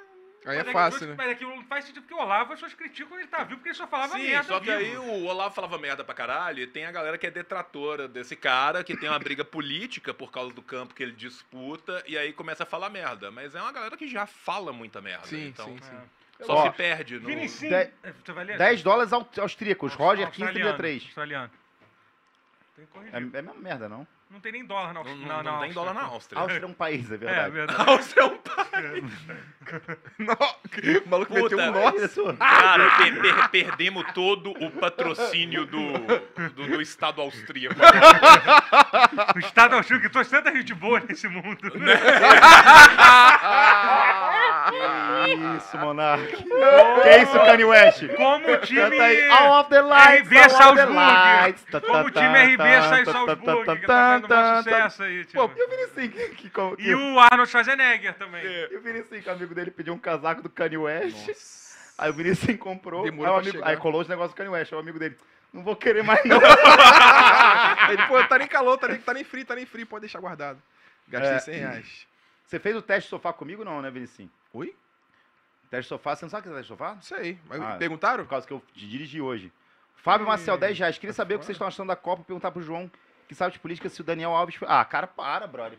Aí 0.47 0.57
é 0.59 0.65
Mas 0.65 0.73
fácil, 0.73 1.07
né? 1.09 1.15
Mas 1.19 1.31
aquilo 1.33 1.55
não 1.55 1.65
faz 1.65 1.85
sentido, 1.85 2.03
porque 2.03 2.15
o 2.15 2.19
Olavo, 2.19 2.45
as 2.55 2.59
pessoas 2.61 2.73
criticam 2.75 3.09
quando 3.09 3.21
ele 3.21 3.29
tá 3.29 3.45
vivo, 3.45 3.57
porque 3.57 3.69
ele 3.69 3.77
só 3.77 3.87
falava 3.87 4.15
Sim, 4.17 4.23
merda 4.29 4.45
só 4.49 4.59
que 4.59 4.71
aí 4.71 4.91
vivo. 4.91 5.03
o 5.03 5.25
Olavo 5.27 5.55
falava 5.55 5.77
merda 5.79 6.03
pra 6.03 6.15
caralho 6.15 6.63
e 6.63 6.67
tem 6.67 6.87
a 6.87 6.91
galera 6.93 7.19
que 7.19 7.27
é 7.27 7.31
detratora 7.31 8.09
desse 8.09 8.35
cara, 8.35 8.83
que 8.83 8.97
tem 8.97 9.09
uma 9.11 9.19
briga 9.19 9.45
política 9.45 10.15
por 10.15 10.33
causa 10.33 10.55
do 10.55 10.63
campo 10.63 10.95
que 10.95 11.03
ele 11.03 11.13
disputa, 11.13 12.03
e 12.07 12.17
aí 12.17 12.33
começa 12.33 12.63
a 12.63 12.67
falar 12.67 12.89
merda. 12.89 13.31
Mas 13.31 13.55
é 13.55 13.61
uma 13.61 13.71
galera 13.73 13.97
que 13.99 14.09
já 14.09 14.25
fala 14.27 14.73
muita 14.73 15.01
merda. 15.03 15.27
Sim, 15.27 15.49
então, 15.49 15.67
sim, 15.67 15.79
sim. 15.83 16.01
Só 16.47 16.55
Ó, 16.55 16.71
se 16.71 16.77
perde 16.77 17.19
no... 17.19 17.27
Vinicinho. 17.27 17.71
De- 17.71 17.91
Você 18.25 18.33
vai 18.33 18.45
ler? 18.45 18.57
10 18.57 18.83
dólares 18.83 19.13
au- 19.13 19.29
austríacos. 19.39 19.93
Roger, 19.93 20.27
Australiano, 20.27 20.79
15,33. 20.79 21.03
Australiano. 21.05 21.51
Tem 22.77 22.87
que 22.87 22.93
corrigir. 22.93 23.15
É, 23.15 23.19
é 23.19 23.21
a 23.41 23.43
mesma 23.43 23.55
merda, 23.61 23.89
não? 23.91 24.07
Não 24.31 24.39
tem 24.41 24.53
nem 24.53 24.65
dólar 24.65 24.95
na 24.95 25.03
Não, 25.03 25.11
Áustria. 25.11 25.27
não, 25.27 25.43
não 25.43 25.61
tem 25.61 25.73
dólar 25.73 25.93
na 25.95 26.03
Áustria. 26.03 26.41
Áustria 26.41 26.65
é 26.65 26.69
um 26.69 26.73
país, 26.73 27.11
é 27.11 27.15
É, 27.15 27.19
verdade. 27.19 27.51
verdade. 27.51 27.83
Áustria 27.91 28.23
é 28.23 28.27
um 28.27 28.37
pai. 28.39 29.03
Não, 30.19 30.35
o 31.05 31.09
maluco 31.09 31.35
Puta, 31.35 31.43
meteu 31.43 31.59
um 31.59 31.63
É 31.63 31.71
nossa. 31.71 32.05
isso. 32.05 32.37
Cara, 32.37 32.91
per- 32.97 33.21
per- 33.21 33.49
perdemos 33.51 34.05
todo 34.15 34.53
o 34.53 34.71
patrocínio 34.71 35.67
do, 35.67 35.93
do, 36.55 36.67
do 36.69 36.81
Estado 36.81 37.21
austríaco. 37.21 37.75
O 39.35 39.39
Estado 39.41 39.75
austríaco, 39.75 40.07
que 40.07 40.13
trouxe 40.13 40.31
tanta 40.31 40.55
gente 40.55 40.75
boa 40.75 41.01
nesse 41.01 41.27
mundo. 41.29 41.77
Né? 41.77 41.95
Isso, 45.57 45.79
Monark. 45.79 46.27
Que 46.37 47.17
isso, 47.23 47.33
Kanye 47.33 47.65
West? 47.65 48.07
Como 48.17 48.53
o 48.53 48.59
time... 48.59 48.81
Canta 48.81 49.03
aí, 49.03 49.29
All 49.31 49.61
of 49.61 49.71
the 49.71 49.81
lights, 49.83 50.27
RB 50.29 50.37
all 50.39 50.45
of 50.45 50.55
the 50.55 50.63
Salzburg. 50.63 50.93
lights. 50.95 51.65
Como 51.87 52.05
o 52.07 52.11
time 52.11 52.55
RB 52.55 52.59
sai 52.89 53.05
Salzburg, 53.05 53.81
que 53.81 53.87
tá 53.87 54.21
fazendo 54.21 54.35
um 54.35 54.63
sucesso 54.63 55.03
aí, 55.03 55.25
Pô, 55.27 55.49
tipo. 55.49 55.61
e 55.61 55.63
o 55.65 55.69
Vinicius, 55.69 55.95
que, 55.95 56.29
que, 56.35 56.51
que, 56.51 56.83
E 56.83 56.95
o 56.95 57.19
Arnold 57.21 57.51
Schwarzenegger 57.51 58.15
também. 58.15 58.45
E 58.45 58.77
o 58.77 58.81
Vinicius, 58.81 59.23
que 59.23 59.29
o 59.29 59.33
amigo 59.33 59.55
dele 59.55 59.71
pediu 59.71 59.95
um 59.95 59.99
casaco 59.99 60.43
do 60.43 60.51
Kanye 60.51 60.77
West. 60.79 61.31
Aí 61.99 62.11
o 62.11 62.15
Vinicius 62.15 62.59
comprou. 62.59 63.05
Aí, 63.05 63.11
Demorou 63.11 63.37
amigo, 63.37 63.53
chegar. 63.53 63.69
aí 63.69 63.77
colou 63.77 64.01
os 64.01 64.09
negócios 64.09 64.33
do 64.33 64.37
Kanye 64.37 64.51
West. 64.51 64.73
Aí 64.73 64.77
o 64.77 64.81
amigo 64.81 64.99
dele, 64.99 65.17
não 65.53 65.63
vou 65.63 65.77
querer 65.77 66.03
mais 66.03 66.25
não. 66.25 66.41
Ele, 67.91 68.07
pô, 68.07 68.23
tá 68.25 68.39
nem 68.39 68.49
calor, 68.49 68.79
tá 68.79 68.89
nem, 68.89 68.99
tá 69.01 69.13
nem 69.15 69.25
frio, 69.25 69.45
tá 69.45 69.55
nem 69.55 69.67
frio, 69.67 69.87
pode 69.87 70.03
deixar 70.03 70.21
guardado. 70.21 70.61
Gastei 71.09 71.37
É. 71.37 71.39
100 71.41 71.55
reais. 71.59 72.07
Você 72.47 72.59
fez 72.59 72.75
o 72.75 72.83
teste 72.83 73.03
de 73.05 73.11
sofá 73.11 73.33
comigo 73.33 73.65
não, 73.65 73.81
né, 73.83 73.91
Vinicius? 73.91 74.29
Oi? 74.53 74.75
Teste 75.71 75.83
de 75.83 75.89
sofá, 75.89 76.17
você 76.17 76.25
não 76.25 76.31
sabe 76.31 76.41
o 76.41 76.43
que 76.45 76.49
é 76.49 76.53
teste 76.59 76.73
de 76.73 76.79
sofá? 76.79 76.95
Não 76.95 77.03
sei. 77.03 77.39
Mas 77.47 77.61
Ah. 77.61 77.77
perguntaram? 77.77 78.25
Por 78.25 78.31
causa 78.31 78.47
que 78.47 78.53
eu 78.53 78.63
dirigi 78.75 79.21
hoje. 79.21 79.53
Fábio 79.97 80.27
Marcel, 80.27 80.57
10 80.57 80.79
reais. 80.79 80.99
Queria 80.99 81.13
tá 81.13 81.17
saber 81.19 81.35
o 81.35 81.39
que 81.39 81.45
vocês 81.45 81.55
estão 81.55 81.69
achando 81.69 81.89
da 81.89 81.97
Copa. 81.97 82.25
Perguntar 82.25 82.51
pro 82.51 82.63
João, 82.63 82.91
que 83.29 83.35
sabe 83.35 83.53
de 83.53 83.59
política, 83.61 83.89
se 83.89 84.01
o 84.01 84.05
Daniel 84.05 84.31
Alves... 84.31 84.59
Ah, 84.67 84.85
cara, 84.85 85.07
para, 85.07 85.47
brother. 85.47 85.79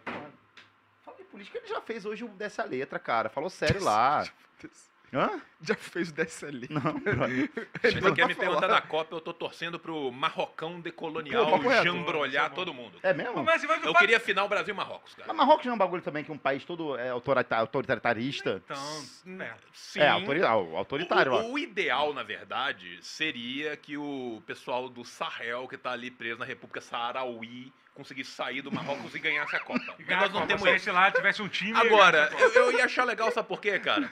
Fala 1.03 1.17
de 1.17 1.23
política, 1.23 1.57
ele 1.57 1.67
já 1.67 1.81
fez 1.81 2.05
hoje 2.05 2.23
o 2.23 2.27
Dessa 2.29 2.63
Letra, 2.63 2.99
cara. 2.99 3.29
Falou 3.29 3.49
sério 3.49 3.83
lá. 3.83 4.23
Hã? 5.13 5.41
Já 5.61 5.75
fez 5.75 6.09
o 6.09 6.13
DSL. 6.13 6.67
Não, 6.69 6.81
brother. 6.99 7.49
Você 7.83 7.99
não 8.01 8.13
quer 8.13 8.27
me 8.27 8.33
falar. 8.33 8.47
perguntar 8.47 8.67
da 8.67 8.81
Copa, 8.81 9.15
eu 9.15 9.21
tô 9.21 9.33
torcendo 9.33 9.77
pro 9.77 10.09
Marrocão 10.11 10.79
decolonial 10.79 11.59
Pô, 11.59 11.69
jambrolhar 11.83 12.51
todo 12.51 12.73
mundo. 12.73 12.97
É 13.03 13.13
mesmo? 13.13 13.43
Mas, 13.43 13.63
mas, 13.65 13.83
Eu 13.83 13.93
queria 13.93 14.19
final 14.19 14.47
Brasil-Marrocos, 14.47 15.13
cara. 15.13 15.27
Mas 15.27 15.35
Marrocos 15.37 15.65
não 15.65 15.73
é 15.73 15.75
um 15.75 15.77
bagulho 15.77 16.01
também 16.01 16.23
que 16.23 16.31
um 16.31 16.37
país 16.37 16.63
todo 16.63 16.97
é 16.97 17.09
autorita- 17.09 17.57
autoritarista? 17.57 18.61
Então, 18.65 19.41
é. 19.41 19.53
Sim. 19.73 19.99
É, 19.99 20.07
autori- 20.07 20.43
ah, 20.43 20.55
o 20.55 20.77
autoritário, 20.77 21.33
ó. 21.33 21.41
O, 21.41 21.53
o 21.53 21.59
ideal, 21.59 22.13
na 22.13 22.23
verdade, 22.23 22.97
seria 23.01 23.75
que 23.75 23.97
o 23.97 24.41
pessoal 24.47 24.87
do 24.87 25.03
Sahel, 25.03 25.67
que 25.67 25.77
tá 25.77 25.91
ali 25.91 26.09
preso 26.09 26.39
na 26.39 26.45
República 26.45 26.79
Saarauí, 26.81 27.71
conseguisse 27.93 28.31
sair 28.31 28.61
do 28.61 28.71
Marrocos 28.71 29.13
e 29.13 29.19
ganhasse 29.19 29.55
a 29.55 29.59
Copa. 29.59 29.93
Cara, 30.07 30.21
nós 30.21 30.33
não 30.33 30.47
temos 30.47 30.63
se 30.63 30.69
esse 30.69 30.91
lá 30.91 31.11
tivesse 31.11 31.41
um 31.41 31.47
time. 31.49 31.77
Agora, 31.77 32.31
eu, 32.39 32.49
eu 32.53 32.71
ia 32.71 32.85
achar 32.85 33.03
legal, 33.03 33.29
sabe 33.31 33.47
por 33.47 33.59
quê, 33.61 33.77
cara? 33.77 34.09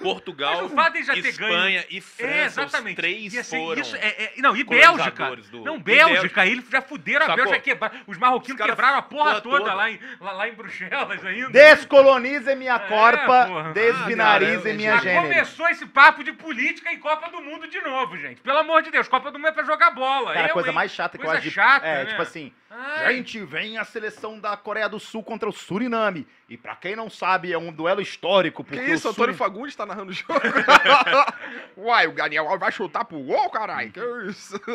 Portugal, 0.00 0.62
Mas 0.62 0.72
o 0.72 0.74
fato 0.74 0.92
de 0.94 1.04
já 1.04 1.12
ter 1.14 1.26
Espanha 1.28 1.84
e 1.90 1.98
É, 1.98 2.00
França, 2.00 2.62
os 2.62 2.68
exatamente. 2.68 2.96
três 2.96 3.34
Ia 3.34 3.44
ser 3.44 3.58
foram... 3.58 3.80
isso, 3.80 3.96
é, 3.96 4.00
é- 4.08 4.32
não, 4.38 4.56
e 4.56 4.64
Bélgica. 4.64 5.36
do- 5.50 5.64
Não, 5.64 5.78
Bélgica, 5.80 6.46
eles 6.46 6.68
já 6.68 6.82
fuderam 6.82 7.24
a 7.24 7.28
Sacou? 7.28 7.44
Bélgica, 7.44 7.60
quebra... 7.60 7.92
os 8.06 8.18
marroquinos 8.18 8.60
Os 8.60 8.66
quebraram 8.66 8.98
a 8.98 9.02
porra 9.02 9.22
porra 9.22 9.40
toda, 9.40 9.58
toda. 9.58 9.74
Lá, 9.74 9.90
em, 9.90 10.00
lá, 10.20 10.32
lá 10.32 10.48
em 10.48 10.52
Bruxelas 10.54 11.24
ainda. 11.24 11.50
Descolonizem 11.50 12.56
minha 12.56 12.74
É, 12.76 12.78
corpa, 12.78 13.46
porra. 13.46 13.72
desbinarizem 13.72 14.72
Ah, 14.72 14.76
minha 14.76 14.92
Já 14.96 15.00
gênero. 15.02 15.22
começou 15.22 15.68
esse 15.68 15.86
papo 15.86 16.24
de 16.24 16.32
política 16.32 16.92
em 16.92 16.98
Copa 16.98 17.30
do 17.30 17.40
Mundo 17.40 17.68
de 17.68 17.80
novo, 17.80 18.16
gente. 18.16 18.40
Pelo 18.40 18.58
amor 18.58 18.82
de 18.82 18.90
Deus, 18.90 19.08
Copa 19.08 19.30
do 19.30 19.38
Mundo 19.38 19.48
é 19.48 19.52
pra 19.52 19.64
jogar 19.64 19.90
bola. 19.90 20.32
Cara, 20.32 20.46
a 20.46 20.48
eu, 20.50 20.54
coisa 20.54 20.68
hein? 20.70 20.74
mais 20.74 20.90
chata 20.92 21.16
que 21.18 21.24
Coisa 21.24 21.34
eu 21.36 21.38
acho 21.38 21.48
de... 21.48 21.54
chata, 21.54 21.86
É, 21.86 22.04
né? 22.04 22.10
tipo 22.10 22.22
assim, 22.22 22.52
Ai, 22.70 23.16
gente, 23.16 23.38
vem 23.44 23.76
a 23.76 23.84
seleção 23.84 24.40
da 24.40 24.56
Coreia 24.56 24.88
do 24.88 24.98
Sul 24.98 25.22
contra 25.22 25.46
o 25.48 25.52
Suriname. 25.52 26.26
E 26.48 26.56
pra 26.56 26.74
quem 26.74 26.96
não 26.96 27.08
sabe, 27.10 27.52
é 27.52 27.58
um 27.58 27.70
duelo 27.72 28.00
histórico, 28.00 28.62
Que 28.64 28.70
porque 28.76 28.92
isso, 28.92 29.08
o 29.08 29.10
Antônio 29.10 29.34
Suriname... 29.34 29.38
Fagundes 29.52 29.76
tá 29.76 29.84
narrando 29.84 30.10
o 30.10 30.14
jogo? 30.14 30.32
Uai, 31.76 32.06
o 32.06 32.12
Daniel 32.12 32.44
Alves 32.46 32.60
vai 32.60 32.72
chutar 32.72 33.04
pro 33.04 33.18
gol, 33.20 33.50
caralho. 33.50 33.92
Que 33.92 34.00
isso? 34.30 34.58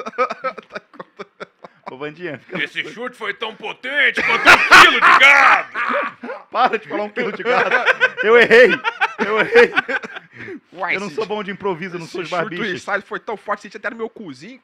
Ô, 1.89 1.97
Vandinha, 1.97 2.37
fica- 2.37 2.63
Esse 2.63 2.83
chute 2.89 3.15
foi 3.15 3.33
tão 3.33 3.55
potente 3.55 4.21
quanto 4.21 4.41
um 4.47 4.81
quilo 4.81 4.99
de 5.01 5.19
gado! 5.19 5.69
para 6.51 6.77
de 6.77 6.87
falar 6.87 7.03
um 7.03 7.09
quilo 7.09 7.31
de 7.31 7.41
gado. 7.43 7.69
Eu 8.23 8.37
errei, 8.37 8.69
eu 9.25 9.39
errei. 9.39 9.71
Uai, 10.73 10.95
Eu 10.95 10.99
não 10.99 11.07
esse- 11.07 11.15
sou 11.15 11.25
bom 11.25 11.41
de 11.43 11.49
improviso, 11.49 11.95
eu 11.95 11.99
não 11.99 12.05
esse 12.05 12.11
sou 12.11 12.21
de 12.23 12.29
chute 12.29 12.39
barbicha. 12.41 12.65
Irsalho 12.67 13.03
foi 13.03 13.19
tão 13.19 13.37
forte, 13.37 13.61
senti 13.63 13.77
até 13.77 13.89
no 13.89 13.95
meu 13.95 14.09
cozinho. 14.09 14.59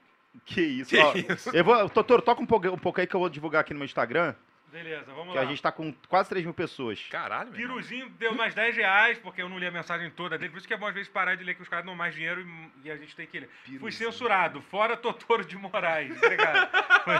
Que 0.45 0.61
isso, 0.61 0.89
Que 0.89 0.97
ó. 0.99 1.13
isso? 1.15 1.49
Eu 1.55 1.63
vou, 1.63 1.89
Totoro, 1.89 2.21
toca 2.21 2.41
um 2.41 2.45
pouco, 2.45 2.67
um 2.67 2.77
pouco 2.77 2.99
aí 2.99 3.07
que 3.07 3.15
eu 3.15 3.19
vou 3.21 3.29
divulgar 3.29 3.61
aqui 3.61 3.73
no 3.73 3.79
meu 3.79 3.85
Instagram, 3.85 4.35
Beleza, 4.73 5.13
vamos 5.13 5.33
que 5.33 5.37
lá. 5.37 5.43
a 5.43 5.45
gente 5.45 5.61
tá 5.61 5.71
com 5.71 5.93
quase 6.09 6.29
3 6.29 6.45
mil 6.45 6.53
pessoas. 6.53 6.99
Caralho, 7.11 7.51
meu 7.51 7.59
irmão. 7.59 7.75
Piruzinho 7.77 8.09
deu 8.09 8.33
mais 8.33 8.55
10 8.55 8.75
reais, 8.75 9.19
porque 9.19 9.39
eu 9.39 9.47
não 9.47 9.59
li 9.59 9.67
a 9.67 9.71
mensagem 9.71 10.09
toda 10.09 10.35
dele. 10.35 10.49
Por 10.49 10.57
isso 10.57 10.67
que 10.67 10.73
é 10.73 10.77
bom 10.77 10.87
às 10.87 10.95
vezes 10.95 11.07
parar 11.07 11.35
de 11.35 11.43
ler 11.43 11.53
que 11.53 11.61
os 11.61 11.69
caras 11.69 11.85
dão 11.85 11.95
mais 11.95 12.15
dinheiro 12.15 12.41
e, 12.41 12.87
e 12.87 12.91
a 12.91 12.97
gente 12.97 13.15
tem 13.15 13.27
que 13.27 13.41
ler. 13.41 13.49
Fui 13.79 13.91
censurado. 13.91 14.63
Fora 14.63 14.97
Totoro 14.97 15.45
de 15.45 15.55
Moraes. 15.55 16.17
Obrigado. 16.17 16.71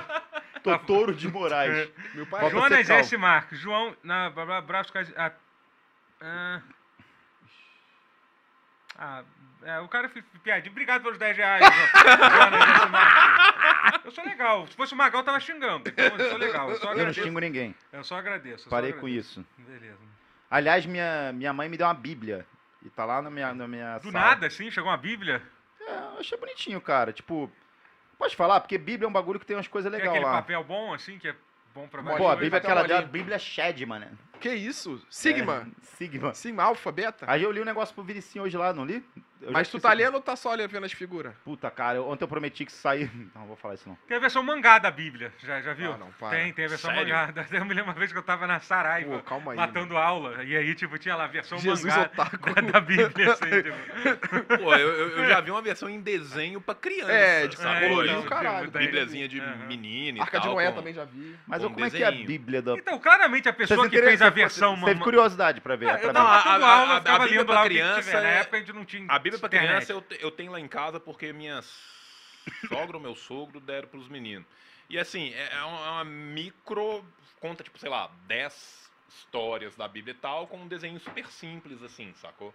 Totoro 0.64 1.14
de 1.14 1.28
Moraes. 1.28 1.92
Meu 2.16 2.26
pai 2.26 2.42
Falta 2.50 2.56
Jonas. 2.56 2.90
S. 2.90 3.18
Marques. 3.18 3.60
João. 3.60 3.96
Na, 4.02 4.32
blá, 4.32 4.60
blá, 4.60 4.84
Cas- 4.86 5.14
ah, 5.16 5.32
ah, 6.22 6.62
ah, 8.98 9.24
é, 9.64 9.80
o 9.80 9.88
cara 9.88 10.10
fez 10.10 10.26
piadinha. 10.44 10.72
Obrigado 10.72 11.04
pelos 11.04 11.20
10 11.20 11.38
reais, 11.38 11.64
Jonas 11.94 12.82
S. 12.82 12.90
Marques. 12.90 13.63
Eu 14.04 14.12
sou 14.12 14.24
legal. 14.24 14.68
Se 14.68 14.76
fosse 14.76 14.94
o 14.94 14.98
Magal, 14.98 15.22
eu 15.22 15.26
tava 15.26 15.40
xingando. 15.40 15.90
Então 15.90 16.06
eu 16.18 16.30
sou 16.30 16.38
legal. 16.38 16.70
Eu 16.70 16.76
só 16.78 16.94
Eu 16.94 17.06
não 17.06 17.14
xingo 17.14 17.40
ninguém. 17.40 17.74
Eu 17.92 18.04
só 18.04 18.18
agradeço. 18.18 18.56
eu 18.56 18.64
só 18.66 18.70
Parei 18.70 18.92
com 18.94 19.00
agradeço. 19.06 19.40
isso. 19.42 19.46
Beleza. 19.58 19.98
Aliás, 20.52 20.86
minha, 20.86 21.32
minha 21.34 21.54
mãe 21.54 21.68
me 21.70 21.78
deu 21.78 21.88
uma 21.88 21.94
bíblia. 21.94 22.46
E 22.86 22.90
tá 22.90 23.06
lá 23.06 23.22
na 23.22 23.30
minha, 23.30 23.54
na 23.54 23.68
minha 23.68 23.98
Do 24.00 24.12
sala. 24.12 24.26
nada, 24.26 24.48
assim, 24.48 24.70
chegou 24.70 24.90
uma 24.92 24.98
Bíblia. 24.98 25.42
É, 25.80 25.92
eu 26.16 26.20
achei 26.20 26.38
bonitinho, 26.38 26.82
cara. 26.82 27.14
Tipo, 27.14 27.50
pode 28.18 28.36
falar? 28.36 28.60
Porque 28.60 28.78
Bíblia 28.78 29.06
é 29.06 29.10
um 29.10 29.14
bagulho 29.14 29.40
que 29.40 29.46
tem 29.46 29.56
umas 29.56 29.68
coisas 29.70 29.90
Tem 29.90 30.00
legais 30.02 30.18
aquele 30.18 30.30
lá. 30.30 30.42
papel 30.42 30.64
bom, 30.66 30.94
assim, 30.94 31.18
que 31.18 31.30
é 31.30 31.36
bom 31.74 31.88
pra 31.88 32.04
Pô, 32.04 32.10
a 32.10 32.18
coisas. 32.18 32.40
Bíblia 32.40 32.58
é 32.58 32.62
aquela 32.62 32.84
dela, 32.84 33.02
Bíblia 33.04 33.40
Shed, 33.40 33.86
mano. 33.86 34.06
Que 34.40 34.54
isso? 34.54 35.02
Sigma? 35.10 35.68
É, 35.68 35.86
Sigma. 35.98 36.34
Sigma, 36.34 36.64
alfa, 36.64 36.92
beta? 36.92 37.26
Aí 37.30 37.44
eu 37.44 37.52
li 37.52 37.62
um 37.62 37.66
negócio 37.66 37.96
pro 37.96 38.04
Vinicinho 38.04 38.44
hoje 38.44 38.58
lá, 38.58 38.74
não 38.74 38.84
li? 38.86 39.04
Eu 39.42 39.52
Mas 39.52 39.68
tu 39.68 39.78
tá 39.78 39.92
lendo 39.92 40.16
ou 40.16 40.22
tá 40.22 40.38
só 40.38 40.52
olhando 40.52 40.70
vendo 40.72 40.86
as 40.86 40.94
figuras? 40.94 41.34
Puta, 41.44 41.70
cara, 41.70 41.98
eu- 41.98 42.08
ontem 42.08 42.24
eu 42.24 42.28
prometi 42.30 42.64
que 42.66 42.72
sair. 42.72 43.12
Não, 43.36 43.46
vou 43.46 43.58
falar 43.58 43.74
isso 43.74 43.88
não. 43.90 43.98
Tem 44.08 44.16
a 44.16 44.20
versão 44.20 44.42
mangá 44.42 44.80
da 44.80 44.90
Bíblia, 44.90 45.34
já, 45.40 45.62
já 45.62 45.74
viu? 45.74 45.92
Ah, 45.92 45.98
não, 45.98 46.12
para. 46.14 46.30
Tem, 46.38 46.54
tem 46.54 46.64
a 46.64 46.68
versão 46.70 46.92
Sério? 46.94 47.14
mangá. 47.14 47.34
Eu 47.52 47.66
me 47.66 47.74
lembro 47.74 47.92
uma 47.92 48.00
vez 48.00 48.12
que 48.14 48.18
eu 48.18 48.24
tava 48.24 48.48
na 48.48 48.62
Saraiva, 48.62 49.18
Pô, 49.18 49.24
calma 49.24 49.52
aí. 49.52 49.58
matando 49.58 49.98
aula, 49.98 50.44
e 50.46 50.56
aí, 50.56 50.74
tipo, 50.76 50.98
tinha 50.98 51.16
lá 51.18 51.26
a 51.26 51.28
versão 51.28 51.58
Jesus 51.58 51.84
mangá 51.84 52.04
otaku. 52.14 52.54
da, 52.56 52.62
da 52.72 52.80
Bíblia, 52.80 53.34
assim, 53.34 53.50
tipo. 53.50 54.58
Pô, 54.64 54.76
eu, 54.76 54.88
eu- 54.90 55.10
eu 55.20 55.28
já 55.28 55.42
vi 55.42 55.52
uma 55.52 55.62
versão 55.62 55.90
em 55.90 56.00
desenho 56.00 56.62
pra 56.62 56.74
criança. 56.76 57.12
É, 57.12 57.48
de 57.48 57.56
Tipo, 57.58 57.64
o 58.20 58.24
caralho. 58.24 58.72
daí- 58.72 58.86
Bíbliazinha 58.86 59.28
de 59.28 59.42
menino 59.68 60.20
e 60.20 60.22
Arca 60.22 60.40
de 60.40 60.46
tal, 60.46 60.54
Noé 60.56 60.70
com- 60.70 60.78
também 60.78 60.94
já 60.94 61.04
vi. 61.04 61.36
Mas 61.46 61.62
como 61.64 61.84
é 61.84 61.90
que 61.90 62.02
é 62.02 62.08
a 62.08 62.10
desenho. 62.12 62.28
Bíblia 62.28 62.62
da. 62.62 62.74
Então, 62.76 62.98
claramente, 62.98 63.50
a 63.50 63.54
pessoa 63.54 63.90
que 63.90 64.02
fez 64.02 64.22
a 64.24 64.30
versão... 64.30 64.76
Você 64.78 64.86
teve 64.86 65.00
curiosidade 65.02 65.62
pra 65.62 65.76
ver. 65.76 65.88
É, 65.90 65.98
pra 65.98 66.08
eu 66.08 66.14
tava 66.14 66.30
a- 66.30 66.32
a- 66.42 66.54
aula, 66.54 66.94
a- 66.94 66.96
eu 66.96 67.02
ficava 67.02 67.26
lendo 67.26 67.52
lá 67.52 67.64
criança 67.66 68.02
tiver. 68.02 68.22
Na 68.22 68.30
é- 68.30 68.40
época 68.40 68.58
a 68.58 68.60
gente 68.60 68.74
não 68.74 68.86
tinha 68.86 69.06
A 69.10 69.20
Bíblia 69.20 69.40
pra 69.40 69.48
internet. 69.48 69.70
criança 69.70 69.92
eu, 69.94 70.02
te- 70.02 70.18
eu 70.22 70.32
tenho 70.32 70.52
lá 70.52 70.60
em 70.60 70.68
casa 70.68 71.00
porque 71.00 71.32
minha 71.34 71.62
sogra 72.68 72.98
ou 72.98 73.02
meu 73.04 73.16
sogro 73.16 73.60
deram 73.60 73.88
pros 73.88 74.08
meninos. 74.08 74.46
E 74.90 74.98
assim, 75.00 75.34
é 75.34 75.54
é 75.56 75.64
uma, 75.64 75.86
é 75.86 75.90
uma 75.92 76.04
micro. 76.06 77.06
Conta, 77.40 77.64
tipo, 77.64 77.78
sei 77.80 77.90
lá, 77.90 78.10
10 78.28 78.90
histórias 79.10 79.76
da 79.76 79.88
Bíblia 79.88 80.14
e 80.14 80.18
tal, 80.18 80.48
com 80.48 80.58
um 80.58 80.68
desenho 80.68 81.00
super 81.00 81.28
simples, 81.28 81.82
assim, 81.84 82.14
sacou? 82.16 82.54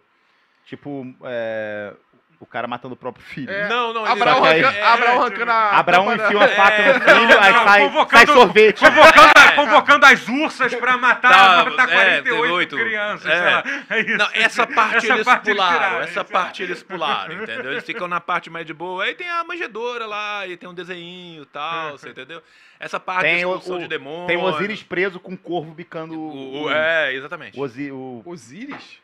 Tipo, 0.67 1.07
é, 1.25 1.95
o 2.41 2.47
cara 2.47 2.67
matando 2.69 2.95
o 2.95 2.97
próprio 2.97 3.25
filho. 3.25 3.51
É, 3.51 3.69
Não, 3.69 3.93
não, 3.93 4.03
ele- 4.03 4.13
Abraão 4.13 4.45
aí- 4.45 4.63
arrancando, 4.65 4.85
Abraão 4.87 5.21
arrancando 5.21 5.51
a. 5.51 5.71
Abraão 5.79 6.07
da- 6.07 6.15
enfia 6.25 6.37
uma 6.37 6.49
faca 6.49 6.75
É, 6.77 6.93
no 6.93 7.01
filho, 7.01 7.29
não, 7.29 7.41
aí 7.43 7.53
não, 7.53 7.65
sai, 7.65 8.09
sai 8.11 8.27
sorvete. 8.27 8.79
Convocando, 8.81 9.33
convocando 9.57 10.07
as 10.07 10.29
ursas 10.29 10.75
pra 10.77 10.97
matar, 10.97 11.31
Tá, 11.65 11.65
matar 11.71 11.89
é, 11.89 11.93
48 12.23 12.69
38, 12.69 12.77
crianças, 12.77 13.27
é. 13.31 13.37
sei 13.37 13.45
lá. 13.45 13.65
É 13.91 14.01
isso. 14.01 14.17
Não, 14.19 14.29
essa 14.35 14.67
parte 14.67 14.97
Essa 14.99 15.15
eles 15.15 15.25
parte 15.25 15.49
eles 15.51 15.57
pularam, 15.59 15.79
tiraram, 15.79 16.01
essa 16.05 16.25
parte 16.25 16.63
eles 16.63 16.83
pularam, 16.83 17.43
entendeu? 17.43 17.73
Eles 17.73 17.85
ficam 17.85 18.07
na 18.07 18.21
parte 18.21 18.49
mais 18.51 18.65
de 18.65 18.73
boa. 18.73 19.05
Aí 19.05 19.15
tem 19.15 19.29
a 19.29 19.43
manjedora 19.43 20.07
lá, 20.07 20.47
e 20.47 20.57
tem 20.57 20.69
um 20.69 20.75
desenho 20.75 21.43
e 21.43 21.47
tal, 21.47 21.93
você 21.99 22.11
entendeu? 22.11 22.41
Essa 22.79 23.01
parte 23.01 23.23
Tem 23.23 23.39
de 23.39 23.47
o- 23.47 23.49
expulsão 23.57 23.77
o- 23.77 23.81
de 23.81 23.89
demônio. 23.89 24.27
Tem 24.29 24.37
o 24.37 24.43
Osiris 24.43 24.83
preso 24.85 25.19
com 25.19 25.33
um 25.33 25.37
corvo 25.37 25.73
bicando 25.75 26.15
O, 26.15 26.63
o- 26.67 26.71
é, 26.71 27.13
exatamente. 27.13 27.59
o 27.59 27.63
Osi- 27.63 27.91
o- 27.91 28.23
Osíris? 28.25 29.01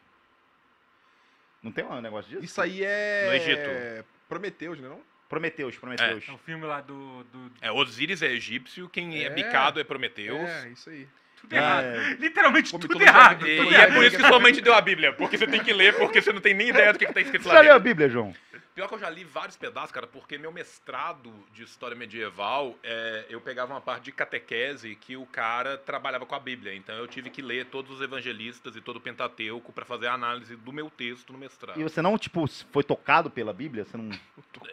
Não 1.65 1.73
tem 1.73 1.83
um 1.83 2.01
negócio 2.01 2.31
disso? 2.31 2.45
Isso 2.45 2.61
aí 2.61 2.85
é. 2.85 3.27
No 3.27 3.35
Egito. 3.35 4.07
Prometeus, 4.29 4.79
né? 4.79 4.89
Não? 4.89 5.01
Prometeus, 5.29 5.77
Prometeus. 5.77 6.25
É 6.29 6.33
o 6.33 6.39
filme 6.39 6.65
lá 6.67 6.83
do... 6.83 7.25
do... 7.25 7.51
É, 7.61 7.73
Osíris 7.73 8.21
é 8.23 8.31
egípcio, 8.31 8.89
quem 8.89 9.19
é, 9.19 9.25
É. 9.25 9.31
bicado 9.31 9.81
é 9.81 9.85
Prometeus. 9.85 10.49
É, 10.49 10.69
isso 10.69 10.91
aí. 10.91 11.09
tudo 11.41 11.57
errado. 11.57 11.85
é. 11.85 12.15
Literalmente 12.21 12.71
Pô, 12.71 12.79
tudo 12.79 13.03
errado. 13.03 13.49
E, 13.49 13.71
e 13.71 13.75
é 13.75 13.91
por 13.91 14.05
isso 14.05 14.17
que 14.17 14.27
sua 14.27 14.39
mãe 14.39 14.53
te 14.53 14.61
deu 14.61 14.75
a 14.75 14.81
Bíblia, 14.81 15.13
porque 15.15 15.39
você 15.39 15.47
tem 15.47 15.65
que 15.65 15.73
ler, 15.73 15.97
porque 15.97 16.21
você 16.21 16.33
não 16.33 16.41
tem 16.41 16.53
nem 16.53 16.69
ideia 16.69 16.93
do 16.93 16.99
que, 16.99 17.07
que 17.07 17.13
tá 17.13 17.21
escrito 17.23 17.43
Você 17.43 17.49
lá 17.49 17.55
já 17.57 17.61
leu 17.63 17.75
a. 17.75 17.79
Bíblia, 17.79 18.09
João? 18.09 18.35
Pior 18.75 18.89
que 18.89 18.95
eu 18.95 18.99
já 18.99 19.09
li 19.09 19.23
vários 19.23 19.57
pedaços, 19.57 19.93
cara, 19.93 20.05
porque 20.05 20.37
meu 20.37 20.51
mestrado 20.51 21.33
de 21.53 21.63
história 21.63 21.95
medieval, 21.97 22.75
é, 22.83 23.25
eu 23.31 23.41
pegava 23.41 23.73
uma 23.73 23.81
parte 23.81 24.07
de 24.07 24.13
catequese 24.13 24.97
que 24.97 25.17
o 25.17 25.25
cara 25.27 25.79
trabalhava 25.79 26.27
com 26.27 26.35
a 26.35 26.41
Bíblia. 26.41 26.75
Então 26.75 26.93
eu 26.97 27.07
tive 27.07 27.31
que 27.31 27.41
ler 27.41 27.67
todos 27.67 27.93
os 27.93 28.01
evangelistas 28.03 28.75
e 28.75 28.81
todo 28.81 28.97
o 28.97 29.01
Pentateuco 29.01 29.73
para 29.73 29.85
fazer 29.85 30.09
a 30.09 30.15
análise 30.15 30.57
do 30.57 30.73
meu 30.73 30.91
texto 30.91 31.33
no 31.33 31.39
mestrado. 31.39 31.79
E 31.79 31.85
você 31.85 32.03
não, 32.03 32.19
tipo, 32.19 32.45
foi 32.73 32.83
tocado 32.83 33.31
pela 33.31 33.53
Bíblia? 33.53 33.85
Você 33.85 33.97
não... 33.97 34.11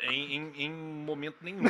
Em, 0.03 0.35
em- 0.35 0.53
em 0.65 0.71
momento 0.71 1.37
nenhum. 1.41 1.63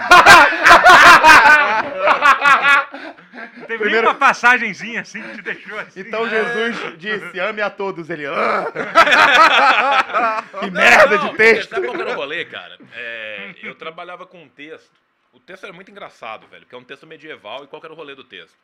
Teve 3.68 3.68
Primeiro- 3.68 3.90
nenhuma 4.02 4.16
passagenzinha 4.16 5.02
assim 5.02 5.22
que 5.22 5.36
te 5.36 5.42
deixou 5.42 5.80
assim. 5.80 6.00
Então 6.02 6.26
né? 6.26 6.30
Jesus 6.30 6.98
disse, 6.98 7.40
ame 7.40 7.62
a 7.62 7.70
todos. 7.70 8.10
Ele... 8.10 8.26
"Ah." 8.28 10.44
que 10.60 10.72
merda 10.72 11.18
Não, 11.18 11.30
de 11.30 11.38
texto. 11.38 11.70
Sabe 11.70 11.88
qual 11.88 11.96
que 11.96 12.02
era 12.02 12.16
o 12.26 12.50
cara? 12.50 12.78
É, 12.94 13.54
eu 13.62 13.76
trabalhava 13.76 14.26
com 14.26 14.44
um 14.44 14.50
texto. 14.50 14.92
O 15.34 15.40
texto 15.40 15.64
era 15.64 15.74
muito 15.74 15.90
engraçado, 15.90 16.48
velho, 16.48 16.66
que 16.66 16.76
é 16.76 16.78
um 16.78 16.84
texto 16.84 17.08
medieval. 17.08 17.64
E 17.64 17.68
qual 17.68 17.82
era 17.84 17.94
o 17.94 17.96
rolê 17.96 18.16
do 18.16 18.24
texto? 18.24 18.58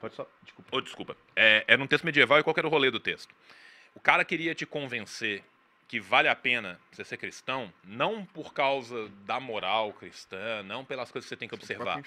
Pode 0.00 0.14
só... 0.14 0.26
Desculpa. 0.42 0.76
Ô, 0.76 0.80
desculpa. 0.80 1.16
É, 1.36 1.64
era 1.66 1.82
um 1.82 1.86
texto 1.86 2.04
medieval 2.04 2.38
e 2.38 2.42
qual 2.42 2.54
era 2.56 2.66
o 2.66 2.70
rolê 2.70 2.90
do 2.90 3.00
texto? 3.00 3.34
O 3.94 4.00
cara 4.00 4.24
queria 4.24 4.54
te 4.54 4.66
convencer 4.66 5.42
que 5.86 6.00
vale 6.00 6.28
a 6.28 6.34
pena 6.34 6.80
você 6.90 7.04
ser 7.04 7.18
cristão, 7.18 7.72
não 7.84 8.24
por 8.24 8.54
causa 8.54 9.08
da 9.26 9.38
moral 9.38 9.92
cristã, 9.92 10.62
não 10.62 10.84
pelas 10.84 11.12
coisas 11.12 11.26
que 11.26 11.34
você 11.34 11.36
tem 11.36 11.46
que 11.46 11.54
observar, 11.54 12.02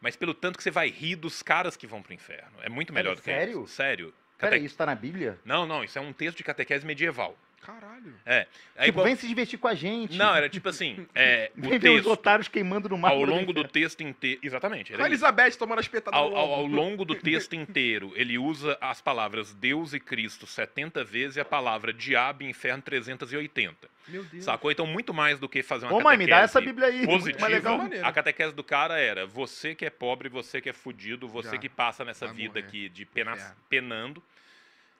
mas 0.00 0.16
pelo 0.16 0.32
tanto 0.32 0.56
que 0.56 0.62
você 0.62 0.70
vai 0.70 0.88
rir 0.88 1.14
dos 1.14 1.42
caras 1.42 1.76
que 1.76 1.86
vão 1.86 2.02
pro 2.02 2.14
inferno. 2.14 2.52
É 2.62 2.68
muito 2.70 2.92
melhor 2.92 3.14
do 3.14 3.18
que 3.20 3.26
sério? 3.26 3.64
isso. 3.64 3.74
Sério. 3.74 4.14
Cate- 4.38 4.64
isso 4.64 4.76
tá 4.76 4.86
na 4.86 4.94
Bíblia? 4.94 5.38
Não, 5.44 5.66
não, 5.66 5.84
isso 5.84 5.98
é 5.98 6.00
um 6.00 6.12
texto 6.12 6.38
de 6.38 6.44
catequese 6.44 6.86
medieval. 6.86 7.36
Caralho. 7.60 8.14
É. 8.24 8.46
É 8.76 8.84
tipo, 8.84 8.88
igual- 8.88 9.06
vem 9.06 9.16
se 9.16 9.26
divertir 9.28 9.58
com 9.58 9.68
a 9.68 9.74
gente. 9.74 10.16
Não, 10.16 10.34
era 10.34 10.48
tipo 10.48 10.68
assim, 10.68 11.06
é, 11.14 11.50
Vem 11.54 11.78
ver 11.78 11.90
os 11.90 11.96
texto, 11.96 12.10
otários 12.10 12.48
queimando 12.48 12.88
no 12.88 12.96
mar. 12.96 13.10
ao 13.12 13.22
longo 13.24 13.52
do 13.52 13.62
texto 13.64 14.00
inteiro... 14.02 14.40
Exatamente. 14.42 14.92
era 14.94 15.04
A. 15.04 15.06
Elizabeth 15.06 15.52
tomando 15.58 15.80
as 15.80 15.88
petadas 15.88 16.18
Ao, 16.18 16.34
ao- 16.34 16.52
ao 16.54 16.66
longo 16.66 17.04
do 17.04 17.14
texto 17.20 17.54
inteiro, 17.54 18.12
ele 18.16 18.38
usa 18.38 18.78
as 18.80 19.00
palavras 19.00 19.52
Deus 19.52 19.92
e 19.92 20.00
Cristo 20.00 20.46
70 20.46 21.04
vezes 21.04 21.36
e 21.36 21.40
a 21.40 21.44
palavra 21.44 21.92
diabo 21.92 22.42
e 22.42 22.46
inferno 22.48 22.82
380. 22.82 23.88
Meu 24.08 24.24
Deus. 24.24 24.44
Sacou? 24.44 24.70
Então, 24.70 24.86
muito 24.86 25.12
mais 25.12 25.38
do 25.38 25.46
que 25.48 25.62
fazer 25.62 25.84
uma 25.84 25.94
Ô, 25.96 26.00
mãe, 26.00 26.16
me 26.16 26.26
dá 26.26 26.38
essa 26.38 26.54
catequese 26.60 26.66
Bíblia 26.72 26.88
aí. 26.88 27.06
Muito 27.06 27.20
Positiva, 27.24 27.40
mais 27.40 27.52
legal. 27.90 28.08
a 28.08 28.12
catequese 28.12 28.54
do 28.54 28.64
cara 28.64 28.98
era 28.98 29.26
você 29.26 29.74
que 29.74 29.84
é 29.84 29.90
pobre, 29.90 30.30
você 30.30 30.60
que 30.62 30.70
é 30.70 30.72
fudido, 30.72 31.28
você 31.28 31.50
Já 31.50 31.58
que 31.58 31.68
passa 31.68 32.04
nessa 32.06 32.26
vai 32.26 32.34
vida 32.34 32.54
morrer. 32.60 32.66
aqui 32.66 32.88
de 32.88 33.04
pena- 33.04 33.36
penando. 33.68 34.22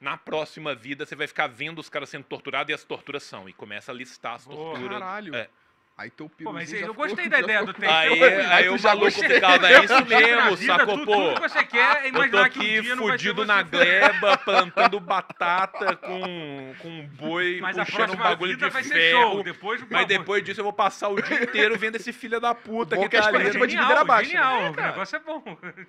Na 0.00 0.16
próxima 0.16 0.74
vida, 0.74 1.04
você 1.04 1.16
vai 1.16 1.26
ficar 1.26 1.48
vendo 1.48 1.80
os 1.80 1.88
caras 1.88 2.08
sendo 2.08 2.24
torturados 2.24 2.70
e 2.70 2.74
as 2.74 2.84
torturas 2.84 3.22
são. 3.24 3.48
E 3.48 3.52
começa 3.52 3.90
a 3.90 3.94
listar 3.94 4.34
as 4.36 4.44
torturas. 4.44 4.88
Caralho. 5.00 5.34
É. 5.34 5.48
Aí 5.96 6.08
teu 6.12 6.28
Pô, 6.28 6.52
mas 6.52 6.72
eu 6.72 6.78
ficou- 6.78 6.94
gostei 6.94 7.28
da 7.28 7.38
já 7.38 7.42
ideia 7.42 7.64
do 7.66 7.74
texto. 7.74 7.90
Aí, 7.92 8.20
Eu- 8.20 8.52
aí 8.52 8.66
tu 8.68 8.74
o 8.74 8.78
já 8.78 8.88
maluco 8.90 9.10
ficava, 9.10 9.66
é 9.68 9.84
isso 9.84 10.04
mesmo, 10.06 10.56
sacou, 10.58 10.98
pô? 11.04 11.12
tudo 11.12 11.34
que 11.34 11.40
você 11.48 11.64
quer 11.64 11.96
é 12.04 12.08
Eu 12.08 12.12
tô 12.12 12.18
imaginar 12.18 12.50
que 12.50 12.58
um 12.60 12.62
aqui 12.62 12.80
dia 12.82 12.94
não 12.94 13.02
vai 13.08 13.18
ser 13.18 13.24
fudido 13.24 13.44
na 13.44 13.62
gleba, 13.62 14.36
plantando 14.46 15.00
batata 15.00 15.96
com, 15.96 16.74
com 16.78 16.88
um 16.88 17.04
boi, 17.08 17.58
Mas 17.60 17.76
a 17.76 17.84
puxando 17.84 18.12
um 18.12 18.16
bagulho 18.16 18.56
de 18.56 18.68
vai 18.70 18.84
ser 18.84 18.94
ferro. 18.94 19.20
show. 19.32 19.42
Depois, 19.42 19.84
Mas 19.90 20.06
depois 20.06 20.44
disso 20.44 20.60
eu 20.60 20.64
vou 20.64 20.72
passar 20.72 21.08
o 21.08 21.20
dia 21.20 21.42
inteiro 21.42 21.76
vendo 21.76 21.96
esse 21.96 22.12
filho 22.12 22.38
da 22.40 22.54
puta 22.54 22.94
Bom 22.94 23.02
que 23.02 23.08
que 23.08 23.16
a 23.16 23.22
tá 23.22 23.26
ali. 23.26 23.36
expectativa 23.38 23.66
de 23.66 23.72
vida 23.72 23.82
genial, 23.82 23.96
era 23.98 24.04
baixa, 24.04 24.24
genial. 24.30 24.60
né, 24.62 24.70
o 24.70 24.74
cara? 24.74 24.88
negócio 24.92 25.16
é 25.16 25.18
bom. 25.18 25.40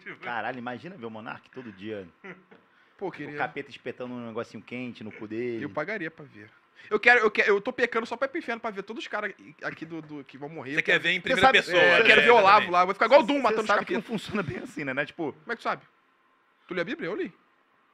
Tipo, 0.03 0.16
Caralho, 0.22 0.57
imagina 0.57 0.97
ver 0.97 1.05
o 1.05 1.12
Monark 1.12 1.47
todo 1.51 1.72
dia. 1.72 2.07
Pô, 3.00 3.08
O 3.08 3.12
queria. 3.12 3.38
capeta 3.38 3.70
espetando 3.72 4.14
um 4.14 4.28
negocinho 4.28 4.62
quente 4.62 5.04
no 5.04 5.12
cu 5.12 5.26
dele. 5.28 5.64
Eu 5.64 5.70
pagaria 5.70 6.12
pra 6.12 6.26
ver. 6.26 6.50
Eu 6.89 7.00
quero, 7.00 7.20
eu 7.22 7.32
quero, 7.32 7.50
eu 7.50 7.62
tô 7.62 7.72
pecando 7.72 8.06
só 8.06 8.16
pra 8.18 8.26
ir 8.26 8.30
pro 8.30 8.39
inferno 8.39 8.60
pra 8.60 8.70
ver 8.72 8.84
todos 8.84 9.02
os 9.04 9.08
caras 9.08 9.34
aqui 9.64 9.86
do, 9.86 10.02
do- 10.02 10.24
que 10.24 10.38
vão 10.38 10.50
morrer. 10.50 10.76
Você 10.76 10.82
quer 10.82 11.00
ver 11.00 11.12
em 11.12 11.16
Você 11.16 11.22
primeira 11.22 11.47
sabe- 11.47 11.60
pessoa. 11.60 11.78
É, 11.82 11.95
eu 11.95 12.00
né? 12.04 12.06
quero 12.06 12.22
ver 12.22 12.30
o 12.32 12.36
Olavo 12.36 12.70
lá. 12.72 12.82
Eu 12.82 12.86
vou 12.88 12.93
ficar 12.93 13.06
igual 13.06 13.22
o 13.22 13.24
Doom 13.24 13.41
matando 13.41 13.62
os 13.62 13.68
sabe 13.68 13.86
que 13.86 13.93
não 13.93 14.02
funciona 14.02 14.43
bem 14.43 14.58
assim, 14.58 14.84
né? 14.84 14.93
né? 14.93 15.06
Tipo, 15.06 15.32
Como 15.34 15.52
é 15.52 15.56
que 15.56 15.62
tu 15.62 15.64
sabe? 15.64 15.82
Tu 16.68 16.74
lê 16.74 16.82
a 16.82 16.86
Bíblia? 16.86 17.08
Eu 17.08 17.16
li. 17.16 17.34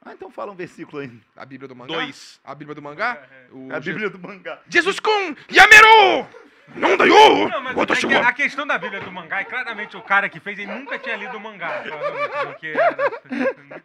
ah, 0.04 0.12
então 0.12 0.30
fala 0.30 0.50
um 0.52 0.56
versículo 0.56 1.02
aí. 1.02 1.10
A 1.36 1.44
Bíblia 1.44 1.68
do 1.68 1.74
mangá? 1.76 1.94
Dois. 1.94 2.40
A 2.44 2.54
Bíblia 2.54 2.74
do 2.74 2.82
mangá? 2.82 3.22
O 3.50 3.72
A 3.72 3.80
Je- 3.80 3.90
Bíblia 3.92 4.10
do 4.10 4.18
mangá. 4.18 4.60
Jesus 4.68 4.98
kun 5.00 5.36
Yameru! 5.50 6.28
Não 6.74 6.96
dayo! 6.96 7.48
Não, 7.48 7.62
mas 7.62 7.76
é 7.76 8.06
que 8.06 8.14
a 8.14 8.32
questão 8.32 8.66
da 8.66 8.76
Bíblia 8.76 9.00
do 9.00 9.12
mangá 9.12 9.40
é 9.40 9.44
claramente 9.44 9.96
o 9.96 10.02
cara 10.02 10.28
que 10.28 10.40
fez, 10.40 10.58
ele 10.58 10.72
nunca 10.72 10.98
tinha 10.98 11.16
lido 11.16 11.36
o 11.36 11.40
mangá. 11.40 11.82
Porque 12.44 12.74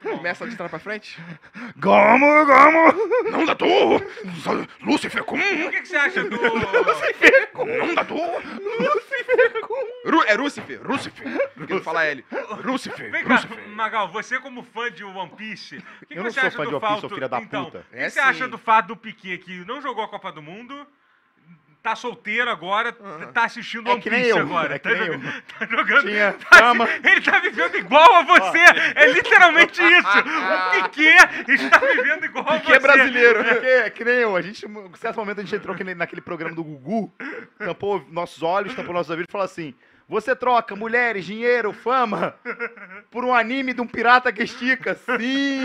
bom. 0.03 0.17
Começa 0.17 0.47
de 0.47 0.55
trás 0.55 0.69
pra 0.69 0.79
frente? 0.79 1.19
Gomo, 1.77 2.45
gomo! 2.45 2.93
Não 3.29 3.45
da 3.45 3.55
Lúcifer 4.82 5.23
cum! 5.23 5.38
O 5.38 5.71
que, 5.71 5.82
que 5.82 5.88
você 5.88 5.95
acha 5.95 6.23
do. 6.23 6.38
Não 6.38 7.95
da 7.95 8.01
Ru 10.05 10.23
É 10.25 10.36
Lúcifer, 10.36 10.82
Lúcifer. 10.84 11.51
Porque 11.55 11.79
fala 11.82 12.05
L. 12.05 12.25
Lúcifer, 12.63 13.11
Vem 13.11 13.23
cá, 13.23 13.36
Lúcifer. 13.36 13.67
Magal, 13.69 14.07
você 14.09 14.39
como 14.39 14.63
fã 14.63 14.91
de 14.91 15.03
One 15.03 15.32
Piece, 15.36 15.77
o 15.77 16.05
que, 16.05 16.13
que 16.13 16.19
Eu 16.19 16.23
não 16.23 16.32
você 16.32 16.39
sou 16.39 16.47
acha 16.47 16.57
fã 16.57 16.63
do 16.63 16.69
de 16.69 16.75
One 16.75 16.82
Piece, 16.82 17.01
fato... 17.01 17.11
ô 17.11 17.15
filha 17.15 17.29
da 17.29 17.39
então, 17.39 17.65
puta. 17.65 17.79
O 17.79 17.95
que 17.95 17.99
É 17.99 18.09
você 18.09 18.19
acha 18.19 18.47
do 18.47 18.57
fato 18.57 18.88
do 18.88 18.97
Piquet 18.97 19.38
que 19.38 19.63
não 19.65 19.82
jogou 19.82 20.03
a 20.03 20.07
Copa 20.07 20.32
do 20.32 20.41
Mundo, 20.41 20.86
tá 21.82 21.95
solteiro 21.95 22.49
agora, 22.49 22.95
Aham. 23.01 23.32
tá 23.32 23.45
assistindo 23.45 23.89
É 23.89 23.93
One 23.93 24.01
Piece 24.01 24.29
eu, 24.29 24.38
agora. 24.39 24.75
é 24.75 24.79
tá, 24.79 24.93
jogando- 24.93 25.43
tá 25.59 25.65
jogando... 25.65 26.01
Tinha 26.07 26.34
tá 26.49 26.57
fama. 26.59 26.84
assi- 26.86 27.01
ele 27.03 27.21
tá 27.21 27.39
vivendo 27.39 27.75
igual 27.77 28.15
a 28.15 28.21
você! 28.23 28.59
É 28.95 29.11
literalmente 29.11 29.82
isso! 29.82 30.07
O 30.19 30.84
Piquet 30.84 31.51
está 31.53 31.77
vivendo 31.79 32.25
igual 32.25 32.45
a 32.47 32.57
você! 32.57 32.65
Que 32.65 32.73
é 32.73 32.79
brasileiro. 32.79 33.43
Que, 33.43 33.65
é 33.67 33.89
que 33.89 34.03
nem 34.05 34.13
eu. 34.15 34.36
A 34.36 34.41
gente, 34.41 34.65
em 34.65 34.95
certo 34.95 35.17
momento, 35.17 35.39
a 35.39 35.43
gente 35.43 35.55
entrou 35.55 35.73
aquele- 35.73 35.95
naquele 35.95 36.21
programa 36.21 36.55
do 36.55 36.63
Gugu, 36.63 37.11
tampou 37.57 38.05
nossos 38.09 38.43
olhos, 38.43 38.75
tampou 38.75 38.93
nossos 38.93 39.09
ouvidos 39.09 39.29
e 39.29 39.32
falou 39.32 39.45
assim: 39.45 39.73
Você 40.12 40.36
troca 40.36 40.76
mulheres, 40.76 41.24
dinheiro, 41.26 41.72
fama 41.72 42.36
por 43.09 43.24
um 43.24 43.34
anime 43.34 43.74
de 43.74 43.80
um 43.80 43.88
pirata 43.88 44.30
que 44.34 44.43
estica? 44.43 44.93
Sim! 44.95 45.62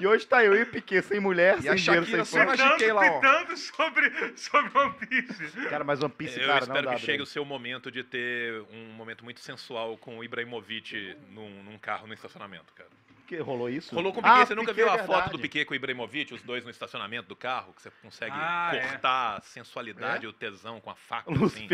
e 0.00 0.04
hoje 0.06 0.26
tá 0.26 0.44
eu 0.44 0.52
e 0.56 0.62
o 0.62 0.66
Piquet, 0.66 1.02
sem 1.02 1.20
mulher, 1.20 1.58
E 1.58 1.62
sem 1.62 1.74
dinheiro, 1.76 2.04
sem 2.06 2.24
fama. 2.24 2.56
GK 2.56 2.92
lá, 2.92 3.02
ó. 3.02 3.20
pitando 3.20 3.56
sobre, 3.56 4.36
sobre 4.36 4.78
One 4.78 4.94
Piece. 4.94 5.50
Cara, 5.70 5.84
mas 5.84 6.02
One 6.02 6.12
Piece, 6.12 6.40
Eu 6.40 6.46
cara, 6.48 6.66
não 6.66 6.74
espero 6.74 6.86
dá. 6.88 6.94
que 6.96 7.00
chegue 7.02 7.22
o 7.22 7.26
seu 7.26 7.44
momento 7.44 7.88
de 7.88 8.02
ter 8.02 8.62
um 8.72 8.92
momento 8.94 9.22
muito 9.22 9.38
sensual 9.38 9.96
com 9.96 10.18
o 10.18 10.24
Ibrahimovic 10.24 11.16
num, 11.30 11.62
num 11.62 11.78
carro 11.78 12.08
no 12.08 12.14
estacionamento, 12.14 12.72
cara. 12.74 12.90
Que 13.28 13.36
rolou 13.36 13.70
isso? 13.70 13.94
Rolou 13.94 14.12
com 14.12 14.18
o 14.18 14.22
Piquet, 14.24 14.40
Ah, 14.42 14.46
você 14.46 14.54
nunca 14.56 14.72
Piquet, 14.74 14.84
viu 14.86 14.92
a 14.92 14.96
é 14.98 15.06
foto 15.06 15.30
do. 15.32 15.38
Piquet 15.38 15.64
com 15.66 15.72
o 15.72 15.76
Ibrahimovic, 15.76 16.34
os 16.34 16.42
dois 16.42 16.64
no 16.64 16.70
estacionamento 16.70 17.28
do 17.28 17.36
carro, 17.36 17.72
que 17.74 17.82
você 17.82 17.92
consegue 18.02 18.32
Ah, 18.34 18.70
é. 18.74 18.80
cortar 18.88 19.36
a 19.36 19.40
sensualidade 19.42 20.24
e 20.24 20.28
o 20.28 20.32
tesão 20.32 20.80
com 20.80 20.90
a 20.90 20.96
faca, 20.96 21.30
assim. 21.44 21.68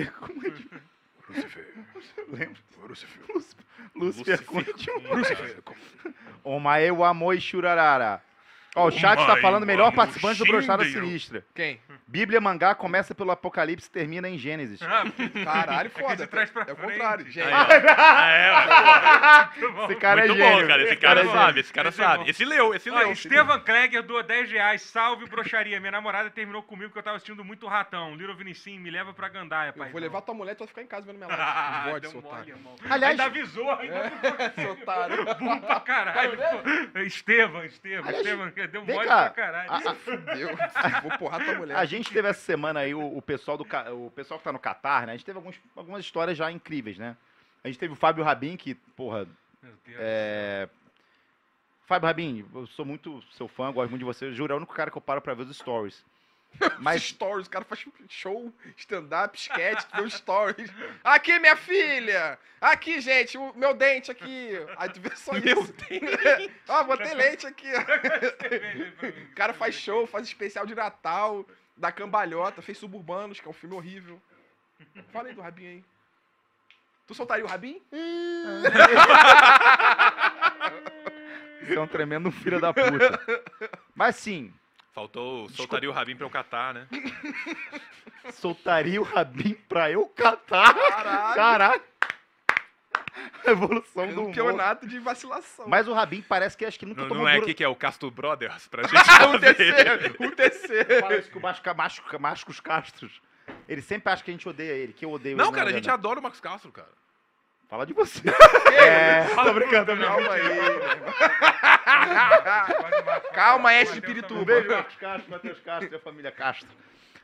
Lúcifer 1.28 1.64
Conde. 1.72 2.06
Lembra? 2.28 2.62
Lúcifer. 2.88 3.24
Lúcifer 3.94 5.62
Conde. 5.62 6.14
Omae 6.42 6.90
o 6.90 7.04
amor 7.04 7.34
e 7.36 7.40
churarara. 7.40 8.22
Ó, 8.74 8.88
o 8.88 8.90
chat 8.90 9.16
tá 9.18 9.24
Omae 9.32 9.40
falando 9.42 9.64
melhor 9.66 9.92
participante 9.92 10.38
do 10.38 10.44
Brochada. 10.46 10.84
Sinistra. 10.84 11.44
Quem? 11.54 11.80
Bíblia 12.08 12.40
mangá 12.40 12.74
começa 12.74 13.14
pelo 13.14 13.30
Apocalipse 13.30 13.88
e 13.88 13.90
termina 13.90 14.28
em 14.28 14.36
Gênesis. 14.36 14.80
Ah, 14.82 15.04
Caralho, 15.44 15.86
É 15.86 15.90
que 15.90 16.00
foda. 16.00 16.26
trás 16.26 16.50
pra 16.50 16.64
é 16.68 16.72
o 16.72 16.76
contrário, 16.76 17.24
ó. 17.26 17.44
Ah, 17.96 18.30
é, 18.30 19.68
bom. 19.68 19.84
Esse 19.86 19.96
cara 19.96 20.20
Muito 20.26 20.32
é 20.32 20.36
gênio. 20.44 20.60
bom, 20.62 20.68
cara. 20.68 20.82
Esse 20.82 20.96
cara 20.96 21.20
é 21.20 21.24
sabe, 21.26 21.60
esse 21.60 21.72
cara 21.72 21.88
Esse 21.88 22.00
é 22.00 22.04
sabe. 22.04 22.30
Esse 22.30 22.44
leu, 22.44 22.74
esse 22.74 22.90
Ó, 22.90 22.98
leu. 22.98 23.12
Estevan 23.12 23.60
Kleger 23.60 24.02
doou 24.02 24.22
10 24.22 24.50
reais. 24.50 24.82
Salve, 24.82 25.26
broxaria. 25.26 25.78
Minha 25.80 25.92
namorada 25.92 26.30
terminou 26.30 26.62
comigo 26.62 26.88
porque 26.88 26.98
eu 26.98 27.02
tava 27.02 27.16
assistindo 27.16 27.44
muito 27.44 27.66
ratão. 27.66 28.14
Little 28.16 28.34
Vinicinho, 28.36 28.80
me 28.80 28.90
leva 28.90 29.12
pra 29.14 29.28
Gandaia, 29.28 29.72
pai. 29.72 29.88
Eu 29.88 29.92
vou 29.92 30.00
levar 30.00 30.20
tua 30.22 30.34
mulher 30.34 30.52
e 30.52 30.54
tu 30.56 30.58
vai 30.60 30.68
ficar 30.68 30.82
em 30.82 30.86
casa 30.86 31.06
vendo 31.06 31.16
minha 31.16 31.28
Ah, 31.34 31.82
live. 31.86 31.90
Vode, 31.90 32.00
deu 32.02 32.10
seu 32.10 32.20
mole, 32.22 32.34
otário. 32.34 32.54
irmão. 32.56 32.76
Aliás- 32.90 33.10
Ainda 33.12 33.24
avisou, 33.24 33.70
ainda 33.72 34.12
Seu 34.54 34.72
otário. 34.72 35.24
Bum 35.38 35.60
pra 35.60 35.80
caralho. 35.80 36.36
pô. 36.92 36.98
Estevam, 37.00 37.64
Estevam, 37.64 38.10
Estevam, 38.66 38.84
deu 38.84 38.84
vem 38.84 38.94
mole 38.96 39.08
cá. 39.08 39.30
pra 39.30 39.30
caralho. 39.30 39.70
A- 39.72 39.76
a- 39.90 39.94
Fudeu. 39.94 40.48
Vou 41.02 41.18
porrar 41.18 41.44
tua 41.44 41.54
mulher. 41.54 41.76
A 41.76 41.84
gente 41.84 42.12
teve 42.12 42.28
essa 42.28 42.40
semana 42.40 42.80
aí 42.80 42.94
o, 42.94 43.16
o 43.16 43.22
pessoal 43.22 43.56
do 43.56 43.66
o 44.06 44.10
pessoal 44.10 44.38
que 44.38 44.44
tá 44.44 44.52
no 44.52 44.58
Catar, 44.58 45.06
né? 45.06 45.12
A 45.12 45.16
gente 45.16 45.26
teve 45.26 45.38
alguns, 45.38 45.60
algumas 45.76 46.00
histórias 46.04 46.36
já 46.36 46.50
incríveis, 46.50 46.98
né? 46.98 47.16
A 47.62 47.68
gente 47.68 47.78
teve 47.78 47.92
o 47.92 47.96
Fábio 47.96 48.22
Rabin, 48.24 48.56
que, 48.56 48.74
porra, 48.74 49.26
Meu 49.62 49.72
Deus. 49.86 49.98
é... 50.00 50.68
Fábio 51.86 52.06
Rabin, 52.06 52.46
eu 52.54 52.66
sou 52.68 52.84
muito 52.84 53.22
seu 53.32 53.46
fã, 53.46 53.70
gosto 53.72 53.90
muito 53.90 54.00
de 54.00 54.04
você. 54.06 54.32
Juro, 54.32 54.52
é 54.52 54.54
o 54.54 54.58
único 54.58 54.74
cara 54.74 54.90
que 54.90 54.96
eu 54.96 55.02
paro 55.02 55.20
pra 55.20 55.34
ver 55.34 55.42
os 55.42 55.56
stories. 55.56 56.04
Mas 56.78 57.02
stories, 57.02 57.46
o 57.46 57.50
cara 57.50 57.64
faz 57.64 57.84
show, 58.08 58.52
stand-up, 58.76 59.36
sketch, 59.38 59.84
os 60.02 60.14
stories. 60.14 60.70
Aqui, 61.02 61.38
minha 61.38 61.56
filha! 61.56 62.38
Aqui, 62.60 63.00
gente, 63.00 63.36
o 63.36 63.52
meu 63.54 63.74
dente 63.74 64.10
aqui. 64.10 64.52
Aí 64.78 64.88
tu 64.88 64.98
vê 64.98 65.14
só 65.14 65.32
Meu 65.34 65.60
isso. 65.60 65.74
Ó, 66.66 66.84
botei 66.84 67.12
leite 67.12 67.46
aqui, 67.46 67.66
ó. 67.70 69.30
O 69.30 69.34
cara 69.34 69.52
faz 69.52 69.74
show, 69.74 70.06
faz 70.06 70.26
especial 70.26 70.64
de 70.64 70.74
Natal, 70.74 71.44
da 71.76 71.92
cambalhota, 71.92 72.62
fez 72.62 72.78
Suburbanos, 72.78 73.38
que 73.38 73.46
é 73.46 73.50
um 73.50 73.54
filme 73.54 73.74
horrível. 73.74 74.18
Fala 75.12 75.28
aí 75.28 75.34
do 75.34 75.42
Rabin 75.42 75.66
aí. 75.66 75.84
Tu 77.06 77.14
soltaria 77.14 77.44
o 77.44 77.48
Rabin? 77.48 77.82
isso 81.62 81.74
é 81.74 81.80
um 81.80 81.82
um 81.82 81.86
tremendo 81.86 82.30
filho 82.32 82.58
da 82.58 82.72
puta. 82.72 83.20
Mas 83.94 84.16
sim, 84.16 84.50
Faltou, 84.94 85.48
soltaria 85.50 85.90
o 85.90 85.92
rabinho 85.92 86.16
pra 86.16 86.26
eu 86.26 86.30
catar, 86.30 86.72
né? 86.72 86.86
soltaria 88.34 89.00
o 89.00 89.04
rabinho 89.04 89.56
pra 89.68 89.90
eu 89.90 90.06
catar. 90.06 90.72
Caralho. 90.72 91.34
Caraca. 91.34 91.84
Evolução 93.44 94.06
do. 94.14 94.26
Campeonato 94.26 94.86
de 94.86 94.98
vacilação. 95.00 95.66
Mas 95.68 95.88
o 95.88 95.92
Rabin 95.92 96.22
parece 96.22 96.56
que 96.56 96.64
acho 96.64 96.78
que 96.78 96.86
nunca 96.86 97.02
Não, 97.02 97.08
tomou 97.08 97.24
não 97.24 97.28
é 97.28 97.38
aqui 97.38 97.52
que 97.54 97.64
é 97.64 97.68
o 97.68 97.74
Castro 97.74 98.10
Brothers 98.10 98.68
pra 98.68 98.82
gente 98.86 98.94
o 99.00 99.04
fazer. 99.04 99.54
terceiro, 99.54 100.16
o 100.26 100.30
terceiro. 100.30 101.14
Isso 101.18 101.30
que 101.30 101.38
o 101.38 101.40
Masca, 101.40 101.74
Mascos 102.18 102.60
Castros. 102.60 103.20
Ele 103.68 103.82
sempre 103.82 104.12
acha 104.12 104.22
que 104.22 104.30
a 104.30 104.34
gente 104.34 104.48
odeia 104.48 104.72
ele, 104.72 104.92
que 104.92 105.04
eu 105.04 105.10
odeio 105.10 105.36
Não, 105.36 105.46
ele. 105.46 105.54
cara, 105.54 105.68
a 105.68 105.72
é 105.72 105.74
gente 105.74 105.84
verdade. 105.84 105.98
adora 106.00 106.20
o 106.20 106.22
Max 106.22 106.40
Castro, 106.40 106.70
cara. 106.72 106.88
Fala 107.68 107.86
de 107.86 107.92
você. 107.92 108.20
é, 108.78 109.24
tô 109.34 109.52
brincando, 109.52 109.86
tô 109.86 109.96
brincando. 109.96 110.28
Calma 110.28 110.32
aí. 110.32 110.42
Calma 113.32 113.84
de 113.84 114.00
Pirituba. 114.00 114.40
Um 114.40 114.44
beijo, 114.44 114.68
Marcos 114.68 114.96
Castro, 114.96 115.30
Matheus 115.30 115.60
Castro 115.60 115.92
e 115.92 115.96
a 115.96 116.00
família 116.00 116.30
Castro. 116.32 116.68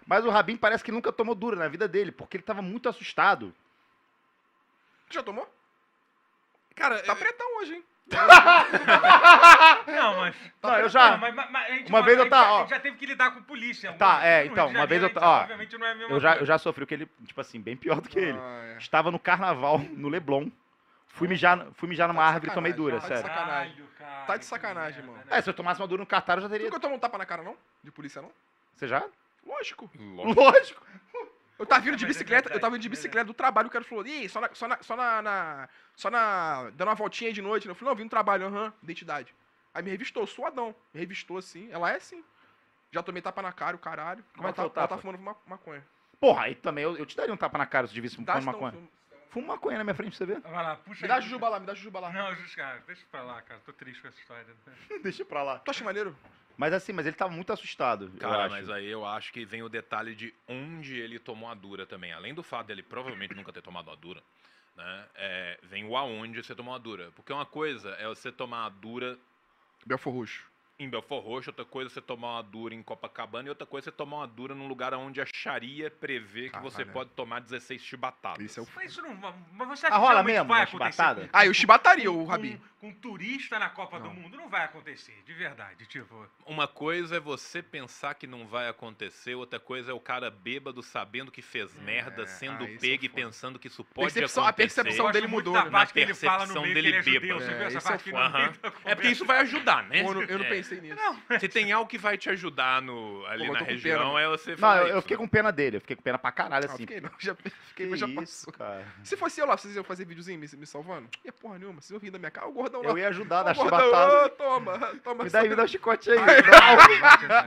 Mas 0.06 0.24
o 0.24 0.30
Rabin 0.30 0.56
parece 0.56 0.82
que 0.82 0.90
nunca 0.90 1.12
tomou 1.12 1.34
dura 1.34 1.56
na 1.56 1.68
vida 1.68 1.86
dele, 1.86 2.10
porque 2.10 2.36
ele 2.36 2.42
tava 2.44 2.62
muito 2.62 2.88
assustado. 2.88 3.54
Já 5.10 5.22
tomou? 5.22 5.48
Cara, 6.74 7.00
Tá 7.02 7.12
eu- 7.12 7.16
pretão 7.16 7.58
hoje, 7.58 7.74
hein? 7.74 7.84
Não, 9.86 10.16
mas. 10.18 10.34
Não, 10.62 10.78
eu 10.78 10.88
já. 10.88 11.10
Não, 11.12 11.18
mas- 11.18 11.34
mas- 11.34 11.50
mas 11.50 11.66
a 11.70 11.74
gente- 11.76 11.88
Uma 11.88 12.02
vez 12.02 12.16
eu 12.16 12.22
a 12.22 12.24
gente 12.24 12.30
tá, 12.30 12.42
já- 12.44 12.52
ó. 12.52 12.56
a 12.56 12.60
gente 12.60 12.70
já 12.70 12.80
teve 12.80 12.96
que 12.96 13.06
lidar 13.06 13.30
com 13.32 13.42
polícia. 13.42 13.92
Tá, 13.94 14.18
No 14.18 14.24
é, 14.24 14.42
Rio 14.42 14.52
então, 14.52 14.68
de 14.68 14.74
uma 14.76 14.86
vez 14.86 15.02
eu 15.02 15.10
tá- 15.12 15.20
ó, 15.22 15.40
Obviamente 15.42 15.78
não 15.78 15.86
é 15.86 15.90
a 15.92 15.94
mesma 15.94 16.14
Eu 16.14 16.20
já, 16.20 16.28
coisa. 16.30 16.42
eu 16.42 16.46
já 16.46 16.58
sofri 16.58 16.84
o 16.84 16.86
que 16.86 16.94
ele, 16.94 17.08
tipo 17.26 17.40
assim, 17.40 17.60
bem 17.60 17.76
pior 17.76 18.00
do 18.00 18.08
que 18.08 18.18
ele. 18.18 18.38
Ah, 18.38 18.72
é. 18.74 18.78
Estava 18.78 19.10
no 19.10 19.18
carnaval, 19.18 19.78
no 19.78 20.08
Leblon. 20.08 20.48
Fui 21.08 21.26
mijar, 21.26 21.66
fui 21.74 21.88
mijar 21.88 22.06
numa 22.08 22.22
Tá 22.22 22.28
de 22.28 22.34
árvore 22.34 22.52
e 22.52 22.54
tomei 22.54 22.72
dura, 22.72 22.96
tá 22.96 23.00
de 23.02 23.06
sério. 23.08 23.22
sacanagem. 23.22 23.72
Caralho, 23.74 23.88
cara, 23.98 24.26
Tá 24.26 24.36
de 24.36 24.44
sacanagem, 24.44 25.02
mano. 25.02 25.18
né? 25.18 25.24
É, 25.30 25.40
se 25.42 25.50
eu 25.50 25.54
tomasse 25.54 25.80
uma 25.80 25.88
dura 25.88 26.00
no 26.00 26.06
cartaz, 26.06 26.36
eu 26.38 26.42
já 26.42 26.48
Tu 26.48 26.52
teria. 26.52 26.66
nunca 26.68 26.78
tomou 26.80 26.96
um 26.96 27.00
tapa 27.00 27.18
na 27.18 27.26
cara, 27.26 27.42
não? 27.42 27.56
De 27.82 27.90
polícia, 27.90 28.22
não? 28.22 28.30
Você 28.76 28.86
já? 28.86 29.04
Lógico. 29.46 29.90
Lógico. 29.98 30.40
Lógico. 30.40 30.86
Eu 31.60 31.66
tava 31.66 31.82
vindo 31.82 31.96
de 31.96 32.04
é 32.06 32.08
bicicleta, 32.08 32.50
eu 32.50 32.58
tava 32.58 32.72
vindo 32.72 32.80
de 32.82 32.88
é 32.88 32.90
bicicleta 32.90 33.26
do 33.26 33.34
trabalho, 33.34 33.68
o 33.68 33.70
cara 33.70 33.84
falou, 33.84 34.06
ih, 34.06 34.26
só 34.30 34.40
na, 34.40 34.48
só 34.54 34.66
na, 34.66 34.82
só 34.82 34.96
na, 34.96 35.20
na- 35.20 35.68
só 35.94 36.10
na, 36.10 36.70
dando 36.70 36.88
uma 36.88 36.94
voltinha 36.94 37.28
aí 37.28 37.34
de 37.34 37.42
noite, 37.42 37.66
né? 37.68 37.72
Eu 37.72 37.74
falei, 37.74 37.90
não, 37.90 37.96
vim 37.98 38.04
do 38.04 38.10
trabalho, 38.10 38.46
aham, 38.46 38.72
identidade. 38.82 39.34
Aí 39.74 39.82
me 39.82 39.90
revistou, 39.90 40.26
suadão, 40.26 40.74
me 40.94 40.98
revistou 41.00 41.36
assim, 41.36 41.70
ela 41.70 41.90
é 41.92 41.96
assim. 41.96 42.24
Já 42.90 43.02
tomei 43.02 43.20
tapa 43.20 43.42
na 43.42 43.52
cara, 43.52 43.76
o 43.76 43.78
caralho. 43.78 44.24
Como 44.34 44.48
é 44.48 44.48
ela 44.48 44.54
que 44.54 44.60
é 44.60 44.68
tá, 44.70 44.80
ela 44.80 44.88
tá 44.88 44.96
fumando 44.98 45.18
ma- 45.18 45.36
maconha. 45.46 45.86
Porra, 46.18 46.44
aí 46.44 46.54
também 46.54 46.82
eu, 46.82 46.96
eu 46.96 47.04
te 47.04 47.14
daria 47.14 47.32
um 47.32 47.36
tapa 47.36 47.58
na 47.58 47.66
cara 47.66 47.86
se 47.86 47.94
Dá, 48.00 48.40
fumando 48.40 48.46
maconha. 48.46 48.88
Fuma 49.28 49.48
maconha 49.48 49.78
na 49.78 49.84
minha 49.84 49.94
frente 49.94 50.16
pra 50.16 50.26
você 50.26 50.26
ver. 50.26 50.40
Vai 50.40 50.52
lá, 50.64 50.76
puxa 50.76 51.02
Me 51.02 51.08
dá 51.08 51.20
jujuba 51.20 51.48
lá, 51.50 51.60
me 51.60 51.66
dá 51.66 51.74
jujuba 51.74 52.00
lá. 52.00 52.10
Não, 52.10 52.34
justo, 52.34 52.56
cara, 52.56 52.82
deixa 52.86 53.04
pra 53.10 53.22
lá, 53.22 53.42
cara. 53.42 53.60
Tô 53.64 53.72
triste 53.72 54.00
com 54.02 54.08
essa 54.08 54.18
história. 54.18 54.46
Deixa 55.04 55.24
pra 55.24 55.42
lá. 55.42 55.58
Tu 55.60 55.70
acha 55.70 55.84
maneiro? 55.84 56.16
Mas 56.60 56.74
assim, 56.74 56.92
mas 56.92 57.06
ele 57.06 57.16
tava 57.16 57.32
muito 57.32 57.50
assustado. 57.54 58.12
Cara, 58.18 58.46
mas 58.50 58.68
aí 58.68 58.86
eu 58.86 59.06
acho 59.06 59.32
que 59.32 59.46
vem 59.46 59.62
o 59.62 59.68
detalhe 59.70 60.14
de 60.14 60.34
onde 60.46 61.00
ele 61.00 61.18
tomou 61.18 61.48
a 61.48 61.54
dura 61.54 61.86
também. 61.86 62.12
Além 62.12 62.34
do 62.34 62.42
fato 62.42 62.66
dele 62.66 62.82
provavelmente 62.82 63.34
nunca 63.34 63.50
ter 63.50 63.62
tomado 63.62 63.90
a 63.90 63.94
dura, 63.94 64.22
né? 64.76 65.06
é, 65.14 65.58
vem 65.62 65.86
o 65.86 65.96
aonde 65.96 66.44
você 66.44 66.54
tomou 66.54 66.74
a 66.74 66.78
dura. 66.78 67.10
Porque 67.12 67.32
uma 67.32 67.46
coisa 67.46 67.92
é 67.92 68.06
você 68.06 68.30
tomar 68.30 68.66
a 68.66 68.68
dura 68.68 69.18
Belfor 69.86 70.12
Roxo. 70.12 70.49
Em 70.80 70.88
Belfort 70.88 71.22
Roxo, 71.24 71.50
outra 71.50 71.64
coisa 71.64 71.90
é 71.90 71.92
você 71.92 72.00
tomar 72.00 72.36
uma 72.36 72.42
dura 72.42 72.74
em 72.74 72.82
Copacabana 72.82 73.46
e 73.46 73.50
outra 73.50 73.66
coisa 73.66 73.84
é 73.84 73.90
você 73.90 73.96
tomar 73.96 74.16
uma 74.18 74.26
dura 74.26 74.54
num 74.54 74.66
lugar 74.66 74.94
onde 74.94 75.20
a 75.20 75.26
Sharia 75.26 75.90
prevê 75.90 76.48
que 76.48 76.58
você 76.58 76.84
pode 76.84 77.10
tomar 77.10 77.40
16 77.40 77.82
chibatadas. 77.82 78.44
Isso 78.44 78.60
é 78.60 78.62
o... 78.62 78.66
Mas 78.74 78.90
isso 78.92 79.02
não. 79.02 79.14
Mas 79.52 79.68
você 79.68 79.86
acha 79.86 79.94
Ah, 79.94 79.98
que 80.00 80.06
rola 80.06 80.22
mesmo, 80.22 80.48
vai 80.48 80.66
chibatada? 80.66 81.22
com- 81.22 81.28
Ah, 81.32 81.44
eu 81.46 81.52
chibataria 81.52 82.10
o 82.10 82.24
com- 82.24 82.24
Rabi. 82.24 82.60
Com, 82.80 82.94
turista 82.94 83.58
na 83.58 83.68
Copa 83.68 83.98
do 84.00 84.06
Não. 84.06 84.14
Mundo 84.14 84.38
não 84.38 84.48
vai 84.48 84.64
acontecer, 84.64 85.22
de 85.26 85.34
verdade. 85.34 85.84
Tipo, 85.84 86.26
Uma 86.46 86.66
coisa 86.66 87.16
é 87.18 87.20
você 87.20 87.62
pensar 87.62 88.14
que 88.14 88.26
não 88.26 88.46
vai 88.46 88.70
acontecer, 88.70 89.34
outra 89.34 89.60
coisa 89.60 89.90
é 89.90 89.94
o 89.94 90.00
cara 90.00 90.30
bêbado 90.30 90.82
sabendo 90.82 91.30
que 91.30 91.42
fez 91.42 91.74
merda, 91.74 92.26
sendo 92.26 92.64
ah, 92.64 92.70
é 92.70 92.78
pego 92.78 93.04
e 93.04 93.08
pensando 93.10 93.58
que 93.58 93.66
isso 93.66 93.84
pode 93.84 94.14
Percepção- 94.14 94.44
a 94.44 94.48
acontecer. 94.48 94.82
percepção 94.82 95.06
eu 95.08 95.12
dele 95.12 95.26
mudou, 95.26 95.52
né? 95.52 95.64
no 95.64 95.86
percepção 95.92 96.62
dele 96.62 96.96
é 96.96 97.02
bêbado. 97.02 97.42
É, 97.42 97.68
isso 97.68 97.92
é 97.92 98.90
É 98.92 98.94
porque 98.94 99.08
isso 99.08 99.26
vai 99.26 99.40
ajudar, 99.40 99.82
né? 99.82 100.00
Eu 100.00 100.14
não- 100.14 100.22
eu 100.22 100.38
não 100.38 100.46
É. 100.46 100.48
pensei 100.76 100.80
nisso. 100.80 101.40
Se 101.40 101.48
tem 101.48 101.72
algo 101.72 101.88
que 101.88 101.98
vai 101.98 102.16
te 102.16 102.30
ajudar 102.30 102.80
no, 102.82 103.24
ali 103.26 103.46
Pô, 103.46 103.52
na 103.52 103.60
região, 103.60 104.14
pena, 104.14 104.20
é 104.20 104.28
você 104.28 104.50
Não, 104.52 104.58
falar 104.58 104.80
eu, 104.82 104.86
isso. 104.86 104.96
eu 104.96 105.02
fiquei 105.02 105.16
com 105.16 105.28
pena 105.28 105.50
dele. 105.52 105.76
Eu 105.76 105.80
fiquei 105.80 105.96
com 105.96 106.02
pena 106.02 106.18
pra 106.18 106.32
caralho, 106.32 106.66
assim. 106.66 106.78
fiquei 106.78 107.00
não, 107.00 107.10
já 107.18 107.34
fiquei, 107.34 107.52
Que 107.74 107.86
mas 107.86 107.98
já 108.00 108.06
isso, 108.06 108.16
passou. 108.46 108.52
cara. 108.52 108.84
Se 109.02 109.16
fosse 109.16 109.40
eu 109.40 109.46
lá, 109.46 109.56
vocês 109.56 109.74
iam 109.74 109.84
fazer 109.84 110.04
videozinho 110.04 110.38
me, 110.38 110.46
me 110.56 110.66
salvando? 110.66 111.08
Ia 111.24 111.32
porra 111.32 111.58
nenhuma, 111.58 111.80
vocês 111.80 111.90
iam 111.90 112.00
rir 112.00 112.10
da 112.10 112.18
minha 112.18 112.30
cara. 112.30 112.46
Ô, 112.48 112.52
gordão 112.52 112.82
lá. 112.82 112.90
Eu 112.90 112.98
ia 112.98 113.08
ajudar 113.08 113.44
na 113.44 113.54
chibatada. 113.54 114.26
ô, 114.26 114.28
toma, 114.30 114.78
toma. 115.02 115.24
Me 115.24 115.30
dá, 115.30 115.42
me 115.42 115.54
dá 115.54 115.64
um 115.64 115.68
chicote 115.68 116.10
aí. 116.10 116.18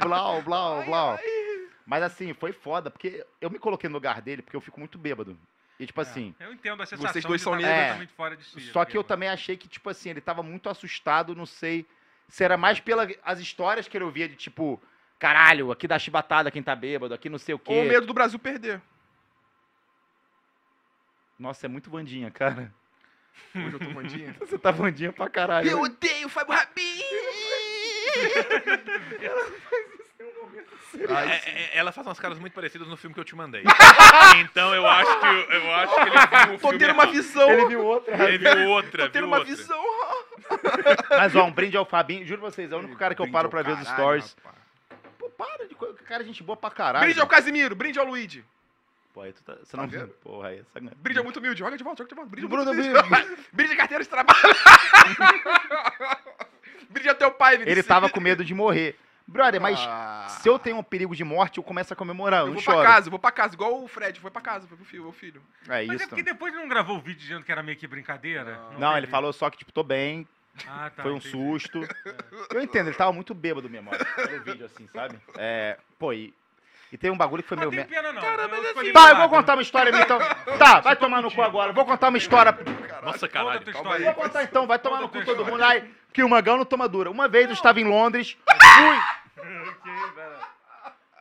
Blau, 0.02 0.42
blau, 0.42 0.84
blau. 0.84 1.20
Mas 1.86 2.04
assim, 2.04 2.34
foi 2.34 2.52
foda, 2.54 2.90
porque 2.90 3.26
eu 3.42 3.50
me 3.50 3.60
coloquei 3.60 3.90
no 3.90 3.96
lugar 3.96 4.22
dele, 4.22 4.42
porque 4.42 4.56
eu 4.56 4.62
fico 4.62 4.80
muito 4.80 4.98
bêbado. 4.98 5.38
E 5.80 5.86
tipo 5.86 6.00
assim, 6.00 6.34
É, 6.40 6.46
eu 6.46 6.54
entendo 6.54 6.82
a 6.82 6.86
sensação 6.86 7.12
Vocês 7.12 7.26
dois 7.26 7.42
de 7.42 7.44
são 7.44 7.54
tá 7.54 7.58
negros. 7.58 7.76
completamente 7.78 8.14
fora 8.14 8.38
de 8.38 8.44
si. 8.46 8.62
só 8.72 8.86
que 8.86 8.96
eu 8.98 9.04
também 9.04 9.28
achei 9.28 9.58
que, 9.58 9.68
tipo 9.68 9.90
assim, 9.90 10.12
ele 10.12 10.22
tava 10.22 10.42
muito 10.44 10.70
assustado, 10.70 11.36
não 11.36 11.46
sei 11.46 11.86
se 12.30 12.44
era 12.44 12.58
mais 12.58 12.80
pelas 12.80 13.10
as 13.24 13.40
histórias 13.40 13.88
que 13.88 13.96
ele 13.98 14.06
ouvia 14.06 14.28
de 14.28 14.36
tipo, 14.36 14.82
caralho, 15.20 15.72
aqui 15.72 15.88
dá 15.88 15.98
chibatada 16.00 16.50
quem 16.52 16.64
tá 16.64 16.76
bêbado, 16.76 17.14
aqui 17.14 17.30
não 17.30 17.38
sei 17.38 17.56
o 17.56 17.60
quê. 17.60 17.74
Ou 17.74 17.84
medo 17.86 18.06
do 18.08 18.14
Brasil 18.14 18.40
perder. 18.40 18.82
Nossa, 21.38 21.66
é 21.66 21.70
muito 21.70 21.90
bandinha, 21.90 22.30
cara. 22.32 22.74
Hoje 23.56 23.74
eu 23.74 23.80
tô 23.80 23.90
bandinha. 23.92 24.36
Você 24.40 24.58
tá 24.58 24.72
bandinha 24.72 25.12
pra 25.12 25.30
caralho. 25.30 25.70
Eu 25.70 25.82
odeio 25.82 26.28
o 26.28 26.30
Fábio 26.30 26.54
Rabin! 26.54 27.02
Ai, 31.10 31.32
É, 31.32 31.40
sim. 31.40 31.50
é, 31.50 31.78
ela 31.78 31.92
faz 31.92 32.06
umas 32.06 32.20
caras 32.20 32.38
muito 32.38 32.54
parecidas 32.54 32.88
no 32.88 32.96
filme 32.96 33.14
que 33.14 33.20
eu 33.20 33.24
te 33.26 33.36
mandei. 33.36 33.64
então 34.42 34.74
eu 34.76 34.86
acho 34.88 35.20
que 35.20 35.26
eu 35.56 35.74
acho 35.74 35.94
que 35.96 36.02
ele 36.02 36.12
viu 36.12 36.56
o 36.56 36.60
Tô 36.60 36.68
filme 36.70 36.78
tendo 36.80 36.94
uma 36.94 37.04
errado. 37.04 37.12
visão. 37.16 37.50
Ele 37.50 37.66
viu 37.68 37.84
outra. 37.84 38.30
Ele 38.32 38.38
viu 38.56 38.70
outra, 38.70 39.04
Tô 39.06 39.10
tendo 39.12 39.28
uma 39.28 39.38
outra. 39.40 39.56
visão. 39.56 39.84
Mas 41.10 41.36
ó, 41.36 41.46
um 41.46 41.52
brinde 41.52 41.78
ao 41.78 41.86
Fabinho. 41.86 42.26
Juro 42.26 42.42
vocês, 42.42 42.72
é 42.72 42.76
o 42.76 42.80
único 42.80 42.96
cara 42.96 43.16
que 43.16 43.22
eu 43.22 43.32
paro 43.32 43.50
pra 43.50 43.62
ver 43.62 43.74
os 43.74 43.88
stories. 43.88 44.36
rapaz. 44.44 44.64
Pô, 45.18 45.30
para 45.30 45.68
de 45.68 45.76
coisa. 45.76 45.98
Cara, 46.00 46.24
gente 46.24 46.44
boa 46.44 46.58
pra 46.58 46.70
caralho. 46.70 47.06
Brinde 47.06 47.20
ao 47.20 47.28
Casimiro, 47.28 47.76
brinde 47.76 48.00
ao 48.00 48.06
Luigi. 48.06 48.44
Pô, 49.14 49.22
aí 49.22 49.32
tu 49.32 49.44
tá. 49.44 49.56
Você 49.64 49.78
não. 49.78 49.88
vendo? 49.88 50.08
Porra, 50.24 50.50
aí 50.50 50.60
essa. 50.60 50.96
Brinde 50.96 51.20
é 51.20 51.24
muito 51.24 51.38
humilde. 51.38 51.60
Joga 51.60 51.78
de 51.78 51.84
volta, 51.84 52.04
joga 52.04 52.10
de 52.10 52.16
volta. 52.16 52.32
Brinde, 52.32 52.46
é 52.46 52.50
Bruno 52.50 52.72
humilde. 52.72 53.00
brinde 53.54 53.76
carteira 53.76 54.04
de 54.04 54.10
trabalho. 54.10 54.40
brinde 56.90 57.10
ao 57.10 57.16
teu 57.16 57.32
pai, 57.32 57.58
Vinicius. 57.58 57.78
Ele 57.78 57.88
tava 57.88 58.10
com 58.10 58.20
medo 58.20 58.44
de 58.44 58.54
morrer. 58.56 58.98
Brother, 59.26 59.62
mas 59.62 59.80
Ah. 59.80 60.28
se 60.42 60.48
eu 60.50 60.60
tenho 60.60 60.78
um 60.78 60.84
perigo 60.84 61.16
de 61.16 61.24
morte, 61.24 61.58
eu 61.58 61.64
começo 61.64 61.94
a 61.94 61.96
comemorar. 61.96 62.42
Eu 62.42 62.48
Eu 62.48 62.48
não 62.48 62.54
vou 62.56 62.64
pra 62.64 62.74
choro. 62.74 62.86
casa, 62.88 63.08
eu 63.08 63.12
vou 63.12 63.20
pra 63.20 63.32
casa. 63.32 63.54
Igual 63.56 63.82
o 63.84 63.88
Fred 63.88 64.20
foi 64.20 64.30
pra 64.30 64.42
casa, 64.42 64.68
foi 64.68 64.76
pro 64.78 64.86
filho. 64.86 65.04
Meu 65.04 65.12
filho. 65.14 65.42
É 65.68 65.86
Mas 65.86 65.90
é 65.90 65.96
isso. 65.96 66.10
porque 66.10 66.24
depois 66.24 66.54
não 66.54 66.68
gravou 66.68 66.98
o 66.98 67.02
vídeo 67.02 67.20
dizendo 67.22 67.44
que 67.44 67.52
era 67.52 67.64
meio 67.64 67.78
que 67.78 67.88
brincadeira? 67.88 68.60
Não. 68.74 68.80
Não, 68.80 68.98
ele 68.98 69.08
falou 69.08 69.32
só 69.32 69.50
que, 69.50 69.58
tipo, 69.58 69.72
tô 69.72 69.82
bem, 69.82 70.28
Ah, 70.68 70.92
tá, 70.96 71.04
foi 71.04 71.12
um 71.14 71.18
entendi. 71.18 71.32
susto. 71.32 71.80
Eu 72.54 72.62
entendo, 72.62 72.88
ele 72.90 72.96
tava 72.98 73.12
muito 73.14 73.34
bêbado 73.34 73.70
mesmo, 73.70 73.90
ó, 73.94 74.24
pelo 74.28 74.44
vídeo, 74.44 74.66
assim, 74.66 74.88
sabe? 74.94 75.18
É, 75.38 75.78
pô, 75.98 76.12
e, 76.14 76.32
e 76.92 76.98
tem 76.98 77.10
um 77.10 77.18
bagulho 77.18 77.42
que 77.42 77.50
foi 77.50 77.58
Não 77.58 77.72
meu... 77.72 77.72
tem 77.72 77.86
pena 77.86 78.12
não. 78.14 78.22
Cara, 78.22 78.44
eu 78.44 78.50
mas 78.50 78.66
escolhi 78.66 78.90
assim- 78.90 78.94
Tá, 78.94 79.10
eu 79.10 79.16
vou 79.18 79.30
contar 79.30 79.54
uma 79.54 79.62
história 79.64 79.90
então. 80.00 80.20
Tá, 80.60 80.80
vai 80.82 80.96
tomar 80.96 81.22
no 81.24 81.32
cu 81.32 81.42
agora. 81.42 81.72
Vou 81.74 81.86
contar 81.86 82.10
uma 82.10 82.18
história. 82.18 82.56
Nossa, 83.02 83.28
caralho. 83.28 83.64
aí. 83.66 84.04
Vou 84.04 84.14
contar 84.14 84.44
então, 84.44 84.68
vai 84.68 84.78
tomar 84.78 85.02
no 85.02 85.10
cu 85.10 85.24
todo 85.26 85.44
mundo. 85.46 85.64
Ai, 85.64 85.90
que 86.14 86.24
o 86.24 86.30
Magão 86.30 86.58
não 86.58 86.66
toma 86.66 86.88
dura. 86.88 87.10
Uma 87.12 87.28
vez 87.28 87.48
eu 87.48 87.54
estava 87.54 87.80
em 87.82 87.86
Londres, 87.86 88.38
fui... 88.48 88.98
Ok, 89.38 89.92
vai 90.16 90.30
lá. 90.30 90.50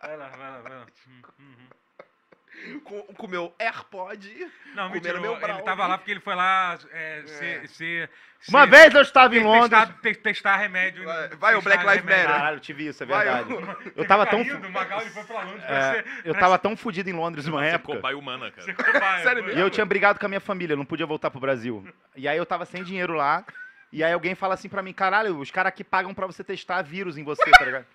Vai 0.02 0.16
lá, 0.16 0.28
vai 0.28 0.50
lá, 0.50 0.58
vai 0.60 0.72
lá. 0.78 0.86
Uhum. 1.08 2.80
Com, 2.84 3.00
com 3.14 3.26
o 3.26 3.28
meu 3.30 3.52
AirPod. 3.58 4.46
Não, 4.76 4.88
mentira, 4.88 5.18
meu 5.20 5.32
ele 5.32 5.40
brownie. 5.40 5.64
tava 5.64 5.84
lá 5.86 5.98
porque 5.98 6.12
ele 6.12 6.20
foi 6.20 6.34
lá 6.36 6.78
é, 6.92 7.22
ser, 7.26 7.68
ser, 7.68 8.10
Uma 8.48 8.60
ser- 8.64 8.70
vez 8.70 8.94
eu 8.94 9.02
estava 9.02 9.34
em 9.36 9.42
Londres... 9.42 9.70
testar, 9.70 10.00
te- 10.00 10.14
testar 10.14 10.56
remédio. 10.58 11.04
Vai- 11.04 11.22
testar 11.22 11.36
vai, 11.38 11.54
o 11.56 11.62
Black 11.62 11.82
Lives 11.84 12.00
remédio. 12.04 12.22
Matter. 12.24 12.36
Caralho, 12.38 12.56
eu 12.56 12.60
tive 12.60 12.86
isso, 12.86 13.02
é 13.02 13.06
Vai, 13.06 13.24
verdade. 13.24 13.52
eu- 13.52 13.92
Eu 13.96 14.06
tava 14.06 14.26
tão... 14.26 14.44
Fica 14.44 14.60
fu- 14.60 14.70
Magal 14.70 15.00
ele 15.00 15.10
foi 15.10 15.24
pra 15.24 15.42
Londres 15.42 15.64
pra 15.64 15.76
É, 15.76 15.92
ser... 15.92 16.06
eu 16.24 16.34
tava 16.34 16.56
tão 16.58 16.76
fudido 16.76 17.10
em 17.10 17.14
Londres 17.14 17.48
uma 17.48 17.60
Você 17.60 17.66
é 17.66 17.74
época. 17.74 17.96
cobaia 17.96 18.16
humana, 18.16 18.52
cara. 18.52 19.22
Sério. 19.24 19.50
E 19.50 19.58
eu 19.58 19.68
tinha 19.70 19.84
brigado 19.86 20.20
com 20.20 20.26
a 20.26 20.28
minha 20.28 20.40
família, 20.40 20.76
não 20.76 20.84
podia 20.84 21.06
voltar 21.06 21.30
pro 21.32 21.40
Brasil. 21.40 21.84
E 22.14 22.28
aí 22.28 22.36
eu 22.36 22.46
tava 22.46 22.64
sem 22.64 22.84
dinheiro 22.84 23.14
lá. 23.14 23.44
E 23.92 24.02
aí 24.02 24.12
alguém 24.12 24.34
fala 24.34 24.54
assim 24.54 24.68
pra 24.68 24.82
mim, 24.82 24.92
caralho, 24.92 25.38
os 25.38 25.50
caras 25.50 25.68
aqui 25.68 25.84
pagam 25.84 26.14
pra 26.14 26.26
você 26.26 26.42
testar 26.42 26.80
vírus 26.82 27.18
em 27.18 27.24
você, 27.24 27.50
tá 27.50 27.64
ligado? 27.64 27.86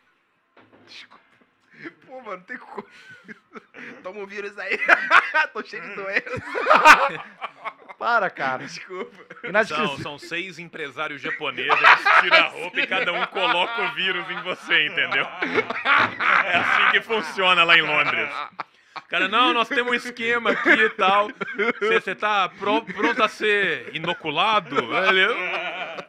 Pô, 2.06 2.22
mano, 2.22 2.42
tem 2.44 2.58
como. 2.58 2.86
Toma 4.04 4.20
um 4.22 4.26
vírus 4.26 4.58
aí. 4.58 4.80
Tô 5.54 5.64
cheio 5.64 5.82
de 5.84 5.96
doença. 5.96 6.44
Para, 7.98 8.30
cara. 8.30 8.64
Desculpa. 8.64 9.12
E 9.44 9.52
na 9.52 9.64
São, 9.66 9.78
descrição. 9.78 10.04
são 10.04 10.20
seis 10.20 10.60
empresários 10.60 11.20
japoneses, 11.20 11.72
eles 11.72 12.22
tiram 12.22 12.38
a 12.38 12.48
roupa 12.50 12.80
e 12.80 12.88
cada 12.88 13.12
um 13.12 13.26
coloca 13.28 13.82
o 13.82 13.94
vírus 13.96 14.30
em 14.30 14.40
você, 14.44 14.86
entendeu? 14.86 15.26
É 15.26 16.58
assim 16.58 16.92
que 16.92 17.02
funciona 17.02 17.64
lá 17.64 17.76
em 17.76 17.82
Londres. 17.82 18.30
Cara, 19.10 19.28
não, 19.28 19.52
nós 19.54 19.68
temos 19.68 19.92
um 19.92 19.96
esquema 19.96 20.52
aqui 20.52 20.70
e 20.70 20.90
tal. 20.92 21.30
Você 21.80 22.14
tá 22.14 22.50
pro- 22.50 22.84
pronto 22.84 23.24
a 23.24 23.28
ser 23.28 23.90
inoculado? 23.96 24.76
Ele, 24.96 25.26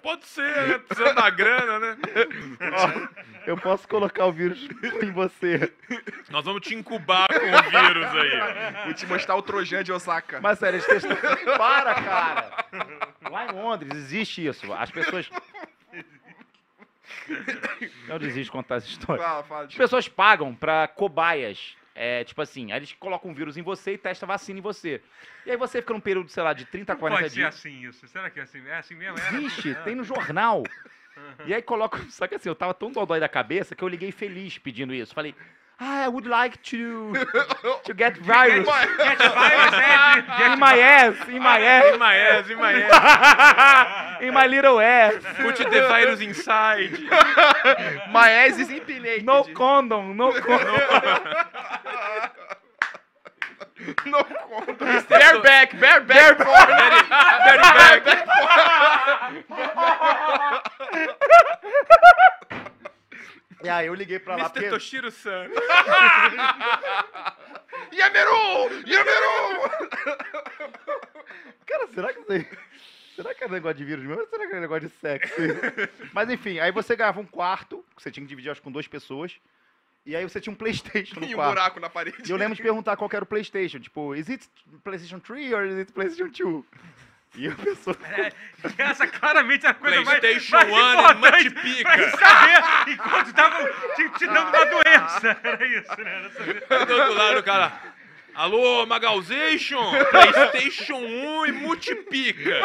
pode 0.08 0.26
ser, 0.26 0.68
né? 0.68 0.78
Precisando 0.78 1.16
da 1.16 1.28
grana, 1.28 1.78
né? 1.78 1.96
Eu 3.46 3.58
posso 3.58 3.86
colocar 3.86 4.24
o 4.24 4.32
vírus 4.32 4.66
em 5.02 5.12
você. 5.12 5.70
Nós 6.30 6.46
vamos 6.46 6.62
te 6.62 6.74
incubar 6.74 7.28
com 7.28 7.36
o 7.36 7.70
vírus 7.70 8.06
aí. 8.06 8.84
Vou 8.86 8.94
te 8.94 9.06
mostrar 9.06 9.36
o 9.36 9.42
Trojan 9.42 9.84
de 9.84 9.92
Osaka. 9.92 10.40
Mas 10.40 10.58
sério, 10.58 10.76
eles 10.76 10.86
testam. 10.86 11.14
Para, 11.58 11.94
cara! 11.94 12.66
Lá 13.30 13.46
em 13.46 13.52
Londres 13.52 13.94
existe 13.94 14.46
isso. 14.46 14.72
As 14.72 14.90
pessoas. 14.90 15.28
Eu 18.08 18.18
desisto 18.18 18.44
de 18.44 18.50
contar 18.50 18.76
essa 18.76 18.88
história. 18.88 19.22
Fala, 19.22 19.42
fala. 19.44 19.64
As 19.64 19.74
pessoas 19.74 20.08
pagam 20.08 20.54
pra 20.54 20.88
cobaias. 20.88 21.76
É, 22.00 22.22
tipo 22.22 22.40
assim, 22.40 22.70
aí 22.70 22.78
eles 22.78 22.92
colocam 22.92 23.28
um 23.28 23.34
vírus 23.34 23.56
em 23.56 23.62
você 23.62 23.94
e 23.94 23.98
testam 23.98 24.28
a 24.28 24.32
vacina 24.34 24.60
em 24.60 24.62
você. 24.62 25.02
E 25.44 25.50
aí 25.50 25.56
você 25.56 25.80
fica 25.80 25.92
num 25.92 25.98
período, 25.98 26.28
sei 26.30 26.44
lá, 26.44 26.52
de 26.52 26.64
30 26.64 26.92
a 26.92 26.94
Não 26.94 27.00
40 27.00 27.20
pode 27.20 27.30
ser 27.32 27.40
dias. 27.40 27.54
assim 27.56 27.88
isso. 27.88 28.06
Será 28.06 28.30
que 28.30 28.38
é 28.38 28.44
assim? 28.44 28.64
É 28.68 28.76
assim 28.76 28.94
mesmo? 28.94 29.18
Era 29.18 29.36
Existe, 29.36 29.70
assim? 29.72 29.82
tem 29.82 29.94
no 29.96 30.04
jornal. 30.04 30.62
E 31.44 31.52
aí 31.52 31.60
coloca. 31.60 31.98
Só 32.10 32.28
que 32.28 32.36
assim, 32.36 32.48
eu 32.48 32.54
tava 32.54 32.72
tão 32.72 32.92
dodói 32.92 33.18
da 33.18 33.28
cabeça 33.28 33.74
que 33.74 33.82
eu 33.82 33.88
liguei 33.88 34.12
feliz 34.12 34.56
pedindo 34.56 34.94
isso. 34.94 35.12
Falei, 35.12 35.34
I 35.80 36.08
would 36.08 36.26
like 36.26 36.60
to, 36.64 37.12
to 37.84 37.94
get 37.94 38.16
virus. 38.18 38.66
Get 38.98 39.18
virus, 39.18 39.74
é, 39.74 40.52
In 40.52 40.58
my 40.58 40.76
ass, 40.78 41.14
in 41.28 41.40
my 41.40 41.60
ass, 41.60 41.84
Imaés, 41.94 42.46
Imaés. 42.50 44.22
in 44.22 44.34
my 44.34 44.46
little 44.46 44.80
ass. 44.80 45.14
Put 45.36 45.58
the 45.58 45.86
virus 45.88 46.20
inside. 46.20 46.98
My 48.10 48.28
ass 48.30 48.58
is 48.58 48.70
empinated. 48.70 49.24
No 49.24 49.44
condom, 49.54 50.16
no 50.16 50.32
condom. 50.32 50.80
No 54.06 54.22
condom. 54.24 55.04
Bareback, 55.08 55.78
bareback. 55.78 56.38
Very, 56.38 56.42
very 57.44 58.00
back. 58.02 58.28
E 63.62 63.68
aí 63.68 63.86
eu 63.86 63.94
liguei 63.94 64.18
pra 64.18 64.36
lá 64.36 64.44
Mr. 64.44 64.52
porque... 64.52 64.68
Toshiro-san. 64.70 65.48
Yameru! 67.92 68.86
Yameru! 68.86 69.70
Cara, 71.66 71.88
será 71.94 72.12
que 72.12 72.20
isso 72.20 72.32
aí... 72.32 72.46
Será 73.16 73.34
que 73.34 73.42
é 73.42 73.48
negócio 73.48 73.76
de 73.78 73.84
vírus 73.84 74.04
mesmo 74.04 74.22
ou 74.22 74.28
será 74.28 74.46
que 74.46 74.54
é 74.54 74.60
negócio 74.60 74.88
de 74.88 74.94
sexo? 75.00 75.34
Mas 76.14 76.30
enfim, 76.30 76.60
aí 76.60 76.70
você 76.70 76.94
ganhava 76.94 77.18
um 77.20 77.26
quarto, 77.26 77.84
que 77.96 78.02
você 78.02 78.12
tinha 78.12 78.22
que 78.24 78.28
dividir 78.28 78.48
acho, 78.50 78.62
com 78.62 78.70
duas 78.70 78.86
pessoas, 78.86 79.40
e 80.06 80.14
aí 80.14 80.22
você 80.22 80.40
tinha 80.40 80.52
um 80.52 80.56
Playstation 80.56 81.18
no 81.18 81.26
E 81.26 81.34
um 81.34 81.36
quarto. 81.36 81.50
buraco 81.50 81.80
na 81.80 81.90
parede. 81.90 82.16
E 82.24 82.30
eu 82.30 82.36
lembro 82.36 82.54
de 82.54 82.62
perguntar 82.62 82.96
qual 82.96 83.10
era 83.12 83.24
o 83.24 83.26
Playstation, 83.26 83.80
tipo, 83.80 84.14
is 84.14 84.28
it 84.28 84.48
Playstation 84.84 85.18
3 85.18 85.52
or 85.52 85.66
is 85.66 85.78
it 85.78 85.92
Playstation 85.92 86.30
2? 86.30 86.64
E 87.36 87.48
a 87.48 87.54
pessoa... 87.54 87.96
Essa 88.76 89.06
claramente 89.06 89.64
é 89.66 89.68
a 89.68 89.74
coisa 89.74 90.00
mais, 90.02 90.18
PlayStation 90.18 90.56
mais 90.56 90.72
One 90.72 90.94
importante 90.94 91.54
multipica. 91.54 91.96
pra 91.96 92.10
saber 92.10 92.90
enquanto 92.90 93.26
estavam 93.28 93.66
te, 93.94 94.08
te 94.18 94.26
dando 94.26 94.48
uma 94.48 94.64
doença. 94.66 95.40
Era 95.44 95.66
isso, 95.66 96.00
né? 96.00 96.18
Era 96.18 96.30
saber. 96.30 96.86
Do 96.86 96.94
outro 96.94 97.14
lado, 97.14 97.38
o 97.38 97.42
cara. 97.42 97.72
Alô, 98.34 98.86
Magalzation? 98.86 99.92
PlayStation 100.10 100.96
1 100.96 101.46
e 101.46 101.52
multipica. 101.52 102.62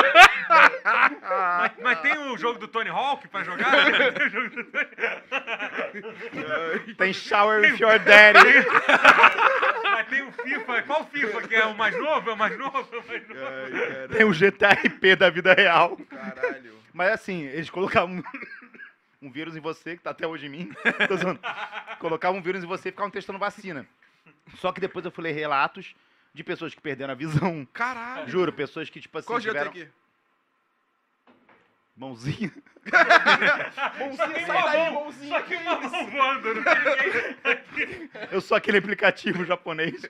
Mas, 0.83 1.71
mas 1.81 1.99
tem 2.01 2.17
o 2.17 2.37
jogo 2.37 2.59
do 2.59 2.67
Tony 2.67 2.89
Hawk 2.89 3.27
pra 3.27 3.43
jogar? 3.43 3.91
né? 3.91 4.11
Tem 4.11 4.27
o 4.27 4.29
jogo 4.29 4.49
do 4.49 4.63
Tony... 4.65 4.87
Tem 6.97 7.13
shower 7.13 7.61
with 7.61 7.79
your 7.79 7.99
daddy. 7.99 8.65
Mas 9.83 10.07
tem 10.07 10.21
o 10.23 10.31
FIFA. 10.31 10.81
Qual 10.83 11.05
FIFA 11.07 11.41
que 11.47 11.55
é 11.55 11.65
o 11.65 11.75
mais 11.75 11.97
novo? 11.97 12.29
É 12.29 12.33
o 12.33 12.37
mais 12.37 12.57
novo? 12.57 12.77
É 12.77 12.97
o 12.97 13.07
mais 13.07 13.27
novo? 13.27 13.41
Ai, 13.41 14.07
Tem 14.09 14.25
o 14.25 14.33
GTRP 14.33 15.15
da 15.15 15.29
vida 15.29 15.53
real. 15.53 15.97
caralho. 16.09 16.73
Mas 16.93 17.11
assim, 17.11 17.43
eles 17.45 17.69
colocavam 17.69 18.21
um, 19.21 19.31
vírus 19.31 19.55
em 19.55 19.59
você, 19.59 19.95
que 19.95 20.03
tá 20.03 20.11
até 20.11 20.27
hoje 20.27 20.45
em 20.47 20.49
mim. 20.49 20.71
Tô 21.07 21.17
zoando. 21.17 21.39
Colocavam 21.99 22.39
um 22.39 22.43
vírus 22.43 22.63
em 22.63 22.67
você 22.67 22.89
e 22.89 22.91
ficavam 22.91 23.11
testando 23.11 23.39
vacina. 23.39 23.87
Só 24.57 24.71
que 24.71 24.81
depois 24.81 25.05
eu 25.05 25.11
fui 25.11 25.23
ler 25.23 25.31
relatos 25.31 25.95
de 26.33 26.43
pessoas 26.43 26.73
que 26.73 26.81
perderam 26.81 27.13
a 27.13 27.15
visão. 27.15 27.65
Caralho. 27.73 28.27
Juro, 28.29 28.51
pessoas 28.51 28.89
que, 28.89 28.99
tipo 28.99 29.17
assim, 29.17 29.27
Qual 29.27 29.39
tiveram 29.39 29.69
aqui? 29.69 29.87
Mãozinha. 31.95 32.51
Só 34.15 34.27
tem 34.27 34.45
uma 34.45 34.91
mão, 34.91 35.11
só 35.11 35.41
tem 35.41 35.57
uma 35.59 35.79
mão 35.79 36.07
voando. 36.09 36.55
Não 36.55 36.63
tem 36.63 37.85
ninguém. 37.85 38.09
Eu 38.31 38.41
sou 38.41 38.57
aquele 38.57 38.77
aplicativo 38.77 39.45
japonês. 39.45 40.03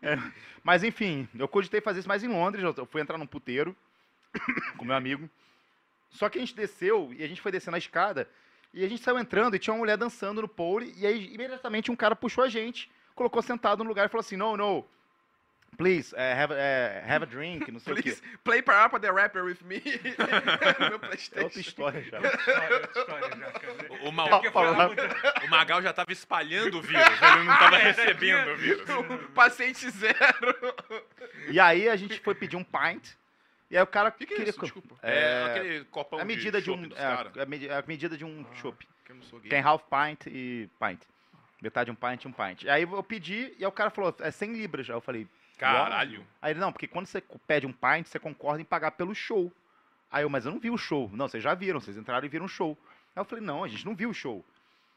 É. 0.00 0.18
Mas 0.62 0.84
enfim, 0.84 1.28
eu 1.38 1.48
cogitei 1.48 1.80
fazer 1.80 2.00
isso 2.00 2.08
mais 2.08 2.22
em 2.22 2.28
Londres. 2.28 2.64
Eu 2.76 2.86
fui 2.86 3.00
entrar 3.00 3.18
num 3.18 3.26
puteiro 3.26 3.76
com 4.76 4.84
meu 4.84 4.96
amigo. 4.96 5.28
Só 6.10 6.28
que 6.28 6.38
a 6.38 6.40
gente 6.40 6.54
desceu 6.54 7.12
e 7.12 7.22
a 7.22 7.28
gente 7.28 7.40
foi 7.40 7.52
descendo 7.52 7.74
a 7.74 7.78
escada. 7.78 8.28
E 8.72 8.84
a 8.84 8.88
gente 8.88 9.02
saiu 9.02 9.18
entrando 9.18 9.56
e 9.56 9.58
tinha 9.58 9.72
uma 9.72 9.80
mulher 9.80 9.96
dançando 9.96 10.42
no 10.42 10.48
pole. 10.48 10.94
E 10.96 11.06
aí, 11.06 11.32
imediatamente, 11.34 11.90
um 11.90 11.96
cara 11.96 12.14
puxou 12.14 12.44
a 12.44 12.48
gente, 12.48 12.90
colocou 13.14 13.42
sentado 13.42 13.82
no 13.82 13.88
lugar 13.88 14.06
e 14.06 14.08
falou 14.08 14.20
assim: 14.20 14.36
No, 14.36 14.56
no. 14.56 14.84
Please, 15.78 16.12
eh, 16.16 16.32
have, 16.34 16.52
eh, 16.52 17.04
have 17.06 17.22
a 17.22 17.26
drink, 17.26 17.70
não 17.70 17.78
sei 17.78 17.94
Please, 17.94 18.18
o 18.18 18.22
quê. 18.22 18.28
play 18.42 18.60
Parappa 18.60 18.98
the 18.98 19.12
Rapper 19.12 19.44
with 19.44 19.58
me. 19.62 19.80
Meu 20.18 20.88
É 20.88 20.92
outra 20.92 20.98
Playstation. 20.98 21.60
história 21.60 22.02
já. 22.02 22.18
História, 22.20 22.76
outra 22.80 23.00
história 23.00 23.28
já. 23.36 24.08
O, 24.08 24.10
Mal- 24.10 24.42
falar. 24.52 24.88
muito- 24.88 25.02
o 25.46 25.48
Magal 25.48 25.80
já 25.80 25.92
tava 25.92 26.10
espalhando 26.10 26.78
o 26.78 26.82
vírus, 26.82 27.06
ele 27.06 27.44
não 27.44 27.56
tava 27.56 27.76
É, 27.78 27.82
recebendo 27.84 28.50
o 28.50 28.56
vírus. 28.56 28.84
Paciente 29.32 29.88
zero. 29.90 30.74
E 31.48 31.60
aí 31.60 31.88
a 31.88 31.94
gente 31.94 32.18
foi 32.20 32.34
pedir 32.34 32.56
um 32.56 32.64
pint. 32.64 33.10
E 33.70 33.76
aí 33.76 33.82
o 33.82 33.86
cara 33.86 34.10
que 34.10 34.26
que 34.26 34.32
é 34.34 34.36
queria. 34.38 34.50
isso? 34.50 34.60
Desculpa. 34.60 34.96
É, 35.00 35.44
aquele 35.44 35.84
copão 35.84 36.18
a 36.18 36.24
medida 36.24 36.58
de, 36.60 36.66
chopp 36.66 36.80
um. 36.84 36.88
dos 36.88 36.98
É, 36.98 37.04
a, 37.42 37.46
medi- 37.46 37.70
a 37.70 37.84
medida 37.86 38.16
de 38.16 38.24
um 38.24 38.44
chopp. 38.54 38.84
Que 39.04 39.12
eu 39.12 39.16
não 39.16 39.22
sou 39.22 39.38
gay. 39.38 39.48
Tem 39.48 39.60
half 39.62 39.82
pint 39.84 40.26
e 40.26 40.68
pint. 40.80 41.02
Metade 41.62 41.88
um 41.88 41.94
pint 41.94 42.24
e 42.24 42.28
um 42.28 42.32
pint. 42.32 42.66
Aí 42.66 42.82
eu 42.82 43.02
pedi 43.04 43.54
e 43.58 43.64
aí 43.64 43.66
o 43.66 43.70
cara 43.72 43.90
falou, 43.90 44.12
é 44.20 44.30
100 44.32 44.54
libras. 44.54 44.88
Aí 44.90 44.96
eu 44.96 45.00
falei, 45.00 45.26
Caralho. 45.58 46.26
Aí 46.40 46.52
ele, 46.52 46.60
não, 46.60 46.72
porque 46.72 46.86
quando 46.86 47.06
você 47.06 47.22
pede 47.46 47.66
um 47.66 47.72
pint, 47.72 48.06
você 48.06 48.18
concorda 48.18 48.60
em 48.62 48.64
pagar 48.64 48.92
pelo 48.92 49.14
show. 49.14 49.52
Aí 50.10 50.22
eu, 50.24 50.30
mas 50.30 50.46
eu 50.46 50.52
não 50.52 50.58
vi 50.58 50.70
o 50.70 50.78
show. 50.78 51.10
Não, 51.12 51.28
vocês 51.28 51.42
já 51.42 51.54
viram, 51.54 51.80
vocês 51.80 51.96
entraram 51.96 52.24
e 52.24 52.28
viram 52.28 52.46
o 52.46 52.48
show. 52.48 52.78
Aí 53.14 53.20
eu 53.20 53.24
falei, 53.24 53.44
não, 53.44 53.64
a 53.64 53.68
gente 53.68 53.84
não 53.84 53.94
viu 53.94 54.10
o 54.10 54.14
show. 54.14 54.44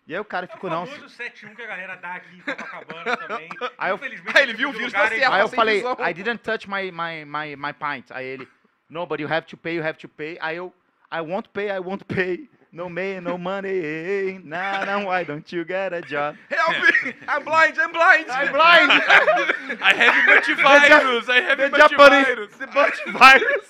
E 0.07 0.13
aí 0.13 0.19
o 0.19 0.25
cara 0.25 0.45
É 0.45 0.49
o 0.49 0.51
ficou, 0.53 0.69
não. 0.69 0.85
famoso 0.85 1.15
7-1 1.15 1.55
que 1.55 1.61
a 1.61 1.67
galera 1.67 1.95
dá 1.95 2.15
aqui 2.15 2.35
em 2.35 2.41
Copacabana 2.41 3.17
também. 3.17 3.49
Aí 3.77 3.89
eu- 3.91 3.95
Infelizmente, 3.95 4.37
Aí 4.37 4.43
ele 4.43 4.53
viu 4.53 4.69
o 4.69 4.73
vírus 4.73 4.93
é 4.93 5.07
certo. 5.07 5.31
Aí 5.33 5.41
eu 5.41 5.47
falei, 5.49 5.75
visão. 5.77 5.97
I 5.99 6.13
didn't 6.13 6.39
touch 6.43 6.69
my, 6.69 6.91
my, 6.91 7.25
my, 7.25 7.55
my 7.55 7.73
pint. 7.73 8.11
Aí 8.11 8.25
ele, 8.25 8.47
no, 8.89 9.05
but 9.05 9.19
you 9.19 9.27
have 9.31 9.45
to 9.47 9.57
pay, 9.57 9.75
you 9.77 9.83
have 9.85 9.97
to 9.99 10.07
pay. 10.09 10.37
Aí 10.41 10.57
eu, 10.57 10.73
I 11.13 11.21
won't 11.21 11.49
pay, 11.49 11.69
I 11.69 11.79
won't 11.79 12.03
pay. 12.05 12.49
No 12.73 12.87
man, 12.87 13.25
no 13.25 13.37
money. 13.37 14.39
Nah, 14.45 14.85
nah, 14.85 15.03
why 15.05 15.25
don't 15.25 15.51
you 15.51 15.65
get 15.65 15.91
a 15.91 16.01
job? 16.01 16.37
Help 16.49 16.83
me! 17.03 17.13
I'm 17.27 17.43
blind, 17.43 17.77
I'm 17.77 17.91
blind! 17.91 18.25
I'm 18.31 18.53
blind! 18.53 18.91
I 19.81 19.93
have 19.93 20.13
multivirus, 20.43 21.27
I 21.29 21.41
have 21.41 21.57
The 21.57 21.77
Japanese, 21.77 22.25
multivirus. 22.27 22.57
the 22.59 22.67
multivirus, 22.67 23.65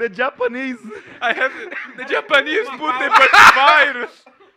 the 0.00 0.08
Japanese. 0.08 0.76
I 1.20 1.32
have 1.34 1.52
the 1.96 2.04
Japanese 2.04 2.66
put 2.70 2.98
the 2.98 3.10
multivirus. 3.14 4.10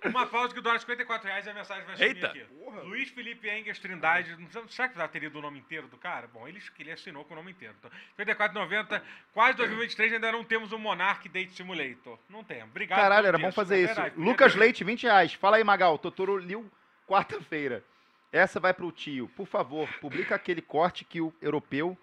Uma 0.10 0.28
pausa 0.28 0.53
que 0.53 0.62
dura 0.62 0.78
54 0.80 1.28
reais 1.28 1.45
e 1.45 1.49
a 1.49 1.53
mensagem 1.53 1.86
vai 1.86 1.95
sumir 1.95 2.16
Eita. 2.16 2.28
aqui. 2.28 2.45
Luiz 2.86 3.10
Felipe 3.10 3.49
Engels 3.49 3.80
Trindade. 3.80 4.36
não 4.38 4.49
sei- 4.49 4.64
Será 4.70 4.88
que 4.89 4.97
já 4.97 5.08
teria 5.08 5.30
do 5.30 5.41
nome 5.41 5.60
inteiro 5.60 5.88
do 5.88 5.97
cara? 5.97 6.28
Bom, 6.28 6.47
ele, 6.47 6.62
ele 6.80 6.91
assinou 6.91 7.24
com 7.26 7.34
o 7.34 7.38
nome 7.38 7.51
inteiro. 7.51 7.74
Então, 7.80 7.89
54,90. 8.18 9.01
Quase 9.34 9.58
2023 9.58 10.14
ainda 10.14 10.32
não 10.32 10.43
temos 10.43 10.72
um 10.72 10.78
Monarch 10.78 11.28
Date 11.30 11.53
Simulator. 11.53 12.20
Não 12.30 12.43
temos. 12.43 12.70
Obrigado. 12.70 12.99
Caralho, 12.99 13.28
era 13.28 13.38
bom 13.38 13.51
fazer 13.51 13.78
isso. 13.84 13.93
verdade, 13.95 14.16
Lucas 14.20 14.53
ter- 14.53 14.60
Leite, 14.60 14.84
20 14.84 15.03
reais. 15.03 15.34
Fala 15.34 15.58
aí, 15.58 15.64
Magal. 15.64 15.97
Totoro 15.97 16.38
Liu, 16.38 16.70
quarta-feira. 17.08 17.84
Essa 18.32 18.60
vai 18.60 18.74
pro 18.74 18.91
tio. 18.91 19.30
Por 19.30 19.47
favor, 19.47 19.88
publica 20.01 20.36
aquele 20.36 20.62
corte 20.62 21.06
que 21.06 21.22
o 21.22 21.34
europeu 21.41 21.97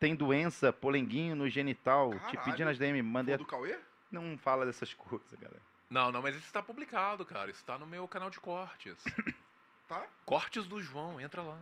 tem 0.00 0.14
doença, 0.14 0.72
polenguinho 0.72 1.36
no 1.36 1.48
genital. 1.48 2.10
Te 2.12 2.18
Caralho. 2.18 2.40
pedindo 2.44 2.70
as 2.70 2.78
DM. 2.78 3.00
Mandei. 3.02 3.36
Do 3.36 3.44
Cauê? 3.44 3.76
Não 4.10 4.36
fala 4.38 4.64
dessas 4.66 4.92
coisas, 4.94 5.28
galera. 5.38 5.60
Não, 5.90 6.12
não, 6.12 6.20
mas 6.22 6.36
isso 6.36 6.52
tá 6.52 6.62
publicado, 6.62 7.24
cara. 7.24 7.50
Isso 7.50 7.64
tá 7.64 7.78
no 7.78 7.86
meu 7.86 8.06
canal 8.08 8.30
de 8.30 8.40
cortes. 8.40 8.96
Tá? 9.88 10.04
Cortes 10.26 10.66
do 10.66 10.82
João, 10.82 11.18
entra 11.18 11.40
lá. 11.40 11.56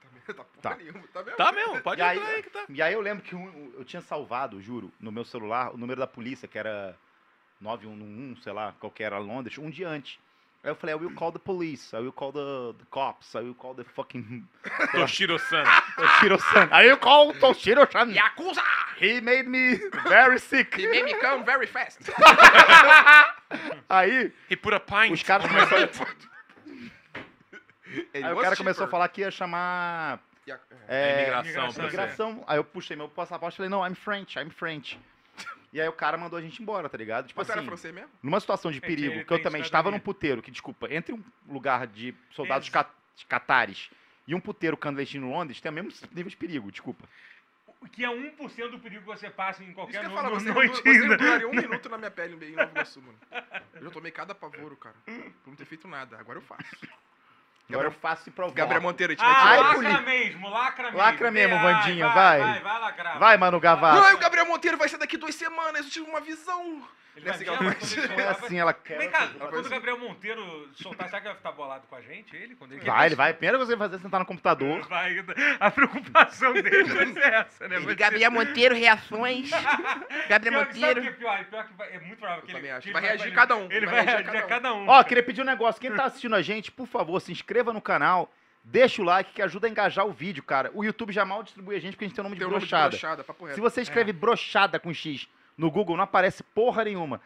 Tá, 0.00 0.08
mesmo, 0.10 0.24
tá 0.34 0.44
porra 0.44 0.62
Tá. 0.62 0.76
nenhuma, 0.76 1.06
tá 1.08 1.22
mesmo? 1.22 1.36
Tá 1.36 1.52
mesmo, 1.52 1.82
pode 1.82 2.00
E 2.00 2.04
aí- 2.04 2.16
entrar 2.16 2.30
aí 2.30 2.42
que 2.42 2.48
tá. 2.48 2.64
E 2.70 2.80
aí 2.80 2.94
eu 2.94 3.02
lembro 3.02 3.22
que 3.22 3.36
um- 3.36 3.74
eu 3.76 3.84
tinha 3.84 4.00
salvado, 4.00 4.62
juro, 4.62 4.90
no 4.98 5.12
meu 5.12 5.26
celular, 5.26 5.74
o 5.74 5.76
número 5.76 6.00
da 6.00 6.06
polícia, 6.06 6.48
que 6.48 6.56
era 6.58 6.96
911, 7.60 8.40
sei 8.42 8.54
lá, 8.54 8.72
qualquer 8.80 9.04
era 9.04 9.18
Londres, 9.18 9.58
um 9.58 9.68
dia 9.68 9.90
antes. 9.90 10.18
Aí 10.66 10.72
eu 10.72 10.74
falei, 10.74 10.96
I 10.96 10.98
will 10.98 11.14
call 11.14 11.30
the 11.30 11.38
police, 11.38 11.94
I 11.94 12.00
will 12.00 12.10
call 12.10 12.32
the, 12.32 12.74
the 12.76 12.84
cops, 12.90 13.36
I 13.36 13.38
will 13.38 13.54
call 13.54 13.72
the 13.72 13.84
fucking 13.84 14.48
Toshiro-san. 14.90 15.64
Toshiro-san. 15.96 16.68
I 16.72 16.88
will 16.88 16.96
call 16.96 17.32
Toshiro-san. 17.34 18.12
Yakuza! 18.12 18.64
He 18.98 19.20
made 19.20 19.46
me 19.46 19.78
very 20.08 20.40
sick. 20.40 20.74
He 20.74 20.88
made 20.88 21.04
me 21.04 21.14
come 21.20 21.44
very 21.44 21.68
fast. 21.68 22.00
Aí, 23.88 24.32
He 24.48 24.56
put 24.56 24.74
a 24.74 24.80
pint. 24.80 25.12
os 25.12 25.22
caras 25.22 25.46
começaram... 25.46 25.88
Aí 28.12 28.32
o 28.32 28.40
cara 28.40 28.56
começou 28.56 28.86
a 28.86 28.88
falar 28.88 29.08
que 29.10 29.20
ia 29.20 29.30
chamar... 29.30 30.18
É, 30.88 31.28
imigração, 31.28 31.84
imigração. 31.84 32.44
Aí 32.44 32.58
eu 32.58 32.64
puxei 32.64 32.96
meu 32.96 33.08
passaporte 33.08 33.54
e 33.54 33.58
falei, 33.58 33.70
não, 33.70 33.86
I'm 33.86 33.94
French, 33.94 34.36
I'm 34.36 34.50
French. 34.50 34.98
E 35.72 35.80
aí 35.80 35.88
o 35.88 35.92
cara 35.92 36.16
mandou 36.16 36.38
a 36.38 36.42
gente 36.42 36.62
embora, 36.62 36.88
tá 36.88 36.96
ligado? 36.96 37.26
Tipo 37.28 37.40
Mas 37.40 37.46
tu 37.48 37.50
era 37.52 37.60
assim, 37.60 37.68
francês 37.68 37.94
mesmo? 37.94 38.10
numa 38.22 38.40
situação 38.40 38.70
de 38.70 38.78
É 38.78 38.80
perigo, 38.80 39.14
ele 39.14 39.24
que 39.24 39.32
eu 39.32 39.36
tem 39.38 39.44
também 39.44 39.60
estava 39.60 39.90
num 39.90 39.98
puteiro, 39.98 40.40
que, 40.42 40.50
desculpa, 40.50 40.92
entre 40.92 41.12
um 41.14 41.22
lugar 41.48 41.86
de 41.86 42.14
soldados 42.30 42.68
ca- 42.68 42.88
catares 43.28 43.90
e 44.26 44.34
um 44.34 44.40
puteiro 44.40 44.76
clandestino 44.76 45.26
em 45.26 45.30
Londres, 45.30 45.60
tem 45.60 45.70
o 45.70 45.74
mesmo 45.74 45.92
nível 46.12 46.30
de 46.30 46.36
perigo, 46.36 46.70
desculpa. 46.72 47.04
O 47.80 47.88
que 47.88 48.04
é 48.04 48.08
1% 48.08 48.70
do 48.70 48.78
perigo 48.80 49.02
que 49.02 49.06
você 49.06 49.28
passa 49.30 49.62
em 49.62 49.66
Isso 49.66 49.74
qualquer 49.74 50.00
que 50.00 50.06
eu 50.06 50.10
no, 50.10 50.16
falo, 50.16 50.30
no, 50.34 50.40
você, 50.40 50.52
noite 50.52 50.82
você 50.82 50.88
ainda. 50.88 51.16
duraria 51.16 51.48
um 51.48 51.52
minuto 51.54 51.88
na 51.88 51.98
minha 51.98 52.10
pele 52.10 52.34
em 52.46 52.52
Nova 52.56 52.70
Iguaçu, 52.70 53.02
mano. 53.02 53.18
Eu 53.74 53.82
já 53.84 53.90
tomei 53.90 54.10
cada 54.10 54.34
pavoro, 54.34 54.76
cara. 54.76 54.96
Por 55.04 55.50
não 55.50 55.54
ter 55.56 55.66
feito 55.66 55.86
nada. 55.86 56.18
Agora 56.18 56.38
eu 56.38 56.42
faço. 56.42 56.64
Agora 57.68 57.88
eu 57.88 57.92
faço 57.92 58.28
e 58.28 58.32
provoco. 58.32 58.56
Gabriel 58.56 58.80
Monteiro, 58.80 59.12
a 59.12 59.16
gente 59.16 59.24
vai 59.24 59.32
Ah, 59.32 59.40
tirar 59.40 59.48
Ai, 59.50 59.58
ele. 59.76 59.88
lacra 59.88 60.02
mesmo, 60.02 60.48
lacra 60.48 60.84
mesmo. 60.84 60.98
Lacra 60.98 61.30
mesmo, 61.32 61.58
Vai, 61.58 61.74
Vandinha, 61.74 62.08
vai. 62.08 62.14
vai. 62.14 62.50
Vai, 62.52 62.60
vai 62.60 62.80
lacrar. 62.80 63.18
Vai, 63.18 63.36
Manu 63.36 63.58
Gavassi. 63.60 64.06
Ai, 64.06 64.14
o 64.14 64.18
Gabriel 64.18 64.46
Monteiro 64.46 64.76
vai 64.78 64.88
ser 64.88 64.98
daqui 64.98 65.16
duas 65.16 65.34
semanas. 65.34 65.84
Eu 65.86 65.90
tive 65.90 66.08
uma 66.08 66.20
visão. 66.20 66.82
Ele 67.16 67.28
é 67.28 67.32
vai 67.32 67.38
assim 67.68 68.06
Não 68.08 68.18
é 68.20 68.28
assim, 68.28 68.58
ela 68.58 68.72
quer. 68.74 68.98
Vem 68.98 69.10
cá, 69.10 69.28
quando 69.38 69.66
o. 69.66 69.70
Gabriel 69.70 69.98
Monteiro 69.98 70.68
soltar, 70.74 71.08
será 71.08 71.20
que 71.22 71.28
vai 71.28 71.36
ficar 71.36 71.52
bolado 71.52 71.86
com 71.88 71.96
a 71.96 72.00
gente? 72.02 72.36
Ele? 72.36 72.54
Quando 72.54 72.72
ele 72.72 72.84
Vai, 72.84 73.06
ele 73.06 73.14
vai. 73.14 73.30
A 73.30 73.34
primeira 73.34 73.56
coisa 73.56 73.70
que 73.70 73.72
ele 73.74 73.78
vai 73.78 73.88
fazer 73.88 74.00
é 74.00 74.02
sentar 74.04 74.20
no 74.20 74.26
computador. 74.26 74.80
Vai, 74.88 75.24
a 75.58 75.70
preocupação 75.70 76.52
dele 76.52 76.84
vai 76.84 77.06
ser 77.06 77.18
essa, 77.32 77.68
né? 77.68 77.78
Vai 77.80 77.94
Gabriel 77.94 78.30
Monteiro, 78.30 78.74
reações. 78.74 79.50
Gabriel 80.28 80.52
Pior 80.64 80.66
que- 80.68 80.78
sabe 80.80 80.92
o 80.92 80.94
que 80.94 81.00
Monteiro. 81.00 81.00
é 81.00 81.12
pior? 81.12 81.44
Pior 81.46 81.66
que 81.66 81.72
vai- 81.74 81.94
é 81.94 81.98
muito 82.00 82.18
provável 82.18 82.42
que 82.44 82.52
ele, 82.56 82.70
acho. 82.70 82.82
que 82.82 82.88
ele 82.88 82.92
Vai 82.92 83.02
reagir 83.02 83.34
cada 83.34 83.56
um. 83.56 83.68
Ele 83.70 83.86
Vai 83.86 84.04
reagir 84.04 84.36
a 84.36 84.42
cada 84.42 84.74
um. 84.74 84.88
Ó, 84.88 85.02
queria 85.04 85.22
pedir 85.22 85.40
um 85.40 85.44
negócio. 85.44 85.80
Quem 85.80 85.94
tá 85.94 86.04
assistindo 86.04 86.34
a 86.36 86.42
gente, 86.42 86.70
por 86.70 86.86
favor, 86.86 87.18
se 87.20 87.32
inscreva 87.32 87.72
no 87.72 87.80
canal. 87.80 88.30
Deixa 88.68 89.00
o 89.00 89.04
like 89.04 89.32
que 89.32 89.40
ajuda 89.40 89.68
a 89.68 89.70
engajar 89.70 90.04
o 90.06 90.12
vídeo, 90.12 90.42
cara. 90.42 90.70
O 90.74 90.82
YouTube 90.84 91.12
já 91.12 91.24
mal 91.24 91.42
distribui 91.42 91.76
a 91.76 91.80
gente 91.80 91.92
porque 91.92 92.04
a 92.04 92.08
gente 92.08 92.16
tem 92.16 92.22
o 92.22 92.24
nome 92.24 92.34
de 92.34 92.40
Tem 92.40 92.48
o 92.48 92.50
nome 92.50 92.64
de 92.64 92.68
brochada. 92.68 92.88
brochada, 93.22 93.54
Se 93.54 93.60
você 93.60 93.80
escreve 93.80 94.12
brochada 94.12 94.80
com 94.80 94.92
X 94.92 95.28
no 95.56 95.70
Google, 95.70 95.96
não 95.96 96.04
aparece 96.04 96.42
porra 96.42 96.84
nenhuma. 96.84 97.20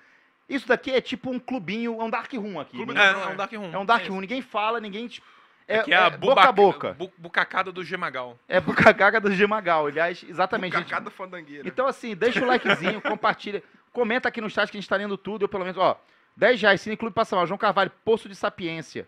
Isso 0.49 0.66
daqui 0.66 0.91
é 0.91 1.01
tipo 1.01 1.31
um 1.31 1.39
clubinho, 1.39 2.01
é 2.01 2.05
um 2.05 2.11
dark 2.11 2.33
room 2.35 2.59
aqui. 2.61 2.76
Clube 2.76 2.93
Ninguém- 2.93 3.07
É, 3.09 3.12
Não, 3.12 3.22
é 3.22 3.26
um 3.28 3.37
Dark 3.37 3.53
Room. 3.53 3.70
É 3.72 3.78
um 3.78 3.85
dark 3.87 4.05
É 4.05 4.09
room, 4.09 4.20
ninguém 4.20 4.43
fala, 4.43 4.81
ninguém. 4.81 5.07
tipo, 5.09 5.26
É, 5.68 5.76
É 5.76 5.83
que 5.85 5.95
é 5.95 5.97
a 5.97 6.07
é 6.07 6.11
boca 6.11 6.41
a 6.49 6.51
boca. 6.51 6.93
bu- 6.95 7.12
bucacada 7.16 7.70
do 7.70 7.85
Gemagal. 7.85 8.37
É 8.49 8.59
bucacaga 8.61 9.20
do 9.20 9.31
Gemagal. 9.31 9.87
Aliás, 9.87 10.24
exatamente. 10.28 10.76
gente. 10.76 10.89
Cacada 10.89 11.11
fandangueira. 11.12 11.68
Então, 11.68 11.87
assim, 11.87 12.16
deixa 12.16 12.43
o 12.43 12.47
likezinho, 12.49 13.01
compartilha. 13.01 13.62
Comenta 13.93 14.26
aqui 14.28 14.41
no 14.41 14.51
chat 14.51 14.68
que 14.68 14.76
a 14.76 14.81
gente 14.81 14.89
tá 14.91 14.97
lendo 14.97 15.16
tudo. 15.16 15.45
Eu, 15.45 15.49
pelo 15.49 15.62
menos, 15.62 15.78
ó, 15.78 15.97
10 16.37 16.61
reais, 16.61 16.81
Cine 16.81 16.97
Clube 16.97 17.14
Passa 17.14 17.37
Mal, 17.37 17.47
João 17.47 17.57
Carvalho, 17.59 17.93
Poço 18.05 18.28
de 18.28 18.35
Sapiência. 18.35 19.07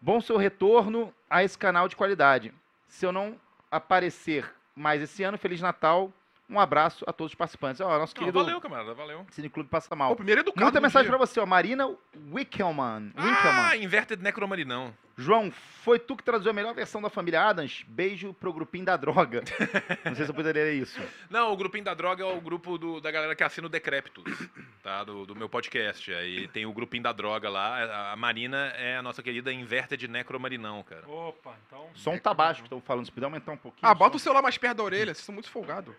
Bom 0.00 0.22
seu 0.22 0.38
retorno 0.38 1.12
a 1.28 1.44
esse 1.44 1.58
canal 1.58 1.86
de 1.86 1.94
qualidade. 1.96 2.54
Se 2.88 3.04
eu 3.04 3.12
não 3.12 3.38
aparecer 3.70 4.50
mais 4.74 5.02
esse 5.02 5.22
ano, 5.22 5.36
Feliz 5.36 5.60
Natal. 5.60 6.10
Um 6.50 6.58
abraço 6.58 7.04
a 7.06 7.12
todos 7.12 7.30
os 7.32 7.36
participantes. 7.36 7.80
Ó, 7.80 7.86
nosso 7.98 8.12
Não, 8.16 8.20
querido 8.20 8.38
valeu, 8.40 8.60
camarada, 8.60 8.92
valeu. 8.92 9.24
Cine 9.30 9.48
Clube 9.48 9.68
Passa 9.68 9.94
Mal. 9.94 10.12
o 10.12 10.16
primeiro 10.16 10.40
educado 10.40 10.64
Muita 10.64 10.80
do 10.80 10.82
mensagem 10.82 11.08
dia. 11.08 11.16
pra 11.16 11.26
você, 11.26 11.38
ó. 11.38 11.46
Marina 11.46 11.88
Wickelman. 12.32 13.12
Ah, 13.16 13.76
Inverted 13.76 14.22
Necromarinão. 14.22 14.92
João, 15.16 15.50
foi 15.50 15.98
tu 15.98 16.16
que 16.16 16.22
traduziu 16.24 16.50
a 16.50 16.54
melhor 16.54 16.72
versão 16.74 17.02
da 17.02 17.10
família 17.10 17.42
Adams? 17.46 17.84
Beijo 17.86 18.32
pro 18.32 18.52
grupinho 18.54 18.86
da 18.86 18.96
droga. 18.96 19.42
Não 20.04 20.14
sei 20.14 20.24
se 20.24 20.30
eu 20.30 20.34
poderia 20.34 20.62
ler 20.64 20.74
isso. 20.74 20.98
Não, 21.28 21.52
o 21.52 21.56
grupinho 21.56 21.84
da 21.84 21.92
droga 21.92 22.24
é 22.24 22.26
o 22.26 22.40
grupo 22.40 22.78
do- 22.78 23.02
da 23.02 23.10
galera 23.10 23.36
que 23.36 23.44
assina 23.44 23.66
o 23.66 23.70
Decréptos, 23.70 24.24
tá? 24.82 25.04
Do, 25.04 25.26
do 25.26 25.36
meu 25.36 25.46
podcast. 25.48 26.10
Aí 26.14 26.48
tem 26.48 26.64
o 26.64 26.72
grupinho 26.72 27.02
da 27.02 27.12
droga 27.12 27.50
lá. 27.50 28.12
A, 28.12 28.16
Marina 28.16 28.72
é 28.78 28.96
a 28.96 29.02
nossa 29.02 29.22
querida 29.22 29.52
Inverted 29.52 30.08
Necromarinão, 30.08 30.82
cara. 30.82 31.06
Opa, 31.06 31.54
então. 31.66 31.86
Som 31.94 32.16
tá 32.16 32.32
baixo 32.32 32.62
que 32.62 32.66
estão 32.66 32.80
falando. 32.80 33.04
Se 33.04 33.12
puder 33.12 33.26
aumentar 33.26 33.52
um 33.52 33.56
pouquinho. 33.58 33.88
Ah, 33.90 33.94
bota 33.94 34.16
o 34.16 34.20
celular 34.20 34.40
mais 34.40 34.56
perto 34.56 34.78
da 34.78 34.82
orelha, 34.84 35.12
vocês 35.14 35.24
são 35.24 35.34
muito 35.34 35.50
folgados. 35.50 35.94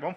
Vamos... 0.00 0.16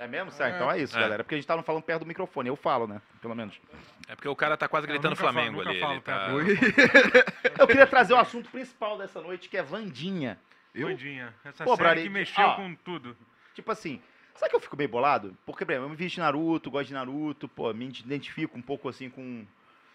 É 0.00 0.06
mesmo? 0.06 0.30
Certo, 0.30 0.54
então 0.54 0.70
é 0.70 0.78
isso, 0.80 0.96
É. 0.96 1.00
galera. 1.00 1.24
Porque 1.24 1.34
a 1.34 1.38
gente 1.38 1.46
tava 1.46 1.60
falando 1.62 1.82
perto 1.82 2.00
do 2.02 2.06
microfone. 2.06 2.48
Eu 2.48 2.54
falo, 2.54 2.86
né? 2.86 3.02
Pelo 3.20 3.34
menos. 3.34 3.60
É 4.08 4.14
porque 4.14 4.28
o 4.28 4.36
cara 4.36 4.56
tá 4.56 4.68
quase 4.68 4.86
Eu 4.86 4.90
gritando 4.92 5.10
nunca 5.10 5.22
falo- 5.22 5.32
Flamengo 5.32 5.58
nunca 5.58 5.70
ali. 5.70 5.80
falo 5.80 6.40
Ele 6.40 6.56
tá... 6.56 7.32
Eu 7.58 7.66
queria 7.66 7.86
trazer 7.86 8.14
o 8.14 8.16
assunto 8.16 8.48
principal 8.48 8.96
dessa 8.96 9.20
noite, 9.20 9.48
que 9.48 9.56
é 9.56 9.62
Vandinha. 9.62 10.38
Bandinha. 10.72 11.34
Essa 11.44 11.64
Pô, 11.64 11.74
série 11.76 12.02
que 12.02 12.08
mexeu 12.08 12.44
ó. 12.46 12.54
com 12.54 12.72
tudo. 12.76 13.16
Tipo 13.56 13.72
assim, 13.72 14.00
sabe 14.36 14.50
que 14.50 14.56
eu 14.56 14.60
fico 14.60 14.76
meio 14.76 14.88
bolado? 14.88 15.36
Porque, 15.44 15.64
por 15.64 15.72
exemplo, 15.72 15.86
eu 15.86 15.90
me 15.90 15.96
visto 15.96 16.14
de 16.14 16.20
Naruto, 16.20 16.70
gosto 16.70 16.86
de 16.86 16.94
Naruto, 16.94 17.48
pô, 17.48 17.72
me 17.74 17.86
identifico 17.86 18.56
um 18.56 18.62
pouco 18.62 18.88
assim 18.88 19.10
com, 19.10 19.44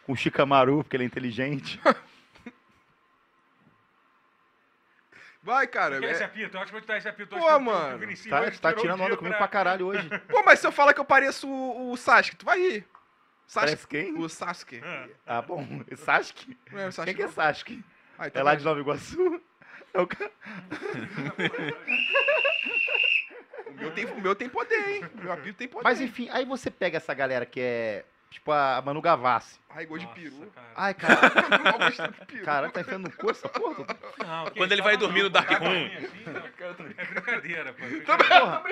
com 0.05 0.11
o 0.11 0.17
Shikamaru, 0.17 0.83
porque 0.83 0.97
ele 0.97 1.05
é 1.05 1.07
inteligente. 1.07 1.79
Vai, 5.43 5.67
cara. 5.67 5.99
Quer 5.99 6.07
é- 6.07 6.11
esse 6.11 6.23
apito? 6.23 6.55
Eu 6.55 6.61
acho 6.61 6.67
que 6.67 6.71
vou 6.71 6.81
te 6.81 6.87
dar 6.87 6.97
esse 6.97 7.07
apito. 7.07 7.35
Pô, 7.35 7.43
hoje 7.45 7.55
o 7.55 7.59
mano. 7.59 7.97
Vinicius 7.99 8.29
Tá, 8.29 8.41
hoje 8.41 8.59
tá 8.61 8.73
tirando 8.73 9.01
onda 9.03 9.17
comigo 9.17 9.35
pra 9.37 9.47
caralho 9.47 9.87
hoje. 9.87 10.07
Pô, 10.29 10.41
mas 10.43 10.59
se 10.59 10.65
eu 10.67 10.71
falar 10.71 10.93
que 10.93 10.99
eu 11.01 11.05
pareço 11.05 11.47
o, 11.49 11.91
o 11.91 11.97
Sasuke, 11.97 12.37
tu 12.37 12.45
vai 12.45 12.57
rir. 12.59 12.87
Parece 13.53 13.75
Sasuke. 13.75 13.87
quem? 14.03 14.17
O 14.17 14.29
Sasuke. 14.29 14.81
Ah, 14.83 15.07
Ah, 15.27 15.41
bom. 15.41 15.67
Sasuke? 15.97 16.57
Não 16.71 16.79
é 16.79 16.87
o 16.87 16.91
Sasuke? 16.93 17.13
Quem 17.13 17.25
que 17.25 17.29
é? 17.29 17.33
Sasuke? 17.33 17.83
Ah, 18.17 18.27
então 18.27 18.39
É 18.39 18.43
lá 18.43 18.51
vai. 18.51 18.57
de 18.57 18.63
Nova 18.63 18.79
Iguaçu? 18.79 19.41
É 19.93 19.99
o 20.01 20.07
ca- 20.07 20.31
O 23.67 23.71
meu 23.73 23.91
tem, 23.91 24.05
o 24.05 24.21
meu 24.21 24.35
tem 24.35 24.49
poder, 24.49 24.87
hein? 24.89 25.03
O 25.13 25.17
meu 25.23 25.31
apito 25.31 25.57
tem 25.57 25.67
poder. 25.67 25.83
Mas 25.83 25.99
enfim, 25.99 26.29
aí 26.31 26.45
você 26.45 26.69
pega 26.71 26.97
essa 26.97 27.13
galera 27.13 27.45
que 27.45 27.59
é, 27.59 28.05
tipo, 28.33 28.51
a 28.51 28.81
Manu 28.85 29.01
Gavassi. 29.01 29.59
Ai, 29.69 29.85
gosto 29.85 30.05
de 30.07 30.13
peru. 30.13 30.51
cara. 30.53 30.67
Ai, 30.75 30.93
cara, 30.93 31.17
caralho, 32.43 32.71
tá 32.73 32.81
enfiando 32.81 33.03
no 33.03 33.11
cu 33.11 33.31
essa 33.31 33.47
porra? 33.49 33.85
Não, 34.19 34.45
Quando 34.51 34.71
ele 34.71 34.81
tava 34.81 34.89
vai 34.89 34.97
dormir 34.97 35.23
no 35.23 35.29
Dark 35.29 35.47
tava 35.49 35.65
Room. 35.65 35.85
assim, 35.85 36.93
É 36.97 37.05
brincadeira, 37.05 37.73
pô. 37.73 37.83
Porra, 38.05 38.63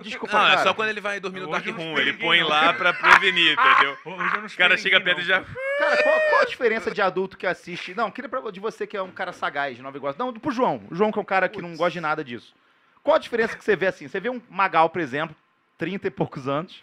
desculpa, 0.00 0.38
Não, 0.38 0.46
é 0.46 0.50
cara. 0.50 0.62
só 0.62 0.72
quando 0.74 0.88
ele 0.88 1.00
vai 1.00 1.20
dormir 1.20 1.40
no 1.40 1.46
Hoje 1.50 1.52
Dark 1.52 1.66
eu 1.66 1.72
não 1.74 1.78
Room. 1.80 1.88
esperei 1.90 2.08
Ele 2.12 2.18
põe 2.18 2.38
ninguém, 2.38 2.50
lá 2.50 2.72
pra 2.72 2.92
prevenir, 2.94 3.52
entendeu? 3.52 3.92
Hoje 4.04 4.34
eu 4.34 4.40
não 4.40 4.46
O 4.46 4.56
cara 4.56 4.76
chega 4.78 4.98
ninguém, 4.98 5.14
perto 5.14 5.26
e 5.26 5.28
não. 5.30 5.44
já. 5.44 5.44
Cara, 5.78 6.02
qual, 6.02 6.20
qual 6.30 6.40
a 6.40 6.44
diferença 6.46 6.90
de 6.90 7.02
adulto 7.02 7.36
que 7.36 7.46
assiste? 7.46 7.94
Não, 7.94 8.10
queria 8.10 8.28
pra, 8.28 8.40
de 8.50 8.60
você 8.60 8.86
que 8.86 8.96
é 8.96 9.02
um 9.02 9.10
cara 9.10 9.32
sagaz 9.32 9.76
de 9.76 9.82
Nova 9.82 9.96
Iguaçu. 9.96 10.18
Não, 10.18 10.32
pro 10.32 10.50
João. 10.50 10.82
O 10.90 10.94
João 10.94 11.12
que 11.12 11.18
é 11.18 11.22
um 11.22 11.24
cara 11.26 11.48
que 11.48 11.60
não 11.60 11.76
gosta 11.76 11.90
de 11.92 12.00
nada 12.00 12.24
disso. 12.24 12.54
Qual 13.02 13.14
a 13.16 13.18
diferença 13.18 13.56
que 13.56 13.62
você 13.64 13.76
vê 13.76 13.86
assim? 13.88 14.08
Você 14.08 14.18
vê 14.20 14.28
um 14.30 14.40
Magal, 14.48 14.88
por 14.90 15.00
exemplo, 15.00 15.36
30 15.78 16.06
e 16.08 16.10
poucos 16.10 16.48
anos, 16.48 16.82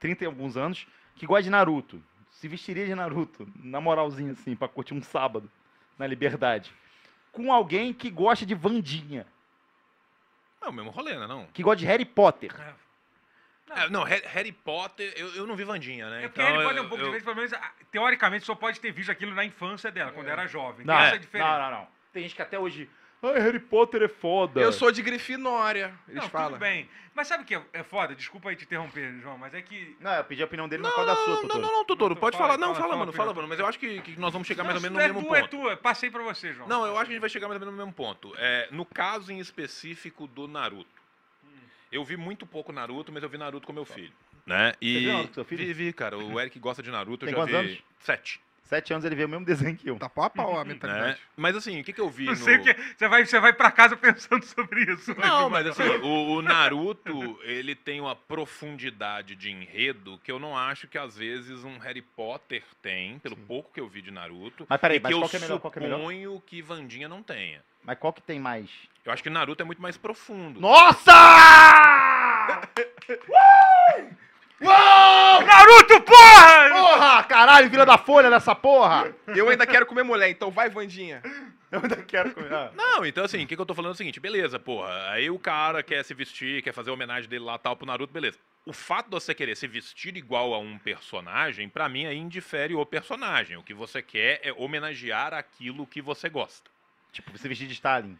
30 0.00 0.24
e 0.24 0.26
alguns 0.26 0.56
anos, 0.56 0.86
que 1.16 1.26
gosta 1.26 1.42
de 1.44 1.50
Naruto. 1.50 2.02
Se 2.30 2.48
vestiria 2.48 2.86
de 2.86 2.94
Naruto, 2.94 3.48
na 3.56 3.80
moralzinha 3.80 4.32
assim, 4.32 4.56
pra 4.56 4.66
curtir 4.68 4.94
um 4.94 5.02
sábado, 5.02 5.50
na 5.98 6.06
liberdade. 6.06 6.72
Com 7.30 7.52
alguém 7.52 7.92
que 7.92 8.10
gosta 8.10 8.44
de 8.44 8.54
Vandinha, 8.54 9.26
É 10.60 10.68
o 10.68 10.72
mesmo 10.72 10.90
rolê, 10.90 11.16
né? 11.18 11.26
Não. 11.26 11.46
que 11.52 11.62
gosta 11.62 11.78
de 11.78 11.86
Harry 11.86 12.04
Potter. 12.04 12.52
É, 13.74 13.88
não, 13.88 14.02
Harry 14.02 14.26
Harry 14.26 14.52
Potter, 14.52 15.12
eu, 15.16 15.34
eu 15.34 15.46
não 15.46 15.56
vi 15.56 15.64
Vandinha, 15.64 16.10
né? 16.10 16.24
É 16.24 16.28
porque 16.28 16.42
Então, 16.42 16.54
ele 16.54 16.64
pode 16.64 16.78
eu- 16.78 16.84
um 16.84 16.88
pouco 16.88 17.02
eu- 17.02 17.06
diferente, 17.06 17.24
pelo 17.24 17.36
menos, 17.36 17.52
teoricamente, 17.90 18.44
só 18.44 18.54
pode 18.54 18.78
ter 18.80 18.92
visto 18.92 19.10
aquilo 19.10 19.34
na 19.34 19.44
infância 19.44 19.90
dela, 19.90 20.12
quando 20.12 20.28
era 20.28 20.46
jovem. 20.46 20.84
Não, 20.84 20.98
é, 20.98 21.16
diferença. 21.18 21.48
não, 21.58 21.70
não, 21.70 21.78
não. 21.80 21.88
Tem 22.12 22.22
gente 22.24 22.34
que 22.36 22.42
até 22.42 22.58
hoje. 22.58 22.88
Ai, 23.22 23.38
Harry 23.40 23.60
Potter 23.60 24.02
é 24.02 24.08
foda. 24.08 24.60
Eu 24.60 24.72
sou 24.72 24.90
de 24.90 25.00
Grifinória, 25.00 25.94
eles 26.08 26.20
Não, 26.22 26.28
falam. 26.28 26.50
tudo 26.50 26.58
bem. 26.60 26.88
Mas 27.14 27.28
sabe 27.28 27.44
o 27.44 27.46
que 27.46 27.54
é- 27.54 27.62
é 27.72 27.82
foda? 27.84 28.14
Desculpa 28.16 28.48
aí 28.50 28.56
te 28.56 28.64
interromper, 28.64 29.12
João, 29.20 29.38
mas 29.38 29.54
é 29.54 29.62
que... 29.62 29.96
Não, 30.00 30.12
eu 30.12 30.24
pedi 30.24 30.42
a 30.42 30.44
opinião 30.46 30.68
dele, 30.68 30.82
mas 30.82 30.90
Não, 30.90 30.96
qual 30.96 31.06
da 31.06 31.14
sua, 31.14 31.26
não, 31.34 31.42
Totoro? 31.42 31.60
não, 31.60 31.72
não, 31.72 31.84
Totoro, 31.84 32.14
Não, 32.14 32.20
pode 32.20 32.36
fala, 32.36 32.48
falar. 32.54 32.58
Não, 32.58 32.74
fala, 32.74 32.76
fala, 32.80 32.88
fala, 32.88 32.98
mano, 32.98 33.12
fala, 33.12 33.34
mano. 33.34 33.48
Mas 33.48 33.58
eu 33.60 33.66
acho 33.66 33.78
que, 33.78 34.00
que 34.00 34.18
nós 34.18 34.32
vamos 34.32 34.48
chegar 34.48 34.64
mais 34.64 34.74
ou 34.76 34.80
Não, 34.82 34.90
menos 34.90 34.96
no 34.96 35.00
é 35.04 35.06
mesmo 35.12 35.28
tua, 35.28 35.36
ponto. 35.40 35.44
É 35.44 35.48
tua, 35.48 35.76
passei 35.76 36.10
pra 36.10 36.22
você, 36.22 36.52
João. 36.52 36.66
Não, 36.68 36.84
eu 36.84 36.96
acho 36.96 37.04
que 37.04 37.10
a 37.10 37.14
gente 37.14 37.20
vai 37.20 37.30
chegar 37.30 37.46
mais 37.48 37.60
ou 37.60 37.66
menos 37.66 37.78
no 37.78 37.84
mesmo 37.84 37.94
ponto. 37.94 38.32
É, 38.38 38.66
no 38.72 38.84
caso 38.84 39.30
em 39.30 39.38
específico 39.38 40.26
do 40.26 40.48
Naruto. 40.48 40.90
Eu 41.92 42.02
vi 42.04 42.16
muito 42.16 42.44
pouco 42.46 42.72
Naruto, 42.72 43.12
mas 43.12 43.22
eu 43.22 43.28
vi 43.28 43.36
Naruto 43.38 43.66
com 43.66 43.72
meu 43.72 43.84
filho. 43.84 44.12
Né? 44.46 44.72
E 44.80 44.98
viu 44.98 45.12
Naruto 45.12 45.28
com 45.28 45.34
seu 45.34 45.44
filho? 45.44 45.64
Vi, 45.66 45.72
vi, 45.74 45.92
cara. 45.92 46.16
O 46.18 46.40
Eric 46.40 46.58
gosta 46.58 46.82
de 46.82 46.90
Naruto, 46.90 47.26
Tem 47.26 47.34
eu 47.34 47.38
já 47.40 47.44
vi. 47.44 47.54
anos? 47.54 47.78
Sete. 48.00 48.40
Sete 48.72 48.94
anos 48.94 49.04
ele 49.04 49.14
vê 49.14 49.26
o 49.26 49.28
mesmo 49.28 49.44
desenho 49.44 49.76
que 49.76 49.86
eu. 49.90 49.98
Tá 49.98 50.08
pau 50.08 50.24
a 50.24 50.30
pau 50.30 50.58
a 50.58 50.64
Né? 50.64 50.72
mentalidade. 50.72 51.20
Mas 51.36 51.54
assim, 51.54 51.78
o 51.80 51.84
que, 51.84 51.92
que 51.92 52.00
eu 52.00 52.08
vi 52.08 52.24
Não 52.24 52.32
no. 52.32 52.38
sei 52.38 52.56
o 52.56 52.62
que... 52.62 52.72
Você 52.96 53.06
vai, 53.06 53.26
você 53.26 53.38
vai 53.38 53.52
pra 53.52 53.70
casa 53.70 53.98
pensando 53.98 54.42
sobre 54.46 54.90
isso. 54.90 55.10
né? 55.10 55.26
Não, 55.26 55.50
mas 55.50 55.66
assim, 55.66 55.82
o, 56.02 56.36
o 56.36 56.40
Naruto, 56.42 57.38
ele 57.42 57.74
tem 57.74 58.00
uma 58.00 58.16
profundidade 58.16 59.36
de 59.36 59.50
enredo 59.50 60.18
que 60.24 60.32
eu 60.32 60.38
não 60.38 60.56
acho 60.56 60.88
que 60.88 60.96
às 60.96 61.18
vezes 61.18 61.62
um 61.64 61.76
Harry 61.78 62.00
Potter 62.00 62.62
tem, 62.80 63.18
pelo 63.18 63.36
pouco 63.36 63.70
que 63.74 63.80
eu 63.80 63.86
vi 63.88 64.00
de 64.00 64.10
Naruto. 64.10 64.64
Mas 64.68 64.80
peraí, 64.80 64.96
e 64.96 65.00
mas 65.00 65.14
qual 65.14 65.28
que 65.28 65.36
é 65.36 65.40
melhor? 65.40 65.60
Qual 65.60 65.70
que 65.70 65.78
é 65.78 65.82
melhor? 65.82 65.98
suponho 65.98 66.42
que 66.46 66.62
Vandinha 66.62 67.08
não 67.10 67.22
tenha. 67.22 67.62
Mas 67.84 67.98
qual 67.98 68.10
que 68.12 68.22
tem 68.22 68.40
mais? 68.40 68.70
Eu 69.04 69.12
acho 69.12 69.22
que 69.22 69.28
Naruto 69.28 69.60
é 69.62 69.66
muito 69.66 69.82
mais 69.82 69.98
profundo. 69.98 70.58
Nossa! 70.60 71.12
Uou! 74.62 75.42
Naruto, 75.42 76.00
porra! 76.02 76.68
Porra! 76.70 77.24
Caralho, 77.24 77.68
vira 77.68 77.84
da 77.84 77.98
folha 77.98 78.30
dessa 78.30 78.54
porra! 78.54 79.12
Eu 79.26 79.48
ainda 79.48 79.66
quero 79.66 79.86
comer 79.86 80.04
mulher, 80.04 80.30
então 80.30 80.50
vai, 80.50 80.70
Vandinha. 80.70 81.20
Eu 81.70 81.80
ainda 81.80 81.96
quero 81.96 82.32
comer. 82.32 82.52
Ah. 82.52 82.70
Não, 82.74 83.04
então 83.04 83.24
assim, 83.24 83.42
o 83.42 83.46
que, 83.46 83.56
que 83.56 83.60
eu 83.60 83.66
tô 83.66 83.74
falando 83.74 83.92
é 83.92 83.94
o 83.94 83.96
seguinte, 83.96 84.20
beleza, 84.20 84.58
porra, 84.58 85.10
aí 85.10 85.30
o 85.30 85.38
cara 85.38 85.82
quer 85.82 86.04
se 86.04 86.14
vestir, 86.14 86.62
quer 86.62 86.72
fazer 86.72 86.90
a 86.90 86.92
homenagem 86.92 87.28
dele 87.28 87.44
lá 87.44 87.58
tal 87.58 87.74
pro 87.76 87.86
Naruto, 87.86 88.12
beleza. 88.12 88.38
O 88.64 88.72
fato 88.72 89.06
de 89.06 89.12
você 89.12 89.34
querer 89.34 89.56
se 89.56 89.66
vestir 89.66 90.16
igual 90.16 90.54
a 90.54 90.58
um 90.58 90.78
personagem, 90.78 91.68
pra 91.68 91.88
mim 91.88 92.06
aí 92.06 92.16
indifere 92.16 92.74
o 92.74 92.86
personagem. 92.86 93.56
O 93.56 93.62
que 93.62 93.74
você 93.74 94.00
quer 94.00 94.40
é 94.44 94.52
homenagear 94.52 95.34
aquilo 95.34 95.86
que 95.86 96.00
você 96.00 96.28
gosta. 96.28 96.70
Tipo, 97.10 97.36
você 97.36 97.48
vestir 97.48 97.66
de 97.66 97.74
Stalin. 97.74 98.16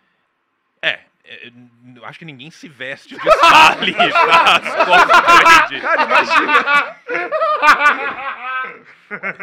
É, 0.82 0.98
é, 1.24 1.52
eu 1.96 2.04
acho 2.04 2.18
que 2.18 2.24
ninguém 2.24 2.50
se 2.50 2.68
veste 2.68 3.14
de 3.16 3.30
Sally, 3.38 3.94
tá? 3.94 4.56
As 4.56 4.74
cosplay 4.84 5.68
de- 5.68 5.80
Cara, 5.80 6.02
imagina. 6.04 6.96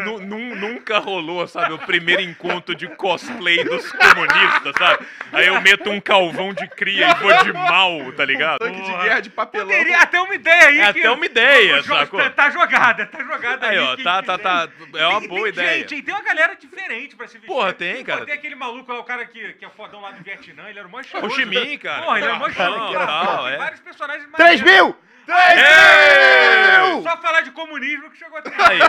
Nun- 0.06 0.56
Nunca 0.56 0.98
rolou, 0.98 1.48
sabe, 1.48 1.74
o 1.74 1.80
primeiro 1.80 2.22
encontro 2.22 2.74
de 2.74 2.88
cosplay 2.88 3.64
dos 3.64 3.92
comunistas, 3.92 4.74
sabe? 4.78 5.06
Aí 5.32 5.48
eu 5.48 5.62
meto 5.62 5.90
um 5.92 6.02
calvão 6.02 6.54
de 6.54 6.68
cria 6.70 7.12
e 7.12 7.14
vou 7.16 7.44
de 7.44 7.54
mal, 7.54 8.12
tá 8.14 8.26
ligado? 8.26 8.60
Tanque 8.60 8.82
de 8.82 8.90
Porra. 8.90 9.04
guerra 9.04 9.20
de 9.20 9.30
papelão. 9.30 9.68
Teria 9.68 10.00
até 10.02 10.20
uma 10.20 10.34
ideia 10.34 10.68
aí. 10.68 10.80
É 10.80 10.94
que- 10.94 11.00
até 11.00 11.12
uma 11.12 11.26
ideia, 11.26 11.80
o 11.80 11.84
sacou? 11.84 12.20
Tá, 12.20 12.30
tá 12.32 12.50
jogada, 12.50 13.06
tá 13.06 13.24
jogada 13.24 13.68
Aí, 13.68 13.78
aí. 13.78 13.84
ó, 13.84 13.96
tá, 13.98 14.24
tá, 14.24 14.38
tá. 14.38 14.70
É 14.96 15.08
uma 15.08 15.20
Tem- 15.20 15.30
boa 15.30 15.42
tem 15.44 15.50
ideia. 15.52 15.88
Gente, 15.88 16.02
tem 16.02 16.14
uma 16.16 16.24
galera 16.24 16.56
diferente 16.56 17.16
pra 17.16 17.28
se 17.28 17.34
vestir. 17.34 17.48
Porra, 17.48 17.72
tem, 17.74 18.04
cara. 18.04 18.26
Tem 18.26 18.34
aquele 18.34 18.56
maluco 18.56 18.92
lá, 18.92 19.00
o 19.00 19.04
cara 19.04 19.26
que, 19.26 19.54
que 19.54 19.66
é 19.66 19.70
fodão 19.70 20.02
lá 20.02 20.12
do 20.12 20.24
Vietnã, 20.24 20.68
ele 20.70 20.80
era 20.80 20.88
o 20.88 20.92
mó 20.92 21.00
O. 21.00 21.30
Chimin, 21.30 21.78
cara. 21.78 22.02
Porra, 22.04 22.18
ele 22.18 22.28
era 22.28 22.40
tal, 22.50 23.44
Tem 23.46 23.54
é. 23.54 23.58
vários 23.58 23.80
personagens 23.82 24.28
3 24.36 24.62
maneiros. 24.62 24.88
mil! 24.88 25.09
3 25.30 26.96
mil! 26.96 27.04
Só 27.04 27.18
falar 27.18 27.42
de 27.42 27.52
comunismo 27.52 28.10
que 28.10 28.18
chegou 28.18 28.38
até 28.40 28.50
Aí. 28.50 28.80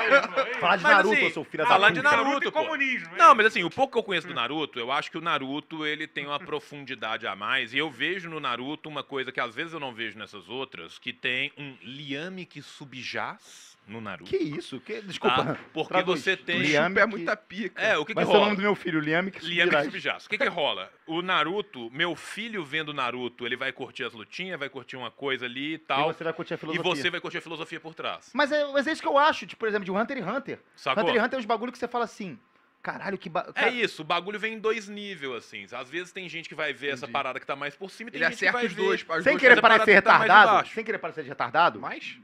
Falar 0.59 0.77
de 0.77 0.83
Mas, 0.83 0.93
Naruto, 0.93 1.15
assim, 1.15 1.25
eu 1.25 1.31
sou 1.31 1.45
filho 1.45 1.63
da 1.63 1.69
falar 1.69 1.89
puta. 1.89 2.01
de 2.01 2.03
Naruto, 2.03 2.49
e 2.49 2.51
pô. 2.51 2.63
comunismo. 2.63 3.17
Não, 3.17 3.35
mas 3.35 3.47
assim, 3.47 3.63
o 3.63 3.71
pouco 3.71 3.93
que 3.93 3.99
eu 3.99 4.03
conheço 4.03 4.27
do 4.27 4.35
Naruto, 4.35 4.79
eu 4.79 4.91
acho 4.91 5.11
que 5.11 5.19
o 5.19 5.21
Naruto 5.21 5.87
ele 5.87 6.07
tem 6.07 6.27
uma 6.27 6.41
profundidade 6.41 7.27
a 7.27 7.37
mais. 7.37 7.75
E 7.75 7.79
eu 7.79 7.91
vejo 7.91 8.31
no 8.31 8.41
Naruto 8.41 8.89
uma 8.89 9.03
coisa 9.03 9.31
que 9.31 9.41
às 9.41 9.55
vezes 9.55 9.73
eu 9.73 9.81
não 9.81 9.93
vejo 9.93 10.19
nessas 10.19 10.49
outras, 10.49 10.99
que 10.99 11.13
tem 11.13 11.53
um 11.59 11.77
liame 11.83 12.47
que 12.47 12.63
subjaz 12.63 13.70
no 13.91 14.01
Naruto. 14.01 14.31
Que 14.31 14.37
isso? 14.37 14.81
Que... 14.81 15.01
Desculpa. 15.03 15.45
tá? 15.45 15.59
Porque 15.73 15.89
Traduz. 15.93 16.21
você 16.21 16.37
tem. 16.37 16.59
Liame 16.61 16.99
é 17.01 17.07
muita 17.07 17.37
pica. 17.37 17.81
É, 17.83 17.99
o 17.99 18.05
que, 18.05 18.13
que 18.13 18.15
Vai 18.15 18.25
ser 18.25 18.31
o 18.31 18.35
nome 18.35 18.45
rola? 18.47 18.57
do 18.57 18.63
meu 18.63 18.75
filho, 18.75 19.01
Liame 19.01 19.31
que 19.31 19.45
Liame 19.45 19.71
que 19.71 19.83
subjaz. 19.85 20.27
O 20.27 20.29
que 20.31 20.39
que 20.39 20.47
rola? 20.49 20.91
O 21.07 21.21
Naruto, 21.23 21.91
meu 21.91 22.15
filho 22.17 22.65
vendo 22.65 22.95
Naruto, 22.95 23.45
ele 23.45 23.57
vai 23.57 23.73
curtir 23.73 24.05
as 24.05 24.13
lutinhas, 24.13 24.59
vai 24.59 24.69
curtir 24.69 24.97
uma 24.97 25.11
coisa 25.11 25.45
ali 25.47 25.73
e 25.73 25.75
E 25.75 25.79
tal. 25.79 26.13
você 26.13 26.23
vai 26.25 26.33
curtir 26.33 26.55
a 26.55 26.57
E 26.57 26.59
filosofia. 26.59 26.95
você 27.03 27.11
vai 27.11 27.21
curtir 27.21 27.39
a 27.39 27.43
filosofia 27.43 27.81
por 27.81 27.95
trás. 27.95 28.31
Mas 28.33 28.53
é, 28.53 28.65
mas 28.73 28.87
é 28.87 28.93
isso 28.93 29.03
que 29.03 29.09
eu 29.09 29.19
acho, 29.19 29.47
tipo, 29.47 29.59
por 29.61 29.69
exemplo, 29.69 29.85
de 29.85 29.91
Hunter 29.91 30.19
x 30.19 30.27
Hunter. 30.27 30.59
Sacou? 30.77 31.03
Hunter 31.03 31.15
x 31.17 31.25
Hunter 31.25 31.37
é 31.37 31.41
uns 31.41 31.47
bagulho 31.47 31.73
que 31.73 31.79
você 31.79 31.89
fala 31.89 32.05
assim, 32.05 32.39
caralho, 32.83 33.19
que... 33.19 33.29
Ba... 33.29 33.53
É 33.55 33.69
isso, 33.69 34.03
o 34.03 34.05
bagulho 34.05 34.39
vem 34.39 34.55
em 34.55 34.59
dois 34.59 34.89
níveis, 34.89 35.33
assim. 35.33 35.67
Às 35.73 35.89
vezes 35.91 36.13
tem 36.13 36.29
gente 36.29 36.49
que 36.49 36.55
vai 36.55 36.73
ver 36.73 36.89
essa 36.89 37.05
Entendi. 37.05 37.13
parada 37.13 37.41
que 37.41 37.47
tá 37.47 37.57
mais 37.57 37.75
por 37.75 37.91
cima 37.91 38.09
e 38.09 38.13
tem 38.13 38.21
Ele 38.21 38.31
gente 38.31 38.39
que 38.39 38.45
acerta 38.47 38.59
vai 38.59 38.67
os 38.67 38.73
ver... 38.73 38.83
dois. 38.83 39.05
as 39.09 39.25
Sem 39.25 39.37
querer 39.37 39.53
essa 39.53 39.63
parecer 39.63 39.85
tá 40.03 40.13
retardado, 40.13 40.51
embaixo. 40.53 40.75
sem 40.75 40.85
querer 40.85 40.99
parecer 40.99 41.23
de 41.25 41.29
retardado, 41.29 41.81
Mas, 41.81 42.19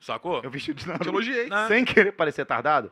Sacou? 0.00 0.40
eu 0.42 0.50
vesti 0.50 0.72
de 0.74 0.82
te 0.84 0.88
Naruto. 0.88 1.08
elogiei. 1.08 1.48
Não. 1.48 1.68
Sem 1.68 1.84
querer 1.84 2.12
parecer 2.12 2.42
retardado, 2.42 2.90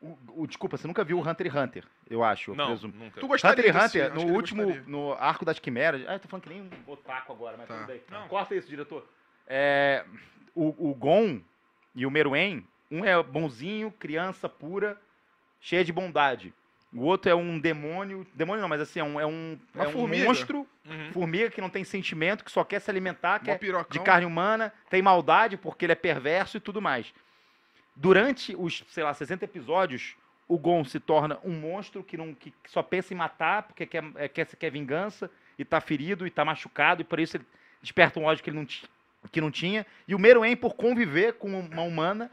o, 0.00 0.16
o- 0.42 0.46
desculpa, 0.46 0.76
você 0.76 0.86
nunca 0.86 1.02
viu 1.02 1.18
o 1.18 1.26
Hunter 1.28 1.46
x 1.46 1.54
Hunter, 1.56 1.84
eu 2.10 2.22
acho, 2.22 2.50
eu 2.50 2.54
Não, 2.54 2.66
presumo. 2.66 2.94
nunca. 2.96 3.18
Tu 3.20 3.26
gostaria 3.26 3.64
Hunter 3.70 3.76
x 3.82 3.84
Hunter, 3.94 4.14
no 4.14 4.32
último, 4.34 4.62
gostaria. 4.64 4.88
no 4.88 5.12
arco 5.14 5.44
das 5.44 5.58
quimeras. 5.58 6.02
Ah, 6.06 6.14
eu 6.14 6.20
tô 6.20 6.28
falando 6.28 6.42
que 6.44 6.48
nem 6.50 6.60
um 6.62 6.70
otaku 6.92 7.32
agora, 7.32 7.56
mas 7.56 7.66
Tá. 7.66 7.74
tudo 7.76 7.86
bem. 7.86 8.02
Não. 8.10 8.28
Corta 8.28 8.54
isso, 8.54 8.68
diretor. 8.68 9.06
É, 9.46 10.04
o, 10.54 10.90
o 10.90 10.94
Gon 10.94 11.40
e 11.94 12.04
o 12.04 12.10
Meruem, 12.10 12.66
um 12.90 13.04
é 13.04 13.20
bonzinho, 13.22 13.90
criança 13.92 14.48
pura, 14.48 15.00
cheia 15.60 15.84
de 15.84 15.92
bondade. 15.92 16.52
O 16.94 17.02
outro 17.02 17.30
é 17.30 17.34
um 17.34 17.58
demônio. 17.58 18.24
Demônio 18.34 18.62
não, 18.62 18.68
mas 18.68 18.80
assim, 18.80 19.00
é 19.00 19.04
um, 19.04 19.18
é 19.20 19.26
um, 19.26 19.58
é 19.74 19.88
um 19.88 20.06
monstro, 20.26 20.66
Uhum. 20.86 21.12
formiga 21.12 21.50
que 21.50 21.60
não 21.60 21.70
tem 21.70 21.82
sentimento, 21.82 22.44
que 22.44 22.50
só 22.52 22.62
quer 22.62 22.78
se 22.78 22.90
alimentar, 22.90 23.40
quer 23.40 23.58
pirocão. 23.58 23.86
de 23.90 23.98
carne 24.00 24.26
humana, 24.26 24.72
tem 24.90 25.00
maldade 25.02 25.56
porque 25.56 25.86
ele 25.86 25.92
é 25.92 25.96
perverso 25.96 26.58
e 26.58 26.60
tudo 26.60 26.80
mais. 26.80 27.12
Durante 27.96 28.54
os, 28.56 28.84
sei 28.88 29.02
lá, 29.02 29.14
60 29.14 29.44
episódios, 29.44 30.14
o 30.46 30.58
Gon 30.58 30.84
se 30.84 31.00
torna 31.00 31.38
um 31.44 31.52
monstro 31.52 32.02
que, 32.02 32.16
não, 32.16 32.34
que 32.34 32.52
só 32.66 32.82
pensa 32.82 33.14
em 33.14 33.16
matar 33.16 33.62
porque 33.64 33.86
quer, 33.86 34.04
é, 34.16 34.28
quer, 34.28 34.46
quer 34.46 34.70
vingança 34.70 35.30
e 35.58 35.64
tá 35.64 35.80
ferido 35.80 36.26
e 36.26 36.30
tá 36.30 36.44
machucado 36.44 37.00
e 37.00 37.04
por 37.04 37.18
isso 37.18 37.36
ele 37.36 37.46
desperta 37.80 38.20
um 38.20 38.24
ódio 38.24 38.42
que 38.42 38.50
ele 38.50 38.58
não, 38.58 38.66
que 39.30 39.40
não 39.40 39.50
tinha. 39.50 39.86
E 40.06 40.14
o 40.14 40.18
Meruem, 40.18 40.56
por 40.56 40.74
conviver 40.74 41.34
com 41.34 41.60
uma 41.60 41.82
humana, 41.82 42.30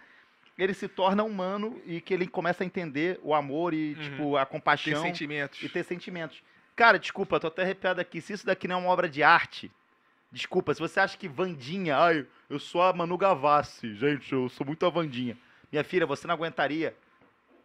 ele 0.58 0.74
se 0.74 0.88
torna 0.88 1.24
humano 1.24 1.82
e 1.86 1.99
que 2.02 2.14
ele 2.14 2.28
começa 2.28 2.64
a 2.64 2.66
entender 2.66 3.20
o 3.24 3.34
amor 3.34 3.74
e, 3.74 3.93
Uhum. 3.93 4.02
tipo, 4.04 4.38
a 4.38 4.45
compaixão 4.45 5.02
sentimentos. 5.02 5.62
e 5.64 5.70
ter 5.70 5.84
sentimentos. 5.84 6.41
Cara, 6.76 6.97
desculpa, 6.99 7.39
tô 7.39 7.47
até 7.47 7.64
arrepiado 7.64 7.99
aqui. 8.02 8.22
Se 8.22 8.34
isso 8.34 8.45
daqui 8.45 8.68
não 8.68 8.76
é 8.76 8.80
uma 8.80 8.89
obra 8.89 9.08
de 9.10 9.22
arte, 9.24 9.72
desculpa, 10.32 10.74
se 10.74 10.80
você 10.80 10.99
acha 10.99 11.18
que 11.18 11.28
Vandinha, 11.28 11.97
ai, 11.97 12.26
eu 12.49 12.60
sou 12.60 12.82
a 12.82 12.93
Manu 12.93 13.18
Gavassi, 13.18 13.93
gente, 13.95 14.32
eu 14.32 14.47
sou 14.49 14.66
muito 14.66 14.86
a 14.86 14.89
Vandinha. 14.89 15.38
Minha 15.72 15.84
filha, 15.84 16.06
você 16.06 16.28
não 16.28 16.34
aguentaria 16.36 16.95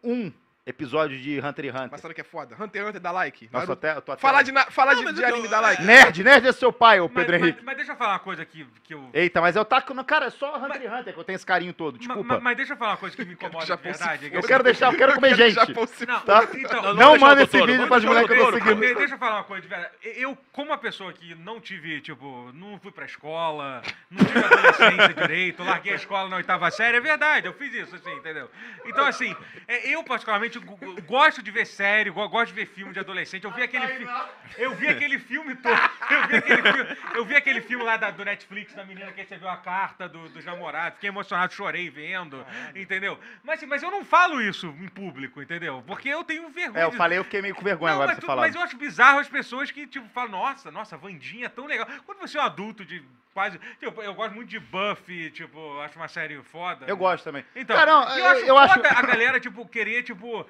um 0.03 0.33
episódio 0.67 1.17
de 1.19 1.39
Hunter 1.39 1.67
x 1.67 1.75
Hunter. 1.75 1.89
Mas 1.93 2.01
sabe 2.01 2.13
o 2.13 2.15
que 2.15 2.21
é 2.21 2.25
foda? 2.25 2.57
Hunter 2.59 2.83
x 2.83 2.89
Hunter 2.89 3.01
dá 3.01 3.13
like. 3.13 3.49
Nossa, 3.53 3.73
até, 3.73 3.93
eu 3.97 4.03
tô 4.03 4.13
até... 4.13 4.21
Falar 4.21 4.43
de, 4.43 4.51
na- 4.53 4.67
falar 4.67 4.93
Não, 4.95 4.99
de, 4.99 5.05
mas 5.05 5.15
de 5.15 5.25
anime 5.25 5.45
eu- 5.45 5.51
dá 5.51 5.61
like. 5.61 5.83
Nerd, 5.85 6.25
nerd 6.25 6.49
é 6.49 6.53
seu 6.53 6.73
pai, 6.73 6.99
ô 7.01 7.05
Mas, 7.05 7.15
Pedro 7.15 7.33
mas- 7.33 7.43
Henrique. 7.43 7.65
mas 7.65 7.77
deixa 7.77 7.93
eu 7.93 7.97
falar 7.97 8.15
uma 8.15 8.19
coisa 8.19 8.43
aqui 8.43 8.67
que 8.83 8.93
eu. 8.93 9.09
Eita, 9.15 9.41
mas 9.41 9.55
eu 9.55 9.65
taco 9.65 9.95
no... 9.95 10.05
Cara, 10.05 10.27
é 10.27 10.31
só 10.31 10.57
Hunter 10.57 10.83
x 10.83 10.93
Hunter 10.93 11.15
que 11.15 11.21
eu 11.21 11.25
tenho 11.25 11.37
esse 11.37 11.47
carinho 11.47 11.73
todo, 11.73 11.99
desculpa. 11.99 12.23
ma- 12.35 12.41
Mas, 12.41 12.57
deixa 12.57 12.73
eu 12.73 12.77
falar 12.77 12.93
uma 12.93 12.97
coisa 12.97 13.15
que 13.17 13.25
me 13.25 13.33
incomoda 13.35 13.65
de 13.77 13.83
verdade. 13.83 14.27
é 14.35 14.37
eu 14.37 14.43
quero 14.43 14.65
deixar, 14.65 14.93
eu 14.93 14.99
quero 14.99 15.15
comer 15.15 15.29
quero 15.37 15.51
gente. 15.51 15.55
Japão 15.67 15.87
se 15.87 16.05
Não, 16.07 16.21
tá? 16.21 16.49
então, 16.55 16.83
Não, 16.83 16.95
Não 16.95 17.19
manda 17.19 17.43
esse 17.43 17.53
doutor, 17.53 17.71
vídeo 17.71 17.87
pras 17.87 18.05
mulheres 18.05 18.27
que 18.29 18.35
eu 18.35 18.47
tô 18.47 18.53
seguindo. 18.53 18.81
De- 18.81 18.95
Deixa 18.97 19.15
eu 19.15 19.19
falar 19.19 19.37
uma 19.37 19.45
coisa 19.45 19.63
de 19.63 19.69
verdade. 19.69 19.93
Eu, 20.03 20.37
como 20.53 20.71
uma 20.71 20.79
pessoa 20.79 21.13
que 21.13 21.35
não 21.37 21.61
tive, 21.61 22.01
tipo, 22.01 22.51
não 22.55 22.79
fui 22.81 22.91
pra 22.91 23.05
escola, 23.05 23.83
não 24.11 24.25
tive 24.25 24.39
adolescência 24.45 25.15
direito, 25.15 25.63
larguei 25.63 25.93
a 25.93 25.97
escola 25.97 26.29
na 26.29 26.37
oitava 26.37 26.69
série, 26.71 26.97
é 26.97 27.01
verdade, 27.01 27.47
eu 27.47 27.53
fiz 27.53 27.73
isso, 27.73 27.95
assim, 27.95 28.13
entendeu? 28.15 28.51
Então, 28.85 29.07
assim, 29.07 29.35
é, 29.69 29.89
eu 29.95 30.03
particularmente 30.03 30.56
go- 30.61 30.79
gosto 31.03 31.43
de 31.43 31.51
ver 31.51 31.67
série, 31.67 32.11
go- 32.11 32.29
gosto 32.29 32.49
de 32.49 32.55
ver 32.55 32.67
filme 32.67 32.93
de 32.93 32.99
adolescente. 33.01 33.45
Eu 33.45 33.51
vi 33.51 33.63
aquele 33.63 33.87
filme. 33.89 34.13
Eu 34.57 34.75
vi 34.75 34.89
aquele 34.89 35.19
filme 35.19 35.55
todo. 35.57 35.81
Eu 36.11 36.27
vi 36.29 36.37
aquele 36.37 36.63
filme, 36.63 36.97
eu 37.15 37.25
vi 37.25 37.37
aquele 37.37 37.61
filme 37.61 37.85
lá 37.85 37.97
da- 37.97 38.11
do 38.11 38.25
Netflix 38.25 38.75
da 38.75 38.85
menina 38.85 39.11
que 39.13 39.21
recebeu 39.21 39.49
a 39.49 39.57
carta 39.57 40.09
do- 40.09 40.29
dos 40.29 40.45
namorados. 40.45 40.95
Fiquei 40.97 41.09
emocionado, 41.09 41.53
chorei 41.53 41.89
vendo, 41.91 42.45
entendeu? 42.75 43.19
Mas, 43.43 43.59
assim, 43.59 43.67
mas 43.67 43.83
eu 43.83 43.91
não 43.91 44.05
falo 44.05 44.41
isso 44.41 44.67
em 44.81 44.89
público, 44.89 45.41
entendeu? 45.43 45.83
Porque 45.87 46.09
eu 46.09 46.25
tenho 46.25 46.49
vergonha. 46.51 46.83
É, 46.83 46.85
eu 46.85 46.93
falei, 46.93 47.19
eu 47.19 47.25
fiquei 47.25 47.43
meio 47.43 47.55
com 47.55 47.63
vergonha 47.63 47.93
não, 47.95 48.03
agora 48.03 48.09
mas, 48.09 48.17
de 48.17 48.21
você 48.23 48.27
falar. 48.27 48.43
mas 48.43 48.55
eu 48.55 48.61
acho 48.63 48.77
bizarro 48.77 49.19
as 49.19 49.29
pessoas 49.29 49.71
que, 49.71 49.87
tipo, 49.87 50.09
falam, 50.09 50.31
nossa, 50.31 50.71
nossa, 50.71 50.95
a 50.95 50.99
Vandinha 50.99 51.47
é 51.47 51.49
tão 51.49 51.67
legal. 51.67 51.87
Quando 52.05 52.19
você 52.19 52.39
é 52.39 52.41
um 52.41 52.45
adulto 52.45 52.85
de 52.85 53.03
quase. 53.37 53.61
Tipo, 53.79 54.01
eu 54.03 54.15
gosto 54.15 54.35
muito 54.35 54.49
de 54.49 54.59
Buffy, 54.59 55.31
tipo, 55.31 55.79
acho 55.81 55.95
uma 55.99 56.09
série 56.09 56.43
foda. 56.43 56.87
Eu 56.89 56.97
gosto 56.97 57.23
também. 57.23 57.45
Então, 57.55 57.77
Cara, 57.77 57.91
não, 57.91 58.09
eu, 58.13 58.19
eu- 58.19 58.27
acho 58.29 58.41
eu 58.47 58.59
acho- 58.59 58.81
a 58.81 59.03
galera, 59.03 59.39
tipo, 59.39 59.69
querer, 59.69 60.03
tipo. 60.03 60.47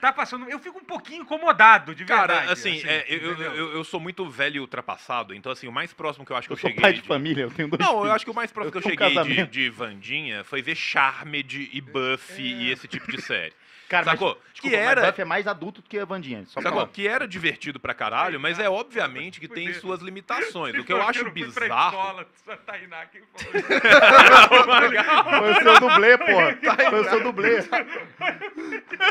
Tá 0.00 0.10
passando. 0.12 0.48
Eu 0.50 0.58
fico 0.58 0.78
um 0.78 0.84
pouquinho 0.84 1.22
incomodado, 1.22 1.94
de 1.94 2.04
verdade. 2.04 2.32
Cara, 2.40 2.52
assim, 2.52 2.82
é, 2.86 3.04
eu, 3.06 3.18
eu, 3.38 3.54
eu- 3.54 3.72
eu 3.74 3.84
sou 3.84 4.00
muito 4.00 4.28
velho 4.28 4.56
e 4.56 4.60
ultrapassado, 4.60 5.34
então 5.34 5.52
assim, 5.52 5.68
o 5.68 5.72
mais 5.72 5.92
próximo 5.92 6.24
que 6.24 6.32
eu 6.32 6.36
acho 6.36 6.48
que 6.48 6.52
Eu 6.52 6.56
eu, 6.56 6.60
sou 6.60 6.70
cheguei. 6.70 6.82
pai 6.82 6.92
de 6.94 7.02
de- 7.02 7.06
família, 7.06 7.42
eu 7.42 7.50
tenho 7.50 7.68
dois 7.68 7.78
Não, 7.78 7.92
eu 7.96 7.98
filhos. 8.00 8.14
acho 8.16 8.24
que 8.24 8.30
o 8.30 8.34
mais 8.34 8.50
próximo 8.50 8.68
Eu 8.68 8.72
que 8.72 8.78
eu 8.78 8.82
tô 8.82 8.88
um 8.88 9.12
cheguei 9.24 9.44
de, 9.44 9.46
de 9.46 9.68
Vandinha 9.70 10.42
foi 10.42 10.60
ver 10.62 10.74
Charmed 10.74 11.68
e 11.72 11.80
Buffy 11.82 12.42
e 12.42 12.70
esse 12.72 12.88
tipo 12.88 13.12
de 13.12 13.20
série. 13.22 13.52
Cara, 13.86 14.04
Sacou? 14.06 14.40
Mas, 14.42 14.53
Que 14.68 14.74
era- 14.74 15.00
mas 15.02 15.10
Buffy 15.10 15.22
é 15.22 15.24
mais 15.24 15.46
adulto 15.46 15.80
do 15.82 15.88
que 15.88 15.98
a 15.98 16.04
Vandinha. 16.04 16.44
Só 16.46 16.60
Sacou? 16.60 16.86
Que 16.86 17.06
era 17.08 17.26
divertido 17.28 17.78
pra 17.80 17.94
caralho, 17.94 18.38
mas 18.40 18.58
é 18.58 18.68
obviamente 18.68 19.40
que 19.40 19.48
tem 19.48 19.72
suas 19.74 20.00
limitações. 20.00 20.74
O 20.78 20.84
que 20.84 20.92
eu 20.92 21.02
acho 21.02 21.20
fui 21.30 21.30
pra 21.52 21.64
bizarro. 21.64 22.26
Foi 25.38 25.50
o 25.52 25.62
seu 25.62 25.80
dublê, 25.80 26.18
porra. 26.18 26.58
Foi 26.90 27.00
o 27.00 27.04
seu 27.08 27.20
dublê. 27.22 27.58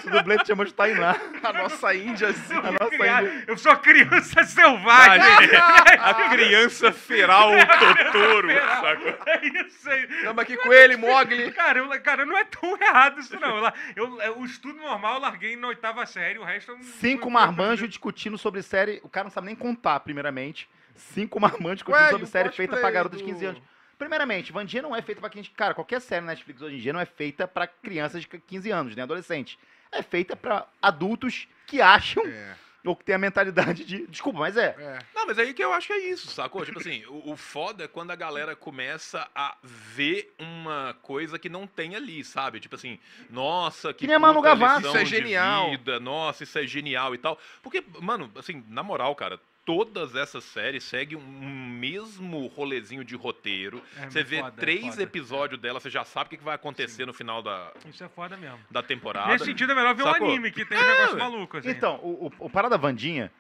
O 0.06 0.10
dublê 0.10 0.38
te 0.40 0.48
chamou 0.48 0.66
de 0.66 0.74
Tainá. 0.74 1.16
A 1.44 1.54
nossa 1.54 1.94
Índia, 1.96 2.30
assim. 2.30 2.54
A 2.56 2.72
nossa 2.72 2.96
Índia. 2.96 3.44
Eu 3.48 3.58
sou 3.58 3.76
criança 3.78 4.44
selvagem. 4.44 5.22
a 6.00 6.30
criança 6.30 6.92
feral 6.92 7.52
Totoro, 7.80 8.50
sacou? 8.52 9.16
É 9.28 9.46
isso 9.68 9.90
aí. 9.90 10.08
Tamo 10.24 10.40
aqui 10.42 10.58
com 10.58 10.72
ele, 10.74 10.98
Mogli. 10.98 11.52
Cara, 11.52 11.80
eu, 11.80 12.02
cara, 12.02 12.26
não 12.26 12.38
é 12.38 12.44
tão 12.44 12.78
errado 12.82 13.20
isso, 13.20 13.40
não. 13.40 13.72
Eu, 13.96 14.22
eu- 14.22 14.40
o 14.40 14.46
estudo 14.46 14.78
normal 14.80 15.16
eu 15.16 15.22
larguei 15.22 15.43
na 15.58 15.68
oitava 15.68 16.06
série, 16.06 16.40
o 16.40 16.44
resto... 16.44 16.72
não- 16.74 16.82
Cinco 16.84 17.30
marmanjos 17.30 17.88
discutindo 17.90 18.38
sobre 18.38 18.62
série. 18.62 19.00
O 19.04 19.10
cara 19.10 19.26
não 19.26 19.32
sabe 19.32 19.48
nem 19.48 19.56
contar, 19.56 20.00
primeiramente. 20.00 20.70
Cinco 20.96 21.40
marmanjos 21.40 21.78
discutindo 21.78 22.04
Ué, 22.04 22.10
sobre 22.12 22.26
série 22.28 22.50
feita 22.52 22.78
pra 22.78 22.90
garotas 22.92 23.20
de 23.20 23.24
do- 23.26 23.30
15 23.32 23.46
anos. 23.46 23.62
Primeiramente, 23.98 24.52
Vandinha 24.52 24.82
não 24.82 24.96
é 24.96 25.02
feita 25.02 25.22
pra 25.22 25.30
quem. 25.30 25.44
Cara, 25.56 25.74
qualquer 25.74 26.02
série 26.02 26.22
na 26.26 26.32
Netflix 26.32 26.62
hoje 26.62 26.76
em 26.76 26.80
dia 26.80 26.92
não 26.94 27.00
é 27.00 27.06
feita 27.06 27.48
pra 27.48 27.68
crianças 27.68 28.22
de 28.22 28.28
15 28.28 28.70
anos, 28.72 28.96
né? 28.96 29.04
Adolescentes. 29.04 29.58
É 29.92 30.02
feita 30.02 30.36
pra 30.36 30.66
adultos 30.82 31.48
que 31.68 31.80
acham 31.82 32.26
É, 32.26 32.56
ou 32.86 32.96
que 32.96 33.06
têm 33.06 33.16
a 33.16 33.20
mentalidade 33.20 33.86
de. 33.86 34.06
Desculpa, 34.08 34.40
mas 34.40 34.58
é. 34.58 34.76
é. 34.78 35.00
Não, 35.16 35.26
mas 35.26 35.40
aí 35.40 35.54
que 35.54 35.64
eu 35.64 35.72
acho 35.72 35.88
que 35.88 35.94
é 35.94 36.10
isso, 36.10 36.28
sacou? 36.32 36.66
Tipo 36.66 36.80
assim, 36.80 37.04
o, 37.06 37.32
o 37.32 37.38
foda 37.38 37.86
é 37.86 37.88
quando 37.88 38.12
a 38.12 38.16
galera 38.16 38.56
começa 38.56 39.28
a 39.34 39.56
ver 39.64 40.34
uma 40.38 40.96
coisa 41.02 41.40
que 41.40 41.50
não 41.50 41.66
tem 41.66 41.96
ali, 41.96 42.24
sabe? 42.24 42.60
Tipo 42.60 42.76
assim, 42.76 43.00
nossa, 43.30 43.94
que 43.94 44.00
Que 44.00 44.08
nem 44.08 44.16
a 44.16 44.20
Manu 44.20 44.42
Gavassi. 44.42 44.88
Isso 44.88 44.98
é 44.98 45.06
genial. 45.06 45.72
vida, 45.72 46.00
nossa, 46.00 46.44
isso 46.44 46.60
é 46.60 46.68
genial 46.68 47.16
e 47.16 47.18
tal. 47.18 47.40
Porque, 47.62 47.84
mano, 48.02 48.30
assim, 48.36 48.64
na 48.68 48.84
moral, 48.84 49.16
cara, 49.16 49.40
todas 49.66 50.16
essas 50.16 50.44
séries 50.44 50.84
seguem 50.84 51.18
um 51.18 51.68
mesmo 51.70 52.48
rolezinho 52.48 53.04
de 53.04 53.16
roteiro. 53.16 53.82
É 53.98 54.10
Você 54.10 54.24
vê 54.24 54.40
foda, 54.42 54.54
é 54.58 54.60
três 54.60 54.86
foda. 54.88 55.04
episódios 55.04 55.60
dela, 55.62 55.80
você 55.80 55.90
já 55.90 56.04
sabe 56.04 56.36
o 56.36 56.38
que 56.38 56.44
vai 56.44 56.56
acontecer 56.56 57.06
no 57.06 57.14
final 57.14 57.42
da, 57.42 57.72
Isso 57.88 58.04
é 58.04 58.10
foda 58.10 58.36
mesmo. 58.38 58.60
da 58.70 58.84
temporada. 58.84 59.32
Nesse 59.32 59.46
sentido 59.46 59.72
é 59.72 59.76
melhor 59.76 59.96
ver 59.96 60.04
um 60.04 60.12
Sacou? 60.12 60.28
anime, 60.28 60.52
que 60.52 60.66
tem 60.66 60.78
um 60.78 60.82
negócio 60.82 61.14
ué. 61.16 61.20
maluco, 61.20 61.58
assim. 61.58 61.70
Então, 61.70 61.96
o, 62.04 62.28
o, 62.40 62.46
o 62.46 62.50
Parada 62.50 62.78
Vandinha, 62.78 63.32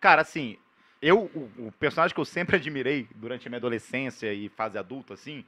cara, 0.00 0.22
assim, 0.22 0.56
eu, 1.00 1.24
o, 1.34 1.66
o 1.66 1.72
personagem 1.78 2.14
que 2.14 2.20
eu 2.20 2.24
sempre 2.24 2.56
admirei 2.56 3.08
durante 3.14 3.48
a 3.48 3.50
minha 3.50 3.58
adolescência 3.58 4.32
e 4.32 4.48
fase 4.48 4.78
adulta, 4.78 5.14
assim, 5.14 5.44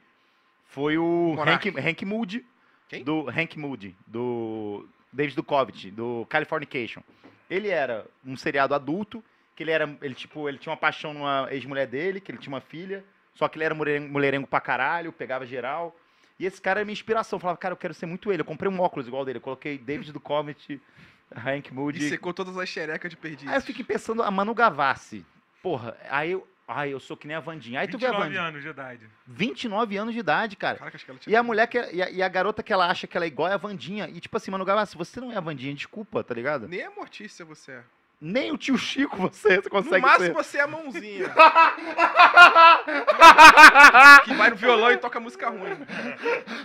foi 0.67 0.97
o. 0.97 1.35
Hank, 1.39 1.69
Hank 1.79 2.03
Moody. 2.05 2.45
Quem? 2.89 3.03
Do 3.03 3.29
Hank 3.29 3.57
Moody, 3.57 3.95
do 4.05 4.85
David 5.13 5.35
Duchovny, 5.35 5.91
do 5.91 6.25
Californication. 6.29 7.01
Ele 7.49 7.69
era 7.69 8.05
um 8.25 8.35
seriado 8.35 8.75
adulto, 8.75 9.23
que 9.55 9.63
ele 9.63 9.71
era, 9.71 9.97
ele 10.01 10.13
tipo, 10.13 10.47
ele 10.49 10.57
tinha 10.57 10.71
uma 10.71 10.77
paixão 10.77 11.13
numa 11.13 11.47
ex-mulher 11.51 11.87
dele, 11.87 12.19
que 12.19 12.31
ele 12.31 12.37
tinha 12.39 12.53
uma 12.53 12.61
filha, 12.61 13.03
só 13.33 13.47
que 13.47 13.57
ele 13.57 13.65
era 13.65 13.73
mulherengo, 13.75 14.11
mulherengo 14.11 14.47
pra 14.47 14.59
caralho, 14.61 15.11
pegava 15.11 15.45
geral. 15.45 15.95
E 16.37 16.45
esse 16.45 16.61
cara 16.61 16.79
era 16.81 16.85
minha 16.85 16.93
inspiração. 16.93 17.37
Eu 17.37 17.41
falava, 17.41 17.57
cara, 17.57 17.71
eu 17.73 17.77
quero 17.77 17.93
ser 17.93 18.05
muito 18.05 18.31
ele. 18.31 18.41
Eu 18.41 18.45
comprei 18.45 18.69
um 18.69 18.79
óculos 18.81 19.07
igual 19.07 19.23
dele. 19.23 19.37
Eu 19.37 19.41
coloquei 19.41 19.77
David 19.77 20.11
Duchovny, 20.11 20.55
Hank 21.33 21.69
E 21.69 21.73
Moody. 21.73 22.09
secou 22.09 22.33
todas 22.33 22.57
as 22.57 22.67
xerecas 22.67 23.09
de 23.09 23.15
perdiz. 23.15 23.47
Aí 23.49 23.55
eu 23.55 23.61
fiquei 23.61 23.85
pensando, 23.85 24.21
a 24.21 24.29
Manu 24.29 24.53
Gavassi. 24.53 25.25
Porra, 25.63 25.95
aí 26.09 26.31
eu. 26.31 26.45
Ai, 26.67 26.91
eu 26.91 26.99
sou 26.99 27.15
que 27.15 27.27
nem 27.27 27.37
a 27.37 27.39
Vandinha. 27.39 27.79
Aí 27.79 27.87
tu 27.87 27.95
vê 27.97 28.07
a 28.07 28.09
29 28.09 28.23
Vandinha. 28.33 28.47
anos 28.49 28.61
de 28.63 28.67
idade. 28.69 29.09
29 29.27 29.97
anos 29.97 30.13
de 30.15 30.19
idade, 30.19 30.55
cara. 30.55 30.79
Caraca, 30.79 30.97
acho 30.97 31.05
que 31.05 31.11
ela 31.11 31.19
tinha... 31.19 31.31
E 31.31 31.35
a 31.37 31.43
mulher 31.43 31.67
que. 31.67 31.77
E 31.77 32.01
a, 32.01 32.09
e 32.09 32.23
a 32.23 32.27
garota 32.27 32.63
que 32.63 32.73
ela 32.73 32.89
acha 32.89 33.05
que 33.05 33.15
ela 33.15 33.23
é 33.23 33.27
igual 33.27 33.47
é 33.49 33.53
a 33.53 33.57
Vandinha. 33.57 34.09
E 34.09 34.19
tipo 34.19 34.35
assim, 34.35 34.49
Manu 34.49 34.65
Gavassi, 34.65 34.97
você 34.97 35.21
não 35.21 35.31
é 35.31 35.37
a 35.37 35.39
Vandinha, 35.39 35.73
desculpa, 35.75 36.23
tá 36.23 36.33
ligado? 36.33 36.67
Nem 36.67 36.81
a 36.83 36.89
Mortícia 36.89 37.45
você 37.45 37.73
é. 37.73 37.83
Nem 38.21 38.51
o 38.51 38.57
tio 38.57 38.77
Chico 38.77 39.17
você, 39.17 39.57
você 39.57 39.61
No 39.65 39.69
consegue 39.69 40.01
máximo 40.01 40.25
ser. 40.25 40.33
você 40.33 40.57
é 40.57 40.61
a 40.61 40.67
mãozinha. 40.67 41.29
que 44.23 44.33
vai 44.33 44.49
no 44.49 44.55
violão 44.55 44.91
e 44.91 44.97
toca 44.97 45.19
música 45.19 45.49
ruim. 45.49 45.77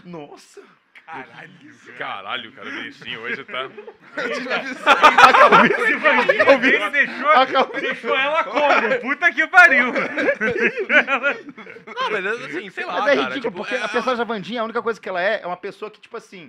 Nossa. 0.05 0.63
Caralho. 1.05 1.51
Caralho, 1.99 2.53
cara, 2.53 2.69
o 2.69 2.71
Vinicius 2.71 3.17
hoje 3.19 3.45
tá. 3.45 3.69
Esse 5.67 5.95
Vandinha 5.97 6.59
dele 6.59 6.91
deixou, 6.91 7.29
Acabou. 7.31 7.81
deixou 7.81 8.17
ela 8.17 8.45
como? 8.45 9.01
Puta 9.01 9.33
que 9.33 9.45
pariu. 9.49 9.87
Não, 9.93 12.11
mas 12.13 12.27
assim, 12.27 12.71
sei 12.71 12.85
lá, 12.85 13.01
Mas 13.01 13.07
é 13.09 13.17
cara. 13.17 13.29
ridículo, 13.29 13.41
tipo, 13.41 13.51
porque 13.57 13.75
é- 13.75 13.83
a 13.83 13.89
personagem 13.89 14.19
da 14.19 14.25
Vandinha, 14.33 14.61
a 14.61 14.65
única 14.65 14.81
coisa 14.81 15.01
que 15.01 15.09
ela 15.09 15.21
é, 15.21 15.41
é 15.43 15.47
uma 15.47 15.57
pessoa 15.57 15.91
que, 15.91 16.01
tipo 16.01 16.17
assim. 16.17 16.49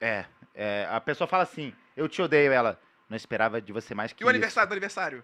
É, 0.00 0.24
é, 0.54 0.86
a 0.90 1.00
pessoa 1.00 1.26
fala 1.26 1.42
assim, 1.42 1.74
eu 1.96 2.08
te 2.08 2.22
odeio, 2.22 2.52
ela. 2.52 2.78
Não 3.12 3.16
esperava 3.16 3.60
de 3.60 3.72
você 3.74 3.94
mais 3.94 4.10
que 4.14 4.22
E 4.22 4.24
o 4.24 4.26
isso." 4.26 4.30
aniversário 4.30 4.68
do 4.70 4.72
aniversário? 4.72 5.22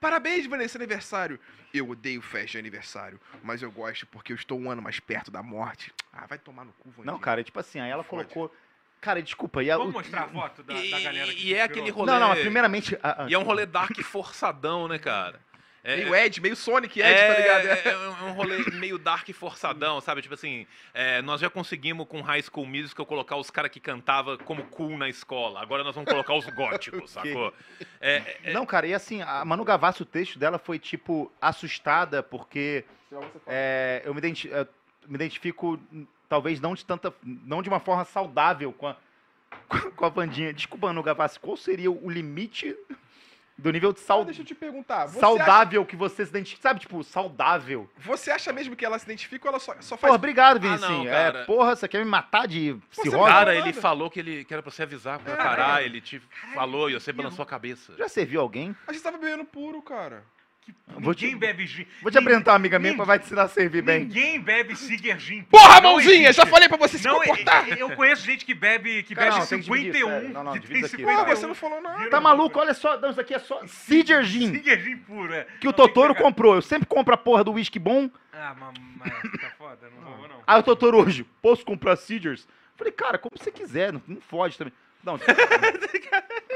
Parabéns, 0.00 0.44
Vanessa, 0.46 0.76
aniversário. 0.76 1.38
Eu 1.72 1.88
odeio 1.88 2.20
festa 2.20 2.48
de 2.52 2.58
aniversário, 2.58 3.20
mas 3.44 3.62
eu 3.62 3.70
gosto 3.70 4.06
porque 4.08 4.32
eu 4.32 4.36
estou 4.36 4.58
um 4.58 4.68
ano 4.70 4.82
mais 4.82 4.98
perto 4.98 5.30
da 5.30 5.40
morte. 5.42 5.92
Ah, 6.12 6.26
vai 6.26 6.36
tomar 6.38 6.64
no 6.64 6.72
cu, 6.72 6.90
Vandinha. 6.90 7.12
Não, 7.12 7.18
cara, 7.20 7.40
é 7.40 7.44
tipo 7.44 7.58
assim, 7.60 7.78
aí 7.78 7.90
ela 7.90 8.02
Fode. 8.02 8.28
colocou. 8.28 8.56
Cara, 9.00 9.22
desculpa, 9.22 9.62
e 9.62 9.70
a, 9.70 9.76
Vamos 9.76 9.94
o- 9.94 9.98
mostrar 9.98 10.22
a 10.24 10.28
foto 10.28 10.62
da, 10.64 10.74
E, 10.74 10.90
da 10.90 10.98
galera 11.00 11.32
que 11.32 11.46
e 11.48 11.54
é 11.54 11.62
aquele 11.62 11.90
rolê. 11.90 12.10
Não, 12.10 12.18
não, 12.18 12.34
primeiramente. 12.34 12.98
a- 13.00 13.24
a- 13.24 13.28
E 13.28 13.34
é 13.34 13.38
um 13.38 13.44
rolê 13.44 13.64
dark 13.66 13.96
forçadão, 14.02 14.88
né, 14.88 14.98
cara? 14.98 15.40
É, 15.90 15.96
Meio 15.96 16.14
Ed, 16.14 16.40
meio 16.40 16.54
Sonic 16.54 17.00
Ed, 17.00 17.08
é, 17.08 17.32
tá 17.34 17.40
ligado? 17.40 17.66
é, 17.66 17.92
é 17.92 18.24
um 18.24 18.32
rolê 18.32 18.58
meio 18.72 18.98
dark 18.98 19.26
forçadão, 19.32 20.00
sabe? 20.02 20.20
Tipo 20.20 20.34
assim, 20.34 20.66
é, 20.92 21.22
nós 21.22 21.40
já 21.40 21.48
conseguimos 21.48 22.06
com 22.06 22.20
High 22.20 22.42
School 22.42 22.66
Musical 22.66 23.06
colocar 23.06 23.36
os 23.36 23.50
caras 23.50 23.70
que 23.70 23.80
cantavam 23.80 24.36
como 24.38 24.62
cool 24.66 24.98
na 24.98 25.08
escola. 25.08 25.62
Agora 25.62 25.82
nós 25.82 25.94
vamos 25.94 26.10
colocar 26.10 26.34
os 26.34 26.44
góticos, 26.52 27.10
sacou? 27.10 27.54
É, 28.00 28.36
é, 28.44 28.52
Não, 28.52 28.66
cara, 28.66 28.86
e 28.86 28.92
assim, 28.92 29.22
a 29.22 29.44
Manu 29.46 29.64
Gavassi, 29.64 30.02
o 30.02 30.04
texto 30.06 30.38
dela 30.38 30.58
foi, 30.58 30.78
tipo, 30.78 31.32
assustada, 31.40 32.22
porque 32.22 32.84
é, 33.46 34.02
eu 34.04 34.12
me, 34.12 34.18
identi- 34.18 34.48
eu 34.48 34.68
me 35.06 35.14
identifico, 35.14 35.80
talvez 36.28 36.60
não 36.60 36.74
de 36.74 36.84
tanta. 36.84 37.12
não 37.24 37.62
de 37.62 37.68
uma 37.70 37.80
forma 37.80 38.04
saudável 38.04 38.72
com 38.72 38.88
a, 38.88 38.96
com 39.96 40.04
a 40.04 40.08
Vandinha. 40.10 40.52
Desculpa, 40.52 40.88
Manu 40.88 41.02
Gavassi, 41.02 41.40
qual 41.40 41.56
seria 41.56 41.90
o 41.90 42.10
limite 42.10 42.76
do 43.58 43.72
nível 43.72 43.92
de 43.92 43.98
Ah, 44.00 44.04
sau- 44.04 44.24
deixa 44.24 44.42
eu 44.42 44.46
te 44.46 44.54
perguntar. 44.54 45.06
Você 45.06 45.18
saudável 45.18 45.84
que 45.84 45.96
você 45.96 46.24
se 46.24 46.30
identifica? 46.30 46.62
Sabe, 46.62 46.80
tipo, 46.80 47.02
saudável? 47.02 47.90
Acha, 47.98 48.06
você 48.06 48.30
acha 48.30 48.52
mesmo 48.52 48.76
que 48.76 48.84
ela 48.84 48.98
se 48.98 49.04
identifica 49.04 49.46
ou 49.46 49.50
ela 49.50 49.58
só, 49.58 49.74
só 49.80 49.96
Porra, 49.96 50.08
faz... 50.10 50.14
obrigado, 50.14 50.56
Ah, 50.58 50.60
não, 50.60 50.88
Vinicinho. 50.88 51.10
cara. 51.10 51.38
é, 51.40 51.44
porra, 51.44 51.74
você 51.74 51.88
quer 51.88 51.98
me 51.98 52.04
matar 52.10 52.46
de 52.46 52.76
cirrose? 52.92 53.16
vai- 53.18 53.32
cara, 53.32 53.54
ele 53.56 53.72
falou 53.72 54.08
que, 54.08 54.20
ele, 54.20 54.44
que 54.44 54.54
era 54.54 54.62
pra 54.62 54.70
você 54.70 54.84
avisar 54.84 55.18
pra 55.18 55.36
parar, 55.36 55.82
ele 55.82 56.00
te 56.00 56.20
falou 56.54 56.88
e 56.88 56.94
você 56.94 57.12
balançou 57.12 57.42
a 57.42 57.46
cabeça. 57.46 57.94
Já 57.98 58.08
serviu 58.08 58.40
alguém? 58.40 58.74
A 58.86 58.92
gente 58.92 59.02
tava 59.02 59.18
bebendo 59.18 59.44
puro, 59.44 59.82
cara. 59.82 60.22
Vou 61.00 61.14
te- 61.14 61.26
Ninguém 61.26 61.38
bebe 61.38 61.66
gin. 61.66 61.86
Vou 62.02 62.10
te 62.10 62.18
apresentar 62.18 62.54
amiga 62.54 62.78
minha 62.78 62.90
Ninguém- 62.92 63.04
que 63.04 63.06
vai 63.06 63.18
te 63.18 63.26
ensinar 63.26 63.42
a 63.44 63.48
servir 63.48 63.82
bem. 63.82 64.00
Ninguém 64.00 64.40
bebe 64.40 64.74
Siger 64.74 65.18
gin. 65.18 65.42
Porra, 65.44 65.80
Não 65.80 65.92
mãozinha! 65.92 66.14
existe. 66.30 66.36
Já 66.36 66.46
falei 66.46 66.68
pra 66.68 66.76
você 66.76 66.98
se 66.98 67.06
Não, 67.06 67.16
comportar! 67.20 67.68
eu, 67.68 67.76
eu 67.76 67.96
conheço 67.96 68.24
gente 68.26 68.44
que 68.44 68.52
bebe, 68.54 69.02
que 69.04 69.14
Cara, 69.14 69.28
bebe 69.30 69.40
não, 69.40 69.46
tem 69.46 69.58
que 69.60 69.64
dividir, 69.64 69.92
51. 69.92 70.08
sério. 70.08 70.28
Não, 70.30 70.44
não, 70.44 70.52
que 70.54 70.58
divide 70.58 70.74
tem 70.80 70.86
aqui, 70.86 70.96
51. 70.96 71.14
Porra, 71.24 71.36
você 71.36 71.46
não 71.46 71.54
falou 71.54 71.80
nada. 71.80 72.10
Tá 72.10 72.20
maluco? 72.20 72.58
Olha 72.58 72.74
só, 72.74 72.98
não, 72.98 73.10
isso 73.10 73.20
aqui 73.20 73.34
é 73.34 73.38
só 73.38 73.64
Cider 73.66 74.24
Gin. 74.24 74.52
Siger 74.60 74.80
gin 74.80 74.96
puro, 74.96 75.32
é. 75.32 75.46
Que 75.60 75.68
o 75.68 75.72
Totoro 75.72 76.14
pegar. 76.14 76.24
comprou. 76.26 76.54
Eu 76.56 76.62
sempre 76.62 76.86
compro 76.86 77.14
a 77.14 77.18
porra 77.18 77.44
do 77.44 77.52
whisky 77.52 77.78
bom. 77.78 78.10
Ah, 78.32 78.56
mas, 78.58 79.10
tá 79.40 79.50
foda, 79.56 79.88
não 80.02 80.16
vou 80.16 80.28
não. 80.28 80.42
Aí 80.46 80.58
o 80.58 80.62
Totoro 80.62 80.98
hoje, 80.98 81.24
posso 81.40 81.64
comprar 81.64 81.94
Ciders? 81.96 82.48
Falei, 82.76 82.92
cara, 82.92 83.18
como 83.18 83.32
você 83.36 83.50
quiser, 83.50 83.92
não, 83.92 84.00
não 84.06 84.20
fode 84.20 84.56
também. 84.56 84.72
Não, 85.02 85.18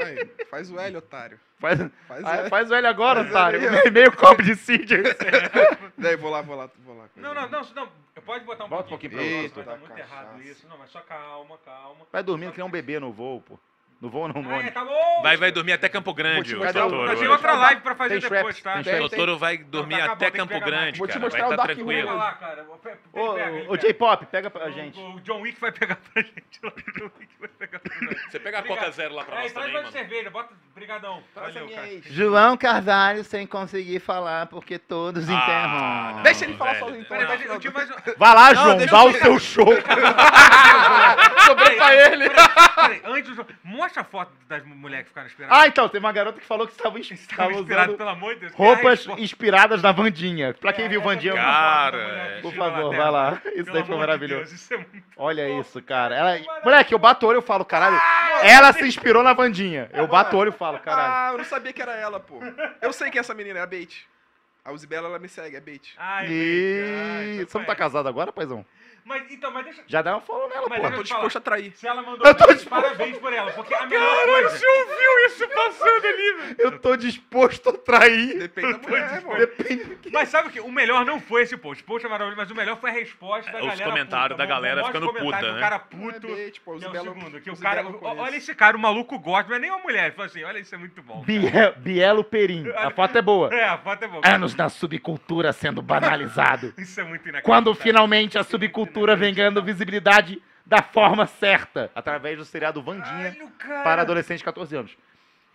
Aí, 0.03 0.25
faz 0.49 0.69
o 0.69 0.79
L, 0.79 0.97
otário. 0.97 1.39
faz, 1.59 1.79
Faz 2.07 2.23
o 2.23 2.27
aí 2.27 2.39
L. 2.41 2.49
faz 2.49 2.71
o 2.71 2.75
L 2.75 2.87
agora, 2.87 3.19
Faz 3.21 3.29
otário. 3.31 3.59
L. 3.63 3.91
Meio 3.91 4.11
copo 4.15 4.41
de 4.43 4.55
Ciders. 4.55 5.15
Daí, 5.97 6.15
vou 6.17 6.29
lá, 6.29 6.41
vou 6.41 6.55
lá, 6.55 6.69
vou 6.83 6.97
lá. 6.97 7.05
Não, 7.15 7.33
não, 7.33 7.49
não, 7.49 7.61
não. 7.73 7.89
Pode 8.25 8.43
botar 8.45 8.65
um 8.65 8.69
Bota 8.69 8.85
um 8.85 8.89
pouquinho. 8.89 9.11
pouquinho 9.13 9.39
aqui 9.45 9.49
pra 9.53 9.63
pra 9.63 9.71
nós, 9.73 9.81
tá? 9.81 9.87
Tá 9.87 9.95
muito 9.95 10.09
Cachaça. 10.09 10.13
errado 10.25 10.41
isso. 10.43 10.67
Não, 10.67 10.77
mas 10.77 10.89
só 10.91 10.99
calma, 11.01 11.57
calma. 11.65 12.05
Vai 12.11 12.23
dormindo 12.23 12.51
que 12.51 12.57
nem 12.57 12.67
um 12.67 12.71
bebê 12.71 12.99
no 12.99 13.11
voo, 13.13 13.41
pô. 13.41 13.57
No 14.03 14.09
voo 14.09 14.27
não, 14.27 14.41
no 14.41 14.49
Ah, 14.49 14.53
é, 14.53 14.55
ônibus. 14.57 14.73
tá 14.73 14.83
bom. 14.83 15.21
Vai, 15.23 15.37
vai 15.37 15.49
dormir 15.49 15.71
até 15.71 15.87
Campo 15.87 16.13
Grande, 16.13 16.53
o 16.57 16.61
o- 16.61 16.65
Totoro. 16.73 17.05
Tem 17.07 17.15
hoje. 17.19 17.27
outra 17.29 17.53
live 17.53 17.81
pra 17.81 17.95
fazer 17.95 18.19
Tem 18.19 18.29
depois, 18.29 18.59
tá? 18.61 18.83
tem 18.83 18.95
O. 18.99 19.09
Totoro 19.09 19.37
vai 19.37 19.57
dormir 19.59 19.95
tá, 19.95 20.03
acabou, 20.03 20.27
até 20.27 20.37
Campo 20.37 20.59
Grande, 20.59 20.97
Vou 20.99 21.07
te 21.07 21.13
cara. 21.13 21.23
mostrar 21.23 21.39
Vai 21.43 21.47
o 21.47 21.49
tá 21.51 21.55
Dark 21.63 21.75
tranquilo. 21.77 22.13
Lá, 22.17 22.31
cara. 22.33 22.65
Ô. 23.69 23.77
J-Pop, 23.77 24.25
pega 24.25 24.49
pra 24.49 24.67
O- 24.67 24.71
gente. 24.73 24.99
O 24.99 25.21
John 25.21 25.39
Wick 25.39 25.57
vai 25.61 25.71
pegar 25.71 25.95
pra 26.13 26.21
gente. 26.21 26.33
O 26.61 26.69
John 26.99 27.11
Wick 27.17 27.33
vai 27.39 27.47
pegar 27.57 27.79
pra 27.79 27.95
gente. 27.97 28.29
Você 28.29 28.39
pega 28.41 28.59
a. 28.59 28.63
Coca 28.63 28.91
Zero 28.91 29.15
lá 29.15 29.23
pra 29.23 29.37
É, 29.37 29.43
nós 29.43 29.53
traz 29.53 29.67
também, 29.67 29.81
mais 29.81 29.85
mano. 29.95 30.05
cerveja, 30.09 30.29
bota. 30.29 30.53
Brigadão. 30.75 31.23
Valeu, 31.35 31.69
cara. 31.69 31.87
João 32.07 32.57
Carvalho 32.57 33.23
sem 33.23 33.47
conseguir 33.47 33.99
falar 34.01 34.47
porque 34.47 34.77
todos 34.79 35.29
Ah, 35.29 35.33
interrompem. 35.33 36.15
não, 36.15 36.23
Deixa 36.23 36.43
ele 36.45 36.57
falar 36.57 36.75
sozinho, 36.75 37.01
então. 37.03 37.15
Eu 37.17 37.23
um. 37.23 38.17
Vai 38.17 38.35
lá, 38.35 38.53
Não, 38.53 38.63
João, 38.63 38.77
dá 38.77 38.83
eu 38.83 39.05
o 39.05 39.13
seu 39.13 39.39
show. 39.39 39.67
Sobrou 41.45 41.62
pra 41.95 42.13
ele. 42.13 42.29
Peraí, 42.29 43.01
antes 43.05 43.29
do 43.29 43.35
jogo. 43.35 43.49
Mostra 43.63 44.01
a 44.01 44.05
foto 44.05 44.31
das 44.47 44.63
mulheres 44.65 45.03
que 45.05 45.09
ficaram 45.09 45.27
esperando. 45.27 45.53
Ah, 45.53 45.67
então, 45.67 45.87
teve 45.89 46.05
uma 46.05 46.11
garota 46.11 46.39
que 46.39 46.45
falou 46.45 46.65
que 46.67 46.73
estava 46.73 46.97
estava 46.99 47.13
inspirados, 47.51 47.57
usando 47.57 47.97
pelo 47.97 48.09
amor 48.09 48.33
de 48.35 48.39
Deus. 48.41 48.53
é 48.53 48.55
roupas 48.55 48.99
resposta. 48.99 49.21
inspiradas 49.21 49.81
na 49.81 49.91
Vandinha. 49.91 50.53
Pra 50.53 50.73
quem 50.73 50.85
É, 50.85 50.89
viu 50.89 51.01
Vandinha, 51.01 51.33
Cara, 51.33 51.97
é. 51.97 52.41
por 52.41 52.53
favor, 52.53 52.95
vai 52.95 53.11
lá. 53.11 53.41
Isso 53.45 53.65
Pelo 53.65 53.73
daí 53.73 53.83
foi 53.83 53.93
de 53.93 53.99
maravilhoso. 53.99 54.43
Deus, 54.45 54.51
isso 54.51 54.73
é 54.73 54.77
muito 54.77 55.03
Olha 55.17 55.47
bom. 55.47 55.61
isso, 55.61 55.81
cara. 55.81 56.15
Ela... 56.15 56.39
Moleque, 56.63 56.93
eu 56.93 56.99
bato 56.99 57.25
o 57.25 57.29
olho 57.29 57.39
e 57.39 57.41
falo, 57.43 57.65
caralho. 57.65 57.99
Ela 58.43 58.73
se 58.73 58.85
inspirou 58.87 59.23
na 59.23 59.33
Vandinha. 59.33 59.89
Eu 59.93 60.07
bato 60.07 60.35
o 60.35 60.39
olho 60.39 60.49
e 60.49 60.57
falo, 60.57 60.79
caralho. 60.79 61.13
Ah, 61.13 61.29
eu 61.33 61.37
não 61.37 61.45
sabia 61.45 61.71
que 61.73 61.81
era 61.81 61.95
ela, 61.95 62.19
pô. 62.19 62.39
Eu 62.81 62.91
sei 62.93 63.09
que 63.09 63.17
essa 63.19 63.33
menina 63.33 63.59
é 63.59 63.61
a 63.61 63.65
Bait. 63.67 64.05
A 64.65 64.71
Uzibela, 64.71 65.09
ela 65.09 65.19
me 65.19 65.27
segue, 65.27 65.57
é 65.57 65.59
Bait. 65.61 65.93
Ai, 65.97 66.27
E 66.29 67.35
gente, 67.39 67.51
você 67.51 67.57
não 67.57 67.65
tá 67.65 67.73
ai, 67.73 67.77
casado 67.77 68.07
agora, 68.07 68.31
paizão? 68.31 68.65
Mas 69.05 69.23
então, 69.31 69.51
mas 69.51 69.65
deixa. 69.65 69.83
Já 69.87 70.01
dá 70.01 70.13
uma 70.13 70.21
follow 70.21 70.47
nela, 70.49 70.67
Mas 70.69 70.79
pô. 70.79 70.85
eu 70.87 70.91
Tô 70.95 71.03
disposto 71.03 71.37
a 71.37 71.41
trair. 71.41 71.71
Se 71.75 71.87
ela 71.87 72.01
mandou 72.01 72.25
Eu 72.25 72.35
tô 72.35 72.45
disposto. 72.53 72.69
parabéns 72.69 73.17
por 73.17 73.33
ela, 73.33 73.51
porque 73.51 73.73
a 73.73 73.85
melhor 73.85 74.25
coisa. 74.25 74.65
ouviu 74.67 75.25
isso 75.27 75.47
passando 75.49 76.05
ali, 76.05 76.33
velho? 76.33 76.55
Eu 76.59 76.79
tô 76.79 76.95
disposto 76.95 77.69
a 77.69 77.73
trair. 77.73 78.39
Depende 78.39 78.73
da 78.79 78.87
mulher, 78.87 79.21
pô. 79.23 79.35
Depende. 79.35 79.97
Mas 80.11 80.29
sabe 80.29 80.47
o 80.47 80.51
que? 80.51 80.59
O 80.59 80.71
melhor 80.71 81.05
não 81.05 81.19
foi 81.19 81.41
esse 81.43 81.57
post. 81.57 81.83
O 81.83 81.85
post 81.85 82.05
é 82.05 82.09
maravilhoso, 82.09 82.37
mas 82.37 82.51
o 82.51 82.55
melhor 82.55 82.77
foi 82.79 82.89
a 82.91 82.93
resposta 82.93 83.51
da 83.51 83.57
Os 83.59 83.65
galera. 83.65 83.83
comentários 83.85 84.37
da 84.37 84.45
galera 84.45 84.85
ficando 84.85 85.07
os 85.07 85.11
comentários 85.17 85.39
puta, 85.39 85.47
do 85.51 85.55
né? 85.55 85.59
cara 85.61 85.75
É 85.75 85.79
puto. 85.79 86.27
Bait, 86.27 86.61
pô. 86.61 86.77
Que 86.77 86.85
é 86.85 86.89
o 86.89 87.03
segundo. 87.03 87.41
Que 87.41 87.49
o 87.51 87.57
cara, 87.57 87.85
o- 87.87 87.99
olha 88.05 88.35
esse 88.37 88.55
cara, 88.55 88.77
o 88.77 88.79
maluco 88.79 89.19
gosta, 89.19 89.49
não 89.49 89.57
é 89.57 89.59
nem 89.59 89.69
uma 89.69 89.79
mulher. 89.79 90.05
Ele 90.05 90.11
falou 90.11 90.27
assim: 90.27 90.43
olha, 90.43 90.59
isso 90.59 90.73
é 90.73 90.77
muito 90.77 91.01
bom. 91.01 91.21
Bie- 91.23 91.51
Bielo 91.77 92.23
Perim. 92.23 92.69
A 92.75 92.89
foto 92.91 93.17
é 93.17 93.21
boa. 93.21 93.49
É, 93.53 93.65
a 93.67 93.77
foto 93.77 94.03
é 94.03 94.07
boa. 94.07 94.21
Anos 94.25 94.53
da 94.55 94.69
subcultura 94.69 95.51
sendo 95.53 95.81
banalizado. 95.81 96.73
Isso 96.77 96.99
é 96.99 97.03
muito 97.03 97.21
inacreditável. 97.27 97.43
Quando 97.43 97.73
finalmente 97.75 98.37
a 98.37 98.43
subcultura 98.43 98.92
vem 99.17 99.33
ganhando 99.33 99.61
visibilidade 99.63 100.41
da 100.65 100.81
forma 100.81 101.25
certa. 101.27 101.91
Através 101.93 102.37
do 102.37 102.45
seriado 102.45 102.81
Vandinha 102.81 103.35
Caralho, 103.57 103.83
para 103.83 104.01
adolescentes 104.01 104.39
de 104.39 104.45
14 104.45 104.75
anos. 104.75 104.97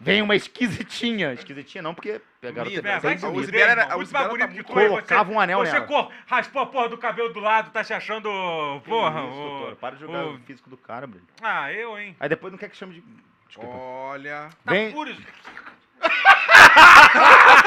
Vem 0.00 0.22
uma 0.22 0.36
esquisitinha. 0.36 1.32
Esquisitinha 1.32 1.82
não, 1.82 1.92
porque 1.92 2.20
Bonita, 2.40 2.88
é 2.88 3.00
vai 3.00 3.02
bem 3.10 3.18
se 3.18 3.26
A 3.26 3.30
bonita. 3.30 3.56
era- 3.58 3.96
Muito 3.96 4.12
mais 4.12 4.28
bonito 4.28 4.46
tá 4.48 4.54
que 4.54 4.62
tu, 4.62 4.72
Colocava 4.72 5.32
um 5.32 5.40
anel 5.40 5.58
Você 5.58 5.72
nela. 5.72 5.86
cor, 5.86 6.12
raspou 6.24 6.62
a 6.62 6.66
porra 6.66 6.88
do 6.88 6.96
cabelo 6.98 7.32
do 7.32 7.40
lado, 7.40 7.72
tá 7.72 7.82
se 7.82 7.92
achando. 7.92 8.30
Porra, 8.84 9.22
isso, 9.22 9.30
o- 9.32 9.58
doutor, 9.58 9.76
Para 9.76 9.94
de 9.96 10.00
jogar 10.02 10.24
o- 10.26 10.34
o 10.36 10.38
físico 10.40 10.70
do 10.70 10.76
cara, 10.76 11.04
Bruno. 11.06 11.26
Ah, 11.42 11.72
eu, 11.72 11.98
hein? 11.98 12.14
Aí 12.20 12.28
depois 12.28 12.52
não 12.52 12.58
quer 12.58 12.68
que 12.70 12.76
chame 12.76 12.94
de. 12.94 13.02
Desculpa. 13.48 13.76
Olha. 13.76 14.50
Tá 14.64 14.72
Vem- 14.72 14.92
puro. 14.92 15.10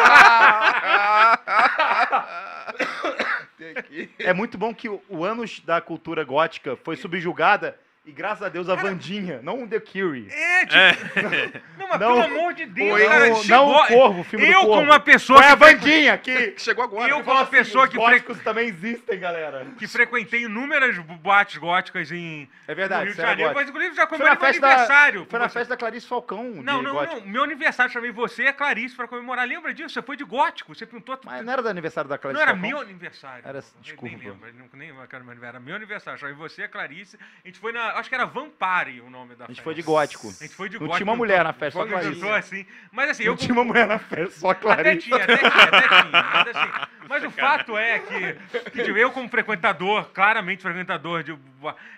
É 4.20 4.34
muito 4.34 4.58
bom 4.58 4.74
que 4.74 4.90
o, 4.90 5.00
o 5.08 5.24
anos 5.24 5.60
da 5.60 5.80
cultura 5.80 6.24
gótica 6.24 6.76
foi 6.84 6.96
subjugada 6.96 7.78
E 8.04 8.12
graças 8.12 8.42
a 8.44 8.50
Deus 8.50 8.68
a 8.68 8.74
Vandinha, 8.74 9.42
não 9.44 9.62
o 9.64 9.68
The 9.68 9.80
Cure. 9.80 10.28
É, 10.32 10.66
tipo. 10.66 11.62
Não, 11.78 11.88
mas 11.88 12.00
Não. 12.00 12.22
pelo 12.22 12.22
amor 12.40 12.54
de 12.54 12.66
Deus, 12.66 13.00
Não, 13.00 13.08
cara, 13.10 13.28
não 13.30 13.36
chegou- 13.44 13.76
o 13.82 13.88
Corvo, 13.88 14.22
o 14.22 14.24
filme 14.24 14.46
do 14.46 14.52
Eu, 14.52 14.60
Corvo. 14.62 14.74
como 14.74 14.84
uma 14.86 15.00
pessoa 15.00 15.40
Foi 15.40 15.48
a 15.48 15.56
que, 15.58 15.64
fre- 15.64 15.74
Vandinha 15.76 16.18
que... 16.18 16.48
Que 16.52 16.62
chegou 16.62 16.84
agora. 16.84 17.10
Eu, 17.12 17.18
né? 17.18 17.24
como 17.24 17.36
uma 17.36 17.42
Assim, 17.44 17.52
pessoa 17.52 17.84
os 17.84 17.90
que 17.92 17.96
fre- 17.98 18.06
góticos 18.06 18.40
também 18.44 18.68
existem, 18.70 19.20
galera. 19.20 19.66
que 19.78 19.88
frequentei 19.88 20.44
inúmeras 20.44 20.98
boates 20.98 21.58
góticas 21.58 22.12
em 22.12 22.48
É 22.68 22.72
no 22.72 22.76
verdade, 22.76 23.06
Rio 23.06 23.14
de 23.16 23.20
era 23.22 23.30
Janeiro, 23.30 23.54
mas 23.54 23.70
inclusive 23.70 23.96
já 23.96 24.08
Foi 24.08 24.18
comemorei 24.18 24.34
na 24.36 24.40
meu 24.42 24.52
festa 24.54 24.68
aniversário. 24.68 25.28
Foi 25.30 25.40
na 25.40 25.50
Você- 25.50 25.54
festa 25.60 25.70
da 25.74 25.78
Clarice 25.78 26.08
Falcão, 26.08 26.44
Não, 26.44 26.80
de 26.80 26.84
não, 26.86 26.94
gótico. 26.94 27.20
não. 27.22 27.28
Meu 27.28 27.44
aniversário 27.44 27.92
chamei 27.92 28.12
você 28.12 28.44
e 28.44 28.48
a 28.48 28.54
Clarice 28.54 28.96
pra 28.96 29.08
comemorar. 29.08 29.48
Lembra 29.48 29.74
disso? 29.74 29.90
Você 29.90 30.02
foi 30.02 30.16
de 30.18 30.24
gótico. 30.24 30.74
Você 30.74 30.86
pintou. 30.86 31.20
Mas 31.26 31.44
não 31.46 31.54
era 31.54 31.62
do 31.62 31.70
aniversário 31.70 32.10
da 32.10 32.18
Clarice 32.18 32.36
Não 32.36 32.42
era 32.42 32.52
Falcão? 32.58 32.70
meu 32.70 32.80
aniversário. 32.80 33.44
Era- 33.48 33.60
Eu 33.60 33.64
desculpa. 33.82 34.16
Nem 34.16 34.30
lembro, 34.30 34.48
eu 34.48 34.54
não- 34.56 34.70
nem 34.74 34.90
eu 34.90 34.96
quero 35.08 35.24
meu 35.24 35.32
aniversário. 35.32 35.56
Era 35.58 35.60
meu 35.60 35.76
aniversário. 35.76 36.20
Chamei 36.20 36.36
você 36.36 36.62
e 36.62 36.66
a 36.66 36.70
Clarice. 36.70 37.18
A 37.44 37.48
gente 37.48 37.60
foi 37.60 37.72
na. 37.72 37.91
Acho 37.96 38.10
que 38.10 38.16
era 38.16 38.26
Vampire 38.26 39.02
o 39.02 39.10
nome 39.10 39.36
da 39.36 39.46
A 39.46 39.48
gente 39.48 39.58
festa. 39.58 39.64
foi 39.64 39.74
de 39.74 39.82
gótico. 39.82 40.28
A 40.30 40.44
gente 40.44 40.56
foi 40.56 40.70
de 40.70 40.76
Não 40.80 40.88
gótico. 40.88 40.98
tinha 40.98 41.12
uma 41.12 41.16
mulher 41.16 41.44
na 41.44 41.54
festa, 41.54 41.80
só 41.80 41.86
Clarice. 41.86 42.30
assim. 42.32 42.66
Mas 42.92 43.10
assim, 43.12 43.24
Não 43.26 43.32
eu. 43.34 43.38
tinha 43.38 43.54
uma 43.54 43.64
mulher 43.64 43.88
na 43.88 44.00
festa, 44.00 44.40
só 44.40 44.50
a 44.50 44.52
Até 44.52 44.62
Clarice. 44.62 45.00
tinha, 45.08 45.16
até 45.24 45.38
tinha, 45.38 45.50
até 45.50 45.88
tinha. 45.88 46.12
Mas, 46.12 46.48
assim, 46.56 46.72
mas 47.10 47.24
o 47.24 47.32
fato 47.32 47.78
é 47.78 48.00
que, 48.00 48.34
que 48.72 48.84
tipo, 48.84 48.98
eu, 48.98 49.12
como 49.12 49.28
frequentador, 49.30 50.06
claramente 50.14 50.62
frequentador 50.62 51.24
de. 51.24 51.38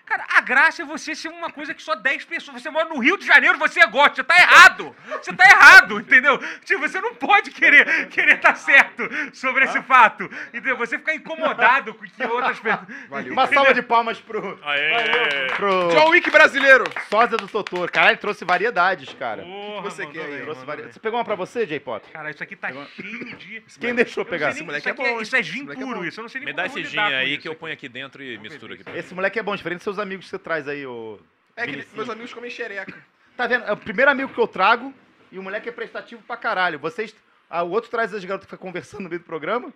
Cara, 0.04 0.24
a 0.36 0.40
graça 0.42 0.82
é 0.82 0.84
você 0.84 1.14
ser 1.14 1.28
uma 1.28 1.50
coisa 1.50 1.72
que 1.72 1.82
só 1.82 1.94
10 1.94 2.24
pessoas. 2.26 2.60
Você 2.62 2.68
mora 2.68 2.86
no 2.86 2.98
Rio 2.98 3.16
de 3.16 3.26
Janeiro, 3.26 3.56
você 3.58 3.80
é 3.80 3.86
gótico. 3.86 4.16
Você 4.16 4.24
tá 4.24 4.36
errado. 4.38 4.94
Você 5.22 5.32
tá 5.32 5.44
errado, 5.46 5.98
entendeu? 6.00 6.38
Tipo, 6.64 6.80
você 6.80 7.00
não 7.00 7.14
pode 7.14 7.50
querer 7.50 8.08
querer 8.08 8.34
estar 8.36 8.54
certo 8.56 9.08
sobre 9.32 9.64
esse 9.64 9.80
fato. 9.82 10.24
Entendeu? 10.48 10.76
Você 10.76 10.98
ficar 10.98 11.14
incomodado 11.14 11.94
com 11.94 12.04
que 12.04 12.22
outras 12.26 12.60
pessoas. 12.60 13.26
Uma 13.30 13.46
salva 13.46 13.72
de 13.72 13.80
palmas 13.82 14.20
pro, 14.20 14.58
Aê! 14.62 15.46
pro 15.56 15.83
John 15.90 16.08
Wick 16.10 16.30
brasileiro. 16.30 16.84
sósia 17.10 17.36
do 17.36 17.48
Totoro. 17.48 17.90
Caralho, 17.90 18.18
trouxe 18.18 18.44
variedades, 18.44 19.12
cara. 19.14 19.42
Porra, 19.42 19.82
você 19.82 20.04
mandou 20.06 20.22
quer 20.22 20.30
aí? 20.32 20.42
Trouxe 20.42 20.64
vari... 20.64 20.82
Você 20.84 21.00
pegou 21.00 21.18
uma 21.18 21.24
pra 21.24 21.34
você, 21.34 21.66
J-Pop? 21.66 22.08
Cara, 22.10 22.30
isso 22.30 22.42
aqui 22.42 22.56
tá 22.56 22.70
cheio 22.72 23.36
de. 23.36 23.60
Quem 23.80 23.94
deixou 23.94 24.22
Eu 24.22 24.24
não 24.24 24.30
pegar? 24.30 24.52
sei 24.52 24.60
nem- 24.60 24.66
moleque 24.66 24.80
isso 24.80 24.88
é 24.88 24.92
aqui 24.92 25.02
bom, 25.14 25.20
Isso 25.20 25.36
é 25.36 25.40
esse 25.40 25.50
gin 25.50 25.62
moleque 25.62 25.82
é 25.82 25.86
puro, 25.86 25.98
bom. 25.98 26.04
isso 26.04 26.20
eu 26.20 26.22
não 26.22 26.28
sei 26.28 26.38
nem 26.40 26.46
Me 26.46 26.52
dá 26.54 26.62
como 26.68 26.78
esse 26.78 26.84
gin 26.88 26.96
lidar 26.96 27.10
com 27.10 27.16
aí 27.16 27.32
isso 27.32 27.42
que 27.42 27.48
eu 27.48 27.52
aqui. 27.52 27.60
ponho 27.60 27.74
aqui 27.74 27.88
dentro 27.88 28.22
e 28.22 28.38
misturo 28.38 28.74
aqui. 28.74 28.82
Esse 28.94 29.14
moleque 29.14 29.38
é 29.38 29.42
bom, 29.42 29.54
diferente 29.56 29.78
dos 29.78 29.84
seus 29.84 29.98
amigos 29.98 30.24
que 30.26 30.30
você 30.30 30.38
traz 30.38 30.66
aí, 30.68 30.86
ô... 30.86 31.18
É 31.56 31.66
que 31.66 31.86
meus 31.94 32.08
amigos 32.10 32.32
comem 32.34 32.50
xereca. 32.50 32.94
Tá 33.36 33.46
vendo? 33.46 33.64
É 33.64 33.72
o 33.72 33.76
primeiro 33.76 34.10
amigo 34.10 34.32
que 34.32 34.40
eu 34.40 34.46
trago 34.48 34.92
e 35.32 35.38
o 35.38 35.42
moleque 35.42 35.68
é 35.68 35.72
prestativo 35.72 36.22
pra 36.22 36.36
caralho. 36.36 36.78
Vocês... 36.78 37.14
Ah, 37.50 37.62
o 37.62 37.70
outro 37.70 37.90
traz 37.90 38.12
as 38.12 38.24
garotas 38.24 38.46
que 38.46 38.50
fica 38.50 38.60
conversando 38.60 39.02
no 39.02 39.08
meio 39.08 39.20
do 39.20 39.24
programa. 39.24 39.72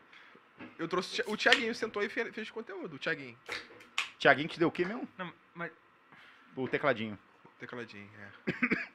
Eu 0.79 0.89
trouxe 0.89 1.23
o 1.27 1.37
Thiaguinho, 1.37 1.73
sentou 1.75 2.03
e 2.03 2.09
fe- 2.09 2.33
fez 2.33 2.51
conteúdo. 2.51 2.97
O 2.97 2.99
Thiaguinho. 2.99 3.37
Tiaguinho 4.19 4.49
te 4.49 4.59
deu 4.59 4.69
o 4.69 4.73
quê 4.73 4.85
mesmo? 4.85 5.09
Não, 5.17 5.33
mas 5.55 5.71
O 6.63 6.69
tecladinho. 6.69 7.19
Tecladinho, 7.59 8.09
é. 8.47 8.53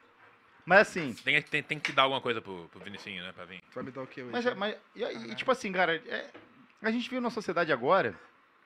Mas 0.65 0.79
assim... 0.87 1.13
Tem, 1.13 1.41
tem, 1.41 1.61
tem 1.63 1.79
que 1.79 1.91
dar 1.91 2.03
alguma 2.03 2.21
coisa 2.21 2.41
pro, 2.41 2.69
pro 2.69 2.79
Vinicinho, 2.79 3.21
né, 3.23 3.31
pra 3.33 3.43
vir. 3.45 3.59
Tu 3.69 3.75
vai 3.75 3.83
me 3.83 3.91
dar 3.91 4.01
o 4.03 4.07
quê 4.07 4.21
hoje? 4.21 4.31
Mas, 4.31 4.45
é- 4.45 4.53
mas 4.55 4.75
e, 4.95 5.03
e, 5.03 5.35
tipo 5.35 5.51
assim, 5.51 5.71
cara, 5.73 5.95
é- 5.95 6.29
a 6.81 6.89
gente 6.91 7.03
vive 7.09 7.19
numa 7.19 7.29
sociedade 7.29 7.71
agora... 7.73 8.15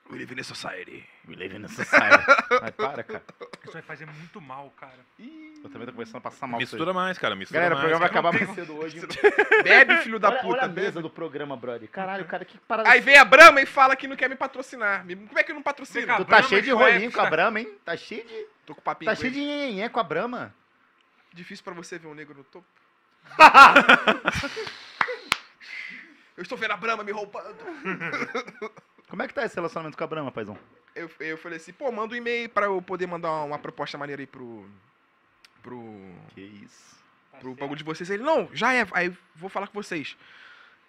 We 0.10 0.20
live 0.20 0.36
in 0.36 0.40
a 0.40 0.44
society. 0.44 1.06
We 1.28 1.36
live 1.36 1.58
in 1.58 1.66
a 1.66 1.68
society. 1.68 2.24
Ai, 2.64 2.72
para, 2.72 3.04
cara. 3.04 3.22
isso 3.62 3.74
vai 3.74 3.82
fazer 3.82 4.06
muito 4.06 4.40
mal, 4.40 4.74
cara. 4.80 4.98
Eu 5.20 5.70
também 5.70 5.86
tô 5.86 5.92
começando 5.92 6.16
a 6.16 6.22
passar 6.22 6.48
mal. 6.48 6.58
Mistura 6.62 6.94
mais, 6.94 7.18
cara, 7.18 7.36
mistura 7.36 7.60
Galera, 7.60 7.76
o 7.76 7.78
mais. 7.78 7.90
programa 7.92 8.00
vai 8.00 8.10
cara. 8.10 8.30
acabar 8.30 8.40
Não 8.40 8.56
mais 8.56 8.56
cedo 8.68 8.78
hoje. 8.80 9.02
Bebe, 9.66 9.98
filho 9.98 10.18
da 10.18 10.30
olha, 10.30 10.38
puta. 10.40 10.54
olha 10.54 10.64
a 10.64 10.68
bebe. 10.70 10.82
mesa 10.88 11.02
do 11.02 11.10
programa, 11.10 11.58
brother. 11.58 11.90
Caralho, 11.90 12.24
cara, 12.24 12.46
que 12.46 12.58
parada. 12.60 12.90
Aí 12.90 13.02
vem 13.02 13.18
a 13.18 13.26
Brahma 13.26 13.60
e 13.62 13.66
fala 13.66 13.98
que 13.98 14.08
não 14.08 14.16
quer 14.16 14.30
me 14.30 14.38
patrocinar. 14.38 15.06
Me- 15.06 15.18
Como 15.18 15.38
é 15.40 15.44
que 15.44 15.52
não 15.52 15.62
patrocina? 15.62 16.00
Vem 16.00 16.08
cá, 16.08 16.16
tu 16.16 16.20
tá 16.24 16.30
Brahma 16.38 16.48
cheio 16.48 16.62
de 16.62 16.72
rolinho 16.72 17.12
com 17.12 17.20
a? 17.22 17.30
Brahma, 17.30 17.60
hein? 17.60 17.78
Tá 17.84 17.98
cheio 17.98 18.26
de. 18.26 18.46
Tô 18.68 18.76
com 18.76 18.82
papinho 18.82 19.10
Tá 19.10 19.16
com 19.16 19.22
cheio 19.22 19.34
de 19.34 19.40
nhenhenhé 19.40 19.88
com 19.88 20.00
a 20.00 20.04
Brahma. 20.04 20.54
Difícil 21.34 21.64
pra 21.64 21.74
você 21.74 21.98
ver 21.98 22.08
um 22.08 22.14
negro 22.14 22.38
no 22.38 22.44
topo. 22.44 22.68
Eu 26.36 26.44
estou 26.44 26.58
vendo 26.58 26.72
a 26.72 26.78
Brahma 26.78 27.04
me 27.04 27.12
roubando. 27.12 27.58
Como 29.10 29.24
é 29.24 29.28
que 29.28 29.34
tá 29.34 29.46
esse 29.46 29.56
relacionamento 29.56 29.98
com 29.98 30.04
a 30.04 30.08
Brahma, 30.08 30.32
paizão? 30.32 30.60
Eu, 30.94 31.10
eu 31.20 31.38
falei 31.38 31.58
assim, 31.58 31.72
pô, 31.72 31.90
manda 31.92 32.14
um 32.14 32.18
e-mail 32.18 32.50
pra 32.50 32.66
eu 32.66 32.82
poder 32.82 33.08
mandar 33.08 33.32
uma 33.44 33.58
proposta 33.58 33.98
maneira 33.98 34.22
aí 34.22 34.28
pro. 34.28 34.70
Pro. 35.64 36.14
Que 36.36 36.42
isso. 36.42 36.98
pro 37.40 37.56
bagulho 37.56 37.78
de 37.78 37.86
vocês. 37.86 38.10
Ele, 38.10 38.22
não, 38.22 38.50
já 38.54 38.74
é. 38.74 38.86
Aí 38.92 39.16
vou 39.34 39.50
falar 39.50 39.68
com 39.68 39.82
vocês. 39.82 40.18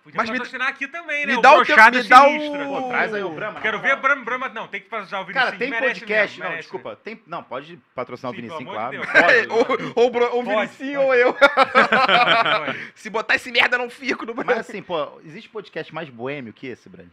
Podia 0.04 0.16
Mas 0.16 0.30
me- 0.30 0.38
patrocinar 0.38 0.68
aqui 0.68 0.88
também, 0.88 1.26
né? 1.26 1.36
me 1.36 1.42
dá 1.42 1.52
o 1.52 1.56
brochado 1.64 1.98
me 1.98 2.02
dá 2.04 2.22
o- 2.24 2.30
sinistro. 2.30 2.64
Pô, 2.66 2.88
Traz 2.88 3.12
aí 3.12 3.22
o 3.22 3.30
Brahma. 3.30 3.60
Quero 3.60 3.78
ver. 3.80 3.96
Brahma, 3.96 4.24
Brahma. 4.24 4.48
Não, 4.48 4.66
tem 4.66 4.80
que 4.80 4.88
patrocinar 4.88 5.20
o 5.20 5.24
Vinicius. 5.26 5.44
Cara, 5.44 5.58
tem 5.58 5.70
podcast. 5.70 6.08
mesmo, 6.08 6.38
não, 6.38 6.50
merece. 6.50 6.62
desculpa. 6.62 6.96
Tem... 6.96 7.22
Não, 7.26 7.42
pode 7.42 7.78
patrocinar 7.94 8.32
Sim, 8.32 8.38
o 8.38 8.40
Vinicinho, 8.40 8.64
pelo 8.70 8.72
claro. 8.72 9.00
de 9.00 9.06
Pode. 9.06 9.48
ou, 9.50 10.02
ou, 10.04 10.36
ou 10.36 10.44
Pode, 10.44 10.96
ou 10.96 11.14
eu. 11.14 11.36
Se 12.94 13.10
botar 13.10 13.34
esse 13.34 13.50
merda, 13.52 13.76
eu 13.76 13.80
não 13.80 13.90
fico 13.90 14.24
no 14.24 14.34
Mas 14.34 14.58
assim, 14.58 14.82
pô, 14.82 15.20
existe 15.24 15.48
podcast 15.50 15.94
mais 15.94 16.08
boêmio 16.08 16.52
que 16.52 16.66
esse, 16.68 16.88
Brad? 16.88 17.06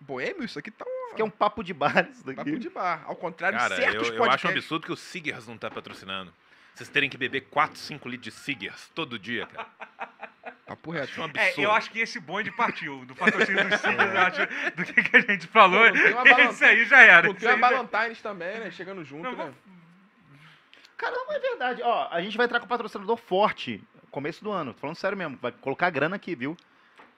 Boêmio, 0.00 0.44
isso 0.44 0.58
aqui 0.58 0.70
tá 0.70 0.84
um 0.84 0.88
Isso 0.88 1.12
aqui 1.12 1.22
é 1.22 1.24
um 1.24 1.30
papo 1.30 1.62
de 1.62 1.72
bar, 1.72 2.08
isso 2.10 2.24
daqui. 2.24 2.36
papo 2.36 2.58
de 2.58 2.68
bar. 2.70 3.02
Ao 3.06 3.14
contrário 3.14 3.56
Cara, 3.58 3.74
de 3.76 3.82
eu, 3.82 3.86
certos 3.92 4.08
eu 4.08 4.16
podcasts. 4.16 4.34
acho 4.34 4.46
um 4.48 4.50
absurdo 4.50 4.86
que 4.86 4.92
o 4.92 4.96
Seegers 4.96 5.46
não 5.46 5.56
tá 5.56 5.70
patrocinando. 5.70 6.32
Vocês 6.74 6.88
terem 6.88 7.08
que 7.08 7.16
beber 7.18 7.42
4, 7.50 7.78
5 7.78 8.08
litros 8.08 8.34
de 8.34 8.40
Seegers 8.40 8.90
todo 8.94 9.18
dia, 9.18 9.46
cara. 9.46 9.68
Papo 10.72 10.90
reto. 10.90 11.10
Acho 11.12 11.22
um 11.22 11.30
É, 11.36 11.54
eu 11.58 11.70
acho 11.72 11.90
que 11.90 12.00
esse 12.00 12.18
bonde 12.18 12.50
partiu 12.50 13.04
do 13.04 13.14
patrocínio 13.14 13.68
dos 13.68 13.78
Signos, 13.80 14.14
eu 14.14 14.20
acho, 14.20 14.46
do 14.74 14.84
que, 14.84 15.02
que 15.02 15.16
a 15.16 15.20
gente 15.20 15.46
falou. 15.46 15.86
Esse 15.86 16.64
aí 16.64 16.84
já 16.86 17.00
era. 17.02 17.34
Tem 17.34 17.48
a 17.48 17.52
aí 17.54 17.60
já- 17.60 18.22
também, 18.22 18.58
né? 18.60 18.70
Chegando 18.70 19.04
junto, 19.04 19.24
Não, 19.30 19.32
né? 19.46 19.52
Cara, 20.96 21.14
não 21.14 21.32
é 21.34 21.38
verdade. 21.38 21.82
Ó, 21.82 22.08
a 22.10 22.20
gente 22.22 22.36
vai 22.36 22.46
entrar 22.46 22.58
com 22.60 22.66
um 22.66 22.68
patrocinador 22.68 23.16
forte 23.16 23.82
começo 24.12 24.44
do 24.44 24.52
ano. 24.52 24.72
Tô 24.72 24.80
falando 24.80 24.96
sério 24.96 25.16
mesmo. 25.18 25.36
Vai 25.40 25.50
colocar 25.50 25.90
grana 25.90 26.16
aqui, 26.16 26.34
viu? 26.36 26.56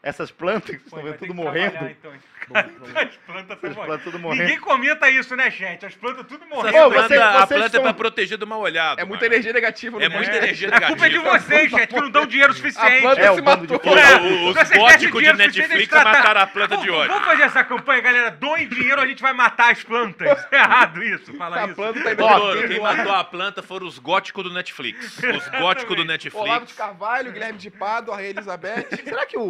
Essas 0.05 0.31
plantas 0.31 0.77
que 0.77 0.85
estão 0.85 1.03
vendo 1.03 1.13
ter 1.15 1.19
tudo 1.27 1.35
morrendo. 1.35 1.77
então. 1.89 2.13
As 2.55 3.17
plantas 3.27 3.57
estão 3.57 3.73
morrendo. 3.73 3.99
tudo 4.05 4.19
morrendo. 4.19 4.43
Ninguém 4.43 4.59
comenta 4.61 5.09
isso, 5.09 5.35
né, 5.35 5.51
gente? 5.51 5.87
As 5.87 5.95
plantas 5.95 6.27
tudo 6.27 6.45
morrendo. 6.47 6.73
Planta- 6.75 7.25
a 7.25 7.33
vocês 7.47 7.49
planta 7.49 7.65
estão- 7.67 7.81
é 7.81 7.85
pra 7.85 7.95
proteger 7.95 8.37
do 8.37 8.47
mal 8.47 8.61
olhado. 8.61 9.01
É 9.01 9.05
muita 9.05 9.25
mano. 9.25 9.35
energia 9.35 9.53
negativa 9.55 10.05
É 10.05 10.09
muita 10.11 10.37
energia 10.37 10.69
A 10.69 10.81
culpa 10.89 11.07
é 11.07 11.09
de 11.09 11.17
negativa. 11.19 11.39
vocês, 11.39 11.71
gente, 11.71 11.87
que 11.87 12.01
não 12.01 12.11
dão 12.11 12.27
dinheiro 12.27 12.53
suficiente. 12.53 13.01
planta 13.01 13.21
É, 13.23 13.31
se 13.31 13.37
de 13.37 13.43
matou. 13.43 13.65
É, 13.65 13.69
da 14.13 14.19
puta. 14.19 14.61
Os 14.61 14.71
góticos 14.77 15.23
de 15.23 15.33
Netflix 15.33 15.91
mataram 15.91 16.41
a 16.43 16.47
planta 16.47 16.77
de 16.77 16.91
ódio. 16.91 17.13
Vamos 17.15 17.25
fazer 17.29 17.43
essa 17.45 17.65
campanha, 17.65 18.01
galera. 18.03 18.31
Doem 18.31 18.69
dinheiro, 18.69 19.01
a 19.01 19.07
gente 19.07 19.23
vai 19.23 19.33
matar 19.33 19.73
as 19.73 19.83
plantas. 19.83 20.45
É 20.53 20.57
errado 20.57 21.03
isso, 21.03 21.33
falar 21.35 21.63
A 21.63 21.67
isso. 21.67 21.75
planta 21.75 22.03
tá 22.03 22.13
indo 22.13 22.23
Ó, 22.25 22.57
quem 22.69 22.81
matou 22.81 23.13
a 23.15 23.25
planta 23.25 23.63
foram 23.63 23.87
os 23.87 23.99
góticos 23.99 24.45
do 24.45 24.53
Netflix. 24.53 25.17
Os 25.19 25.49
góticos 25.59 25.97
do 25.97 26.03
Olavo 26.03 26.03
de 26.03 26.05
Netflix. 26.09 26.73
Carvalho, 26.75 27.33
Guilherme 27.33 27.59
de 27.59 27.71
Pado, 27.71 28.13
a 28.13 28.17
Rainha 28.17 28.31
Elizabeth. 28.31 28.87
Será 29.03 29.25
que 29.27 29.37
o, 29.39 29.43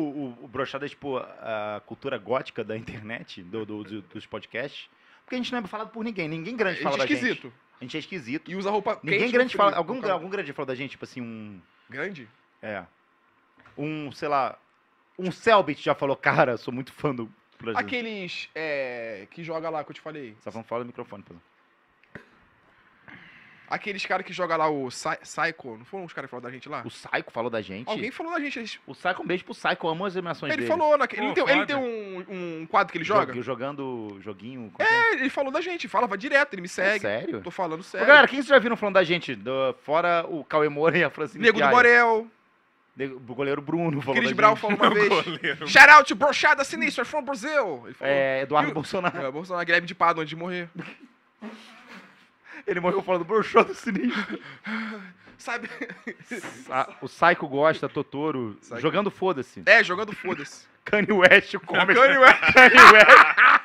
o, 0.44 0.48
brochado 0.48 0.84
é 0.84 0.88
tipo 0.88 1.16
a 1.18 1.82
cultura 1.86 2.18
gótica 2.18 2.62
da 2.64 2.76
internet, 2.76 3.42
do, 3.42 3.64
do- 3.64 3.84
do- 3.84 4.02
dos 4.02 4.26
podcasts? 4.26 4.88
Porque 5.24 5.34
a 5.34 5.38
gente 5.38 5.50
não 5.52 5.60
é 5.60 5.66
falado 5.66 5.90
por 5.90 6.04
ninguém. 6.04 6.28
Ninguém 6.28 6.56
grande 6.56 6.80
fala 6.82 6.98
da 6.98 7.06
gente. 7.06 7.14
esquisito. 7.14 7.52
A 7.80 7.84
gente 7.84 7.96
é 7.96 8.00
esquisito. 8.00 8.50
E 8.50 8.56
usa 8.56 8.70
roupa 8.70 8.98
Ninguém 9.02 9.20
quente 9.20 9.32
grande 9.32 9.56
fala. 9.56 9.76
Algum, 9.76 10.04
algum 10.10 10.28
grande 10.28 10.52
falou 10.52 10.66
da 10.66 10.74
gente, 10.74 10.92
tipo 10.92 11.04
assim, 11.04 11.20
um. 11.20 11.60
Grande? 11.88 12.28
É. 12.62 12.84
Um, 13.76 14.12
sei 14.12 14.28
lá. 14.28 14.58
Um 15.18 15.30
Selbit 15.30 15.82
já 15.82 15.94
falou, 15.94 16.16
cara, 16.16 16.56
sou 16.56 16.72
muito 16.74 16.92
fã 16.92 17.14
do 17.14 17.30
Brasil. 17.60 17.78
Aqueles 17.78 18.48
é, 18.54 19.26
que 19.30 19.42
joga 19.44 19.70
lá, 19.70 19.82
que 19.84 19.90
eu 19.90 19.94
te 19.94 20.00
falei. 20.00 20.36
Só 20.40 20.50
falando 20.50 20.66
fora 20.66 20.82
do 20.84 20.86
microfone, 20.88 21.22
por 21.22 21.32
exemplo. 21.32 21.48
Aqueles 23.74 24.06
caras 24.06 24.24
que 24.24 24.32
joga 24.32 24.56
lá 24.56 24.68
o 24.68 24.88
Psy- 24.88 25.18
Psycho. 25.22 25.76
Não 25.78 25.84
foram 25.84 26.04
os 26.04 26.12
caras 26.12 26.28
que 26.28 26.30
falaram 26.30 26.48
da 26.48 26.54
gente 26.54 26.68
lá? 26.68 26.82
O 26.84 26.88
Psycho 26.90 27.30
falou 27.30 27.50
da 27.50 27.60
gente. 27.60 27.88
Alguém 27.88 28.10
falou 28.10 28.32
da 28.32 28.38
gente. 28.40 28.58
eles- 28.58 28.78
O 28.86 28.92
Psycho, 28.94 29.22
um 29.22 29.26
beijo 29.26 29.44
pro 29.44 29.54
Psycho, 29.54 29.86
eu 29.86 29.90
amo 29.90 30.04
as 30.06 30.16
animações 30.16 30.52
Ele 30.52 30.62
dele. 30.62 30.68
falou. 30.70 30.96
Pô, 30.96 31.04
ele 31.04 31.32
tem, 31.34 31.48
ele 31.48 31.66
tem 31.66 31.76
um, 31.76 32.24
um 32.62 32.66
quadro 32.66 32.92
que 32.92 32.98
ele 32.98 33.04
joga? 33.04 33.32
Jog- 33.32 33.42
Jogando 33.42 34.18
joguinho. 34.20 34.70
como 34.72 34.88
é? 34.88 34.92
É, 34.92 35.12
ele 35.14 35.30
falou 35.30 35.50
da 35.52 35.60
gente. 35.60 35.88
Falava 35.88 36.16
direto, 36.16 36.54
ele 36.54 36.62
me 36.62 36.66
É 36.66 36.70
segue. 36.70 37.00
sério? 37.00 37.40
Tô 37.42 37.50
falando 37.50 37.80
Ô, 37.80 37.82
sério. 37.82 38.06
galera, 38.06 38.28
quem 38.28 38.36
vocês 38.38 38.48
já 38.48 38.58
viram 38.58 38.76
falando 38.76 38.94
da 38.94 39.02
gente? 39.04 39.34
Do- 39.34 39.74
fora 39.82 40.24
o 40.28 40.44
Cauê 40.44 40.68
Moura 40.68 40.96
e 40.98 41.04
a 41.04 41.10
Francine 41.10 41.42
Nego 41.42 41.60
do. 41.60 41.68
Borel. 41.68 42.26
O 42.96 43.34
goleiro 43.34 43.60
Bruno 43.60 44.00
falou 44.00 44.14
Chris 44.20 44.30
da 44.30 44.36
Brown 44.36 44.50
gente. 44.54 44.60
falou 44.60 44.76
uma 44.78 44.90
vez. 44.94 45.08
Goleiro. 45.08 45.66
Shout 45.66 45.88
out, 45.90 46.14
brochada 46.14 46.62
sinistra 46.62 47.04
from 47.04 47.22
Brazil. 47.24 47.82
Ele 47.86 47.94
falou. 47.94 48.14
É, 48.14 48.42
Eduardo 48.42 48.68
E 48.68 48.70
o- 48.70 48.74
Bolsonaro. 48.74 49.18
É, 49.26 49.30
Bolsonaro, 49.32 49.66
Guilherme 49.66 49.88
de 49.88 49.94
Pado, 49.96 50.20
antes 50.20 50.30
de 50.30 50.36
morrer. 50.36 50.68
Ele 52.66 52.80
morreu 52.80 53.02
falando 53.02 53.24
broxado 53.24 53.74
sinistro. 53.74 54.40
Sabe? 55.36 55.68
Ah, 56.70 56.94
o 57.02 57.06
Psycho 57.08 57.46
gosta, 57.48 57.88
Totoro. 57.88 58.56
Psycho. 58.60 58.80
Jogando 58.80 59.10
foda-se. 59.10 59.62
É, 59.66 59.82
jogando 59.84 60.12
foda-se. 60.14 60.66
Kanye 60.84 61.12
West 61.12 61.54
come. 61.58 61.78
Kanye 61.94 62.18
West. 62.18 62.40
Kanye 62.52 62.92
West. 62.92 63.64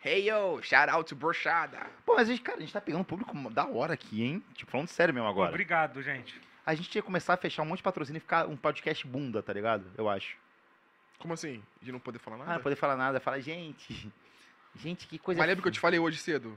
Hey 0.00 0.26
yo, 0.28 0.60
shout 0.62 0.88
out 0.88 1.06
to 1.08 1.16
brochada. 1.16 1.76
Pô, 2.06 2.14
mas 2.14 2.28
a 2.28 2.30
gente, 2.30 2.40
cara, 2.40 2.56
a 2.56 2.60
gente 2.60 2.72
tá 2.72 2.80
pegando 2.80 3.00
um 3.00 3.04
público 3.04 3.34
da 3.50 3.66
hora 3.66 3.94
aqui, 3.94 4.22
hein? 4.22 4.42
Tipo, 4.54 4.70
falando 4.70 4.86
sério 4.88 5.12
mesmo 5.12 5.28
agora. 5.28 5.50
Obrigado, 5.50 6.00
gente. 6.00 6.40
A 6.64 6.72
gente 6.74 6.88
tinha 6.88 7.02
que 7.02 7.06
começar 7.06 7.34
a 7.34 7.36
fechar 7.36 7.62
um 7.62 7.66
monte 7.66 7.78
de 7.78 7.82
patrocínio 7.82 8.18
e 8.18 8.20
ficar 8.20 8.46
um 8.46 8.56
podcast 8.56 9.04
bunda, 9.06 9.42
tá 9.42 9.52
ligado? 9.52 9.84
Eu 9.98 10.08
acho. 10.08 10.36
Como 11.18 11.34
assim? 11.34 11.60
De 11.82 11.90
não 11.90 11.98
poder 11.98 12.20
falar 12.20 12.36
Ah, 12.36 12.38
nada? 12.38 12.54
não 12.54 12.62
poder 12.62 12.76
falar 12.76 12.96
nada. 12.96 13.18
Falar, 13.18 13.40
gente. 13.40 14.10
Gente, 14.76 15.08
que 15.08 15.18
coisa. 15.18 15.36
Mas 15.40 15.48
lembra 15.48 15.62
que 15.62 15.68
eu 15.68 15.72
te 15.72 15.80
falei 15.80 15.98
hoje 15.98 16.16
cedo? 16.16 16.56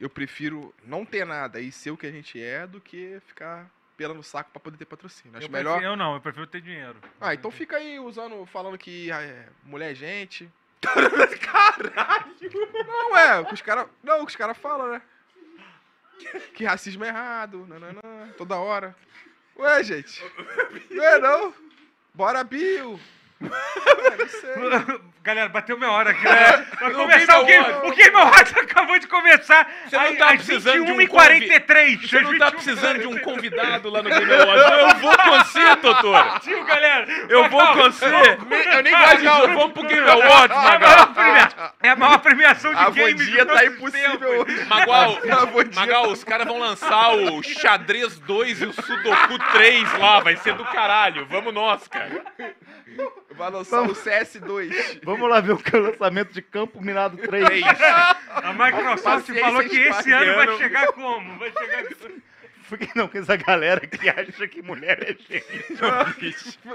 Eu 0.00 0.08
prefiro 0.10 0.74
não 0.84 1.04
ter 1.04 1.24
nada 1.24 1.60
e 1.60 1.70
ser 1.72 1.90
o 1.90 1.96
que 1.96 2.06
a 2.06 2.10
gente 2.10 2.40
é 2.42 2.66
do 2.66 2.80
que 2.80 3.20
ficar 3.26 3.70
pela 3.96 4.12
no 4.12 4.22
saco 4.22 4.50
pra 4.50 4.60
poder 4.60 4.76
ter 4.76 4.84
patrocínio. 4.86 5.36
Acho 5.38 5.46
eu, 5.46 5.50
melhor. 5.52 5.74
prefiro- 5.74 5.92
eu 5.92 5.96
não, 5.96 6.14
eu 6.14 6.20
prefiro 6.20 6.46
ter 6.46 6.60
dinheiro. 6.60 6.96
Ah, 7.20 7.32
então 7.34 7.50
fica 7.50 7.76
aí 7.76 7.98
usando, 8.00 8.44
falando 8.46 8.76
que 8.76 9.10
ah, 9.12 9.22
é, 9.22 9.48
mulher 9.64 9.92
é 9.92 9.94
gente. 9.94 10.50
Caralho! 11.40 12.34
Não, 12.86 13.16
é, 13.16 13.40
o 13.40 13.46
que 13.46 13.54
os 13.54 13.62
caras. 13.62 13.86
Não, 14.02 14.16
o 14.22 14.26
que 14.26 14.30
os 14.32 14.36
caras 14.36 14.56
falam, 14.58 14.92
né? 14.92 15.02
Que 16.54 16.64
racismo 16.64 17.04
é 17.04 17.08
errado, 17.08 17.66
nananã, 17.66 18.00
toda 18.36 18.56
hora. 18.56 18.94
Ué, 19.56 19.82
gente. 19.82 20.22
Não 20.90 21.04
é 21.04 21.18
não? 21.18 21.54
Bora, 22.12 22.42
Bill. 22.44 22.98
É. 23.50 25.14
Galera, 25.24 25.48
bateu 25.48 25.78
minha 25.78 25.90
hora 25.90 26.10
aqui. 26.10 26.22
Né? 26.22 26.66
Vai 26.78 26.92
o 26.92 26.96
começar 26.96 27.40
o 27.40 27.46
Game 27.46 27.66
o 27.84 27.94
Game 27.94 28.14
Awards 28.14 28.54
acabou 28.58 28.98
de 28.98 29.06
começar. 29.06 29.66
Você 29.88 29.96
não 29.96 30.16
tá 30.16 30.30
às 30.30 30.36
precisando 30.36 30.84
de 30.84 30.92
um 30.92 30.96
21h43. 30.98 32.08
Você 32.08 32.20
não 32.20 32.38
tá 32.38 32.50
precisando 32.50 32.98
de 33.00 33.06
um 33.06 33.18
convidado 33.20 33.88
lá 33.88 34.02
no 34.02 34.10
Game 34.10 34.32
Awards. 34.32 34.66
Eu 34.70 34.96
vou 34.96 35.16
com 35.16 35.30
você, 35.30 35.76
doutor. 35.76 36.40
Tio, 36.40 36.64
galera. 36.64 37.06
Eu 37.30 37.48
vou 37.48 37.66
com 37.68 37.74
você. 37.84 38.04
Eu 38.04 38.82
nem 38.82 38.92
gosto 38.92 39.16
de 39.16 39.54
vamos 39.54 39.72
pro 39.72 39.82
Game 39.84 40.10
Awards, 40.10 40.56
É 40.56 40.60
Magal. 40.60 41.63
É 41.84 41.90
a 41.90 41.96
maior 41.96 42.18
premiação 42.18 42.72
de 42.72 42.78
A 42.78 42.90
games 42.90 43.26
Vondia 43.26 43.44
de 43.44 43.52
tá 43.52 43.64
impossível 43.66 44.40
hoje. 44.40 44.64
Magal, 44.64 45.18
Magal, 45.74 46.10
os 46.10 46.24
caras 46.24 46.46
vão 46.46 46.58
lançar 46.58 47.14
o 47.14 47.42
Xadrez 47.42 48.18
2 48.18 48.62
e 48.62 48.66
o 48.66 48.72
Sudoku 48.72 49.38
3 49.52 49.98
lá. 49.98 50.20
Vai 50.20 50.36
ser 50.36 50.54
do 50.54 50.64
caralho. 50.64 51.26
Vamos 51.26 51.52
nós, 51.52 51.86
cara. 51.86 52.24
Vai 53.36 53.50
lançar 53.50 53.82
o 53.82 53.94
CS2. 53.94 55.00
Vamos 55.02 55.28
lá 55.28 55.40
ver 55.40 55.52
o 55.52 55.78
lançamento 55.78 56.32
de 56.32 56.40
Campo 56.40 56.80
Minado 56.80 57.16
3. 57.18 57.62
A 58.28 58.52
Microsoft 58.52 59.02
Paciência 59.02 59.44
falou 59.44 59.64
que 59.64 59.76
esse 59.76 60.12
ano 60.12 60.34
vai 60.34 60.56
chegar 60.56 60.86
como? 60.92 61.38
Vai 61.38 61.52
chegar... 61.52 61.84
Porque 62.68 62.88
não, 62.94 63.06
com 63.08 63.18
essa 63.18 63.36
galera 63.36 63.80
que 63.86 64.08
acha 64.08 64.48
que 64.48 64.62
mulher 64.62 64.98
é 65.02 65.06
gente. 65.08 65.68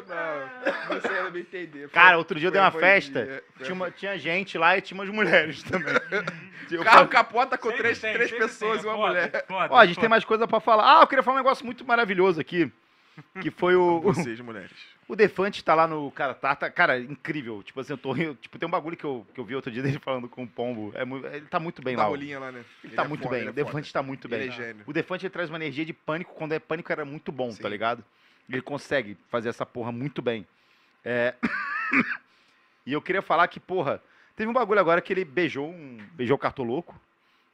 Não, 0.07 0.98
você 0.99 1.07
ainda 1.07 1.32
me 1.32 1.40
entender. 1.41 1.80
Foi- 1.82 1.90
Cara, 1.90 2.18
outro 2.18 2.38
dia 2.40 2.48
eu 2.48 2.52
dei 2.52 2.61
uma 2.61 2.68
a 2.68 2.72
festa, 2.72 3.44
tinha, 3.57 3.74
uma- 3.74 3.90
tinha 3.91 4.18
gente 4.18 4.57
lá 4.57 4.78
e 4.78 4.82
tinha 4.82 4.99
umas 4.99 5.10
mulheres 5.10 5.64
também. 5.64 5.94
Eu 6.70 6.84
Carro 6.84 6.98
falei, 6.98 7.10
capota 7.11 7.57
com 7.57 7.70
Sempre 7.70 7.82
três, 7.82 7.99
tem, 7.99 8.14
três 8.14 8.30
pessoas 8.32 8.84
e 8.84 8.86
uma 8.86 8.95
foda, 8.95 9.07
mulher. 9.07 9.45
foda, 9.48 9.74
Ó, 9.74 9.78
a 9.80 9.86
gente 9.88 9.95
foda. 9.95 10.02
tem 10.02 10.10
mais 10.10 10.24
coisa 10.24 10.48
pra 10.48 10.60
falar. 10.60 10.99
Ah, 10.99 11.02
eu 11.02 11.07
queria 11.07 11.24
falar 11.24 11.38
um 11.38 11.40
negócio 11.40 11.66
muito 11.66 11.84
maravilhoso 11.84 12.40
aqui. 12.40 12.72
Que 13.41 13.49
foi 13.49 13.76
o. 13.76 13.98
o- 13.98 14.02
Vocês, 14.14 14.40
mulheres. 14.40 14.70
O 15.10 15.15
Defante 15.15 15.64
tá 15.64 15.73
lá 15.73 15.88
no. 15.88 16.11
Cara, 16.11 16.36
tá, 16.36 16.56
tá- 16.56 16.69
cara, 16.69 16.99
incrível. 16.99 17.64
Tipo 17.64 17.80
assim, 17.80 17.94
eu 17.94 17.98
tô 17.98 18.11
rindo. 18.11 18.36
Tipo, 18.36 18.60
tem 18.60 18.68
um 18.68 18.72
bagulho 18.72 18.95
que 18.95 19.03
eu, 19.03 19.26
que 19.34 19.40
eu 19.40 19.44
vi 19.44 19.56
outro 19.56 19.72
dia 19.72 19.81
dele 19.84 19.98
falando 19.98 20.30
com 20.30 20.44
o 20.44 20.48
Pombo. 20.48 20.94
É, 20.94 21.02
ele 21.36 21.48
tá 21.48 21.60
muito 21.60 21.81
bem 21.81 21.95
Da 21.95 22.03
lá. 22.03 22.10
rolinha 22.10 22.40
lá, 22.40 22.52
né? 22.52 22.64
Ele 22.84 22.94
tá 22.94 23.03
é 23.03 23.07
muito 23.07 23.23
foda, 23.23 23.36
bem. 23.36 23.49
O. 23.49 23.52
Defante 23.53 23.91
tá 23.91 24.03
muito 24.03 24.30
bem. 24.30 24.48
É. 24.49 24.76
O 24.86 24.94
Defante 24.94 25.26
ele 25.26 25.34
traz 25.34 25.49
uma 25.49 25.57
energia 25.57 25.84
de 25.84 25.94
pânico. 25.94 26.36
Quando 26.36 26.53
é 26.53 26.60
pânico 26.60 26.91
era 26.91 27.03
muito 27.03 27.31
bom, 27.31 27.52
Sim. 27.52 27.60
tá 27.60 27.68
ligado? 27.68 28.06
Ele 28.48 28.61
consegue 28.61 29.18
fazer 29.31 29.49
essa 29.49 29.65
porra 29.65 29.91
muito 29.91 30.22
bem. 30.22 30.45
É... 31.03 31.34
e 32.86 32.94
eu 32.94 33.02
queria 33.02 33.23
falar 33.23 33.48
que, 33.48 33.60
porra, 33.60 33.99
teve 34.36 34.48
um 34.48 34.53
bagulho 34.53 34.80
agora 34.80 35.02
que 35.02 35.11
ele 35.11 35.26
beijou 35.26 35.68
um. 35.69 35.98
Beijou 36.14 36.36
o 36.36 36.40
cartoloco 36.40 36.95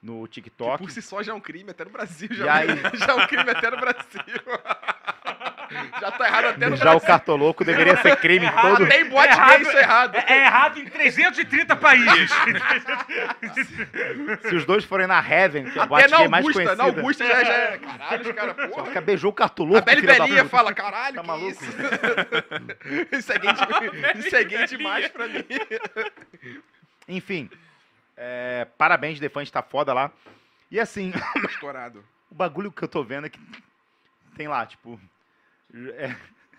no 0.03 0.23
Que 0.27 0.33
TikTok. 0.41 0.83
por 0.83 0.91
si 0.91 1.01
só 1.01 1.23
já 1.23 1.31
é 1.31 1.35
um 1.35 1.39
crime 1.39 1.71
até 1.71 1.83
no 1.85 1.89
Brasil. 1.89 2.27
Já, 2.31 2.53
aí? 2.53 2.67
já 2.99 3.07
é 3.07 3.13
um 3.13 3.27
crime 3.27 3.49
até 3.49 3.71
no 3.71 3.77
Brasil. 3.77 4.21
Já 5.99 6.11
tá 6.11 6.27
errado 6.27 6.45
até 6.45 6.69
no 6.69 6.75
o 6.75 6.79
Brasil. 6.79 7.01
cartoloco 7.01 7.63
deveria 7.65 7.97
ser 7.97 8.15
crime 8.17 8.45
em 8.45 8.51
todo. 8.51 8.83
Até 8.83 9.01
em 9.01 9.09
boate 9.09 9.29
É 9.29 9.31
errado, 9.35 9.61
isso 9.61 9.77
é 9.77 9.81
errado. 9.81 10.15
É, 10.15 10.25
é 10.33 10.45
errado 10.45 10.79
em 10.79 10.85
330 10.85 11.75
países. 11.75 12.31
Se 14.47 14.55
os 14.55 14.65
dois 14.65 14.83
forem 14.83 15.07
na 15.07 15.19
Heaven, 15.19 15.71
que 15.71 15.79
é 15.79 15.81
a 15.81 15.85
boate 15.85 16.09
na 16.09 16.17
gay 16.17 16.27
mais 16.27 16.45
Augusta, 16.45 16.63
conhecida. 16.63 16.83
na 16.83 16.89
Augusta 16.89 17.25
já, 17.25 17.43
já 17.43 17.53
é. 17.53 17.77
Caralho, 17.77 18.21
os 18.29 18.31
caras, 18.35 18.55
Só 18.55 18.67
porra. 18.67 18.85
fica 18.87 19.01
beijou 19.01 19.31
o 19.31 19.33
cartoloco. 19.33 19.77
A 19.79 19.81
Beli 19.81 20.01
Belinha 20.01 20.45
fala, 20.45 20.73
caralho, 20.73 21.15
Tá 21.15 21.21
que 21.21 21.27
maluco? 21.27 21.49
isso? 21.51 21.63
isso 23.17 23.31
é 23.33 23.39
gay, 23.39 23.51
isso 24.15 24.35
é 24.35 24.43
gay 24.43 24.65
demais 24.67 25.07
pra 25.09 25.27
mim. 25.27 25.43
Enfim, 27.07 27.49
é, 28.17 28.67
parabéns, 28.77 29.19
Defante 29.19 29.51
tá 29.51 29.61
foda 29.61 29.93
lá. 29.93 30.11
E 30.71 30.79
assim, 30.79 31.13
Estourado. 31.49 32.03
o 32.31 32.35
bagulho 32.35 32.71
que 32.71 32.83
eu 32.83 32.87
tô 32.87 33.03
vendo 33.03 33.27
é 33.27 33.29
que 33.29 33.39
tem 34.35 34.47
lá, 34.47 34.65
tipo, 34.65 34.99
é, 35.97 36.15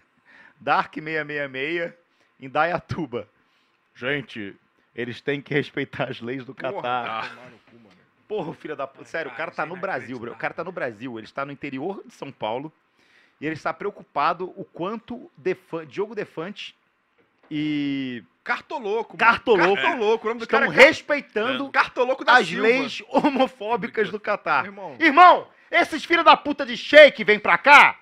Dark 0.60 0.94
666 0.94 1.92
em 2.40 2.48
Dayatuba. 2.48 3.28
Gente, 3.94 4.54
eles 4.94 5.20
têm 5.20 5.40
que 5.40 5.54
respeitar 5.54 6.10
as 6.10 6.20
leis 6.20 6.44
do 6.44 6.54
Catar. 6.54 7.34
mano. 7.34 7.56
Porra, 8.28 8.52
filho 8.54 8.76
da 8.76 8.86
puta. 8.86 9.04
Sério, 9.04 9.30
o 9.30 9.34
cara 9.34 9.50
tá 9.50 9.64
no 9.64 9.76
Brasil, 9.76 10.18
bro. 10.18 10.32
O 10.32 10.36
cara 10.36 10.52
tá 10.52 10.64
no 10.64 10.72
Brasil. 10.72 11.16
Ele 11.18 11.26
está 11.26 11.44
no 11.46 11.52
interior 11.52 12.02
de 12.04 12.12
São 12.12 12.32
Paulo. 12.32 12.72
E 13.40 13.46
ele 13.46 13.54
está 13.54 13.72
preocupado 13.72 14.52
o 14.56 14.64
quanto 14.64 15.30
Diogo 15.88 16.14
Defante 16.14 16.74
e 17.50 18.24
Cartoloco. 18.42 19.16
mano. 19.16 19.18
Cartoloco 19.18 19.74
Cartoloco. 19.76 20.24
O 20.24 20.28
nome 20.28 20.40
do 20.40 20.44
estão 20.44 20.60
cara 20.60 20.72
é 20.72 20.74
respeitando 20.86 21.68
Cartoloco 21.70 22.24
da 22.24 22.38
as 22.38 22.46
Silva. 22.48 22.62
leis 22.62 23.02
homofóbicas 23.08 24.10
do 24.10 24.18
Catar. 24.18 24.64
Irmão. 24.64 24.96
Irmão, 24.98 25.48
esses 25.70 26.04
filhos 26.04 26.24
da 26.24 26.36
puta 26.36 26.64
de 26.66 26.76
shake 26.76 27.22
vêm 27.24 27.38
pra 27.38 27.58
cá? 27.58 28.00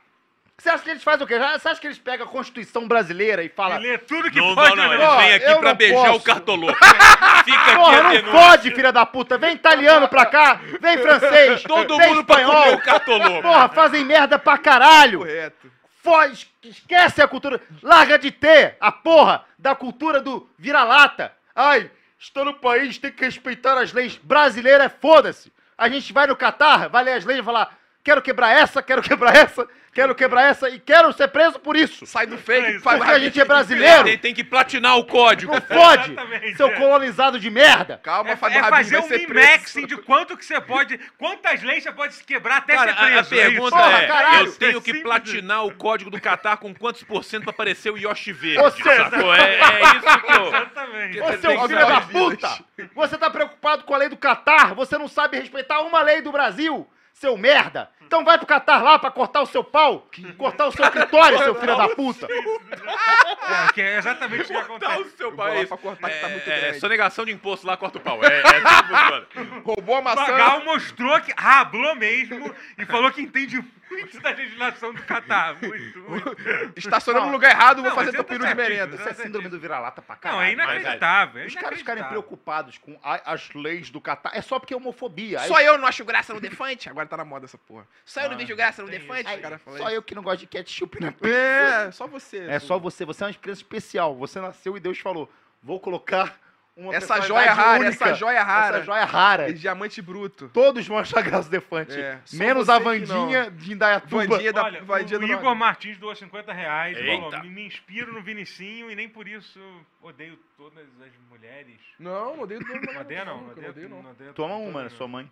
Você 0.56 0.70
acha 0.70 0.84
que 0.84 0.90
eles 0.90 1.02
fazem 1.02 1.24
o 1.24 1.26
quê? 1.26 1.36
Você 1.38 1.68
acha 1.68 1.80
que 1.80 1.86
eles 1.88 1.98
pegam 1.98 2.26
a 2.26 2.28
Constituição 2.30 2.86
brasileira 2.86 3.42
e 3.42 3.48
falam... 3.48 3.76
Ele 3.78 3.88
é 3.88 3.98
tudo 3.98 4.30
que 4.30 4.38
Não, 4.38 4.54
pode. 4.54 4.76
não, 4.76 4.84
não. 4.84 4.88
né? 4.88 4.94
Eles 4.94 5.06
Ó, 5.08 5.16
vêm 5.18 5.34
aqui 5.34 5.44
pra 5.58 5.68
não 5.70 5.74
beijar 5.74 6.06
posso. 6.06 6.18
o 6.18 6.22
cartoloco. 6.22 6.78
Fica 7.44 7.58
aqui 7.60 7.74
Porra, 7.74 7.98
a 7.98 8.22
não 8.22 8.32
fode, 8.32 8.70
filha 8.70 8.92
da 8.92 9.04
puta. 9.04 9.36
Vem 9.36 9.54
italiano 9.54 10.08
pra 10.08 10.24
cá, 10.26 10.60
vem 10.80 10.98
francês, 10.98 11.62
Todo 11.64 11.96
vem 11.98 12.08
mundo 12.08 12.24
pra 12.24 12.36
comer 12.36 12.48
espanhol. 12.56 12.74
o 12.74 12.80
cartoloco. 12.82 13.42
Porra, 13.42 13.68
fazem 13.68 14.04
merda 14.04 14.38
pra 14.38 14.56
caralho. 14.56 15.18
Correto. 15.18 15.72
Foge, 16.02 16.46
esquece 16.62 17.20
a 17.20 17.26
cultura. 17.28 17.60
Larga 17.82 18.18
de 18.18 18.30
ter 18.30 18.76
a 18.80 18.92
porra 18.92 19.44
da 19.58 19.74
cultura 19.74 20.20
do 20.20 20.48
vira-lata. 20.56 21.32
Ai, 21.54 21.90
está 22.18 22.44
no 22.44 22.54
país, 22.54 22.96
tem 22.96 23.10
que 23.10 23.24
respeitar 23.24 23.76
as 23.76 23.92
leis. 23.92 24.16
Brasileira 24.22 24.84
é 24.84 24.88
foda-se. 24.88 25.52
A 25.76 25.88
gente 25.88 26.12
vai 26.12 26.26
no 26.26 26.36
Catar, 26.36 26.88
vai 26.88 27.02
ler 27.04 27.14
as 27.14 27.24
leis 27.24 27.40
e 27.40 27.42
falar: 27.42 27.76
quero 28.04 28.22
quebrar 28.22 28.52
essa, 28.52 28.82
quero 28.82 29.00
quebrar 29.02 29.34
essa, 29.34 29.66
quero 29.92 30.14
quebrar 30.14 30.42
essa 30.50 30.68
e 30.68 30.78
quero 30.78 31.12
ser 31.12 31.28
preso 31.28 31.58
por 31.58 31.74
isso. 31.76 32.04
Sai 32.04 32.26
do 32.26 32.36
fake. 32.36 32.72
isso. 32.72 32.80
faz- 32.80 32.98
Porque 32.98 33.12
a 33.12 33.18
gente 33.18 33.40
é 33.40 33.44
brasileiro. 33.44 34.04
Tem, 34.04 34.18
tem 34.18 34.34
que 34.34 34.44
platinar 34.44 34.98
o 34.98 35.04
código. 35.06 35.52
Não 35.54 35.60
fode, 35.62 36.14
seu 36.56 36.66
é. 36.68 36.70
colonizado 36.78 37.40
de 37.40 37.48
merda. 37.50 37.98
Calma, 38.02 38.30
É, 38.30 38.36
Fábio 38.36 38.58
é 38.58 38.60
Rabin, 38.60 38.76
fazer 38.76 38.96
vai 38.98 39.04
um 39.04 39.08
ser 39.08 39.18
min-maxing 39.28 39.72
preso. 39.82 39.86
de 39.86 39.96
quanto 40.02 40.36
que 40.36 40.44
você 40.44 40.60
pode. 40.60 41.00
Quantas 41.18 41.62
leis 41.62 41.82
você 41.82 41.92
pode 41.92 42.14
se 42.14 42.24
quebrar 42.24 42.58
até 42.58 42.74
Cara, 42.76 42.92
ser 42.92 42.98
a, 42.98 43.04
a 43.06 43.08
preso. 43.08 43.34
é 43.34 43.38
pergunta 43.50 43.76
Porra, 43.76 43.98
é: 44.02 44.06
caralho. 44.06 44.46
eu 44.48 44.52
tenho 44.56 44.70
É 44.70 44.80
que 44.80 44.84
simples. 44.84 45.02
platinar 45.02 45.64
o 45.64 45.74
código 45.74 46.10
do 46.10 46.20
Catar 46.20 46.58
com 46.58 46.74
quantos 46.74 47.02
por 47.04 47.24
cento 47.24 47.44
pra 47.44 47.50
aparecer 47.52 47.90
o 47.90 47.96
Yoshi 47.96 48.32
verde? 48.32 48.58
Ou 48.60 48.70
seja- 48.70 49.10
sacou? 49.10 49.34
É, 49.34 49.54
é 49.54 49.80
isso 49.96 50.20
que 50.20 50.32
eu. 50.32 50.46
Exatamente. 50.48 51.20
Ô, 51.20 51.24
Você 51.26 51.38
seu 51.38 51.50
que 51.60 51.68
filho 51.68 51.86
da 51.86 52.00
puta! 52.02 52.58
Você 52.94 53.16
tá 53.16 53.30
preocupado 53.30 53.84
com 53.84 53.94
a 53.94 53.98
lei 53.98 54.08
do 54.08 54.16
Catar? 54.16 54.74
Você 54.74 54.98
não 54.98 55.08
sabe 55.08 55.38
respeitar 55.38 55.80
uma 55.80 56.02
lei 56.02 56.20
do 56.20 56.30
Brasil, 56.32 56.86
seu 57.14 57.36
merda! 57.36 57.88
Então 58.02 58.22
vai 58.24 58.36
pro 58.36 58.46
Catar 58.46 58.82
lá 58.82 58.98
pra 58.98 59.10
cortar 59.10 59.40
o 59.40 59.46
seu 59.46 59.64
pau, 59.64 60.06
cortar 60.36 60.66
o 60.66 60.72
seu 60.72 60.88
clitóris, 60.90 61.38
seu 61.40 61.54
filho 61.54 61.76
da 61.76 61.88
puta! 61.88 62.28
É, 62.30 63.72
que 63.72 63.80
é 63.80 63.96
exatamente 63.98 64.42
o 64.42 64.46
que 64.46 64.54
acontece. 64.54 65.00
o 65.00 65.10
seu 65.16 65.32
país. 65.32 65.68
pra 65.68 65.76
cortar 65.78 66.10
que 66.10 66.20
tá 66.20 66.28
muito 66.28 66.48
É, 66.50 66.60
grande. 66.60 66.80
sonegação 66.80 67.24
de 67.24 67.32
imposto 67.32 67.66
lá, 67.66 67.76
corta 67.76 67.98
o 67.98 68.00
pau. 68.00 68.22
É, 68.22 68.26
é 68.26 68.42
assim 68.42 68.60
que 68.60 68.88
funciona. 68.88 69.62
Roubou 69.64 69.96
a 69.96 70.00
O 70.00 70.04
maçã. 70.04 70.20
Magal 70.32 70.64
mostrou 70.64 71.20
que 71.20 71.32
rablou 71.36 71.94
mesmo 71.96 72.54
e 72.78 72.84
falou 72.84 73.10
que 73.10 73.22
entende 73.22 73.62
muito 73.90 74.20
da 74.20 74.30
legislação 74.30 74.92
do 74.94 75.02
Catar. 75.02 75.56
Muito, 75.62 75.98
muito. 76.08 76.36
Estacionando 76.76 77.26
no 77.26 77.32
lugar 77.32 77.50
errado, 77.50 77.76
vou 77.82 77.90
Não, 77.90 77.94
fazer 77.96 78.12
teu 78.12 78.24
peru 78.24 78.46
de 78.46 78.54
merenda. 78.54 78.96
Isso 78.96 79.08
é 79.08 79.14
síndrome 79.14 79.48
do 79.48 79.58
vira-lata 79.58 80.00
pra 80.02 80.14
Não, 80.14 80.20
caralho. 80.20 80.42
é 80.44 80.52
inacreditável. 80.52 81.42
é 81.42 81.46
Os 81.46 81.54
caras 81.54 81.78
ficarem 81.78 82.04
preocupados 82.04 82.78
com 82.78 82.98
a- 83.02 83.32
as 83.32 83.52
leis 83.54 83.90
do 83.90 84.00
Catar 84.00 84.32
é 84.34 84.40
só 84.42 84.58
porque 84.58 84.74
é 84.74 84.76
homofobia. 84.76 85.40
Aí- 85.40 85.48
Só 85.48 85.60
eu 85.60 85.78
não 85.78 85.86
acho 85.86 86.04
graça 86.04 86.32
no 86.34 86.40
Defante? 86.40 86.88
Agora 86.88 87.06
tá 87.06 87.16
na 87.16 87.24
moda 87.24 87.44
essa 87.46 87.58
porra. 87.58 87.86
Só 88.04 88.20
eu 88.20 88.28
não 88.28 88.34
Ah, 88.34 88.38
vejo 88.38 88.56
graça 88.56 88.82
no 88.82 88.88
Defante? 88.90 89.28
Aí, 89.28 89.40
cara 89.40 89.58
só 89.58 89.74
isso. 89.76 89.88
eu 89.88 90.02
que 90.02 90.14
não 90.14 90.22
gosto 90.22 90.40
de 90.40 90.46
ketchup 90.46 91.00
na 91.00 91.12
É, 91.28 91.90
só 91.92 92.06
você. 92.06 92.38
É 92.48 92.58
só 92.58 92.78
você, 92.78 93.04
você 93.04 93.24
é 93.24 93.26
uma 93.28 93.34
criança 93.34 93.60
especial. 93.60 94.14
Você 94.16 94.40
nasceu 94.40 94.76
e 94.76 94.80
Deus 94.80 94.98
falou: 94.98 95.30
vou 95.62 95.80
colocar 95.80 96.38
uma 96.76 96.94
Essa 96.94 97.20
joia 97.20 97.52
rara, 97.52 97.84
única, 97.84 98.04
essa 98.04 98.14
joia 98.14 98.42
rara. 98.42 98.76
Essa 98.78 98.84
joia 98.86 99.04
rara. 99.04 99.48
Esse 99.48 99.60
diamante 99.60 100.02
bruto. 100.02 100.50
Todos 100.52 100.86
vão 100.86 100.98
achar 100.98 101.22
graça 101.22 101.48
do 101.48 101.52
Defante. 101.52 101.98
É, 101.98 102.20
Menos 102.32 102.68
a 102.68 102.78
Vandinha 102.78 103.50
de 103.50 103.72
Indaiatuba. 103.72 104.26
Vandinha 104.26 104.52
da 104.52 104.64
Olha, 104.64 104.82
Vandinha 104.82 105.20
o 105.20 105.24
Igor. 105.24 105.54
Martins 105.54 105.98
doou 105.98 106.14
50 106.14 106.52
reais. 106.52 106.98
e 106.98 107.06
falou, 107.06 107.42
me, 107.42 107.50
me 107.50 107.66
inspiro 107.66 108.12
no 108.12 108.20
Vinicinho 108.22 108.90
e 108.90 108.96
nem 108.96 109.08
por 109.08 109.28
isso 109.28 109.60
odeio 110.02 110.36
todas 110.56 110.86
as 111.00 111.12
mulheres. 111.30 111.78
Não, 111.98 112.40
odeio 112.40 112.60
não. 112.60 112.80
Não 112.80 113.00
odeia 113.00 113.24
não, 113.24 113.50
odeio 113.50 113.88
não. 113.88 114.02
Toma 114.34 114.54
todas, 114.56 114.68
uma. 114.68 114.90
Sua 114.90 115.06
mãe. 115.08 115.30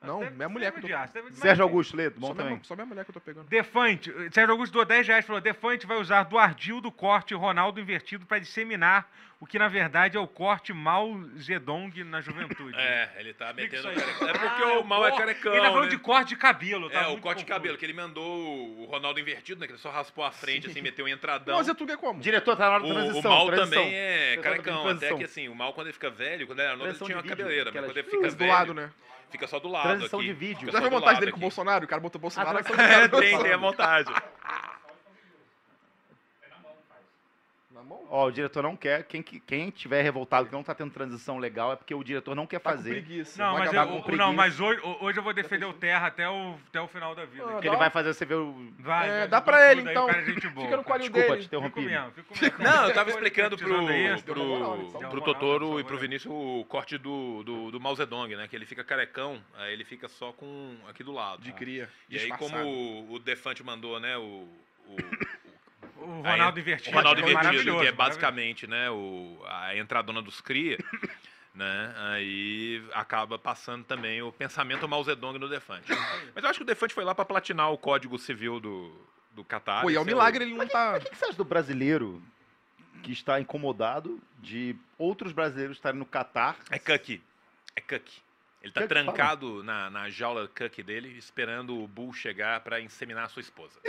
Não, 0.00 0.20
Deve- 0.20 0.36
minha 0.36 0.48
mulher 0.48 0.70
que 0.70 0.78
eu 0.78 0.82
tô 0.82 0.88
deve- 0.88 1.32
Sérgio 1.34 1.40
mas- 1.42 1.60
Augusto 1.60 1.96
Leto, 1.96 2.20
bom 2.20 2.28
Só 2.28 2.34
também. 2.34 2.52
minha, 2.52 2.64
só 2.64 2.74
minha 2.76 2.86
mulher 2.86 3.04
que 3.04 3.10
eu 3.10 3.14
tô 3.14 3.20
pegando. 3.20 3.48
Defante, 3.48 4.12
Sérgio 4.32 4.52
Augusto 4.52 4.72
doou 4.72 4.84
10 4.84 5.06
reais 5.08 5.26
falou: 5.26 5.40
Defante 5.40 5.86
vai 5.88 5.96
usar 5.96 6.22
do 6.22 6.38
ardil 6.38 6.80
do 6.80 6.92
corte 6.92 7.34
Ronaldo 7.34 7.80
invertido 7.80 8.24
para 8.24 8.38
disseminar 8.38 9.10
o 9.40 9.46
que 9.46 9.58
na 9.58 9.66
verdade 9.66 10.16
é 10.16 10.20
o 10.20 10.26
corte 10.28 10.72
Mao 10.72 11.20
Zedong 11.36 12.04
na 12.04 12.20
juventude. 12.20 12.76
É, 12.78 13.10
ele 13.18 13.34
tá 13.34 13.52
metendo. 13.52 13.88
É 13.88 13.92
porque 14.32 14.62
Ah, 14.62 14.78
o 14.78 14.84
mal 14.84 15.04
é 15.04 15.10
corte- 15.10 15.18
carecão. 15.24 15.52
Ele 15.52 15.62
tá 15.62 15.68
falando 15.68 15.84
né? 15.84 15.90
de 15.90 15.98
corte 15.98 16.28
de 16.28 16.36
cabelo, 16.36 16.88
tá? 16.90 17.00
É, 17.00 17.06
o 17.08 17.18
corte 17.18 17.38
de 17.38 17.44
confuso. 17.44 17.46
cabelo, 17.46 17.76
que 17.76 17.84
ele 17.84 17.92
mandou 17.92 18.78
o 18.78 18.84
Ronaldo 18.84 19.18
invertido, 19.18 19.60
né? 19.60 19.66
Que 19.66 19.72
ele 19.72 19.80
só 19.80 19.90
raspou 19.90 20.24
a 20.24 20.30
frente, 20.30 20.68
assim, 20.68 20.80
meteu 20.80 21.06
um 21.06 21.08
entradão. 21.08 21.56
Não, 21.56 21.64
Zé 21.64 21.74
Tuga 21.74 21.94
é 21.94 21.96
como? 21.96 22.20
Diretor, 22.20 22.56
tá 22.56 22.66
na 22.66 22.74
hora 22.76 22.82
da 22.84 22.88
O, 22.88 22.94
transição. 22.94 23.30
o 23.30 23.34
mal 23.34 23.46
transição. 23.48 23.82
também 23.82 23.94
é 23.96 24.36
Transição, 24.36 24.42
carecão. 24.44 24.88
Até 24.88 25.14
que 25.16 25.24
assim, 25.24 25.48
o 25.48 25.54
mal 25.56 25.72
quando 25.72 25.88
ele 25.88 25.94
fica 25.94 26.08
velho, 26.08 26.46
quando 26.46 26.60
ele 26.60 26.68
era 26.68 26.76
novo, 26.76 26.88
ele 26.88 26.98
tinha 26.98 27.16
uma 27.16 27.22
de 27.22 27.28
cabeleira. 27.28 27.72
Mas 27.72 27.84
quando 27.84 27.96
ele 27.96 28.04
fica 28.08 28.22
Mas 28.22 28.34
do 28.34 28.38
velho, 28.38 28.74
né? 28.74 28.90
Fica 29.30 29.46
só 29.46 29.58
do 29.58 29.68
lado 29.68 29.88
Transição 29.88 30.18
aqui. 30.20 30.28
de 30.28 30.34
vídeo. 30.34 30.60
Fica 30.66 30.72
Já 30.72 30.78
viu 30.80 30.88
a 30.88 30.90
montagem 30.90 31.20
dele 31.20 31.32
com 31.32 31.36
o 31.36 31.38
aqui. 31.38 31.42
Bolsonaro? 31.42 31.84
O 31.84 31.88
cara 31.88 32.00
botou 32.00 32.18
o 32.18 32.22
Bolsonaro 32.22 32.58
Ah, 32.58 32.60
aqui. 32.60 32.72
É, 32.80 33.08
tem, 33.08 33.42
tem 33.42 33.52
a 33.52 33.58
montagem. 33.58 34.14
Na 37.78 37.84
mão? 37.84 38.00
Ó, 38.10 38.26
o 38.26 38.30
diretor 38.32 38.60
não 38.60 38.76
quer. 38.76 39.04
Quem, 39.04 39.22
que- 39.22 39.38
quem 39.38 39.70
tiver 39.70 40.02
revoltado 40.02 40.48
que 40.48 40.52
não 40.52 40.64
tá 40.64 40.74
tendo 40.74 40.90
transição 40.90 41.38
legal 41.38 41.72
é 41.72 41.76
porque 41.76 41.94
o 41.94 42.02
diretor 42.02 42.34
não 42.34 42.44
quer 42.44 42.58
Tá 42.58 42.72
com 42.72 42.76
fazer. 42.78 42.90
preguiça. 42.90 43.40
Não, 43.40 43.56
mas, 43.56 43.72
eu, 43.72 44.16
não, 44.16 44.32
mas 44.32 44.58
hoje, 44.58 44.80
hoje 45.00 45.18
eu 45.18 45.22
vou 45.22 45.32
defender 45.32 45.64
o 45.64 45.72
Terra 45.72 46.08
até 46.08 46.28
o, 46.28 46.56
até 46.68 46.80
o 46.80 46.88
final 46.88 47.14
da 47.14 47.24
vida. 47.24 47.44
Ah, 47.46 47.52
Porque 47.52 47.68
ele 47.68 47.76
vai 47.76 47.88
fazer 47.88 48.12
você 48.12 48.24
ver 48.24 48.34
o. 48.34 48.72
Vai, 48.80 49.08
É, 49.08 49.26
dá 49.28 49.40
pra 49.40 49.70
ele, 49.70 49.82
aí, 49.82 49.86
então. 49.90 50.06
cara 50.08 50.20
é 50.22 50.24
gente 50.24 50.48
boa, 50.48 50.64
Fica 50.66 50.76
no 50.76 50.82
colinho 50.82 51.10
Desculpa, 51.10 51.28
dele. 51.28 51.40
te 51.42 51.46
interrompi. 51.46 51.80
Fico 51.80 51.90
mesmo, 51.92 52.10
fico 52.10 52.34
mesmo. 52.42 52.58
Não, 52.64 52.88
eu 52.88 52.94
tava 52.94 53.10
explicando 53.10 53.56
pro, 53.56 53.86
pro, 54.24 55.08
pro 55.10 55.20
Totoro 55.20 55.78
e 55.78 55.84
pro. 55.84 55.98
Vinícius 55.98 56.32
o 56.34 56.64
corte 56.68 56.98
do, 56.98 57.42
do, 57.44 57.70
do 57.70 57.80
Mao 57.80 57.94
Zedong, 57.94 58.34
né? 58.34 58.48
Que 58.48 58.56
ele 58.56 58.66
fica 58.66 58.82
carecão, 58.82 59.40
aí 59.56 59.72
ele 59.72 59.84
fica 59.84 60.08
só 60.08 60.32
com 60.32 60.74
aqui 60.88 61.04
do 61.04 61.12
lado. 61.12 61.42
De 61.42 61.52
cria. 61.52 61.88
E 62.10 62.18
aí, 62.18 62.28
como 62.30 62.56
o, 62.58 63.12
o 63.14 63.18
Defante 63.20 63.62
mandou, 63.62 64.00
né? 64.00 64.16
O, 64.16 64.48
o, 64.88 64.96
O 66.08 66.22
Aí, 66.24 66.32
Ronaldo 66.32 66.58
invertido. 66.58 66.90
o 66.90 66.98
Ronaldo 66.98 67.20
é 67.20 67.22
invertido, 67.22 67.44
maravilhoso, 67.44 67.80
que 67.80 67.86
é 67.86 67.92
basicamente, 67.92 68.66
né, 68.66 68.90
o, 68.90 69.38
a 69.46 69.76
entradona 69.76 70.22
dos 70.22 70.40
cria, 70.40 70.78
né, 71.54 71.94
aí 71.98 72.82
acaba 72.94 73.38
passando 73.38 73.84
também 73.84 74.22
o 74.22 74.32
pensamento 74.32 74.88
Mao 74.88 75.04
Zedong 75.04 75.38
no 75.38 75.50
Defante. 75.50 75.92
Mas 76.34 76.42
eu 76.42 76.48
acho 76.48 76.60
que 76.60 76.62
o 76.62 76.66
Defante 76.66 76.94
foi 76.94 77.04
lá 77.04 77.14
pra 77.14 77.26
platinar 77.26 77.70
o 77.70 77.76
Código 77.76 78.18
Civil 78.18 78.58
do, 78.58 78.90
do 79.32 79.44
Qatar. 79.44 79.82
Pô, 79.82 79.90
e 79.90 79.96
é 79.96 80.00
um 80.00 80.04
milagre 80.04 80.44
ele 80.44 80.54
não 80.54 80.66
tá... 80.66 80.96
O 80.96 81.00
que, 81.00 81.10
que 81.10 81.16
você 81.16 81.26
acha 81.26 81.36
do 81.36 81.44
brasileiro 81.44 82.22
que 83.02 83.12
está 83.12 83.38
incomodado 83.38 84.18
de 84.38 84.74
outros 84.96 85.32
brasileiros 85.32 85.76
estarem 85.76 85.98
no 85.98 86.06
Catar? 86.06 86.56
É 86.70 86.78
Cuck. 86.78 87.20
É 87.76 87.80
Cuck. 87.82 88.10
Ele 88.68 88.72
tá 88.72 88.86
trancado 88.86 89.62
na, 89.62 89.88
na 89.90 90.10
jaula 90.10 90.46
Cuck 90.48 90.82
dele, 90.82 91.16
esperando 91.18 91.82
o 91.82 91.86
Bull 91.88 92.12
chegar 92.12 92.60
pra 92.60 92.80
inseminar 92.80 93.24
a 93.24 93.28
sua 93.28 93.40
esposa. 93.40 93.78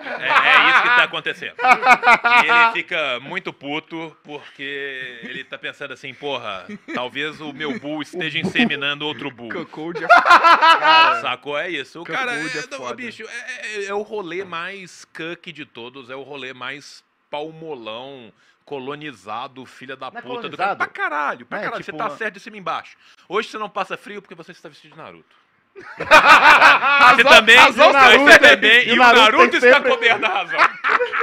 É, 0.00 0.28
é 0.28 0.70
isso 0.70 0.82
que 0.82 0.88
tá 0.88 1.04
acontecendo. 1.04 1.54
E 1.60 2.48
ele 2.48 2.72
fica 2.72 3.20
muito 3.20 3.52
puto 3.52 4.16
porque 4.24 5.20
ele 5.22 5.44
tá 5.44 5.58
pensando 5.58 5.92
assim, 5.92 6.12
porra, 6.14 6.66
talvez 6.94 7.40
o 7.40 7.52
meu 7.52 7.78
Bull 7.78 8.02
esteja 8.02 8.38
inseminando 8.38 9.06
outro 9.06 9.30
Bull. 9.30 9.50
Cuckold 9.52 10.04
é... 10.04 10.08
Cara, 10.08 11.20
Sacou? 11.20 11.58
É 11.58 11.68
isso. 11.68 12.00
O 12.00 12.04
cara, 12.04 12.34
é 12.34 12.40
é, 12.40 12.66
não, 12.70 12.94
bicho, 12.94 13.22
é, 13.24 13.66
é- 13.76 13.84
é 13.86 13.94
o 13.94 14.02
rolê 14.02 14.44
mais 14.44 15.04
cuck 15.04 15.52
de 15.52 15.64
todos, 15.64 16.10
é 16.10 16.16
o 16.16 16.22
rolê 16.22 16.52
mais 16.52 17.04
palmolão, 17.30 18.32
colonizado, 18.74 19.66
filha 19.66 19.96
da 19.96 20.08
Não 20.12 20.18
é 20.18 20.22
puta 20.22 20.48
do 20.48 20.56
cara. 20.56 20.76
Pra 20.76 20.86
caralho, 20.86 21.44
pra 21.44 21.58
é 21.58 21.62
caralho. 21.64 21.82
tipo 21.82 21.90
você 21.90 21.98
tá 21.98 22.08
uma- 22.08 22.16
certo 22.16 22.34
de 22.34 22.40
cima 22.40 22.56
e 22.56 22.60
embaixo. 22.60 22.96
Hoje 23.28 23.48
você 23.48 23.58
não 23.58 23.68
passa 23.68 23.96
frio 23.96 24.22
porque 24.22 24.34
você 24.36 24.52
está 24.52 24.68
vestido 24.68 24.92
de 24.92 24.96
Naruto. 24.96 25.40
Você 27.16 27.24
também, 27.24 27.56
razão 27.56 27.86
você 27.86 27.92
Naruto 27.92 28.24
tem- 28.24 28.38
também, 28.50 28.88
e 28.88 28.92
o 28.92 28.96
Naruto 28.96 29.20
Naruto, 29.22 29.56
está 29.56 29.72
sempre- 29.74 29.90
coberto 29.90 30.20
da 30.20 30.28
razão. 30.28 30.58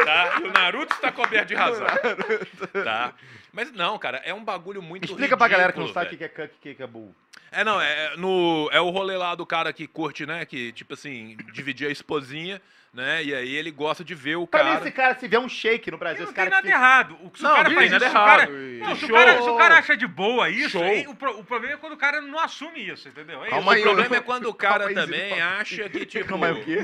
Tá? 0.05 0.39
E 0.41 0.43
o 0.47 0.51
Naruto 0.53 0.93
está 0.95 1.11
coberto 1.11 1.47
de 1.47 1.55
razão. 1.55 1.85
Tá? 2.83 3.13
Mas 3.51 3.71
não, 3.73 3.97
cara, 3.99 4.21
é 4.23 4.33
um 4.33 4.43
bagulho 4.43 4.81
muito 4.81 5.05
Explica 5.05 5.35
pra 5.35 5.47
galera 5.47 5.71
que 5.73 5.79
não 5.79 5.85
ridículo, 5.87 6.05
sabe 6.05 6.15
o 6.15 6.17
que 6.17 6.69
é 6.69 6.73
e 6.79 6.83
é 6.83 6.87
Bull. 6.87 7.13
É, 7.51 7.63
não, 7.63 7.79
é, 7.81 8.15
no, 8.17 8.69
é 8.71 8.79
o 8.81 8.89
rolê 8.89 9.15
lá 9.17 9.33
do 9.35 9.45
cara 9.45 9.71
que 9.73 9.87
curte, 9.87 10.25
né? 10.25 10.45
Que, 10.45 10.71
tipo 10.71 10.93
assim, 10.93 11.37
dividir 11.53 11.87
a 11.87 11.91
esposinha, 11.91 12.61
né? 12.93 13.23
E 13.23 13.33
aí 13.33 13.55
ele 13.55 13.71
gosta 13.71 14.03
de 14.03 14.13
ver 14.13 14.35
o 14.35 14.45
Pra 14.45 14.63
mim, 14.63 14.69
cara. 14.71 14.81
esse 14.81 14.91
cara, 14.91 15.15
se 15.19 15.27
vê 15.27 15.37
um 15.37 15.47
shake 15.47 15.89
no 15.91 15.97
Brasil, 15.97 16.19
Não 16.23 16.25
esse 16.25 16.33
tem 16.33 16.43
cara 16.43 16.49
nada 16.49 16.61
que 16.61 16.67
fica- 16.73 16.77
errado. 16.79 17.17
O- 17.23 17.31
Se 17.37 17.43
Não, 17.43 17.51
o 17.51 17.55
cara 17.55 17.69
não 17.69 17.75
faz 17.75 17.89
tem 17.89 17.97
isso, 17.97 18.05
nada 18.05 18.05
se 18.05 18.11
o 18.11 18.13
cara... 18.25 18.43
errado. 18.43 18.87
Não, 18.89 18.95
se, 18.95 19.05
o 19.05 19.13
cara, 19.13 19.41
se 19.41 19.49
o 19.49 19.55
cara 19.57 19.77
acha 19.77 19.97
de 19.97 20.07
boa 20.07 20.49
isso, 20.49 20.81
aí, 20.81 21.07
o, 21.07 21.11
o 21.11 21.43
problema 21.43 21.73
é 21.73 21.77
quando 21.77 21.93
o 21.93 21.97
cara 21.97 22.21
não 22.21 22.39
assume 22.39 22.87
isso, 22.87 23.07
entendeu? 23.07 23.43
É 23.45 23.49
Calma 23.49 23.71
o 23.71 23.75
aí, 23.75 23.81
problema 23.81 24.15
eu- 24.15 24.19
é 24.19 24.21
quando 24.21 24.45
o 24.49 24.53
cara 24.53 24.85
Calma 24.85 24.89
aí, 25.01 25.05
também 25.05 25.33
Zino. 25.35 25.45
acha 25.45 25.89
que, 25.89 26.05
tipo. 26.05 26.31
Não, 26.31 26.37
mas 26.37 26.57
o 26.57 26.61
quê? 26.63 26.77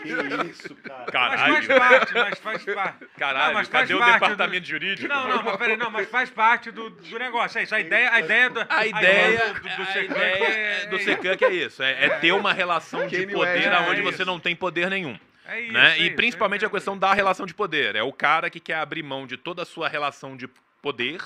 Que 0.00 0.50
isso, 0.50 0.74
cara. 0.76 1.04
Mas 1.06 1.40
faz 1.40 1.66
Caralho, 1.66 1.78
parte, 1.78 2.14
mas 2.14 2.38
faz 2.38 2.64
parte. 2.64 3.06
caralho, 3.18 3.46
Não, 3.46 3.54
mas 3.54 3.68
faz 3.68 3.88
cadê 3.88 3.94
o 3.94 3.98
parte 3.98 4.12
departamento 4.14 4.60
do- 4.62 4.66
jurídico? 4.68 5.08
Não, 5.08 5.28
não, 5.28 5.42
mas 5.42 5.56
peraí, 5.56 5.76
não, 5.76 5.90
mas 5.90 6.08
faz 6.08 6.30
parte 6.30 6.70
do, 6.70 6.90
do 6.90 7.18
negócio. 7.18 7.58
É 7.58 7.62
isso, 7.62 7.74
a 7.74 7.80
ideia, 7.80 8.10
a 8.12 8.20
ideia 8.20 8.50
do. 8.50 8.66
A 8.68 8.86
ideia, 8.86 9.54
do, 9.54 9.60
do, 9.60 9.86
Secret 9.86 10.04
ideia 10.10 10.44
é- 10.46 10.86
do 10.86 10.98
Secan 10.98 11.36
é 11.40 11.52
isso, 11.52 11.82
é, 11.82 12.06
é 12.06 12.08
ter 12.18 12.32
uma 12.32 12.52
relação 12.52 13.06
de 13.06 13.26
poder 13.26 13.68
West, 13.70 13.88
onde 13.88 14.00
é 14.00 14.02
você 14.04 14.24
não 14.24 14.38
tem 14.40 14.54
poder 14.56 14.88
nenhum. 14.90 15.18
É 15.46 15.60
isso, 15.60 15.72
né? 15.72 15.92
é 15.92 15.98
e 16.00 16.06
isso, 16.06 16.16
principalmente 16.16 16.64
é 16.64 16.68
a 16.68 16.70
questão 16.70 16.96
da 16.96 17.12
relação 17.12 17.44
de 17.46 17.52
poder. 17.54 17.96
É 17.96 18.02
o 18.02 18.12
cara 18.12 18.48
que 18.48 18.58
quer 18.60 18.76
abrir 18.76 19.02
mão 19.02 19.26
de 19.26 19.36
toda 19.36 19.62
a 19.62 19.66
sua 19.66 19.88
relação 19.88 20.36
de 20.36 20.48
poder, 20.80 21.20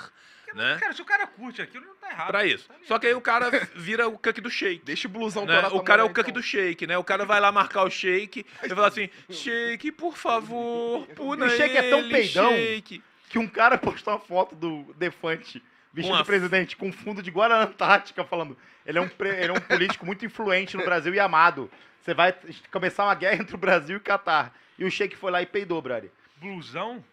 né? 0.55 0.77
Cara, 0.81 0.93
se 0.93 1.03
o 1.03 1.05
cara 1.05 1.27
curte 1.27 1.61
aquilo, 1.62 1.85
não 1.87 1.95
tá 1.97 2.11
errado. 2.11 2.27
Pra 2.29 2.45
isso. 2.47 2.69
Tá. 2.69 2.75
Só 2.87 2.99
que 2.99 3.07
aí 3.07 3.15
o 3.15 3.20
cara 3.20 3.51
vira 3.75 4.09
o 4.09 4.19
cuck 4.19 4.41
do 4.41 4.51
shake. 4.51 4.85
Deixa 4.85 5.07
o 5.09 5.11
blusão 5.11 5.45
né? 5.47 5.61
O 5.69 5.81
cara 5.83 6.03
é 6.03 6.05
o 6.05 6.09
cuck 6.09 6.20
então. 6.20 6.35
do 6.35 6.43
shake, 6.43 6.87
né? 6.87 6.97
O 6.99 7.05
cara 7.05 7.25
vai 7.25 7.41
lá 7.41 7.51
marcar 7.53 7.85
o 7.85 7.91
shake 7.91 8.45
e 8.62 8.69
fala 8.69 8.89
assim: 8.89 9.09
shake, 9.31 9.93
por 9.93 10.16
favor, 10.16 11.07
puna 11.15 11.47
E 11.47 11.49
o 11.49 11.57
shake 11.57 11.77
é 11.77 11.91
tão 11.91 11.99
ele, 12.01 12.11
peidão. 12.11 12.51
shake." 12.51 13.03
Que 13.29 13.39
um 13.39 13.47
cara 13.47 13.77
postou 13.77 14.15
uma 14.15 14.20
foto 14.20 14.55
do 14.57 14.95
Defante 14.97 15.62
vestido 15.93 16.15
Uma 16.15 16.23
de 16.23 16.27
presidente 16.27 16.77
com 16.77 16.91
fundo 16.93 17.23
de 17.23 17.31
Guarana 17.31 17.65
Antártica 17.65 18.25
falando 18.25 18.57
ele 18.87 18.97
é, 18.97 19.01
um 19.03 19.09
pre- 19.09 19.29
ele 19.43 19.49
é 19.51 19.53
um 19.53 19.61
político 19.61 20.07
muito 20.07 20.25
influente 20.25 20.77
no 20.77 20.83
Brasil 20.85 21.12
e 21.12 21.20
amado. 21.20 21.70
Você 22.01 22.15
vai 22.15 22.35
começar 22.70 23.05
uma 23.05 23.15
guerra 23.15 23.43
entre 23.43 23.55
o 23.55 23.59
Brasil 23.59 23.97
e 23.97 23.99
o 23.99 24.01
Catar. 24.01 24.55
E 24.79 24.85
o 24.87 24.91
Sheik 24.91 25.15
foi 25.15 25.31
lá 25.31 25.43
e 25.43 25.47
peidou, 25.47 25.83
brother. 25.83 26.11
Blusão? 26.37 27.05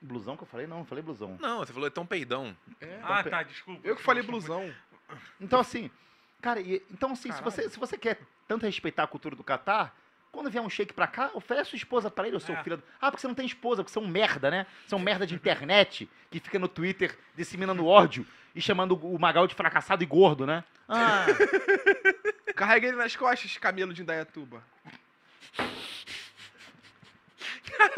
Blusão 0.00 0.36
que 0.36 0.42
eu 0.44 0.46
falei? 0.46 0.66
Não, 0.66 0.78
não 0.78 0.84
falei 0.84 1.02
blusão. 1.02 1.36
Não, 1.40 1.58
você 1.58 1.72
falou 1.72 1.86
é 1.88 1.90
tão 1.90 2.06
peidão. 2.06 2.56
É. 2.80 3.00
Ah, 3.02 3.22
tá, 3.24 3.42
desculpa. 3.42 3.80
Eu 3.86 3.96
que 3.96 4.02
falei 4.02 4.22
blusão. 4.22 4.72
Então, 5.40 5.58
assim, 5.58 5.90
cara, 6.40 6.60
e- 6.60 6.82
então, 6.90 7.12
assim, 7.12 7.32
se 7.32 7.42
você, 7.42 7.68
se 7.68 7.78
você 7.78 7.98
quer 7.98 8.20
tanto 8.46 8.64
respeitar 8.64 9.02
a 9.02 9.06
cultura 9.08 9.34
do 9.34 9.42
Catar, 9.42 9.96
quando 10.30 10.50
vier 10.50 10.62
um 10.62 10.70
shake 10.70 10.92
pra 10.92 11.06
cá, 11.06 11.30
oferece 11.34 11.70
sua 11.70 11.76
esposa 11.76 12.10
pra 12.10 12.28
ele, 12.28 12.36
o 12.36 12.40
seu 12.40 12.54
É. 12.54 12.62
filho. 12.62 12.76
do- 12.76 12.82
Ah, 13.00 13.10
porque 13.10 13.20
você 13.22 13.26
não 13.26 13.34
tem 13.34 13.46
esposa, 13.46 13.82
porque 13.82 13.92
você 13.92 13.98
é 13.98 14.02
um 14.02 14.08
merda, 14.08 14.50
né? 14.50 14.66
Você 14.86 14.94
é 14.94 14.98
um 14.98 15.00
merda 15.00 15.26
de 15.26 15.34
internet 15.34 16.08
que 16.30 16.38
fica 16.38 16.58
no 16.58 16.68
Twitter 16.68 17.18
disseminando 17.34 17.84
ódio 17.86 18.24
e 18.54 18.60
chamando 18.60 18.94
o 18.96 19.18
Magal 19.18 19.46
de 19.48 19.54
fracassado 19.54 20.02
e 20.02 20.06
gordo, 20.06 20.46
né? 20.46 20.62
Ah, 20.88 21.24
Carrega 22.54 22.88
ele 22.88 22.96
nas 22.96 23.14
costas, 23.16 23.56
camelo 23.58 23.92
de 23.92 24.02
Indaiatuba. 24.02 24.62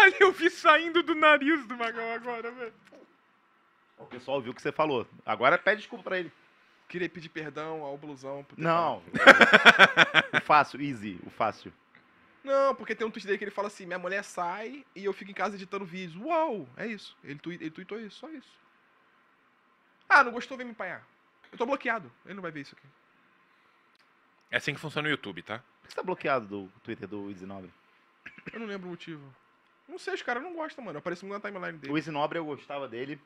Caralho, 0.00 0.16
eu 0.20 0.32
vi 0.32 0.48
saindo 0.50 1.02
do 1.02 1.14
nariz 1.14 1.66
do 1.66 1.76
Magal 1.76 2.12
agora, 2.12 2.50
velho. 2.50 2.72
o 3.98 4.06
pessoal 4.06 4.38
ouviu 4.38 4.52
o 4.52 4.54
que 4.54 4.62
você 4.62 4.72
falou. 4.72 5.06
Agora 5.26 5.58
pede 5.58 5.82
desculpa 5.82 6.04
pra 6.04 6.18
ele. 6.18 6.32
Queria 6.88 7.08
pedir 7.08 7.28
perdão 7.28 7.82
ao 7.82 7.98
blusão. 7.98 8.42
por 8.44 8.56
ter 8.56 8.62
Não. 8.62 9.02
o 10.34 10.40
fácil, 10.40 10.80
easy, 10.80 11.20
o 11.24 11.30
fácil. 11.30 11.72
Não, 12.42 12.74
porque 12.74 12.94
tem 12.94 13.06
um 13.06 13.10
tweet 13.10 13.26
dele 13.26 13.36
que 13.38 13.44
ele 13.44 13.50
fala 13.50 13.68
assim: 13.68 13.84
minha 13.84 13.98
mulher 13.98 14.24
sai 14.24 14.84
e 14.96 15.04
eu 15.04 15.12
fico 15.12 15.30
em 15.30 15.34
casa 15.34 15.54
editando 15.56 15.84
vídeos. 15.84 16.16
Uau! 16.24 16.66
É 16.76 16.86
isso. 16.86 17.16
Ele, 17.22 17.38
tui- 17.38 17.56
ele 17.60 17.70
tweetou 17.70 18.00
isso, 18.00 18.18
só 18.20 18.28
isso. 18.30 18.50
Ah, 20.08 20.24
não 20.24 20.32
gostou, 20.32 20.56
vem 20.56 20.64
me 20.66 20.72
empanhar. 20.72 21.06
Eu 21.52 21.58
tô 21.58 21.66
bloqueado. 21.66 22.10
Ele 22.24 22.34
não 22.34 22.42
vai 22.42 22.50
ver 22.50 22.62
isso 22.62 22.74
aqui. 22.76 22.88
É 24.50 24.56
assim 24.56 24.72
que 24.74 24.80
funciona 24.80 25.06
o 25.06 25.10
YouTube, 25.10 25.42
tá? 25.42 25.58
Por 25.58 25.86
que 25.86 25.90
você 25.92 25.96
tá 25.96 26.02
bloqueado 26.02 26.46
do 26.46 26.72
Twitter 26.82 27.06
do 27.06 27.28
Easy 27.30 27.44
Nobre? 27.46 27.70
Eu 28.52 28.58
não 28.58 28.66
lembro 28.66 28.88
o 28.88 28.90
motivo. 28.90 29.22
Não 29.90 29.98
sei, 29.98 30.14
os 30.14 30.22
caras 30.22 30.42
não 30.42 30.54
gostam, 30.54 30.84
mano. 30.84 31.00
Aparece 31.00 31.24
muito 31.24 31.42
na 31.42 31.50
timeline 31.50 31.76
dele. 31.76 31.92
O 31.92 31.98
Easy 31.98 32.12
Nobre 32.12 32.38
eu 32.38 32.44
gostava 32.44 32.86
dele. 32.86 33.20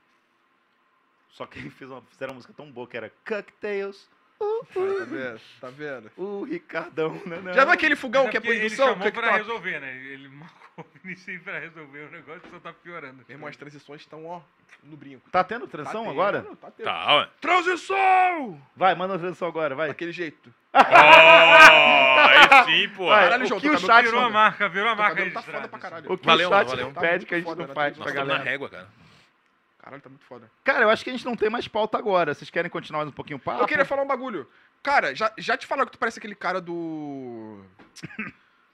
Só 1.29 1.47
que 1.47 1.61
fizeram 1.69 2.03
uma 2.23 2.35
música 2.35 2.55
tão 2.55 2.73
boa 2.73 2.89
que 2.89 2.97
era 2.97 3.13
Cocktails. 3.27 4.09
Uh, 4.45 4.65
Tá 4.75 4.81
uh, 4.81 5.07
vendo? 5.07 5.41
Tá 5.61 5.71
vendo? 5.71 6.11
o 6.17 6.43
Ricardão. 6.45 7.21
Né, 7.27 7.37
né. 7.39 7.53
Já 7.53 7.65
viu 7.65 7.73
aquele 7.75 7.97
fogão 7.97 8.27
é 8.27 8.31
que 8.31 8.37
é 8.37 8.41
por 8.41 8.55
ele 8.55 8.71
chamou 8.71 8.97
pra 8.97 9.11
Cooktop? 9.13 9.37
resolver, 9.39 9.81
né? 9.81 9.97
Ele 10.07 10.29
marcou 10.29 10.85
o 10.85 10.99
Vinicius 11.03 11.43
pra 11.43 11.59
resolver 11.59 11.99
o 12.01 12.11
negócio 12.11 12.43
só 12.51 12.59
tá 12.61 12.73
piorando. 12.73 13.17
Meu 13.29 13.35
irmão, 13.37 13.49
as 13.49 13.57
transições 13.57 14.01
estão, 14.01 14.27
ó, 14.27 14.41
no 14.83 14.97
brinco. 14.97 15.29
Tá 15.31 15.45
tendo 15.45 15.67
transição 15.67 16.05
Tá 16.05 16.11
agora? 16.11 16.43
tendo, 16.43 16.57
Tá 16.57 16.71
tendo. 16.71 16.87
Tá, 16.87 17.17
ué. 17.19 17.29
Transição! 17.41 18.61
Vai, 18.77 18.95
manda 18.95 19.15
a 19.15 19.19
transição 19.19 19.49
agora, 19.49 19.75
vai. 19.75 19.89
Daquele 19.89 20.13
jeito. 20.13 20.53
Oh, 20.75 20.79
aí 20.79 22.65
sim, 22.65 22.89
pô. 22.95 23.07
Vai, 23.07 23.25
Caralho, 23.25 23.45
o 23.45 23.47
João, 23.47 23.61
que 23.61 23.69
o 23.69 23.73
cabelo 23.73 23.87
chat 23.87 24.05
Virou 24.05 24.21
a 24.21 24.23
não, 24.25 24.31
marca, 24.31 24.69
virou 24.69 24.89
a 24.91 24.95
marca 24.97 25.15
cabelo 25.17 25.33
tá 25.35 25.43
foda 25.43 25.69
pra 25.69 25.79
caralho. 25.79 26.13
o 26.13 26.19
que 26.19 26.27
Valeu, 26.27 26.49
o 26.49 26.53
chat 26.53 26.67
valeu. 26.69 26.87
não 26.87 26.95
pede 26.95 27.27
que 27.27 27.35
a 27.35 27.39
gente 27.39 27.47
Tá 27.49 27.55
não 27.67 27.75
faz 27.75 27.97
pra 27.97 28.07
estamos 28.09 28.15
na 28.15 28.35
galera. 28.35 28.51
régua, 28.51 28.69
cara. 28.69 28.89
Caralho, 29.85 30.03
tá 30.03 30.09
muito 30.09 30.25
foda. 30.25 30.51
Cara, 30.65 30.85
eu 30.85 30.89
acho 30.89 31.05
que 31.05 31.11
a 31.11 31.13
gente 31.13 31.27
não 31.27 31.37
tem 31.37 31.51
mais 31.51 31.69
pauta 31.69 31.99
agora. 31.99 32.33
Vocês 32.33 32.49
querem 32.49 32.71
continuar 32.71 33.01
mais 33.01 33.11
um 33.11 33.15
pouquinho 33.15 33.37
o 33.37 33.41
papo? 33.41 33.61
Eu 33.63 33.67
queria 33.67 33.85
falar 33.85 34.03
um 34.03 34.07
bagulho. 34.07 34.49
Cara, 34.83 35.15
já, 35.15 35.31
já 35.37 35.59
te 35.59 35.67
falaram 35.67 35.85
que 35.87 35.93
tu 35.93 35.99
parece 35.99 36.19
aquele 36.19 36.35
cara 36.35 36.59
do. 36.59 37.63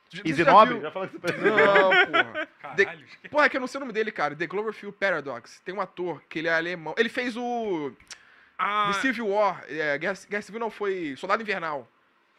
Você 0.08 0.44
já 0.44 0.52
Nobre? 0.52 0.74
viu? 0.74 0.82
Já 0.82 0.90
falou 0.92 1.08
que 1.08 1.14
você 1.14 1.20
parece- 1.20 1.44
Não, 1.44 2.06
porra. 2.06 2.48
Caralho. 2.62 3.06
Porra, 3.28 3.44
é 3.46 3.48
que 3.48 3.56
eu 3.56 3.60
não 3.60 3.66
sei 3.66 3.78
o 3.78 3.80
nome 3.80 3.92
dele, 3.92 4.12
cara. 4.12 4.36
The 4.36 4.46
Cloverfield 4.46 4.96
Paradox. 4.96 5.60
Tem 5.64 5.74
um 5.74 5.80
ator 5.80 6.22
que 6.28 6.38
ele 6.38 6.46
é 6.46 6.52
alemão. 6.54 6.94
Ele 6.96 7.08
fez 7.08 7.36
o. 7.36 7.92
Ah, 8.56 8.92
The 8.94 9.00
Civil 9.00 9.28
War. 9.28 9.64
É, 9.68 9.98
Guerra, 9.98 10.14
Guerra 10.28 10.42
Civil 10.42 10.60
não, 10.60 10.70
foi 10.70 11.16
Soldado 11.16 11.42
Invernal. 11.42 11.88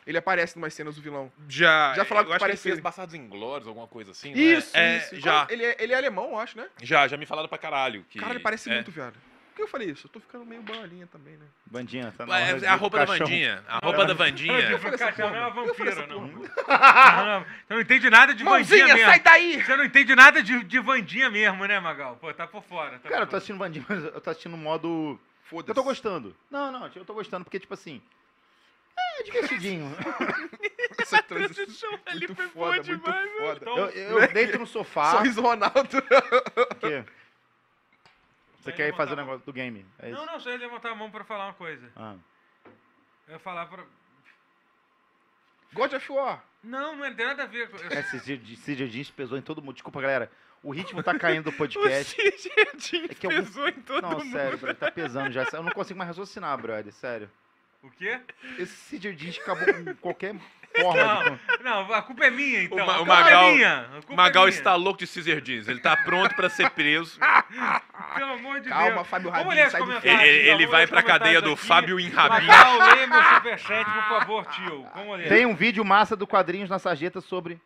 Ele 0.06 0.18
aparece 0.18 0.58
em 0.58 0.62
umas 0.62 0.74
cenas 0.74 0.96
do 0.96 1.02
vilão. 1.02 1.32
já. 1.48 1.94
Já 1.96 2.04
falaram 2.06 2.26
eu 2.28 2.30
que 2.30 2.36
acho 2.36 2.46
que 2.46 2.52
ele 2.52 2.58
fez 2.58 2.80
Bastardos 2.80 3.14
Inglórios, 3.16 3.68
alguma 3.68 3.88
coisa 3.88 4.12
assim. 4.12 4.34
não 4.34 4.40
é? 4.40 4.44
Isso, 4.44 4.76
É, 4.78 4.98
isso. 4.98 5.20
Já, 5.20 5.46
Ele 5.50 5.64
é, 5.64 5.76
ele 5.80 5.94
é 5.94 5.98
alemão, 5.98 6.32
eu 6.32 6.40
acho, 6.40 6.58
né? 6.58 6.68
já, 6.82 7.08
já 7.08 7.18
me 7.18 7.26
falaram 7.26 7.48
pra 7.48 7.58
caralho. 7.58 8.04
Que, 8.10 8.20
Cara, 8.20 8.34
ele 8.34 8.40
parece 8.40 8.70
é, 8.70 8.74
muito, 8.76 8.90
viado. 8.92 9.14
Por 9.14 9.56
que 9.56 9.62
eu 9.64 9.68
falei 9.68 9.90
isso? 9.92 10.08
Eu 10.08 10.12
tô 10.12 10.20
ficando 10.22 10.46
meio 10.46 10.62
bolinha 10.62 11.06
também, 11.08 11.34
né? 11.36 11.46
Bandinha, 11.66 12.14
tá 12.18 12.26
na 12.26 12.34
hora 12.36 12.66
É, 12.66 12.68
a 12.68 12.76
roupa 12.76 13.00
da. 13.00 13.06
Vandinha. 13.06 13.64
A 13.68 13.80
roupa 13.86 14.06
da 14.06 14.14
Vandinha. 14.14 14.54
Eu 14.72 14.80
falei 14.80 14.96
essa 14.96 15.06
Caixão 15.12 15.30
não 15.30 15.36
é 15.36 15.48
uma. 15.48 15.62
Eu 15.62 15.68
vampira, 15.68 16.08
não. 16.08 16.22
Não, 16.22 17.26
não. 17.26 17.42
Você 17.42 17.74
não 17.74 17.82
entende 17.82 18.10
nada 18.10 18.34
de 18.34 18.44
Vandinha 18.44 18.58
Mãozinha, 18.60 18.94
mesmo. 18.96 19.10
sai 19.10 19.20
daí! 19.20 19.62
Você 19.64 19.76
não 19.76 19.84
entende 19.84 20.16
nada 20.16 20.42
de, 20.42 20.64
de 20.64 20.80
Vandinha 20.80 21.30
mesmo, 21.30 21.66
né, 21.66 21.80
Magal? 21.82 22.16
Pô, 22.16 22.34
tá 22.34 22.48
por 22.48 22.64
fora. 22.64 22.98
Tá 23.00 23.10
Cara, 23.10 23.24
eu 23.24 23.28
por 23.28 23.32
tô 23.32 23.36
assistindo 23.38 23.58
Bandinha, 23.60 23.86
mas 23.88 24.04
eu 24.06 24.22
tô 24.22 24.30
assistindo 24.30 24.56
modo. 24.58 25.20
Foda-se. 25.44 25.70
Eu 25.72 25.76
tô 25.76 25.84
gostando. 25.84 26.34
Não, 26.50 26.72
não, 26.72 26.90
eu 26.96 27.06
tô 27.06 27.14
gostando 27.14 27.44
porque, 27.44 27.60
tipo 27.60 27.74
assim. 27.74 28.02
É 29.22 29.24
divertidinho. 29.24 29.88
Essa 31.00 31.22
transição 31.24 31.92
muito 32.14 32.36
foda, 32.50 32.76
muito 32.84 33.00
foda. 33.02 33.58
Então, 33.62 33.78
Eu, 33.90 34.20
eu 34.20 34.34
deito 34.34 34.58
no 34.60 34.66
sofá. 34.68 35.12
Sorriso 35.12 35.42
Ronaldo. 35.42 35.88
Porque 36.70 37.06
você 38.60 38.72
quer 38.72 38.90
ir 38.90 38.96
fazer 38.96 39.14
o 39.14 39.16
negócio 39.16 39.46
do 39.46 39.54
game. 39.54 39.86
É 40.00 40.10
isso? 40.10 40.18
Não, 40.20 40.26
não, 40.26 40.40
só 40.40 40.50
ia 40.50 40.58
levantar 40.58 40.92
a 40.92 40.96
mão 40.96 41.10
pra 41.10 41.24
falar 41.24 41.46
uma 41.48 41.54
coisa. 41.54 41.92
Ah. 41.96 42.16
Eu 43.28 43.34
ia 43.34 43.40
falar 43.40 43.66
pra... 43.68 43.84
God 45.74 45.94
of 45.94 46.12
War. 46.12 46.44
Não, 46.64 46.96
não 46.96 47.14
tem 47.16 47.26
nada 47.26 47.44
a 47.44 47.48
ver 47.48 47.70
com... 47.70 47.78
É, 47.94 48.04
Cid 48.04 48.88
Jeans 48.90 49.10
pesou 49.10 49.38
em 49.38 49.42
todo 49.42 49.62
mundo. 49.62 49.74
Desculpa, 49.74 50.02
galera. 50.02 50.30
O 50.62 50.72
ritmo 50.72 51.02
tá 51.02 51.18
caindo 51.18 51.46
do 51.50 51.54
podcast. 51.58 52.16
É 52.22 53.08
que 53.16 53.26
algum- 53.26 53.40
pesou 53.44 53.68
em 53.68 53.74
todo 53.82 54.02
Não, 54.04 54.12
mundo. 54.20 54.32
sério, 54.32 54.58
brother, 54.60 54.76
tá 54.78 54.92
pesando 54.92 55.32
já. 55.32 55.48
Eu 55.54 55.64
não 55.64 55.72
consigo 55.72 55.98
mais 55.98 56.10
raciocinar, 56.10 56.56
brother, 56.62 56.94
sério. 56.94 57.32
O 57.84 57.90
quê? 57.92 58.20
Esse 58.60 58.76
Cid 58.76 59.12
Jeans 59.16 59.40
acabou 59.40 59.74
com 59.74 59.96
qualquer 59.96 60.36
forma 60.80 61.38
de. 61.58 61.64
Não, 61.64 61.86
não, 61.88 61.94
a 61.94 62.02
culpa 62.04 62.26
é 62.26 62.30
minha, 62.30 62.64
então. 62.64 62.78
O 62.78 62.86
Ma- 62.86 62.94
a 62.94 62.96
o 62.96 62.98
culpa 63.00 63.14
Magal- 63.16 63.44
é 63.44 63.52
minha. 63.54 63.80
A 63.82 64.02
culpa 64.02 64.16
Magal 64.16 64.44
é 64.44 64.46
minha. 64.48 64.58
está 64.58 64.76
louco 64.76 65.00
de 65.00 65.08
Caesar 65.08 65.42
Jeans. 65.42 65.68
Ele 65.68 65.80
tá 65.80 65.98
pronto 65.98 66.36
pra 66.36 66.48
ser 66.50 66.70
preso. 66.72 67.20
Pelo 68.16 68.34
amor 68.34 68.60
de 68.62 68.70
Calma, 68.70 68.96
Deus. 68.96 69.08
Fábio 69.08 69.32
Vamos 69.32 69.46
Rabin, 69.46 69.56
ler 69.56 69.66
os 69.66 69.72
sai 69.72 69.82
do. 69.82 69.92
Ele, 69.92 70.24
ele- 70.24 70.52
vamos 70.52 70.72
vai 70.72 70.84
os 70.84 70.90
pra 70.92 71.02
cadeia 71.04 71.42
do 71.42 71.54
aqui. 71.54 71.66
Fábio 71.66 72.00
Inrabin. 72.00 72.46
Magal, 72.46 72.78
lê 72.96 73.08
meu 73.08 73.24
superchat, 73.24 73.86
por 73.92 74.04
favor, 74.20 74.46
tio. 74.48 74.88
Vamos 74.94 75.18
ler. 75.18 75.28
Tem 75.30 75.46
um 75.46 75.56
vídeo 75.56 75.84
massa 75.84 76.16
do 76.16 76.28
Quadrinhos 76.28 76.70
na 76.70 76.78
Sarjeta 76.78 77.20
sobre 77.20 77.60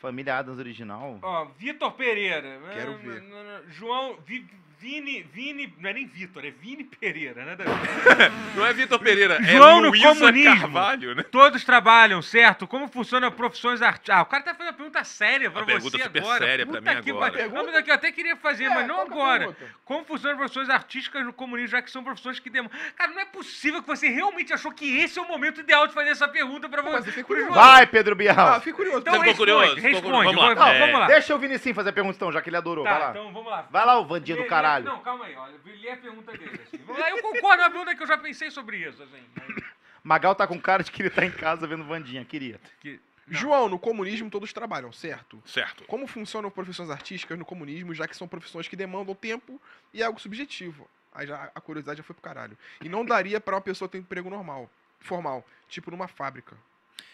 Família 0.00 0.36
Adams 0.38 0.58
original. 0.58 1.18
Ó, 1.22 1.46
Vitor 1.58 1.92
Pereira. 1.92 2.60
Quero 2.72 2.96
ver. 2.98 3.22
João, 3.70 4.16
Vi- 4.26 4.46
Vini, 4.78 5.22
Vini, 5.32 5.72
não 5.78 5.88
é 5.88 5.92
nem 5.94 6.06
Vitor, 6.06 6.44
é 6.44 6.50
Vini 6.50 6.84
Pereira, 6.84 7.44
né? 7.44 7.56
Davi? 7.56 7.70
Não 8.54 8.66
é 8.66 8.72
Vitor 8.72 8.98
Pereira, 8.98 9.42
João 9.42 9.78
é 9.78 9.82
no 9.82 9.88
Luísa 9.88 10.08
comunismo. 10.08 10.60
Carvalho, 10.60 11.14
né? 11.14 11.22
Todos 11.22 11.64
trabalham, 11.64 12.20
certo? 12.20 12.66
Como 12.66 12.86
funcionam 12.88 13.30
profissões 13.32 13.80
artísticas? 13.82 14.16
Ah, 14.18 14.22
o 14.22 14.26
cara 14.26 14.42
tá 14.42 14.52
fazendo 14.54 14.68
uma 14.72 14.76
pergunta 14.76 15.02
séria 15.04 15.50
pra 15.50 15.60
Uma 15.60 15.66
você 15.66 15.72
pergunta 15.72 15.98
super 16.04 16.18
agora. 16.22 16.44
séria 16.44 16.66
pra 16.66 16.78
Puta 16.80 16.94
mim 16.94 17.02
que 17.02 17.10
agora. 17.10 17.48
Não, 17.48 17.64
mas 17.66 17.74
aqui 17.76 17.90
eu 17.90 17.94
até 17.94 18.12
queria 18.12 18.36
fazer, 18.36 18.68
mas 18.68 18.86
não 18.86 18.98
é 18.98 19.02
agora. 19.02 19.38
pergunta? 19.46 19.66
Como 19.84 20.04
funcionam 20.04 20.36
profissões 20.38 20.68
artísticas 20.70 21.24
no 21.24 21.32
comunismo, 21.32 21.68
já 21.70 21.82
que 21.82 21.90
são 21.90 22.04
profissões 22.04 22.38
que 22.38 22.50
demandam... 22.50 22.78
Cara, 22.96 23.10
não 23.12 23.20
é 23.20 23.24
possível 23.24 23.80
que 23.82 23.88
você 23.88 24.08
realmente 24.08 24.52
achou 24.52 24.70
que 24.72 24.98
esse 24.98 25.18
é 25.18 25.22
o 25.22 25.26
momento 25.28 25.60
ideal 25.60 25.86
de 25.86 25.94
fazer 25.94 26.10
essa 26.10 26.28
pergunta 26.28 26.68
pra 26.68 26.82
você. 26.82 26.96
eu 26.98 27.02
fiquei 27.04 27.24
pro 27.24 27.26
curioso. 27.36 27.52
João. 27.54 27.64
Vai, 27.66 27.86
Pedro 27.86 28.12
Ah, 28.12 28.16
Bial! 28.16 28.54
fiquei 28.56 28.72
curioso. 28.74 28.98
Então 29.00 29.14
responde, 29.14 29.36
curioso? 29.38 29.74
Responde. 29.76 30.10
Vamos 30.10 30.36
lá. 30.36 30.54
Vamos, 30.54 30.74
É. 30.74 30.78
vamos 30.80 31.00
lá. 31.00 31.06
Deixa 31.06 31.34
o 31.34 31.38
Vinicinho 31.38 31.74
fazer 31.74 31.90
a 31.90 31.92
pergunta 31.92 32.16
então, 32.16 32.30
já 32.32 32.40
que 32.42 32.48
ele 32.50 32.56
adorou. 32.56 32.84
Tá, 32.84 32.90
Vai 32.90 33.00
lá. 33.00 33.10
então 33.10 33.32
vamos 33.32 33.50
lá. 33.50 33.66
Vai 33.70 33.86
lá, 33.86 33.98
o 33.98 34.04
Vandinho 34.06 34.36
Lê- 34.36 34.42
do 34.42 34.44
lê- 34.44 34.48
caralho. 34.64 34.84
Não, 34.84 35.00
calma 35.00 35.24
aí, 35.26 35.34
olha. 35.36 35.54
Lê 35.64 35.90
a 35.90 35.96
pergunta 35.96 36.32
dele. 36.32 36.60
Assim. 36.62 36.78
Eu 36.86 37.22
concordo, 37.22 37.62
uma 37.62 37.70
pergunta 37.70 37.94
que 37.94 38.02
eu 38.02 38.06
já 38.06 38.18
pensei 38.18 38.50
sobre 38.50 38.78
isso. 38.78 39.02
Assim, 39.02 39.24
mas 39.36 39.64
Magal 40.02 40.34
tá 40.34 40.46
com 40.46 40.60
cara 40.60 40.82
de 40.82 40.90
que 40.92 41.02
ele 41.02 41.10
tá 41.10 41.24
em 41.24 41.30
casa 41.30 41.66
vendo 41.66 41.84
Vandinha. 41.84 42.24
Queria. 42.24 42.60
que- 42.80 43.00
não. 43.26 43.38
João, 43.40 43.68
no 43.70 43.78
comunismo 43.78 44.28
todos 44.28 44.52
trabalham, 44.52 44.92
certo? 44.92 45.42
Certo. 45.46 45.84
Como 45.84 46.06
funcionam 46.06 46.50
profissões 46.50 46.90
artísticas 46.90 47.38
no 47.38 47.44
comunismo, 47.44 47.94
já 47.94 48.06
que 48.06 48.14
são 48.14 48.28
profissões 48.28 48.68
que 48.68 48.76
demandam 48.76 49.14
tempo 49.14 49.58
e 49.94 50.02
é 50.02 50.04
algo 50.04 50.20
subjetivo? 50.20 50.86
Aí 51.14 51.26
já 51.26 51.50
a 51.54 51.60
curiosidade 51.60 51.98
já 51.98 52.04
foi 52.04 52.12
pro 52.12 52.22
caralho. 52.22 52.58
E 52.82 52.88
não 52.88 53.02
daria 53.02 53.40
pra 53.40 53.54
uma 53.54 53.62
pessoa 53.62 53.88
ter 53.88 53.96
um 53.96 54.00
emprego 54.02 54.28
normal, 54.28 54.68
formal, 55.00 55.42
tipo 55.68 55.90
numa 55.90 56.06
fábrica. 56.06 56.54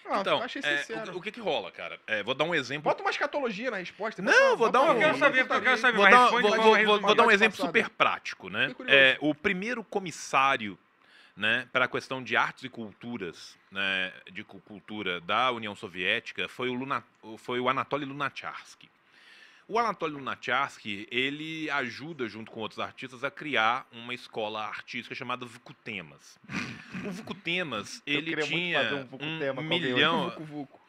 Ah, 0.06 0.20
Então, 0.20 0.42
achei 0.42 0.60
é, 0.64 0.78
sincero. 0.78 1.14
o, 1.14 1.18
o 1.18 1.22
que 1.22 1.30
que 1.30 1.40
rola, 1.40 1.70
cara? 1.70 2.00
É, 2.06 2.22
vou 2.22 2.34
dar 2.34 2.44
um 2.44 2.54
exemplo. 2.54 2.82
Bota 2.82 3.02
uma 3.02 3.10
escatologia 3.10 3.70
na 3.70 3.76
resposta. 3.76 4.20
Não, 4.20 4.56
vou 4.56 4.70
dar 4.70 4.82
um- 4.82 4.92
Eu 4.92 4.98
quero 4.98 5.18
saber, 5.18 5.40
eu 5.40 5.46
quero 5.62 5.78
saber. 5.78 5.96
Vou 5.96 6.10
dar, 6.10 6.28
vou- 6.30 6.42
de 6.42 6.48
vou- 6.48 6.84
vou- 6.84 7.00
vou 7.00 7.14
dar 7.14 7.26
um 7.26 7.30
exemplo 7.30 7.56
passada. 7.56 7.68
super 7.78 7.88
prático, 7.90 8.48
né? 8.50 8.74
É, 8.88 9.16
o 9.20 9.34
primeiro 9.34 9.84
comissário 9.84 10.78
né, 11.36 11.66
para 11.72 11.86
a 11.86 11.88
questão 11.88 12.22
de 12.22 12.36
artes 12.36 12.64
e 12.64 12.68
culturas, 12.68 13.56
né, 13.70 14.12
de 14.30 14.44
cu- 14.44 14.60
cultura 14.60 15.20
da 15.22 15.50
União 15.52 15.74
Soviética 15.74 16.48
foi 16.48 16.68
o, 16.68 16.74
Luna, 16.74 17.02
foi 17.38 17.58
o 17.60 17.68
Anatoly 17.68 18.04
Lunacharsky. 18.04 18.90
O 19.70 19.78
Anatoly 19.78 20.14
Lunacharsky, 20.14 21.06
ele 21.12 21.70
ajuda, 21.70 22.28
junto 22.28 22.50
com 22.50 22.58
outros 22.58 22.80
artistas, 22.80 23.22
a 23.22 23.30
criar 23.30 23.86
uma 23.92 24.12
escola 24.12 24.64
artística 24.66 25.14
chamada 25.14 25.46
Vucutemas. 25.46 26.40
O 27.06 27.10
Vucutemas, 27.12 28.02
ele 28.04 28.34
tinha 28.42 29.06
um 29.12 29.60
um 29.60 29.62
milhão... 29.62 30.30
Vucu, 30.30 30.42
vucu. 30.42 30.79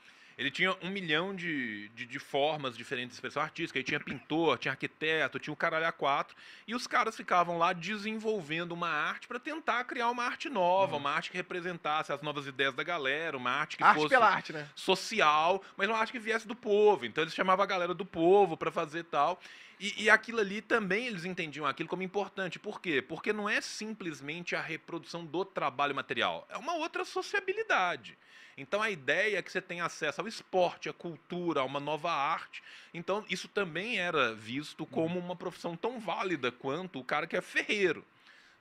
Ele 0.41 0.49
tinha 0.49 0.75
um 0.81 0.89
milhão 0.89 1.35
de, 1.35 1.87
de, 1.89 2.03
de 2.03 2.17
formas 2.17 2.75
diferentes 2.75 3.11
de 3.11 3.13
expressão 3.17 3.43
artística. 3.43 3.77
Aí 3.77 3.83
tinha 3.83 3.99
pintor, 3.99 4.57
tinha 4.57 4.71
arquiteto, 4.71 5.37
tinha 5.37 5.53
o 5.53 5.55
caralho 5.55 5.85
a 5.85 5.91
quatro. 5.91 6.35
E 6.65 6.73
os 6.73 6.87
caras 6.87 7.15
ficavam 7.15 7.59
lá 7.59 7.73
desenvolvendo 7.73 8.71
uma 8.71 8.89
arte 8.89 9.27
para 9.27 9.39
tentar 9.39 9.83
criar 9.83 10.09
uma 10.09 10.23
arte 10.23 10.49
nova, 10.49 10.97
uma 10.97 11.11
arte 11.11 11.29
que 11.29 11.37
representasse 11.37 12.11
as 12.11 12.23
novas 12.23 12.47
ideias 12.47 12.73
da 12.73 12.81
galera, 12.81 13.37
uma 13.37 13.51
arte 13.51 13.77
que 13.77 13.83
Arte 13.83 13.97
fosse 13.97 14.09
pela 14.09 14.27
arte, 14.27 14.51
né? 14.51 14.67
social, 14.73 15.61
mas 15.77 15.87
uma 15.87 15.99
arte 15.99 16.11
que 16.11 16.17
viesse 16.17 16.47
do 16.47 16.55
povo. 16.55 17.05
Então 17.05 17.23
eles 17.23 17.35
chamavam 17.35 17.61
a 17.61 17.67
galera 17.67 17.93
do 17.93 18.03
povo 18.03 18.57
para 18.57 18.71
fazer 18.71 19.03
tal. 19.03 19.39
E, 19.79 20.05
e 20.05 20.09
aquilo 20.09 20.39
ali 20.39 20.59
também 20.59 21.05
eles 21.05 21.23
entendiam 21.23 21.67
aquilo 21.67 21.87
como 21.87 22.01
importante. 22.01 22.57
Por 22.57 22.81
quê? 22.81 22.99
Porque 22.99 23.31
não 23.31 23.47
é 23.47 23.61
simplesmente 23.61 24.55
a 24.55 24.61
reprodução 24.61 25.23
do 25.23 25.45
trabalho 25.45 25.93
material, 25.93 26.47
é 26.49 26.57
uma 26.57 26.73
outra 26.73 27.05
sociabilidade. 27.05 28.17
Então 28.57 28.81
a 28.81 28.89
ideia 28.89 29.37
é 29.37 29.41
que 29.41 29.51
você 29.51 29.61
tenha 29.61 29.85
acesso 29.85 30.21
ao 30.21 30.27
esporte, 30.27 30.89
à 30.89 30.93
cultura, 30.93 31.61
a 31.61 31.63
uma 31.63 31.79
nova 31.79 32.11
arte. 32.11 32.61
Então 32.93 33.25
isso 33.29 33.47
também 33.47 33.97
era 33.99 34.33
visto 34.33 34.85
como 34.85 35.19
uma 35.19 35.35
profissão 35.35 35.75
tão 35.75 35.99
válida 35.99 36.51
quanto 36.51 36.99
o 36.99 37.03
cara 37.03 37.27
que 37.27 37.35
é 37.37 37.41
ferreiro. 37.41 38.05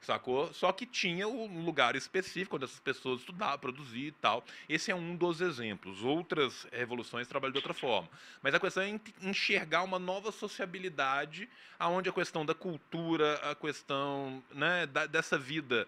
Sacou? 0.00 0.50
Só 0.54 0.72
que 0.72 0.86
tinha 0.86 1.28
um 1.28 1.62
lugar 1.62 1.94
específico 1.94 2.56
onde 2.56 2.64
essas 2.64 2.80
pessoas 2.80 3.20
estudavam, 3.20 3.58
produziam 3.58 4.08
e 4.08 4.12
tal. 4.12 4.42
Esse 4.66 4.90
é 4.90 4.94
um 4.94 5.14
dos 5.14 5.42
exemplos. 5.42 6.02
Outras 6.02 6.66
revoluções 6.72 7.28
trabalham 7.28 7.52
de 7.52 7.58
outra 7.58 7.74
forma. 7.74 8.08
Mas 8.40 8.54
a 8.54 8.58
questão 8.60 8.82
é 8.82 8.88
en- 8.88 9.00
enxergar 9.20 9.82
uma 9.82 9.98
nova 9.98 10.32
sociabilidade, 10.32 11.46
aonde 11.78 12.08
a 12.08 12.12
questão 12.14 12.46
da 12.46 12.54
cultura, 12.54 13.34
a 13.50 13.54
questão 13.54 14.42
né, 14.52 14.86
da- 14.86 15.04
dessa 15.04 15.36
vida 15.36 15.86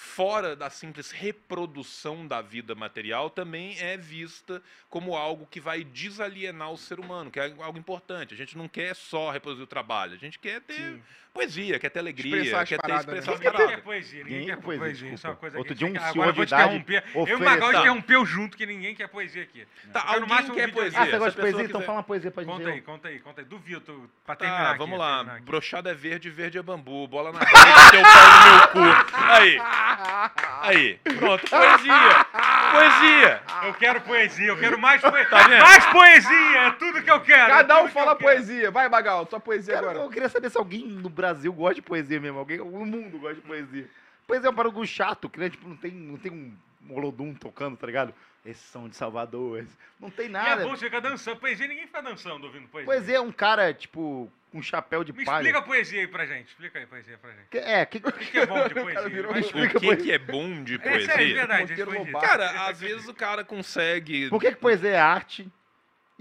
fora 0.00 0.54
da 0.54 0.70
simples 0.70 1.10
reprodução 1.10 2.24
da 2.24 2.40
vida 2.40 2.72
material 2.72 3.28
também 3.28 3.76
é 3.80 3.96
vista 3.96 4.62
como 4.88 5.16
algo 5.16 5.44
que 5.44 5.58
vai 5.58 5.82
desalienar 5.82 6.70
o 6.70 6.78
ser 6.78 7.00
humano, 7.00 7.32
que 7.32 7.40
é 7.40 7.52
algo 7.58 7.76
importante. 7.76 8.32
A 8.32 8.36
gente 8.36 8.56
não 8.56 8.68
quer 8.68 8.94
só 8.94 9.32
reproduzir 9.32 9.64
o 9.64 9.66
trabalho, 9.66 10.14
a 10.14 10.16
gente 10.16 10.38
quer 10.38 10.60
ter 10.60 10.74
Sim. 10.74 11.02
Poesia, 11.38 11.78
quer 11.78 11.88
ter 11.90 11.98
alegria, 12.00 12.36
Expressar 12.36 12.66
quer 12.66 12.76
ter 12.76 12.82
paradas, 12.82 13.06
né? 13.06 13.18
expressão 13.18 13.34
Ninguém 13.34 13.68
quer 13.68 13.82
poesia, 13.82 14.24
ninguém, 14.24 14.38
Ninguém 14.40 14.56
quer 14.56 14.62
poesia, 14.62 14.84
poesia. 14.86 15.14
Isso 15.14 15.26
é 15.26 15.30
uma 15.30 15.36
coisa 15.36 15.58
Outro 15.58 15.72
que 15.74 15.78
dia 15.78 15.86
um 15.86 15.90
agora 15.96 16.12
senhor 16.12 16.26
eu 16.26 16.34
vou 16.34 16.44
de 16.44 16.48
te 16.50 16.54
idade 16.54 16.76
interromper. 16.76 16.94
Eu 16.94 17.00
e 17.14 17.18
o 17.18 17.22
oferecer- 17.22 17.44
Magal 17.44 17.70
interrompeu 17.72 18.26
junto 18.26 18.56
que 18.56 18.66
ninguém 18.66 18.94
quer 18.94 19.08
poesia 19.08 19.42
aqui. 19.42 19.66
Tá, 19.92 20.00
Eu, 20.00 20.08
alguém 20.14 20.28
máximo, 20.28 20.52
um 20.52 20.56
quer 20.56 20.66
vídeo 20.66 20.74
poesia? 20.80 20.98
Ah, 20.98 21.02
aqui. 21.02 21.10
você 21.12 21.18
gosta 21.18 21.30
de 21.30 21.40
poesia? 21.40 21.62
Então 21.64 21.80
quiser- 21.80 21.86
fala 21.86 21.98
uma 21.98 22.02
poesia 22.04 22.30
pra 22.30 22.42
gente. 22.42 22.52
Conta 22.52 22.68
aí, 22.70 22.80
conta 22.80 23.08
aí, 23.08 23.18
conta 23.20 23.40
aí. 23.40 23.44
Do 23.46 23.58
Vitor, 23.58 24.00
pra 24.26 24.34
terminar 24.36 24.58
Tá, 24.64 24.68
aqui, 24.70 24.78
vamos 24.78 24.98
lá. 24.98 25.14
terminar 25.16 25.34
aqui. 25.36 25.44
Brochada 25.44 25.90
é 25.90 25.94
verde, 25.94 26.30
verde 26.30 26.58
é 26.58 26.62
bambu. 26.62 27.06
Bola 27.06 27.32
na 27.32 27.38
rede, 27.38 27.90
teu 27.90 28.02
pau 28.02 28.74
no 28.74 28.82
meu 28.84 28.92
cu. 28.92 29.14
Aí. 29.14 29.58
Aí. 30.60 30.98
Pronto, 31.18 31.48
poesia. 31.48 32.26
Poesia. 32.72 33.42
Eu 33.64 33.74
quero 33.74 34.00
poesia, 34.02 34.46
eu 34.48 34.58
quero 34.58 34.78
mais 34.78 35.00
poesia. 35.00 35.28
Tá 35.30 35.48
vendo? 35.48 35.60
Mais 35.62 35.86
poesia, 35.86 36.58
é 36.66 36.70
tudo 36.72 37.02
que 37.02 37.10
eu 37.10 37.20
quero. 37.20 37.44
é 37.44 37.56
Cada 37.56 37.74
tudo 37.76 37.86
um 37.86 37.88
fala 37.90 38.14
poesia. 38.16 38.70
Vai, 38.70 38.88
Bagal, 38.88 39.26
tua 39.26 39.40
poesia 39.40 39.74
Cara, 39.74 39.90
agora. 39.90 40.04
eu 40.06 40.10
queria 40.10 40.28
saber 40.28 40.50
se 40.50 40.58
alguém 40.58 40.86
no 40.86 41.08
Brasil 41.08 41.52
gosta 41.52 41.74
de 41.76 41.82
poesia 41.82 42.20
mesmo. 42.20 42.38
Alguém 42.38 42.58
no 42.58 42.64
mundo 42.86 43.18
gosta 43.18 43.36
de 43.36 43.40
poesia. 43.42 43.88
Poesia 44.26 44.48
é 44.48 44.50
um 44.50 44.54
barulho 44.54 44.86
chato, 44.86 45.28
que 45.28 45.38
né, 45.40 45.48
tipo, 45.50 45.68
não 45.68 45.76
tem, 45.76 45.90
não 45.90 46.16
tem 46.18 46.30
um 46.32 46.54
molodum 46.82 47.34
tocando, 47.34 47.76
tá 47.76 47.86
ligado? 47.86 48.14
Esse 48.44 48.62
som 48.70 48.88
de 48.88 48.94
Salvador. 48.96 49.58
esse- 49.60 49.76
Não 50.00 50.10
tem 50.10 50.26
E 50.26 50.28
é 50.28 50.32
nada. 50.32 50.62
bom 50.64 50.70
você 50.76 50.84
ficar 50.86 51.00
dançando. 51.00 51.38
Poesia, 51.38 51.66
ninguém 51.66 51.86
fica 51.86 52.00
dançando 52.02 52.44
ouvindo 52.44 52.68
poesia. 52.68 52.86
Poesia 52.86 53.16
é 53.16 53.20
um 53.20 53.32
cara, 53.32 53.74
tipo, 53.74 54.30
com 54.50 54.62
chapéu 54.62 55.04
de 55.04 55.12
Me 55.12 55.24
palha. 55.24 55.36
explica 55.42 55.58
a 55.58 55.62
poesia 55.62 56.00
aí 56.00 56.06
pra 56.06 56.26
gente. 56.26 56.48
Explica 56.48 56.78
aí 56.78 56.84
a 56.84 56.88
poesia 56.88 57.18
pra 57.18 57.30
gente. 57.30 57.48
Que- 57.50 57.58
É, 57.58 57.84
que, 57.86 57.98
O 57.98 58.12
que 58.12 58.24
que 58.26 58.38
é 58.38 58.46
bom 58.46 58.66
de 58.68 58.74
poesia? 58.74 59.02
um-. 59.02 59.64
O 59.66 59.80
que, 59.80 59.96
que 59.96 60.12
é 60.12 60.18
bom 60.18 60.64
de 60.64 60.72
É 60.74 60.76
é 60.76 60.78
poesia? 60.78 61.34
verdade. 61.34 61.74
Responde 61.74 61.98
Lobato. 61.98 62.08
isso. 62.26 62.26
Cara, 62.26 62.68
às 62.68 62.80
vezes 62.80 63.08
o 63.08 63.14
cara 63.14 63.44
consegue. 63.44 64.28
por 64.28 64.40
que, 64.40 64.50
que 64.52 64.56
poesia 64.56 64.90
é 64.90 64.98
arte 64.98 65.50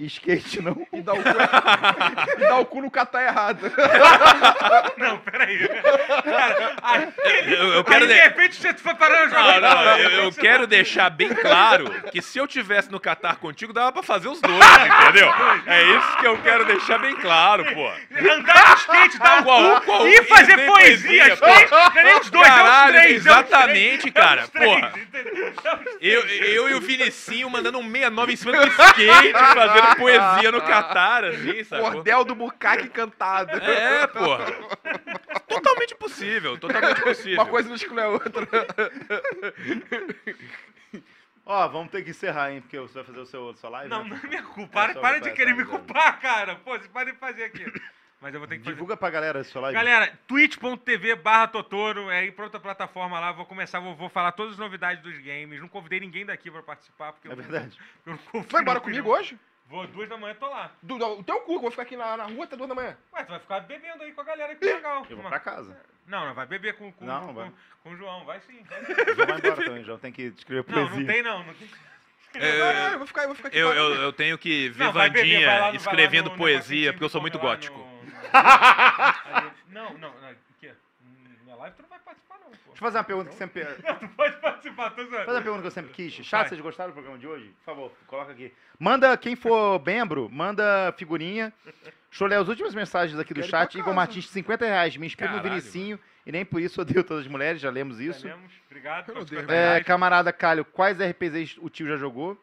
skate 0.05 0.61
não? 0.61 0.85
E 0.93 1.01
dá 1.01 1.13
o 1.13 1.17
cu, 1.17 1.29
e 2.37 2.41
dá 2.47 2.57
o 2.59 2.65
cu 2.65 2.81
no 2.81 2.91
catar 2.91 3.23
errado. 3.23 3.71
Não, 4.97 5.17
peraí. 5.19 5.67
Cara, 6.23 6.75
aí, 6.81 7.07
Eu, 7.53 7.67
eu 7.73 7.77
aí, 7.79 7.83
quero 7.83 8.07
de 8.07 8.13
de- 8.13 8.19
repente 8.19 8.55
você 8.55 8.73
foi 8.75 8.93
parando 8.95 9.33
Não, 9.33 9.43
jogar. 9.53 9.61
não, 9.61 9.97
eu, 9.97 10.09
eu 10.25 10.31
quero 10.31 10.65
deixar 10.67 11.09
bem 11.09 11.29
claro 11.33 11.89
que 12.11 12.21
se 12.21 12.37
eu 12.37 12.47
tivesse 12.47 12.91
no 12.91 12.99
Catar 12.99 13.35
contigo, 13.37 13.71
dava 13.73 13.91
pra 13.91 14.03
fazer 14.03 14.27
os 14.27 14.41
dois, 14.41 14.55
entendeu? 14.57 15.31
É 15.65 15.83
isso 15.83 16.17
que 16.17 16.27
eu 16.27 16.37
quero 16.41 16.65
deixar 16.65 16.97
bem 16.99 17.15
claro, 17.15 17.63
pô. 17.73 17.87
Andar 17.87 18.75
de 18.75 18.81
skate, 18.81 19.19
dar 19.19 19.43
Qual- 19.43 19.79
cu 19.81 19.85
qual- 19.85 20.07
e 20.07 20.23
fazer 20.23 20.65
poesia. 20.65 21.23
poesia, 21.25 21.33
skate, 21.35 21.71
não 21.71 21.79
é 22.01 22.03
nem 22.03 22.19
os 22.19 22.29
dois, 22.29 22.47
Caralho, 22.47 22.95
é 22.97 22.99
os 22.99 23.05
três. 23.05 23.11
é 23.11 23.17
os 23.17 23.25
exatamente, 23.25 24.11
três, 24.11 24.13
cara, 24.13 24.41
É 24.41 24.43
os 24.43 24.49
três, 24.49 24.69
porra. 24.73 24.93
É 24.93 25.75
os 25.75 25.83
três. 25.83 25.97
Eu, 26.01 26.21
eu 26.27 26.69
e 26.69 26.73
o 26.73 26.81
Vinicinho 26.81 27.49
mandando 27.49 27.77
um 27.79 27.83
69 27.91 28.33
em 28.33 28.35
cima 28.35 28.51
do 28.53 28.67
skate, 28.67 29.31
fazendo 29.53 29.86
poesia 29.95 30.51
no 30.51 30.61
Catar, 30.61 31.23
assim, 31.25 31.63
sabe? 31.63 31.81
Cordel 31.81 32.25
do 32.25 32.35
bucaque 32.35 32.89
cantado. 32.89 33.57
É, 33.57 34.07
porra. 34.07 34.45
Totalmente 35.47 35.95
possível, 35.95 36.57
totalmente 36.57 37.01
possível. 37.01 37.41
Uma 37.41 37.45
coisa 37.45 37.69
não 37.69 37.75
exclui 37.75 38.01
a 38.01 38.09
outra. 38.09 38.47
Ó, 41.49 41.67
vamos 41.69 41.89
ter 41.91 42.03
que 42.03 42.09
encerrar, 42.09 42.51
hein? 42.51 42.59
Porque 42.59 42.77
você 42.77 42.95
vai 42.95 43.03
fazer 43.05 43.19
o 43.19 43.25
seu, 43.25 43.53
sua 43.55 43.69
live. 43.69 43.89
Não, 43.89 44.03
né? 44.03 44.09
não 44.09 44.17
é 44.17 44.27
minha 44.27 44.43
culpa. 44.43 44.73
Para, 44.73 44.91
É 44.91 44.95
para 44.95 45.19
botar 45.19 45.29
de 45.29 45.35
querer 45.35 45.51
essa 45.51 45.59
me 45.61 45.65
culpar, 45.65 46.19
cara. 46.19 46.55
Pô, 46.57 46.71
vocês 46.71 46.87
podem 46.87 47.15
fazer 47.15 47.45
aqui. 47.45 47.65
Mas 48.19 48.33
eu 48.33 48.39
vou 48.41 48.49
ter 48.49 48.57
que 48.57 48.63
fazer. 48.63 48.73
Divulga 48.73 48.97
pra 48.97 49.09
galera 49.09 49.39
a 49.39 49.43
sua 49.45 49.61
live. 49.61 49.75
Galera, 49.75 50.11
twitch.tv 50.27 51.15
barra 51.15 51.47
Totoro, 51.47 52.11
é 52.11 52.19
aí 52.19 52.31
pra 52.31 52.45
outra 52.45 52.59
plataforma 52.59 53.17
lá, 53.19 53.31
vou 53.31 53.45
começar, 53.45 53.79
vou, 53.79 53.95
vou 53.95 54.09
falar 54.09 54.33
todas 54.33 54.53
as 54.53 54.59
novidades 54.59 55.01
dos 55.01 55.17
games. 55.19 55.61
Não 55.61 55.69
convidei 55.69 56.01
ninguém 56.01 56.25
daqui 56.25 56.51
pra 56.51 56.61
participar, 56.61 57.13
porque 57.13 57.29
É 57.29 57.31
eu, 57.31 57.37
verdade. 57.37 57.77
eu 58.05 58.11
não 58.11 58.17
confio. 58.17 58.51
Vai 58.51 58.61
embora 58.61 58.81
comigo 58.81 59.09
hoje? 59.09 59.39
Vou 59.69 59.85
duas 59.87 60.07
da 60.07 60.17
manhã, 60.17 60.33
tô 60.39 60.47
lá. 60.49 60.71
Do, 60.81 60.97
do, 60.97 61.19
o 61.19 61.23
teu 61.23 61.39
cu, 61.41 61.47
que 61.47 61.55
eu 61.55 61.61
vou 61.61 61.71
ficar 61.71 61.83
aqui 61.83 61.97
na, 61.97 62.15
na 62.17 62.23
rua 62.25 62.45
até 62.45 62.55
duas 62.55 62.69
da 62.69 62.75
manhã. 62.75 62.97
Ué, 63.13 63.23
tu 63.23 63.29
vai 63.29 63.39
ficar 63.39 63.59
bebendo 63.61 64.01
aí 64.03 64.13
com 64.13 64.21
a 64.21 64.23
galera 64.23 64.55
que 64.55 64.63
legal. 64.65 65.05
Eu 65.09 65.17
vou 65.17 65.27
pra 65.29 65.39
casa. 65.39 65.77
Não, 66.05 66.25
não, 66.25 66.33
vai 66.33 66.45
beber 66.45 66.77
com, 66.77 66.89
com, 66.93 67.03
Não, 67.05 67.21
com, 67.27 67.33
vai. 67.33 67.51
com 67.83 67.89
o 67.91 67.97
João, 67.97 68.23
vai 68.23 68.39
sim. 68.41 68.63
Vai 68.69 68.85
sim. 68.85 68.93
João 69.13 69.27
vai 69.27 69.37
embora 69.37 69.65
também, 69.65 69.83
João. 69.83 69.99
Tem 69.99 70.11
que 70.13 70.21
escrever 70.23 70.63
Não, 70.69 70.73
poesia. 70.87 70.99
não 70.99 71.05
tem 71.05 71.21
não. 71.21 71.43
não 71.43 71.53
tem... 71.53 71.69
É, 72.35 72.59
Não, 72.59 72.73
não, 72.73 72.91
eu 72.91 72.97
vou 72.99 73.07
ficar, 73.07 73.21
eu 73.23 73.27
vou 73.29 73.35
ficar 73.35 73.47
aqui. 73.47 73.57
Eu, 73.57 73.73
eu, 73.73 73.95
eu 73.95 74.13
tenho 74.13 74.37
que 74.37 74.69
ver 74.69 74.83
Não, 74.83 74.91
vai 74.93 75.09
beber, 75.09 75.45
vai 75.45 75.45
lá 75.45 75.47
Vandinha 75.47 75.57
no- 75.57 75.61
vai 75.63 75.71
lá 75.71 75.75
escrevendo 75.75 76.29
no 76.29 76.35
poesia, 76.37 76.59
negocinho 76.75 76.93
porque 76.93 77.03
eu 77.05 77.09
sou 77.09 77.21
muito 77.21 77.39
come 77.39 77.49
lá 77.49 77.55
gótico. 77.55 77.77
no- 77.79 77.97
Não, 79.73 79.93
não, 79.97 80.11
não. 80.19 80.31
o 80.31 80.35
quê? 80.59 80.71
Minha 81.43 81.55
live 81.55 81.75
tu 81.75 81.81
não 81.81 81.89
vai. 81.89 81.96
Deixa 82.77 82.85
eu 82.85 82.91
fazer 82.91 82.97
uma 82.99 83.03
pergunta 83.03 83.29
que 83.31 83.35
sempre. 83.35 83.65
Tu 83.65 84.07
pode 84.09 84.37
participar, 84.37 84.91
tô 84.91 85.03
zoando. 85.03 85.25
Fazer 85.25 85.31
uma 85.31 85.41
pergunta 85.41 85.61
que 85.61 85.67
eu 85.67 85.71
sempre 85.71 85.93
quis. 85.93 86.13
Chato, 86.13 86.49
vocês 86.49 86.61
gostaram 86.61 86.91
do 86.91 86.93
programa 86.93 87.17
de 87.17 87.27
hoje? 87.27 87.47
Por 87.57 87.65
favor, 87.65 87.91
coloca 88.05 88.31
aqui. 88.31 88.53
Manda, 88.77 89.17
quem 89.17 89.35
for 89.35 89.83
membro, 89.83 90.29
manda 90.31 90.93
figurinha. 90.95 91.51
Deixa 91.65 92.23
eu 92.23 92.27
ler 92.27 92.35
as 92.35 92.47
últimas 92.47 92.75
mensagens 92.75 93.19
aqui 93.19 93.33
do 93.33 93.37
Quero 93.37 93.47
ir 93.47 93.49
pra 93.49 93.59
chat. 93.61 93.73
Igor 93.73 93.85
casa. 93.85 93.95
Martins, 93.95 94.29
50 94.29 94.65
reais. 94.65 94.95
Me 94.95 95.07
inspira 95.07 95.31
no 95.31 95.37
Caralho. 95.37 95.59
Vinicinho. 95.59 95.99
E 96.23 96.31
nem 96.31 96.45
por 96.45 96.61
isso 96.61 96.79
odeio 96.79 97.03
todas 97.03 97.25
as 97.25 97.31
mulheres, 97.31 97.59
já 97.59 97.71
lemos 97.71 97.99
isso. 97.99 98.29
Obrigado. 98.67 99.07
Eu 99.09 99.13
pelos 99.15 99.23
odeio. 99.23 99.41
50 99.41 99.59
É, 99.59 99.83
camarada 99.83 100.31
Calho, 100.31 100.63
quais 100.63 100.99
RPGs 100.99 101.57
o 101.59 101.71
tio 101.71 101.87
já 101.87 101.97
jogou? 101.97 102.37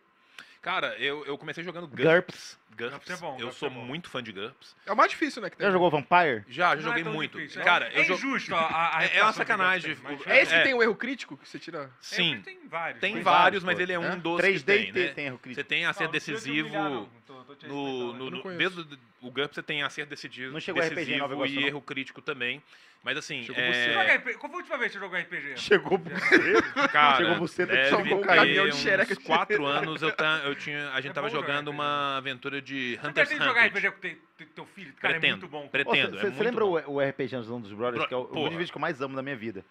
Cara, 0.65 0.97
eu, 0.99 1.23
eu 1.27 1.36
comecei 1.36 1.62
jogando 1.62 1.86
GURPS. 1.86 2.03
GURPS. 2.07 2.59
GURPS 2.74 3.11
é 3.11 3.16
bom, 3.19 3.35
eu 3.35 3.39
GURPS 3.45 3.57
sou 3.59 3.69
é 3.69 3.70
bom. 3.70 3.85
muito 3.85 4.09
fã 4.09 4.23
de 4.23 4.32
GURPS. 4.32 4.74
É 4.86 4.93
o 4.93 4.97
mais 4.97 5.11
difícil, 5.11 5.43
né? 5.43 5.51
Que 5.51 5.59
tem. 5.59 5.66
Já 5.66 5.70
jogou 5.70 5.91
Vampire? 5.91 6.43
Já, 6.49 6.70
já 6.70 6.74
Não 6.77 6.82
joguei 6.82 7.03
é 7.03 7.05
tão 7.05 7.12
muito. 7.12 7.36
difícil. 7.39 7.61
É- 7.61 7.65
Cara, 7.65 7.89
é 7.93 8.01
eu 8.01 8.05
jo- 8.05 8.15
injusto 8.15 8.55
a, 8.55 8.97
a, 8.99 9.05
É- 9.05 9.19
é 9.19 9.23
uma 9.23 9.32
sacanagem. 9.35 9.95
tem, 9.95 10.03
mas- 10.03 10.27
É 10.27 10.41
esse 10.43 10.53
que 10.55 10.59
É. 10.61 10.62
tem 10.62 10.73
o 10.74 10.82
erro 10.82 10.95
crítico 10.97 11.36
que 11.36 11.47
você 11.47 11.59
tira? 11.59 11.91
Sim, 12.01 12.41
Tem 12.43 12.66
vários. 12.66 13.01
tem 13.01 13.15
mas- 13.16 13.23
vários, 13.24 13.62
vários, 13.62 13.65
mas 13.65 13.78
ele 13.78 13.93
é 13.93 13.99
um 13.99 14.05
É? 14.12 14.16
dos 14.16 14.41
3D 14.41 14.59
que 14.59 14.65
tem, 14.65 14.89
e 14.89 14.93
T 14.93 14.99
né? 15.09 15.12
tem 15.12 15.27
erro 15.27 15.36
Você 15.36 15.43
crítico. 15.43 15.69
tem 15.69 15.82
Não, 15.85 15.91
acerto 15.91 16.11
humilhar, 16.11 16.12
decisivo 16.27 17.09
não. 17.49 17.55
Tô- 17.55 17.55
tô 17.55 17.55
te 17.57 17.66
no, 17.69 18.12
no, 18.12 18.12
não 18.25 18.31
no 18.31 18.43
conheço. 18.43 18.77
mesmo 18.77 18.99
o 19.23 19.31
GURPS 19.31 19.55
você 19.57 19.62
tem 19.62 19.83
acerto 19.83 20.11
decisivo, 20.11 20.53
Não 20.53 20.61
chegou 20.61 20.83
RPG 20.83 21.15
em 21.15 21.19
Nova 21.19 21.35
decisivo 21.35 21.35
Iguaçu, 21.35 21.53
e 21.55 21.61
não? 21.61 21.69
erro 21.69 21.81
crítico 21.83 22.21
também. 22.23 22.62
Mas 23.03 23.19
assim, 23.19 23.43
Chegou 23.43 23.62
é, 23.62 23.71
você. 24.01 24.16
RPG. 24.16 24.39
Qual 24.39 24.51
foi 24.51 24.59
a 24.59 24.62
última 24.62 24.79
vez 24.79 24.93
que 24.93 24.99
você 24.99 25.05
jogou 25.05 25.19
RPG? 25.21 25.57
Chegou 25.61 25.99
você. 25.99 26.62
cara, 26.91 27.16
Chegou 27.19 27.37
você, 27.37 27.66
deve 27.66 27.91
jogou 27.91 28.19
um 28.19 28.23
caminhão 28.23 28.66
de 28.69 28.77
xereca 28.77 29.16
quatro 29.16 29.66
anos 29.66 30.01
eu, 30.01 30.11
tá, 30.11 30.41
eu 30.45 30.55
tinha, 30.55 30.89
a 30.91 31.01
gente 31.03 31.11
É 31.11 31.15
tava 31.15 31.29
jogando 31.29 31.69
RPG. 31.71 31.75
uma 31.77 32.16
aventura 32.16 32.62
de 32.62 32.97
Você 33.01 33.07
Hunter's 33.07 33.29
pretende 33.29 33.45
jogar 33.45 33.66
Hunter. 33.66 33.77
RPG 33.79 33.91
com 33.91 34.01
te- 34.01 34.19
te- 34.39 34.47
teu 34.55 34.65
filho? 34.65 34.95
Cara, 34.95 35.16
é 35.16 35.21
Pretendo, 35.21 35.41
muito 35.41 35.51
bom. 35.51 35.69
pretendo. 35.69 36.16
é 36.16 36.21
Você 36.21 36.27
muito 36.29 36.43
lembra 36.43 36.65
bom. 36.65 36.83
o, 36.87 36.95
o 36.95 37.01
RPG 37.01 37.37
Anjos 37.37 37.62
dos 37.62 37.73
Brothers, 37.75 37.99
Bro- 37.99 38.09
que 38.09 38.15
é 38.15 38.16
o, 38.16 38.25
dos 38.25 38.51
vídeos 38.53 38.71
que 38.71 38.77
eu 38.79 38.81
mais 38.81 38.99
amo 39.03 39.15
da 39.15 39.23
minha 39.23 39.37
vida? 39.37 39.62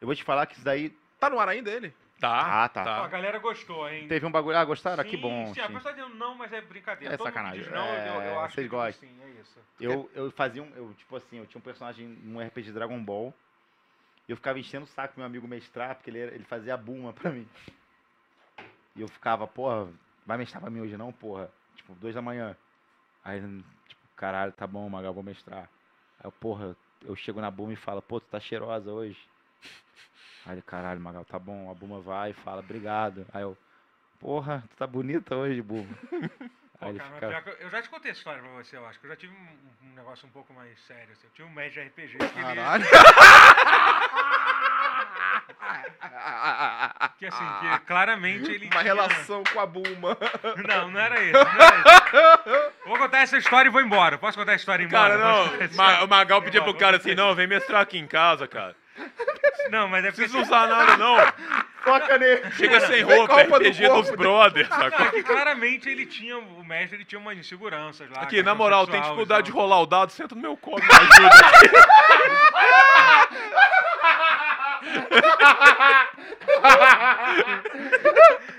Eu 0.00 0.06
vou 0.06 0.14
te 0.14 0.22
falar 0.22 0.44
que 0.46 0.54
isso 0.56 0.64
daí 0.64 0.92
Tá 1.18 1.28
no 1.30 1.40
ar 1.40 1.48
ainda 1.48 1.70
ele? 1.70 1.92
Tá, 2.20 2.64
Ah, 2.64 2.68
tá. 2.68 3.02
Ó, 3.02 3.04
a 3.04 3.08
galera 3.08 3.38
gostou, 3.38 3.88
hein? 3.88 4.08
teve 4.08 4.26
um 4.26 4.30
bagulho. 4.30 4.56
Ah, 4.56 4.64
gostaram? 4.64 5.02
Sim, 5.04 5.10
que 5.10 5.16
bom. 5.16 5.46
Sim, 5.54 5.60
a 5.60 5.66
sim. 5.66 5.72
pessoa 5.74 5.80
tá 5.82 5.92
dizendo 5.92 6.14
não, 6.16 6.34
mas 6.34 6.52
é 6.52 6.60
brincadeira. 6.60 7.14
É 7.14 7.16
Todo 7.16 7.26
mundo 7.26 7.34
sacanagem. 7.34 7.62
Diz 7.62 7.72
não, 7.72 7.86
eu, 7.86 8.14
eu 8.14 8.20
É, 8.20 8.44
acho 8.44 8.54
vocês 8.54 8.66
que 8.66 8.70
gostam. 8.74 9.08
sim, 9.08 9.22
é 9.22 9.28
isso. 9.40 9.60
Eu, 9.80 10.10
eu 10.14 10.30
fazia 10.32 10.62
um. 10.62 10.74
Eu, 10.74 10.92
tipo 10.94 11.14
assim, 11.14 11.38
eu 11.38 11.46
tinha 11.46 11.58
um 11.58 11.62
personagem 11.62 12.08
num 12.08 12.40
RPG 12.40 12.62
de 12.66 12.72
Dragon 12.72 13.02
Ball. 13.02 13.32
E 14.26 14.32
eu 14.32 14.36
ficava 14.36 14.58
enchendo 14.58 14.84
o 14.84 14.88
saco 14.88 15.14
pro 15.14 15.20
meu 15.20 15.26
amigo 15.26 15.46
mestrar, 15.46 15.94
porque 15.94 16.10
ele, 16.10 16.18
era- 16.18 16.34
ele 16.34 16.44
fazia 16.44 16.74
a 16.74 16.76
Buma 16.76 17.12
pra 17.12 17.30
mim. 17.30 17.48
E 18.96 19.00
eu 19.00 19.08
ficava, 19.08 19.46
porra, 19.46 19.88
vai 20.26 20.36
mestrar 20.36 20.60
pra 20.60 20.70
mim 20.70 20.80
hoje 20.80 20.96
não, 20.96 21.12
porra? 21.12 21.50
Tipo, 21.76 21.94
duas 21.94 22.14
da 22.14 22.20
manhã. 22.20 22.56
Aí, 23.24 23.40
tipo, 23.86 24.02
caralho, 24.16 24.52
tá 24.52 24.66
bom, 24.66 24.88
Magal, 24.90 25.14
vou 25.14 25.22
mestrar. 25.22 25.70
Aí 26.18 26.24
eu, 26.26 26.32
porra, 26.32 26.76
eu 27.04 27.14
chego 27.14 27.40
na 27.40 27.50
Buma 27.50 27.72
e 27.72 27.76
falo, 27.76 28.02
pô, 28.02 28.20
tu 28.20 28.26
tá 28.26 28.40
cheirosa 28.40 28.90
hoje. 28.92 29.18
Aí 30.48 30.54
ele, 30.54 30.62
caralho, 30.62 31.00
Magal, 31.00 31.24
tá 31.24 31.38
bom. 31.38 31.70
A 31.70 31.74
Buma 31.74 32.00
vai 32.00 32.30
e 32.30 32.34
fala, 32.34 32.60
obrigado. 32.60 33.24
Aí 33.32 33.42
eu, 33.42 33.56
porra, 34.18 34.64
tu 34.70 34.76
tá 34.76 34.86
bonita 34.86 35.36
hoje, 35.36 35.62
Buma. 35.62 35.86
Pô, 36.78 36.84
Aí 36.86 36.90
ele 36.92 36.98
cara, 37.00 37.42
fica. 37.42 37.56
eu- 37.60 37.70
já 37.70 37.82
te 37.82 37.88
contei 37.90 38.12
essa 38.12 38.20
história 38.20 38.40
pra 38.40 38.52
você, 38.52 38.76
eu 38.76 38.86
acho. 38.86 39.00
que 39.00 39.06
Eu 39.06 39.10
já 39.10 39.16
tive 39.16 39.34
um, 39.34 39.88
um 39.90 39.94
negócio 39.96 40.28
um 40.28 40.30
pouco 40.30 40.52
mais 40.54 40.78
sério. 40.86 41.08
Assim. 41.12 41.26
Eu 41.26 41.30
tinha 41.34 41.46
um 41.48 41.50
mestre 41.50 41.82
de 41.82 41.88
RPG 41.88 42.18
que 42.18 42.24
ele, 42.24 42.32
Caralho. 42.40 42.84
que 47.18 47.26
assim, 47.26 47.44
que 47.60 47.78
claramente 47.86 48.50
ele 48.50 48.64
Uma 48.66 48.70
tinha- 48.70 48.82
relação 48.82 49.42
com 49.52 49.60
a 49.60 49.66
Bulma. 49.66 50.16
Não, 50.68 50.90
não 50.90 51.00
era 51.00 51.20
isso. 51.22 51.32
Não 51.32 51.40
era 51.50 51.78
isso. 51.78 52.72
Vou 52.86 52.98
contar 52.98 53.18
essa 53.18 53.36
história 53.36 53.68
e 53.68 53.72
vou 53.72 53.80
embora. 53.80 54.16
Posso 54.18 54.38
contar 54.38 54.52
a 54.52 54.56
história 54.56 54.82
e 54.82 54.86
embora? 54.86 55.18
Cara, 55.18 55.68
não, 55.68 55.76
Ma- 55.76 56.04
o 56.04 56.08
Magal 56.08 56.40
pedia 56.42 56.62
pro 56.62 56.74
cara 56.74 56.96
assim, 56.98 57.14
não, 57.14 57.34
vem 57.34 57.46
mestrar 57.48 57.82
aqui 57.82 57.98
em 57.98 58.06
casa, 58.06 58.46
cara. 58.46 58.76
Não, 59.70 59.88
mas 59.88 60.04
é 60.04 60.08
Não 60.08 60.12
porque... 60.12 60.28
precisa 60.28 60.38
usar 60.38 60.66
nada, 60.66 60.96
não. 60.96 61.16
Foca 61.82 62.18
nele! 62.18 62.50
Chega 62.52 62.80
sem 62.80 63.04
Vem 63.04 63.18
roupa, 63.18 63.34
do 63.34 63.40
RPG 63.40 63.86
corpo 63.86 64.02
dos 64.02 64.16
brothers, 64.16 64.68
sacou? 64.68 64.98
Não, 64.98 65.06
é 65.06 65.10
que 65.10 65.22
claramente 65.22 65.88
ele 65.88 66.06
tinha, 66.06 66.36
o 66.38 66.64
mestre 66.64 66.98
ele 66.98 67.04
tinha 67.04 67.18
umas 67.18 67.38
inseguranças 67.38 68.10
lá. 68.10 68.22
Aqui, 68.22 68.42
na 68.42 68.54
moral, 68.54 68.86
tem 68.86 69.00
dificuldade 69.00 69.46
de 69.46 69.52
rolar 69.52 69.80
o 69.80 69.86
dado, 69.86 70.12
senta 70.12 70.34
no 70.34 70.40
meu 70.40 70.56
colo, 70.56 70.82
me. 70.82 70.88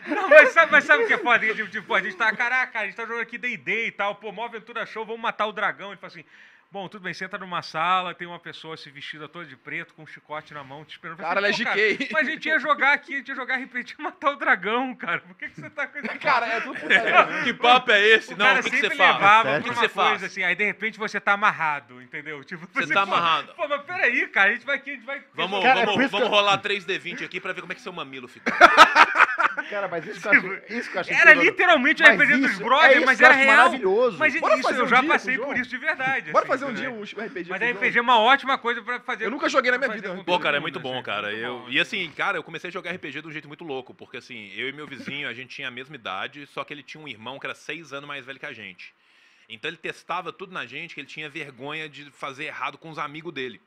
Não, 0.08 0.30
mas 0.30 0.50
sabe, 0.50 0.72
mas 0.72 0.84
sabe 0.84 1.04
o 1.04 1.08
que 1.08 1.14
é 1.14 1.18
foda? 1.18 1.54
Tipo, 1.54 1.70
tipo, 1.70 1.94
a 1.94 2.02
gente 2.02 2.16
tá, 2.16 2.36
caraca, 2.36 2.80
a 2.80 2.86
gente 2.86 2.96
tá 2.96 3.04
jogando 3.04 3.22
aqui 3.22 3.38
D&D 3.38 3.88
e 3.88 3.92
tal, 3.92 4.16
pô, 4.16 4.32
mó 4.32 4.46
aventura 4.46 4.86
show, 4.86 5.06
vamos 5.06 5.22
matar 5.22 5.46
o 5.46 5.52
dragão. 5.52 5.90
Ele 5.90 5.98
fala 5.98 6.12
assim, 6.12 6.26
bom, 6.72 6.88
tudo 6.88 7.02
bem, 7.04 7.14
senta 7.14 7.38
numa 7.38 7.62
sala, 7.62 8.14
tem 8.14 8.28
uma 8.28 8.40
pessoa 8.40 8.78
se 8.78 8.90
vestida 8.92 9.28
toda 9.28 9.46
de 9.46 9.56
preto, 9.56 9.94
com 9.94 10.04
um 10.04 10.08
chicote 10.08 10.54
na 10.54 10.64
mão, 10.64 10.86
te 10.86 10.92
esperando. 10.92 11.18
Cara, 11.18 11.40
ela 11.40 11.48
é 11.48 11.52
"Pô, 11.52 11.58
GK." 11.58 12.10
Mas 12.12 12.28
a 12.28 12.32
gente 12.32 12.48
ia 12.48 12.60
jogar 12.60 12.94
aqui, 12.94 13.16
a 13.16 13.18
gente 13.18 13.30
ia 13.30 13.36
jogar 13.36 13.56
RPG 13.58 13.96
e 13.98 14.02
matar 14.02 14.32
o 14.32 14.36
dragão, 14.36 14.94
cara. 14.96 15.20
Por 15.22 15.36
que, 15.36 15.50
que 15.50 15.60
você 15.60 15.70
tá 15.70 15.88
com 15.88 15.98
esse 15.98 16.08
Cara, 16.20 16.46
é 16.48 16.62
tudo 16.62 16.80
putaria. 16.80 17.44
Que 17.44 17.54
papo 17.54 17.92
é 17.92 18.02
esse? 18.08 18.34
O 18.34 18.38
Não, 18.38 18.46
cara 18.46 18.60
o 18.60 18.64
que, 18.64 18.70
que 18.70 18.78
você 18.82 18.96
faz? 18.96 19.14
levava 19.14 19.50
pra 19.50 19.60
O 19.60 19.64
que 19.64 19.70
uma 19.70 19.76
você 19.76 19.90
faz? 19.90 20.10
coisa 20.10 20.26
assim, 20.28 20.44
aí 20.44 20.56
de 20.56 20.64
repente 20.66 21.00
você 21.00 21.20
tá 21.20 21.34
amarrado, 21.34 22.02
entendeu? 22.02 22.44
Tipo, 22.44 22.68
Você 22.74 22.94
tá 22.94 23.06
pô, 23.06 23.14
amarrado. 23.14 23.54
Pô, 23.56 23.68
mas 23.68 23.82
peraí, 23.84 24.28
cara, 24.28 24.52
a 24.52 24.54
gente 24.54 24.66
vai 24.66 24.76
aqui, 24.76 24.92
a 24.92 24.94
gente 24.94 25.06
vai... 25.06 25.24
Vamos, 25.34 25.64
Cara, 25.64 25.82
é 25.82 25.86
vamos, 25.86 26.02
que 26.02 26.08
vamos 26.12 26.28
eu- 26.28 26.32
rolar 26.32 26.58
3D20 26.62 27.24
aqui 27.26 27.40
pra 27.40 27.54
ver 27.54 27.62
como 27.62 27.74
é 27.74 27.76
que 27.76 27.82
seu 27.82 27.92
mamilo 27.94 28.28
fica. 28.28 28.52
Cara, 29.70 29.88
mas 29.88 30.06
isso 30.08 30.22
que 30.22 30.28
eu 30.28 30.32
acho, 30.32 30.62
isso 30.74 30.90
que 30.90 30.98
eu 30.98 31.02
acho 31.02 31.14
Era 31.14 31.34
literalmente 31.34 32.02
o 32.02 32.06
RPG 32.08 32.38
dos 32.38 32.60
é 32.60 32.64
brothers, 32.64 32.96
isso 32.98 33.06
mas 33.06 33.22
era 33.22 33.34
real. 33.34 33.56
maravilhoso. 33.58 34.18
Mas 34.18 34.40
Bora 34.40 34.54
isso, 34.56 34.64
fazer 34.64 34.80
eu 34.82 34.86
um 34.86 34.88
já 34.88 35.00
dia 35.02 35.10
passei 35.10 35.38
por 35.38 35.58
isso 35.58 35.70
de 35.70 35.78
verdade. 35.78 36.32
Bora 36.32 36.44
assim, 36.46 36.50
fazer 36.60 36.72
um 36.72 36.74
dia 36.74 36.92
um 36.92 37.02
RPG 37.02 37.50
Mas 37.50 37.62
RPG 37.62 37.98
é 37.98 38.02
uma 38.02 38.20
ótima 38.20 38.58
coisa 38.58 38.82
pra 38.82 39.00
fazer. 39.00 39.26
Eu 39.26 39.32
nunca 39.32 39.50
joguei 39.50 39.72
na 39.72 39.78
minha 39.78 39.90
vida. 39.92 40.24
Pô, 40.24 40.40
cara, 40.40 40.58
é 40.58 40.60
muito 40.60 40.80
bom, 40.80 40.96
assim, 40.96 41.04
cara. 41.04 41.32
Eu, 41.34 41.60
bom. 41.60 41.70
e 41.70 41.80
assim, 41.80 42.10
cara, 42.12 42.38
eu 42.38 42.44
comecei 42.44 42.70
a 42.70 42.72
jogar 42.72 42.92
RPG 42.92 43.22
de 43.22 43.28
um 43.28 43.32
jeito 43.32 43.48
muito 43.48 43.64
louco, 43.64 43.94
porque 43.94 44.18
assim, 44.18 44.52
eu 44.56 44.70
e 44.70 44.72
meu 44.72 44.88
vizinho, 44.88 45.28
a 45.28 45.34
gente 45.34 45.56
tinha 45.56 45.68
a 45.68 45.72
mesma 45.72 45.96
idade, 45.96 46.46
só 46.48 46.64
que 46.64 46.74
ele 46.74 46.84
tinha 46.84 47.04
um 47.04 47.08
irmão 47.08 47.40
que 47.40 47.46
era 47.46 47.56
seis 47.56 47.94
anos 47.94 48.08
mais 48.08 48.26
velho 48.26 48.40
que 48.40 48.46
a 48.46 48.54
gente. 48.54 48.94
Então 49.48 49.70
ele 49.70 49.78
testava 49.78 50.32
tudo 50.32 50.54
na 50.54 50.66
gente, 50.66 50.94
que 50.94 51.02
ele 51.02 51.08
tinha 51.08 51.28
vergonha 51.30 51.90
de 51.90 52.12
fazer 52.12 52.46
errado 52.46 52.78
com 52.78 52.90
os 52.90 53.00
amigos 53.00 53.34
dele. 53.34 53.60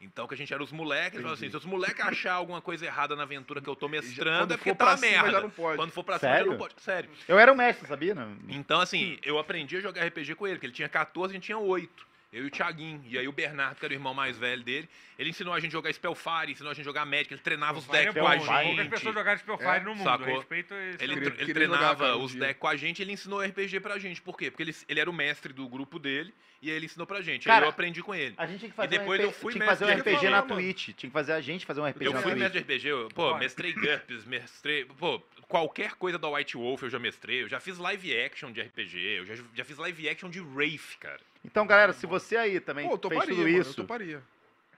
Então 0.00 0.26
que 0.26 0.34
a 0.34 0.36
gente 0.36 0.52
era 0.52 0.62
os 0.62 0.72
moleques, 0.72 1.14
ele 1.14 1.22
falava 1.22 1.34
assim, 1.34 1.50
se 1.50 1.56
os 1.56 1.64
moleques 1.64 2.04
achar 2.04 2.34
alguma 2.34 2.60
coisa 2.60 2.84
errada 2.84 3.16
na 3.16 3.22
aventura 3.22 3.60
que 3.60 3.68
eu 3.68 3.74
tô 3.74 3.88
mestrando, 3.88 4.40
Quando 4.40 4.52
é 4.52 4.56
porque 4.56 4.70
for 4.70 4.76
tá 4.76 4.84
pra 4.84 4.92
uma 4.92 4.98
cima, 4.98 5.10
merda. 5.12 5.30
já 5.30 5.40
não 5.40 5.50
pode. 5.50 5.76
Quando 5.76 5.90
for 5.90 6.04
pra 6.04 6.18
cima, 6.18 6.30
já 6.30 6.36
Sério? 6.36 6.50
não 6.52 6.58
pode. 6.58 6.74
Sério. 6.78 7.10
Eu 7.26 7.38
era 7.38 7.52
o 7.52 7.56
mestre, 7.56 7.86
sabia? 7.88 8.14
Não? 8.14 8.36
Então, 8.48 8.80
assim, 8.80 9.18
eu 9.22 9.38
aprendi 9.38 9.76
a 9.76 9.80
jogar 9.80 10.06
RPG 10.06 10.34
com 10.34 10.46
ele, 10.46 10.58
que 10.58 10.66
ele 10.66 10.72
tinha 10.72 10.88
14 10.88 11.32
e 11.32 11.34
a 11.34 11.34
gente 11.36 11.46
tinha 11.46 11.58
8. 11.58 12.06
Eu 12.36 12.44
e 12.44 12.46
o 12.48 12.50
Thiaguinho. 12.50 13.02
E 13.06 13.18
aí 13.18 13.26
o 13.26 13.32
Bernardo, 13.32 13.76
que 13.78 13.84
era 13.84 13.92
o 13.92 13.96
irmão 13.96 14.12
mais 14.12 14.36
velho 14.36 14.62
dele, 14.62 14.88
ele 15.18 15.30
ensinou 15.30 15.54
a 15.54 15.58
gente 15.60 15.70
a 15.70 15.72
jogar 15.72 15.92
Spellfire, 15.92 16.52
ensinou 16.52 16.70
a 16.70 16.74
gente 16.74 16.82
a 16.82 16.84
jogar 16.84 17.06
Magic, 17.06 17.32
ele 17.32 17.40
treinava 17.40 17.78
os 17.78 17.86
decks 17.86 18.14
é 18.14 18.20
com 18.20 18.26
a 18.26 18.36
Poucas 18.36 18.76
gente. 18.76 18.88
pessoas 18.90 19.14
jogaram 19.14 19.38
Spellfire 19.38 19.68
É, 19.70 19.80
no 19.80 19.94
mundo. 19.94 20.04
sacou? 20.04 20.36
Respeito 20.36 20.74
esse 20.74 21.02
Ele, 21.02 21.14
Queria- 21.14 21.28
ele 21.28 21.36
queria 21.38 21.54
treinava 21.54 22.16
os 22.16 22.34
decks 22.34 22.58
com 22.60 22.68
a 22.68 22.76
gente 22.76 22.98
e 22.98 23.02
ele 23.02 23.12
ensinou 23.12 23.40
RPG 23.42 23.80
pra 23.80 23.98
gente. 23.98 24.20
Por 24.20 24.36
quê? 24.36 24.50
Porque 24.50 24.62
ele, 24.64 24.76
ele 24.88 25.00
era 25.00 25.08
o 25.08 25.12
mestre 25.14 25.52
do 25.52 25.66
grupo 25.68 25.98
dele 25.98 26.34
e 26.62 26.70
aí 26.70 26.76
ele 26.76 26.86
ensinou 26.86 27.06
pra 27.06 27.20
gente. 27.20 27.46
Cara, 27.46 27.60
aí 27.60 27.66
eu 27.66 27.70
aprendi 27.70 28.02
com 28.02 28.14
ele. 28.14 28.34
A 28.36 28.46
gente 28.46 28.58
tinha 28.60 28.70
que 28.70 28.76
fazer 28.76 28.88
depois 28.98 29.20
um 29.20 29.22
eu 29.24 29.28
RPG, 29.30 29.40
fui 29.40 29.52
tinha 29.52 29.64
que 29.64 29.70
fazer 29.70 29.84
um 29.84 29.98
RPG 29.98 30.24
na 30.30 30.42
mano. 30.42 30.54
Twitch. 30.54 30.84
Tinha 30.96 31.10
que 31.10 31.10
fazer 31.10 31.32
a 31.32 31.40
gente 31.40 31.66
fazer 31.66 31.80
um 31.80 31.86
RPG 31.86 32.04
Eu 32.06 32.12
na 32.12 32.20
fui 32.22 32.30
Twitch. 32.32 32.42
mestre 32.42 32.60
de 32.60 32.64
RPG, 32.74 32.88
eu, 32.88 33.08
pô, 33.14 33.22
Olha. 33.24 33.38
mestrei 33.38 33.72
GURPS, 33.72 34.24
mestrei. 34.24 34.84
Pô, 34.84 35.20
qualquer 35.48 35.92
coisa 35.94 36.18
da 36.18 36.28
White 36.28 36.56
Wolf 36.56 36.82
eu 36.82 36.90
já 36.90 36.98
mestrei. 36.98 37.42
Eu 37.42 37.48
já 37.48 37.60
fiz 37.60 37.78
live 37.78 38.18
action 38.20 38.50
de 38.52 38.60
RPG, 38.62 38.98
eu 39.18 39.24
já, 39.26 39.34
já 39.54 39.64
fiz 39.64 39.76
live 39.78 40.08
action 40.08 40.28
de 40.30 40.40
Wraith, 40.40 40.96
cara. 40.98 41.20
Então, 41.44 41.66
galera, 41.66 41.92
se 41.92 42.06
você 42.06 42.36
aí 42.36 42.58
também 42.60 42.86
Pô, 42.86 42.94
eu 42.94 42.98
fez 42.98 43.02
toparia, 43.02 43.26
tudo 43.34 43.42
mano, 43.44 43.56
eu 43.56 43.60
isso, 43.60 43.74
toparia. 43.74 44.22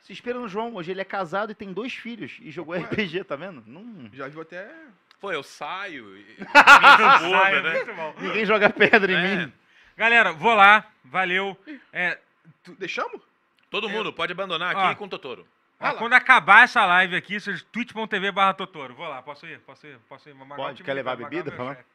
se 0.02 0.12
inspira 0.12 0.38
no 0.38 0.48
João. 0.48 0.74
Hoje 0.74 0.90
ele 0.90 1.00
é 1.00 1.04
casado 1.04 1.52
e 1.52 1.54
tem 1.54 1.72
dois 1.72 1.94
filhos 1.94 2.32
e 2.40 2.50
jogou 2.50 2.74
Ué. 2.74 2.80
RPG, 2.80 3.24
tá 3.24 3.36
vendo? 3.36 3.62
Não- 3.66 4.10
Já 4.12 4.28
viu 4.28 4.40
até... 4.42 4.68
Pô, 5.20 5.32
eu 5.32 5.42
saio. 5.42 6.16
e- 6.16 6.24
me 6.38 7.56
é 7.58 7.62
né? 7.62 8.14
Ninguém 8.20 8.44
joga 8.46 8.70
pedra 8.70 9.10
em 9.12 9.16
É. 9.16 9.36
mim. 9.46 9.52
Galera, 9.98 10.32
vou 10.32 10.54
lá. 10.54 10.86
Valeu. 11.04 11.58
É, 11.92 12.16
Deixamos? 12.78 13.20
Todo 13.68 13.88
mundo 13.88 14.12
pode 14.12 14.32
abandonar 14.32 14.74
Ó. 14.76 14.78
aqui 14.86 14.96
com 14.96 15.06
o 15.06 15.08
Totoro. 15.08 15.46
ó, 15.80 15.84
lá. 15.86 15.94
quando 15.94 16.12
acabar 16.12 16.62
essa 16.62 16.86
live 16.86 17.16
aqui, 17.16 17.40
seja 17.40 17.64
twitch.tv 17.72 18.30
barra 18.30 18.54
Totoro. 18.54 18.94
Vou 18.94 19.08
lá, 19.08 19.20
posso 19.22 19.44
ir? 19.46 19.58
Posso 19.60 19.86
ir? 19.88 19.98
Posso 20.08 20.28
ir? 20.28 20.36
Pode, 20.56 20.84
quer 20.84 20.94
levar 20.94 21.16
bebida 21.16 21.50
meu 21.50 21.56
pra 21.56 21.64
lá? 21.64 21.74
chefe. 21.74 21.88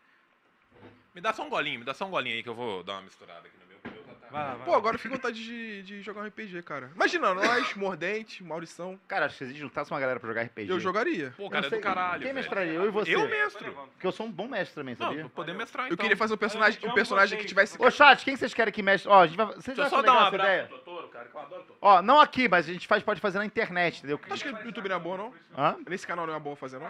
Me 1.16 1.22
dá 1.22 1.32
só 1.32 1.44
um 1.46 1.50
golinho, 1.50 1.80
me 1.80 1.86
dá 1.86 1.94
só 1.94 2.06
um 2.06 2.10
golinho 2.10 2.36
aí 2.36 2.44
que 2.44 2.50
eu 2.50 2.56
vou 2.56 2.84
dar 2.84 2.94
uma 2.94 3.04
misturada 3.04 3.48
aqui 3.48 3.58
no 3.58 3.66
meu. 3.68 3.73
Vai 4.34 4.44
lá, 4.44 4.54
vai 4.56 4.66
Pô, 4.66 4.72
lá. 4.72 4.78
agora 4.78 4.96
eu 4.96 5.00
fico 5.00 5.14
com 5.14 5.22
vontade 5.22 5.44
de, 5.44 5.84
de 5.84 6.02
jogar 6.02 6.22
um 6.22 6.26
RPG, 6.26 6.64
cara. 6.64 6.90
Imagina, 6.96 7.36
nós, 7.36 7.76
Mordente, 7.76 8.44
Maurição. 8.44 9.00
Cara, 9.08 9.28
acho 9.28 9.36
que 9.38 9.38
se 9.38 9.44
a 9.44 9.48
gente 9.48 9.60
juntasse 9.60 9.92
uma 9.92 10.00
galera 10.00 10.20
pra 10.20 10.28
jogar 10.28 10.42
RPG. 10.42 10.72
Eu 10.72 10.80
jogaria. 10.80 11.32
Pô, 11.38 11.44
Eu 11.44 11.50
cara, 11.52 11.70
não 11.70 11.78
é 11.78 11.80
do 11.80 11.84
caralho. 11.84 12.14
Quem 12.14 12.22
velho. 12.24 12.36
mestraria? 12.36 12.74
Eu 12.74 12.88
e 12.88 12.90
você. 12.90 13.16
Eu 13.16 13.30
mestro. 13.30 13.72
Porque 13.94 14.08
eu 14.08 14.12
sou 14.12 14.26
um 14.26 14.32
bom 14.32 14.48
mestre 14.48 14.74
também, 14.74 14.96
Não, 15.00 15.06
sabia? 15.08 15.22
pra 15.26 15.30
poder 15.30 15.54
mestrar 15.54 15.86
Eu 15.86 15.94
então. 15.94 16.04
queria 16.04 16.18
fazer 16.18 16.34
um 16.34 16.38
personagem, 16.38 16.80
um 16.84 16.94
personagem 16.96 17.38
que 17.38 17.46
tivesse... 17.46 17.80
Ô, 17.80 17.92
chat, 17.92 18.26
quem 18.26 18.36
vocês 18.36 18.54
querem 18.56 18.74
que 18.74 18.82
mestre? 18.82 19.08
Ó, 19.08 19.22
a 19.22 19.28
gente 19.28 19.38
vai. 19.38 19.46
Vocês 19.46 19.66
Deixa 19.78 19.82
eu 19.84 19.90
só 19.90 20.02
dar 20.02 20.14
um 20.14 20.18
abraço 20.20 20.36
ideia? 20.36 20.68
Totoro, 20.68 21.08
cara, 21.10 21.26
que 21.30 21.36
eu 21.36 21.40
adoro 21.42 21.62
Totoro. 21.62 21.80
Ó, 21.80 22.02
não 22.02 22.20
aqui, 22.20 22.50
mas 22.50 22.68
a 22.68 22.74
gente 22.74 22.88
faz, 22.88 23.04
pode 23.04 23.22
fazer 23.22 23.38
na 23.38 23.46
internet, 23.46 24.00
entendeu? 24.00 24.20
Acho 24.32 24.44
que 24.44 24.50
o 24.50 24.66
YouTube 24.66 24.90
não 24.90 24.96
é 24.96 25.00
bom, 25.00 25.16
não? 25.16 25.34
Hã? 25.56 25.78
Nesse 25.88 26.08
canal 26.08 26.26
não 26.26 26.34
é 26.34 26.40
bom 26.40 26.56
fazer, 26.56 26.80
não? 26.80 26.90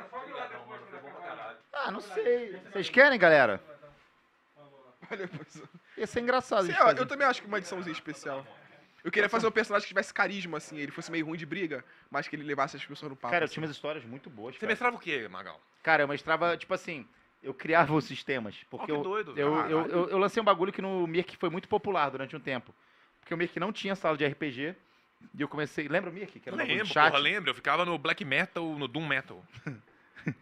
Ah, 1.73 1.91
não 1.91 1.99
sei. 1.99 2.57
Vocês 2.71 2.89
querem, 2.89 3.19
galera? 3.19 3.61
Valeu, 5.15 5.27
professor. 5.27 5.69
Ia 5.97 6.07
ser 6.07 6.19
engraçado. 6.21 6.65
gente 6.65 6.79
eu, 6.79 6.87
eu 6.87 7.05
também 7.05 7.27
acho 7.27 7.41
que 7.41 7.47
uma 7.47 7.57
ediçãozinha 7.57 7.93
especial. 7.93 8.45
Eu 9.03 9.11
queria 9.11 9.27
fazer 9.27 9.45
um 9.47 9.51
personagem 9.51 9.83
que 9.83 9.89
tivesse 9.89 10.13
carisma, 10.13 10.57
assim, 10.57 10.77
ele 10.77 10.91
fosse 10.91 11.11
meio 11.11 11.25
ruim 11.25 11.37
de 11.37 11.45
briga, 11.45 11.83
mas 12.09 12.27
que 12.27 12.35
ele 12.37 12.43
levasse 12.43 12.77
as 12.77 12.85
pessoas 12.85 13.09
no 13.09 13.15
papo. 13.17 13.31
Cara, 13.33 13.43
eu 13.43 13.45
assim. 13.45 13.55
tinha 13.55 13.61
umas 13.65 13.71
histórias 13.75 14.05
muito 14.05 14.29
boas. 14.29 14.55
Você 14.55 14.61
Cara, 14.61 14.71
mestrava 14.71 14.95
o 14.95 14.99
quê, 14.99 15.27
Magal? 15.27 15.59
cara 15.83 16.03
eu 16.03 16.07
mestrava, 16.07 16.55
tipo 16.55 16.73
assim, 16.73 17.05
eu 17.41 17.53
criava 17.53 17.93
os 17.93 18.05
sistemas. 18.05 18.55
Porque 18.69 18.83
Ó, 18.83 18.85
que 18.85 18.91
eu, 18.93 19.03
doido. 19.03 19.31
eu, 19.37 19.47
eu, 19.49 19.55
Caralho. 19.55 19.71
eu, 19.91 20.09
eu 20.09 20.17
lancei 20.17 20.41
um 20.41 20.45
bagulho 20.45 20.71
que 20.71 20.81
no 20.81 21.05
Mirk 21.05 21.35
foi 21.35 21.49
muito 21.49 21.67
popular 21.67 22.09
durante 22.09 22.33
um 22.33 22.39
tempo. 22.39 22.73
Porque 23.19 23.33
o 23.33 23.37
Mirk 23.37 23.59
não 23.59 23.73
tinha 23.73 23.93
sala 23.95 24.15
de 24.17 24.25
RPG. 24.25 24.73
E 25.37 25.41
eu 25.41 25.47
comecei. 25.49 25.87
Lembra 25.89 26.09
o 26.09 26.13
Mirk? 26.13 26.39
Que 26.39 26.47
era 26.49 26.55
um 26.55 26.59
Lembro, 26.59 26.85
de 26.85 26.93
chat? 26.93 27.11
porra, 27.11 27.21
lembro. 27.21 27.49
Eu 27.51 27.55
ficava 27.55 27.83
no 27.85 27.97
Black 27.97 28.23
Metal, 28.23 28.63
no 28.77 28.87
Doom 28.87 29.05
Metal. 29.07 29.45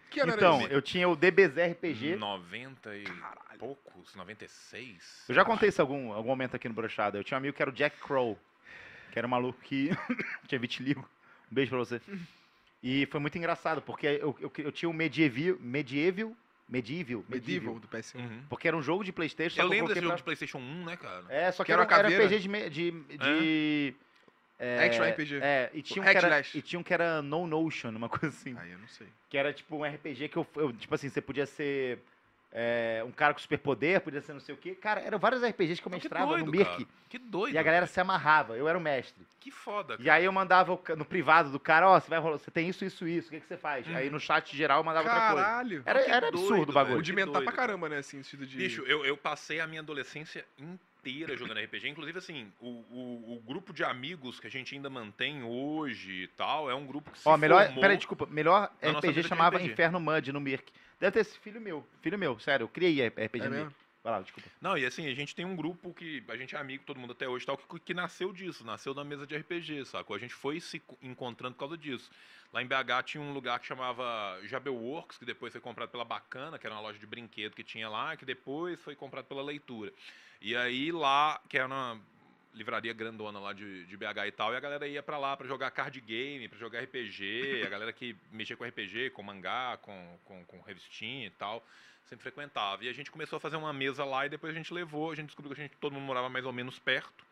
Que 0.09 0.19
ano 0.19 0.33
era 0.33 0.41
Então, 0.41 0.61
esse? 0.61 0.73
eu 0.73 0.81
tinha 0.81 1.07
o 1.09 1.15
DBZ 1.15 1.57
RPG. 1.71 2.15
90 2.17 2.95
e 2.95 3.03
poucos, 3.57 4.13
96. 4.15 5.25
Eu 5.29 5.35
já 5.35 5.45
contei 5.45 5.69
isso 5.69 5.81
em 5.81 5.83
algum, 5.83 6.11
algum 6.13 6.29
momento 6.29 6.55
aqui 6.55 6.67
no 6.67 6.73
Brochada. 6.75 7.17
Eu 7.17 7.23
tinha 7.23 7.37
um 7.37 7.39
amigo 7.39 7.55
que 7.55 7.61
era 7.61 7.69
o 7.71 7.73
Jack 7.73 7.97
Crow, 7.99 8.37
que 9.11 9.17
era 9.19 9.25
um 9.27 9.29
maluco 9.29 9.59
que 9.61 9.89
tinha 10.47 10.59
vitiligo. 10.59 11.01
Um 11.51 11.53
beijo 11.55 11.69
pra 11.69 11.79
você. 11.79 12.01
E 12.83 13.05
foi 13.07 13.19
muito 13.19 13.37
engraçado, 13.37 13.81
porque 13.81 14.07
eu, 14.07 14.35
eu, 14.39 14.51
eu 14.57 14.71
tinha 14.71 14.89
o 14.89 14.93
Medieval, 14.93 15.57
Medieval, 15.59 16.35
Medieval, 16.67 17.23
Medieval 17.29 17.79
do 17.79 17.87
PS1. 17.87 18.15
Uhum. 18.15 18.43
porque 18.49 18.67
era 18.67 18.75
um 18.77 18.81
jogo 18.81 19.03
de 19.03 19.11
Playstation. 19.11 19.61
Eu 19.61 19.67
lembro 19.67 19.89
desse 19.89 20.01
jogo 20.01 20.15
de 20.15 20.21
pra- 20.23 20.25
Playstation 20.25 20.57
1, 20.57 20.85
né, 20.85 20.95
cara? 20.97 21.25
É, 21.29 21.51
só 21.51 21.63
que, 21.63 21.67
Que 21.67 21.73
era, 21.73 21.83
era 21.83 22.07
um- 22.07 22.11
era. 22.11 22.25
RPG 22.25 22.39
de... 22.39 22.69
de, 22.69 22.91
de 23.17 23.93
é, 24.61 24.85
Action 24.85 25.03
RPG. 25.03 25.39
É, 25.41 25.69
e 25.73 25.81
tinha, 25.81 26.01
um 26.01 26.05
que 26.05 26.17
era, 26.17 26.39
e 26.53 26.61
tinha 26.61 26.79
um 26.79 26.83
que 26.83 26.93
era 26.93 27.21
No 27.21 27.47
Notion, 27.47 27.89
uma 27.89 28.07
coisa 28.07 28.27
assim. 28.27 28.55
Aí 28.59 28.71
eu 28.71 28.77
não 28.79 28.87
sei. 28.87 29.07
Que 29.29 29.37
era 29.37 29.51
tipo 29.51 29.75
um 29.75 29.83
RPG 29.83 30.29
que 30.29 30.37
eu, 30.37 30.45
eu- 30.55 30.71
tipo 30.71 30.93
assim, 30.93 31.09
você 31.09 31.19
podia 31.19 31.45
ser 31.47 31.99
é, 32.53 33.01
um 33.07 33.11
cara 33.11 33.33
com 33.33 33.39
superpoder, 33.39 34.01
podia 34.01 34.21
ser 34.21 34.33
não 34.33 34.39
sei 34.41 34.53
o 34.53 34.57
quê. 34.57 34.75
Cara, 34.75 34.99
eram 35.01 35.17
vários 35.17 35.41
RPGs 35.41 35.81
que 35.81 35.87
eu 35.87 35.91
Que 35.91 35.97
mestrava 35.97 36.27
doido, 36.33 36.45
no 36.45 36.51
Mirk. 36.51 36.69
cara. 36.69 36.87
Que 37.09 37.17
doido. 37.17 37.55
E 37.55 37.57
a 37.57 37.63
galera 37.63 37.85
velho. 37.85 37.93
se 37.93 37.99
amarrava, 37.99 38.55
eu 38.57 38.67
era 38.67 38.77
o 38.77 38.81
mestre. 38.81 39.25
Que 39.39 39.49
foda, 39.49 39.95
E 39.99 40.09
aí 40.09 40.25
eu 40.25 40.31
mandava 40.31 40.77
no 40.95 41.05
privado 41.05 41.49
do 41.49 41.59
cara, 41.59 41.89
ó, 41.89 41.99
você 41.99 42.09
vai 42.09 42.19
rolar, 42.19 42.37
você 42.37 42.51
tem 42.51 42.69
isso, 42.69 42.85
isso, 42.85 43.07
isso, 43.07 43.29
o 43.29 43.31
que, 43.31 43.39
que 43.39 43.47
você 43.47 43.57
faz? 43.57 43.87
Aí 43.95 44.09
no 44.09 44.19
chat 44.19 44.55
geral 44.55 44.79
eu 44.79 44.83
mandava 44.83 45.07
outra 45.07 45.27
coisa. 45.31 45.43
Caralho. 45.43 45.83
Era, 45.85 46.01
era 46.01 46.31
doido, 46.31 46.43
absurdo 46.45 46.69
o 46.69 46.73
bagulho. 46.73 46.95
Rudimentar 46.97 47.41
pra 47.41 47.51
caramba, 47.51 47.89
né, 47.89 47.97
assim, 47.97 48.17
no 48.17 48.23
sentido 48.23 48.45
de... 48.45 48.57
Bicho, 48.57 48.83
eu, 48.83 49.03
eu 49.05 49.17
passei 49.17 49.59
a 49.59 49.65
minha 49.65 49.81
adolescência 49.81 50.45
inteira 50.59 50.90
jogando 51.35 51.59
RPG. 51.59 51.89
Inclusive, 51.89 52.17
assim, 52.17 52.51
o, 52.59 52.67
o, 52.67 53.37
o 53.37 53.43
grupo 53.45 53.73
de 53.73 53.83
amigos 53.83 54.39
que 54.39 54.47
a 54.47 54.49
gente 54.49 54.75
ainda 54.75 54.89
mantém 54.89 55.43
hoje 55.43 56.23
e 56.23 56.27
tal, 56.29 56.69
é 56.69 56.75
um 56.75 56.85
grupo 56.85 57.11
que 57.11 57.19
se 57.19 57.27
Ó, 57.27 57.35
melhor, 57.37 57.65
formou... 57.65 57.81
peraí, 57.81 57.97
desculpa, 57.97 58.25
melhor 58.27 58.71
RPG 58.81 59.23
chamava 59.23 59.57
RPG. 59.57 59.71
Inferno 59.71 59.99
Mud 59.99 60.31
no 60.31 60.39
Mirk. 60.39 60.71
Deve 60.99 61.11
ter 61.13 61.19
esse 61.21 61.37
filho 61.39 61.59
meu, 61.59 61.85
filho 62.01 62.17
meu, 62.17 62.39
sério, 62.39 62.65
eu 62.65 62.67
criei 62.67 63.07
RPG 63.07 63.39
É 63.39 63.43
no 63.45 63.49
mesmo? 63.49 63.65
Mirk. 63.65 63.80
Vai 64.03 64.13
lá, 64.13 64.21
desculpa. 64.21 64.49
Não, 64.59 64.75
e 64.77 64.85
assim, 64.85 65.07
a 65.07 65.13
gente 65.13 65.35
tem 65.35 65.45
um 65.45 65.55
grupo 65.55 65.93
que 65.93 66.23
a 66.27 66.35
gente 66.35 66.55
é 66.55 66.59
amigo, 66.59 66.83
todo 66.83 66.99
mundo 66.99 67.11
até 67.11 67.27
hoje, 67.27 67.45
tal, 67.45 67.55
que, 67.55 67.79
que 67.79 67.93
nasceu 67.93 68.33
disso, 68.33 68.65
nasceu 68.65 68.95
na 68.95 69.03
mesa 69.03 69.27
de 69.27 69.35
RPG, 69.35 69.85
sacou? 69.85 70.15
A 70.15 70.19
gente 70.19 70.33
foi 70.33 70.59
se 70.59 70.79
co- 70.79 70.97
encontrando 71.03 71.53
por 71.53 71.59
causa 71.59 71.77
disso. 71.77 72.09
Lá 72.51 72.63
em 72.63 72.67
BH 72.67 73.03
tinha 73.05 73.21
um 73.21 73.31
lugar 73.31 73.59
que 73.59 73.67
chamava 73.67 74.39
Jabel 74.43 74.75
Works, 74.75 75.19
que 75.19 75.25
depois 75.25 75.51
foi 75.53 75.61
comprado 75.61 75.89
pela 75.89 76.03
Bacana, 76.03 76.57
que 76.57 76.65
era 76.65 76.75
uma 76.75 76.81
loja 76.81 76.97
de 76.97 77.05
brinquedo 77.05 77.55
que 77.55 77.63
tinha 77.63 77.87
lá, 77.87 78.17
que 78.17 78.25
depois 78.25 78.79
foi 78.79 78.95
comprado 78.95 79.25
pela 79.25 79.43
Leitura. 79.43 79.93
E 80.41 80.55
aí 80.55 80.91
lá, 80.91 81.39
que 81.47 81.57
era 81.57 81.67
uma 81.67 82.01
livraria 82.53 82.91
grandona 82.93 83.39
lá 83.39 83.53
de, 83.53 83.85
de 83.85 83.95
BH 83.95 84.27
e 84.27 84.31
tal, 84.31 84.51
e 84.51 84.57
a 84.57 84.59
galera 84.59 84.87
ia 84.87 85.01
pra 85.03 85.17
lá 85.17 85.37
pra 85.37 85.47
jogar 85.47 85.71
card 85.71 86.01
game, 86.01 86.47
pra 86.49 86.57
jogar 86.57 86.81
RPG, 86.81 87.63
a 87.65 87.69
galera 87.69 87.93
que 87.93 88.15
mexia 88.31 88.57
com 88.57 88.65
RPG, 88.65 89.11
com 89.11 89.23
mangá, 89.23 89.77
com, 89.81 90.19
com, 90.25 90.43
com 90.45 90.59
revistinha 90.61 91.27
e 91.27 91.29
tal, 91.29 91.65
sempre 92.05 92.23
frequentava. 92.23 92.83
E 92.83 92.89
a 92.89 92.93
gente 92.93 93.11
começou 93.11 93.37
a 93.37 93.39
fazer 93.39 93.55
uma 93.55 93.73
mesa 93.73 94.03
lá 94.03 94.25
e 94.25 94.29
depois 94.29 94.53
a 94.53 94.57
gente 94.57 94.73
levou, 94.73 95.11
a 95.11 95.15
gente 95.15 95.27
descobriu 95.27 95.55
que 95.55 95.61
a 95.61 95.63
gente, 95.63 95.77
todo 95.77 95.93
mundo 95.93 96.03
morava 96.03 96.29
mais 96.29 96.45
ou 96.45 96.53
menos 96.53 96.79
perto. 96.79 97.25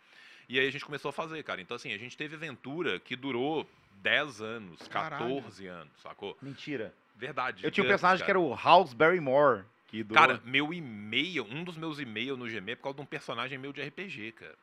E 0.48 0.60
aí 0.60 0.68
a 0.68 0.72
gente 0.72 0.84
começou 0.84 1.10
a 1.10 1.14
fazer, 1.14 1.44
cara. 1.44 1.62
Então, 1.62 1.76
assim, 1.76 1.94
a 1.94 1.98
gente 1.98 2.18
teve 2.18 2.36
aventura 2.36 3.00
que 3.00 3.16
durou 3.16 3.70
10 4.02 4.42
anos, 4.42 4.88
Caralho. 4.88 5.36
14 5.36 5.68
anos, 5.68 5.94
sacou? 6.02 6.38
Mentira. 6.42 6.94
Verdade. 7.16 7.64
Eu 7.64 7.70
tinha 7.70 7.84
um 7.84 7.88
personagem 7.88 8.26
que 8.26 8.32
cara. 8.32 8.40
era 8.40 8.48
o 8.48 8.56
House 8.56 8.94
Barrymore, 8.94 9.64
que 9.88 10.04
durou... 10.04 10.22
Cara, 10.22 10.42
meu 10.46 10.74
e-mail, 10.74 11.44
um 11.44 11.64
dos 11.64 11.78
meus 11.78 12.00
e-mails 12.00 12.40
no 12.40 12.46
Gmail 12.46 12.74
é 12.74 12.76
por 12.76 12.84
causa 12.84 12.96
de 12.96 13.02
um 13.02 13.06
personagem 13.06 13.58
meu 13.58 13.74
de 13.74 13.82
RPG, 13.82 14.32
cara. 14.32 14.56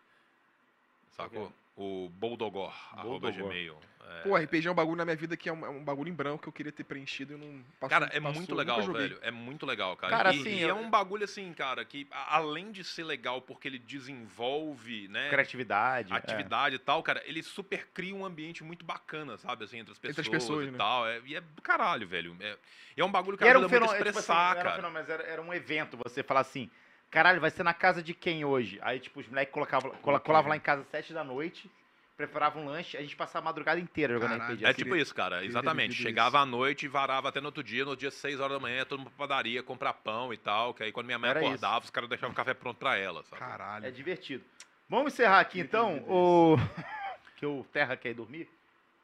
Sacou? 1.13 1.53
O 1.77 2.09
Boldogor, 2.09 2.75
arroba 2.93 3.31
gmail. 3.31 3.77
É. 4.09 4.21
Pô, 4.23 4.37
RPG 4.37 4.69
é 4.69 4.71
um 4.71 4.75
bagulho 4.75 4.97
na 4.97 5.05
minha 5.05 5.17
vida 5.17 5.37
que 5.37 5.49
é 5.49 5.53
um, 5.53 5.67
é 5.67 5.69
um 5.69 5.83
bagulho 5.85 6.09
em 6.09 6.15
branco 6.15 6.43
que 6.45 6.49
eu 6.49 6.53
queria 6.53 6.71
ter 6.73 6.85
preenchido 6.85 7.35
e 7.35 7.37
não 7.37 7.63
passou. 7.81 7.89
Cara, 7.91 8.07
é 8.17 8.21
passou, 8.21 8.33
muito 8.37 8.55
legal, 8.55 8.81
velho. 8.81 9.19
É 9.21 9.31
muito 9.33 9.67
legal, 9.67 9.97
cara. 9.97 10.17
Cara, 10.17 10.33
e, 10.35 10.41
assim, 10.41 10.49
e 10.55 10.63
eu- 10.63 10.71
é 10.71 10.73
um 10.75 10.89
bagulho 10.89 11.25
assim, 11.25 11.53
cara, 11.53 11.85
que 11.85 12.07
além 12.11 12.71
de 12.71 12.85
ser 12.85 13.03
legal 13.05 13.43
porque 13.43 13.67
ele 13.69 13.79
desenvolve, 13.81 15.09
né? 15.09 15.29
Criatividade. 15.29 16.13
é. 16.13 16.17
atividade 16.17 16.77
e 16.77 16.79
tal, 16.79 17.03
cara, 17.03 17.23
ele 17.27 17.43
super 17.43 17.89
cria 17.93 18.15
um 18.15 18.25
ambiente 18.25 18.63
muito 18.65 18.85
bacana, 18.85 19.37
sabe? 19.39 19.65
Assim, 19.65 19.79
entre 19.79 19.93
as 19.93 19.99
pessoas, 19.99 20.19
Entre 20.27 20.37
as 20.37 20.43
pessoas, 20.43 20.69
e 20.69 20.71
né? 20.71 20.79
tal. 20.79 21.07
É, 21.07 21.21
e 21.25 21.35
é 21.35 21.41
do 21.41 21.61
caralho, 21.63 22.07
velho. 22.07 22.37
É, 22.41 22.57
e 22.97 23.01
é 23.01 23.05
um 23.05 23.11
bagulho 23.11 23.37
que 23.37 23.45
E 23.45 23.49
era 23.49 23.59
um 23.59 23.63
ajuda 23.63 23.81
muito 23.81 23.85
a 23.91 23.95
fenômeno, 23.95 24.07
tipo 24.13 24.19
assim, 24.19 24.33
expressar, 24.33 24.51
era 24.53 24.61
um 24.61 24.63
cara. 24.63 24.77
fenômeno, 24.77 25.01
mas 25.01 25.11
era, 25.11 25.23
era 25.25 25.43
um 25.43 25.53
evento, 25.53 25.99
você 26.03 26.23
falar 26.23 26.41
assim, 26.41 26.71
caralho, 27.11 27.41
vai 27.41 27.51
ser 27.51 27.63
na 27.63 27.75
casa 27.75 28.03
de 28.03 28.15
quem 28.15 28.45
hoje? 28.45 28.79
Aí, 28.83 29.01
tipo, 29.01 29.21
os 29.21 29.29
moleques 29.29 29.53
colocavam, 29.53 29.91
cola- 30.03 30.21
colavam 30.21 30.51
lá 30.51 30.57
em 30.57 30.61
casa 30.61 30.83
às 30.83 30.89
sete 30.89 31.13
da 31.13 31.25
noite, 31.25 31.71
preparavam 32.17 32.63
um 32.63 32.67
lanche, 32.67 32.97
a 32.97 33.03
gente 33.03 33.15
passava 33.15 33.45
a 33.45 33.51
madrugada 33.51 33.79
inteira 33.79 34.15
jogando 34.15 34.39
Caralho. 34.39 34.55
RPG. 34.55 34.65
É 34.67 34.73
tipo 34.73 34.97
isso, 34.97 35.15
cara, 35.15 35.45
exatamente. 35.45 35.95
Chegava 35.95 36.41
à 36.41 36.47
noite 36.47 36.87
e 36.87 36.89
varava 36.89 37.29
até 37.29 37.41
no 37.41 37.47
outro 37.47 37.63
dia, 37.63 37.85
no 37.85 37.97
dia 37.97 38.11
6 38.11 38.41
horas 38.41 38.57
da 38.57 38.61
manhã, 38.61 38.85
todo 38.85 38.99
mundo 39.01 39.11
pra 39.11 39.27
padaria, 39.27 39.63
comprar 39.63 39.93
pão 39.93 40.33
e 40.33 40.37
tal, 40.37 40.73
que 40.73 40.83
aí 40.83 40.93
quando 40.93 41.07
minha 41.07 41.19
mãe 41.19 41.31
Era 41.31 41.41
acordava, 41.41 41.85
os 41.85 41.91
caras 41.91 42.09
deixavam 42.09 42.33
o 42.33 42.37
café 42.37 42.55
pronto 42.55 42.79
pra 42.79 42.97
ela, 42.97 43.23
sabe? 43.25 43.41
Caralho. 43.41 43.87
É 43.87 43.91
divertido. 43.91 44.45
Vamos 44.89 45.13
encerrar 45.13 45.41
aqui 45.41 45.61
então, 45.61 45.99
o... 46.09 46.57
que 47.37 47.45
o 47.45 47.65
Terra 47.73 47.97
quer 47.97 48.11
ir 48.11 48.15
dormir, 48.15 48.49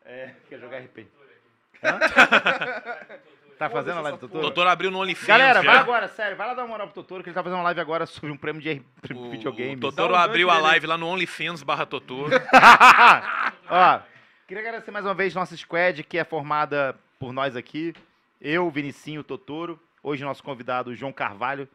é, 0.04 0.34
quer 0.48 0.58
jogar 0.58 0.78
RPG. 0.78 1.08
Hã? 1.82 1.98
tá 3.58 3.68
fazendo 3.70 3.98
a 3.98 4.00
live 4.02 4.18
do 4.18 4.20
Totoro? 4.28 4.40
doutor 4.42 4.66
abriu 4.66 4.90
no 4.90 4.98
OnlyFans 5.00 5.26
Galera, 5.26 5.62
já. 5.62 5.70
vai 5.70 5.80
agora, 5.80 6.08
sério, 6.08 6.36
vai 6.36 6.46
lá 6.46 6.54
dar 6.54 6.62
uma 6.62 6.68
moral 6.68 6.86
pro 6.88 6.94
Totoro, 7.02 7.22
que 7.22 7.28
ele 7.30 7.34
tá 7.34 7.42
fazendo 7.42 7.58
uma 7.58 7.64
live 7.64 7.80
agora 7.80 8.06
sobre 8.06 8.30
um 8.30 8.36
prêmio 8.36 8.60
de 8.60 8.82
O, 9.14 9.30
videogame. 9.30 9.76
o 9.76 9.80
Totoro 9.80 10.14
abriu 10.14 10.50
a 10.50 10.58
live 10.58 10.86
lá 10.86 10.96
no 10.98 11.06
OnlyFans 11.08 11.62
barra 11.62 11.86
Totoro. 11.86 12.30
Ó, 13.68 14.00
queria 14.46 14.62
agradecer 14.62 14.90
mais 14.90 15.04
uma 15.04 15.14
vez 15.14 15.34
nossa 15.34 15.56
squad, 15.56 16.02
que 16.04 16.18
é 16.18 16.24
formada 16.24 16.98
por 17.18 17.32
nós 17.32 17.56
aqui. 17.56 17.94
Eu, 18.40 18.70
Vinicinho, 18.70 19.22
Totoro. 19.22 19.78
Hoje 20.02 20.24
nosso 20.24 20.42
convidado, 20.42 20.94
João 20.96 21.12
Carvalho. 21.12 21.68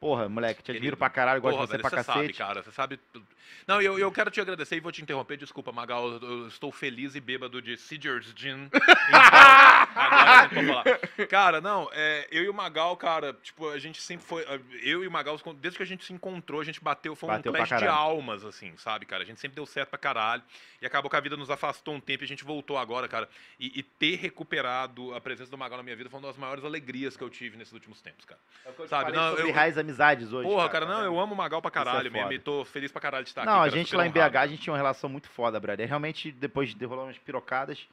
Porra, 0.00 0.28
moleque, 0.30 0.62
te 0.62 0.70
admiro 0.70 0.82
Querido. 0.82 0.96
pra 0.96 1.10
caralho, 1.10 1.42
gosto 1.42 1.56
Porra, 1.56 1.66
de 1.66 1.70
você 1.72 1.76
velho, 1.76 1.90
pra 1.90 1.90
você 2.02 2.04
sabe, 2.04 2.20
cacete. 2.20 2.38
cara, 2.38 2.62
você 2.62 2.72
sabe. 2.72 2.96
tudo. 3.12 3.26
Não, 3.66 3.82
eu, 3.82 3.98
eu 3.98 4.10
quero 4.10 4.30
te 4.30 4.40
agradecer 4.40 4.76
e 4.76 4.80
vou 4.80 4.90
te 4.90 5.02
interromper, 5.02 5.36
desculpa, 5.36 5.70
Magal. 5.70 6.08
Eu, 6.12 6.20
eu 6.22 6.48
estou 6.48 6.72
feliz 6.72 7.14
e 7.14 7.20
bêbado 7.20 7.60
de 7.60 7.76
Seegers 7.76 8.32
Gin. 8.34 8.70
Então, 9.10 9.79
agora 9.94 10.48
eu 10.52 10.64
vou 10.64 10.74
falar. 10.84 11.26
Cara, 11.28 11.60
não, 11.60 11.88
é, 11.92 12.26
eu 12.30 12.44
e 12.44 12.48
o 12.48 12.54
Magal, 12.54 12.96
cara, 12.96 13.32
tipo, 13.42 13.68
a 13.68 13.78
gente 13.78 14.00
sempre 14.00 14.24
foi. 14.26 14.44
Eu 14.82 15.02
e 15.04 15.06
o 15.06 15.10
Magal, 15.10 15.38
desde 15.56 15.76
que 15.76 15.82
a 15.82 15.86
gente 15.86 16.04
se 16.04 16.12
encontrou, 16.12 16.60
a 16.60 16.64
gente 16.64 16.82
bateu, 16.82 17.14
foi 17.16 17.28
um 17.28 17.32
Bateu 17.32 17.52
pra 17.52 17.66
clash 17.66 17.80
de 17.82 17.88
almas, 17.88 18.44
assim, 18.44 18.76
sabe, 18.76 19.06
cara? 19.06 19.22
A 19.22 19.26
gente 19.26 19.40
sempre 19.40 19.54
deu 19.56 19.66
certo 19.66 19.90
pra 19.90 19.98
caralho. 19.98 20.42
E 20.80 20.86
acabou 20.86 21.10
que 21.10 21.16
a 21.16 21.20
vida 21.20 21.36
nos 21.36 21.50
afastou 21.50 21.94
um 21.94 22.00
tempo 22.00 22.22
e 22.22 22.26
a 22.26 22.28
gente 22.28 22.42
voltou 22.44 22.78
agora, 22.78 23.06
cara. 23.08 23.28
E, 23.58 23.78
e 23.78 23.82
ter 23.82 24.16
recuperado 24.16 25.14
a 25.14 25.20
presença 25.20 25.50
do 25.50 25.58
Magal 25.58 25.76
na 25.78 25.82
minha 25.82 25.96
vida 25.96 26.08
foi 26.08 26.18
uma 26.18 26.28
das 26.28 26.36
maiores 26.36 26.64
alegrias 26.64 27.16
que 27.16 27.22
eu 27.22 27.28
tive 27.30 27.56
nesses 27.56 27.72
últimos 27.74 28.00
tempos, 28.00 28.24
cara. 28.24 28.40
É 28.64 28.70
o 28.70 28.72
que 28.72 28.80
eu 28.82 28.86
te 28.86 28.88
Sabe, 28.88 29.04
falei 29.12 29.20
não, 29.20 29.30
sobre 29.36 29.50
eu- 29.50 29.54
raiz 29.54 29.76
amizades 29.78 30.32
hoje. 30.32 30.48
Porra, 30.48 30.68
cara, 30.68 30.86
tá 30.86 30.92
não, 30.92 31.04
eu 31.04 31.20
amo 31.20 31.34
o 31.34 31.36
Magal 31.36 31.60
pra 31.60 31.68
é 31.68 31.72
caralho 31.72 32.10
mesmo 32.10 32.22
foda. 32.24 32.34
e 32.34 32.38
tô 32.38 32.64
feliz 32.64 32.90
pra 32.90 33.00
caralho 33.00 33.24
de 33.24 33.30
estar 33.30 33.44
Não, 33.44 33.52
aqui. 33.54 33.60
a 33.60 33.64
cara, 33.70 33.76
gente 33.76 33.94
lá 33.96 34.06
em. 34.06 34.10
BH, 34.10 34.36
a 34.36 34.46
gente 34.46 34.62
tinha 34.62 34.72
uma 34.72 34.78
relação 34.78 35.10
muito 35.10 35.28
foda, 35.28 35.60
brother. 35.60 35.86
Realmente, 35.86 36.30
depois 36.32 36.74
de 36.74 36.84
rolar 36.84 37.04
umas 37.04 37.18
pirocadas. 37.18 37.86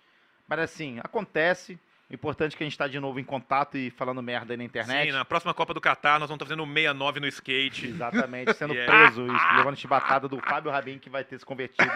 Mas 0.48 0.60
assim, 0.60 1.00
acontece. 1.04 1.78
O 2.10 2.14
importante 2.14 2.54
é 2.56 2.58
que 2.58 2.64
a 2.64 2.66
gente 2.66 2.78
tá 2.78 2.88
de 2.88 3.00
novo 3.00 3.20
em 3.20 3.24
contato 3.24 3.78
e 3.78 3.90
falando 3.92 4.24
merda 4.24 4.54
aí 4.54 4.58
na 4.58 4.64
internet. 4.64 5.08
Sim, 5.08 5.12
na 5.12 5.26
próxima 5.26 5.54
Copa 5.54 5.74
do 5.74 5.82
Catar 5.82 6.20
nós 6.20 6.30
vamos 6.30 6.42
estar 6.42 6.46
fazendo 6.46 6.66
69 6.66 7.20
no 7.20 7.28
skate. 7.28 7.88
Exatamente, 7.88 8.54
sendo 8.54 8.74
Yeah. 8.78 8.92
preso 9.06 9.26
e 9.28 9.58
levando 9.58 9.76
chibatada 9.76 10.28
do 10.28 10.40
Fábio 10.40 10.72
Rabin, 10.72 11.00
que 11.00 11.10
vai 11.10 11.24
ter 11.26 11.38
se 11.38 11.46
convertido 11.46 11.92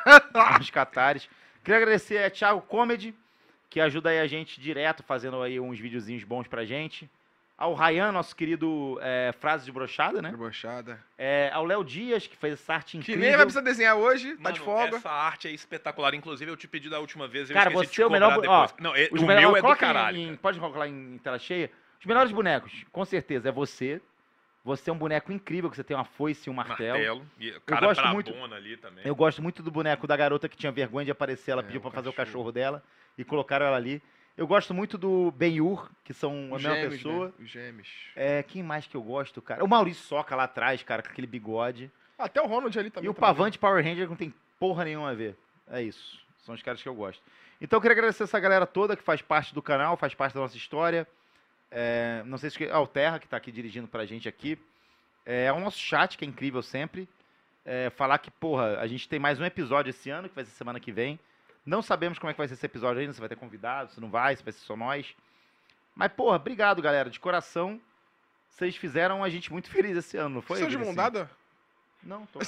nos 0.58 0.70
Catares. 0.70 1.28
Queria 1.62 1.76
agradecer 1.76 2.24
a 2.24 2.30
Thiago 2.30 2.62
Comedy, 2.62 3.14
que 3.68 3.80
ajuda 3.80 4.08
aí 4.10 4.18
a 4.20 4.26
gente 4.26 4.58
direto, 4.60 5.02
fazendo 5.02 5.42
aí 5.42 5.60
uns 5.60 5.78
videozinhos 5.78 6.24
bons 6.24 6.46
pra 6.48 6.64
gente. 6.64 7.08
Ao 7.60 7.74
Ryan, 7.74 8.10
nosso 8.10 8.34
querido 8.34 8.98
é, 9.02 9.34
Frases 9.38 9.66
de 9.66 9.70
Brochada, 9.70 10.22
né? 10.22 10.30
Debochada. 10.30 10.98
É, 11.18 11.50
ao 11.52 11.62
Léo 11.66 11.84
Dias, 11.84 12.26
que 12.26 12.34
fez 12.34 12.54
essa 12.54 12.72
arte 12.72 12.92
Que 12.92 12.96
incrível. 12.98 13.20
nem 13.20 13.30
vai 13.36 13.44
precisar 13.44 13.60
desenhar 13.60 13.96
hoje, 13.96 14.34
tá 14.36 14.44
Mano, 14.44 14.54
de 14.54 14.60
folga. 14.60 14.96
Essa 14.96 15.10
arte 15.10 15.46
é 15.46 15.50
espetacular. 15.50 16.14
Inclusive, 16.14 16.50
eu 16.50 16.56
te 16.56 16.66
pedi 16.66 16.88
da 16.88 16.98
última 16.98 17.28
vez. 17.28 17.50
Eu 17.50 17.54
Cara, 17.54 17.68
você 17.68 18.00
é 18.00 18.06
o 18.06 18.10
melhor 18.10 18.40
ó. 18.48 18.66
Não, 18.80 18.96
é- 18.96 19.08
o 19.10 19.14
melhores- 19.20 19.40
meu 19.42 19.56
é 19.58 19.60
do 19.60 19.76
caralho. 19.76 20.16
em- 20.16 20.26
cara. 20.28 20.38
pode 20.38 20.58
colocar 20.58 20.88
em 20.88 21.18
tela 21.18 21.38
cheia. 21.38 21.70
Os 22.00 22.06
melhores 22.06 22.32
bonecos, 22.32 22.72
com 22.90 23.04
certeza, 23.04 23.50
é 23.50 23.52
você. 23.52 24.00
Você 24.64 24.88
é 24.88 24.92
um 24.92 24.96
boneco 24.96 25.30
incrível, 25.30 25.68
que 25.68 25.76
você 25.76 25.84
tem 25.84 25.94
uma 25.94 26.04
foice 26.06 26.48
e 26.48 26.50
um 26.50 26.54
martelo. 26.54 26.92
Martelo. 26.98 27.26
E 27.38 27.50
o 27.50 27.60
cara 27.60 27.86
gosto 27.88 28.06
muito- 28.08 28.32
ali 28.54 28.78
também. 28.78 29.04
Eu 29.06 29.14
gosto 29.14 29.42
muito 29.42 29.62
do 29.62 29.70
boneco 29.70 30.06
da 30.06 30.16
garota 30.16 30.48
que 30.48 30.56
tinha 30.56 30.72
vergonha 30.72 31.04
de 31.04 31.10
aparecer. 31.10 31.50
Ela 31.50 31.60
É, 31.60 31.64
pediu 31.64 31.78
o 31.80 31.82
pra 31.82 31.90
fazer 31.90 32.08
o 32.08 32.12
cachorro 32.14 32.50
dela 32.50 32.82
e 33.18 33.24
colocaram 33.24 33.66
ela 33.66 33.76
ali. 33.76 34.02
Eu 34.40 34.46
gosto 34.46 34.72
muito 34.72 34.96
do 34.96 35.30
Ben-Hur, 35.32 35.90
que 36.02 36.14
são 36.14 36.32
a 36.50 36.56
Os 36.56 36.62
mesma 36.62 36.74
gêmeos, 36.74 36.94
pessoa. 36.94 37.26
né? 37.26 37.32
Os 37.40 37.50
gêmeos. 37.50 37.88
É, 38.16 38.42
quem 38.42 38.62
mais 38.62 38.86
que 38.86 38.96
eu 38.96 39.02
gosto, 39.02 39.42
cara? 39.42 39.62
O 39.62 39.68
Maurício 39.68 40.02
Soca 40.02 40.34
lá 40.34 40.44
atrás, 40.44 40.82
cara, 40.82 41.02
com 41.02 41.10
aquele 41.10 41.26
bigode. 41.26 41.90
Até 42.18 42.40
o 42.40 42.46
Ronald 42.46 42.78
ali 42.78 42.88
também. 42.88 43.06
e 43.06 43.10
o 43.10 43.12
tá 43.12 43.20
Pavante 43.20 43.58
Power 43.58 43.84
Ranger 43.84 44.04
que 44.04 44.08
não 44.08 44.16
tem 44.16 44.32
porra 44.58 44.86
nenhuma 44.86 45.10
a 45.10 45.14
ver. 45.14 45.36
É 45.70 45.82
isso. 45.82 46.18
São 46.38 46.54
os 46.54 46.62
caras 46.62 46.82
que 46.82 46.88
eu 46.88 46.94
gosto. 46.94 47.22
Então 47.60 47.76
eu 47.76 47.82
queria 47.82 47.92
agradecer 47.92 48.22
essa 48.22 48.40
galera 48.40 48.64
toda 48.66 48.96
que 48.96 49.02
faz 49.02 49.20
parte 49.20 49.52
do 49.52 49.60
canal, 49.60 49.94
faz 49.98 50.14
parte 50.14 50.32
da 50.32 50.40
nossa 50.40 50.56
história. 50.56 51.06
É, 51.70 52.22
não 52.24 52.38
sei 52.38 52.48
se. 52.48 52.64
Ah, 52.70 52.80
o 52.80 52.86
Terra, 52.86 53.18
que 53.18 53.28
tá 53.28 53.36
aqui 53.36 53.52
dirigindo 53.52 53.88
pra 53.88 54.06
gente 54.06 54.26
aqui. 54.26 54.58
É, 55.26 55.52
o 55.52 55.60
nosso 55.60 55.78
chat, 55.78 56.16
que 56.16 56.24
é 56.24 56.28
incrível 56.28 56.62
sempre. 56.62 57.06
É, 57.62 57.90
falar 57.90 58.16
que, 58.16 58.30
porra, 58.30 58.78
a 58.80 58.86
gente 58.86 59.06
tem 59.06 59.18
mais 59.18 59.38
um 59.38 59.44
episódio 59.44 59.90
esse 59.90 60.08
ano, 60.08 60.30
que 60.30 60.34
vai 60.34 60.46
ser 60.46 60.52
semana 60.52 60.80
que 60.80 60.90
vem. 60.90 61.20
Não 61.64 61.82
sabemos 61.82 62.18
como 62.18 62.30
é 62.30 62.34
que 62.34 62.38
vai 62.38 62.48
ser 62.48 62.54
esse 62.54 62.66
episódio 62.66 63.00
ainda, 63.00 63.12
se 63.12 63.20
vai 63.20 63.28
ter 63.28 63.36
convidado, 63.36 63.92
se 63.92 64.00
não 64.00 64.10
vai, 64.10 64.34
se 64.34 64.42
vai 64.42 64.52
ser 64.52 64.60
só 64.60 64.76
nós. 64.76 65.14
Mas, 65.94 66.12
porra, 66.12 66.36
obrigado, 66.36 66.80
galera, 66.80 67.10
de 67.10 67.20
coração. 67.20 67.80
Vocês 68.48 68.76
fizeram 68.76 69.22
a 69.22 69.28
gente 69.28 69.52
muito 69.52 69.70
feliz 69.70 69.96
esse 69.96 70.16
ano, 70.16 70.36
não 70.36 70.42
foi? 70.42 70.58
Foi 70.58 70.68
de 70.68 70.78
mão 70.78 70.94
dada? 70.94 71.30
Não, 72.02 72.26
tô. 72.26 72.40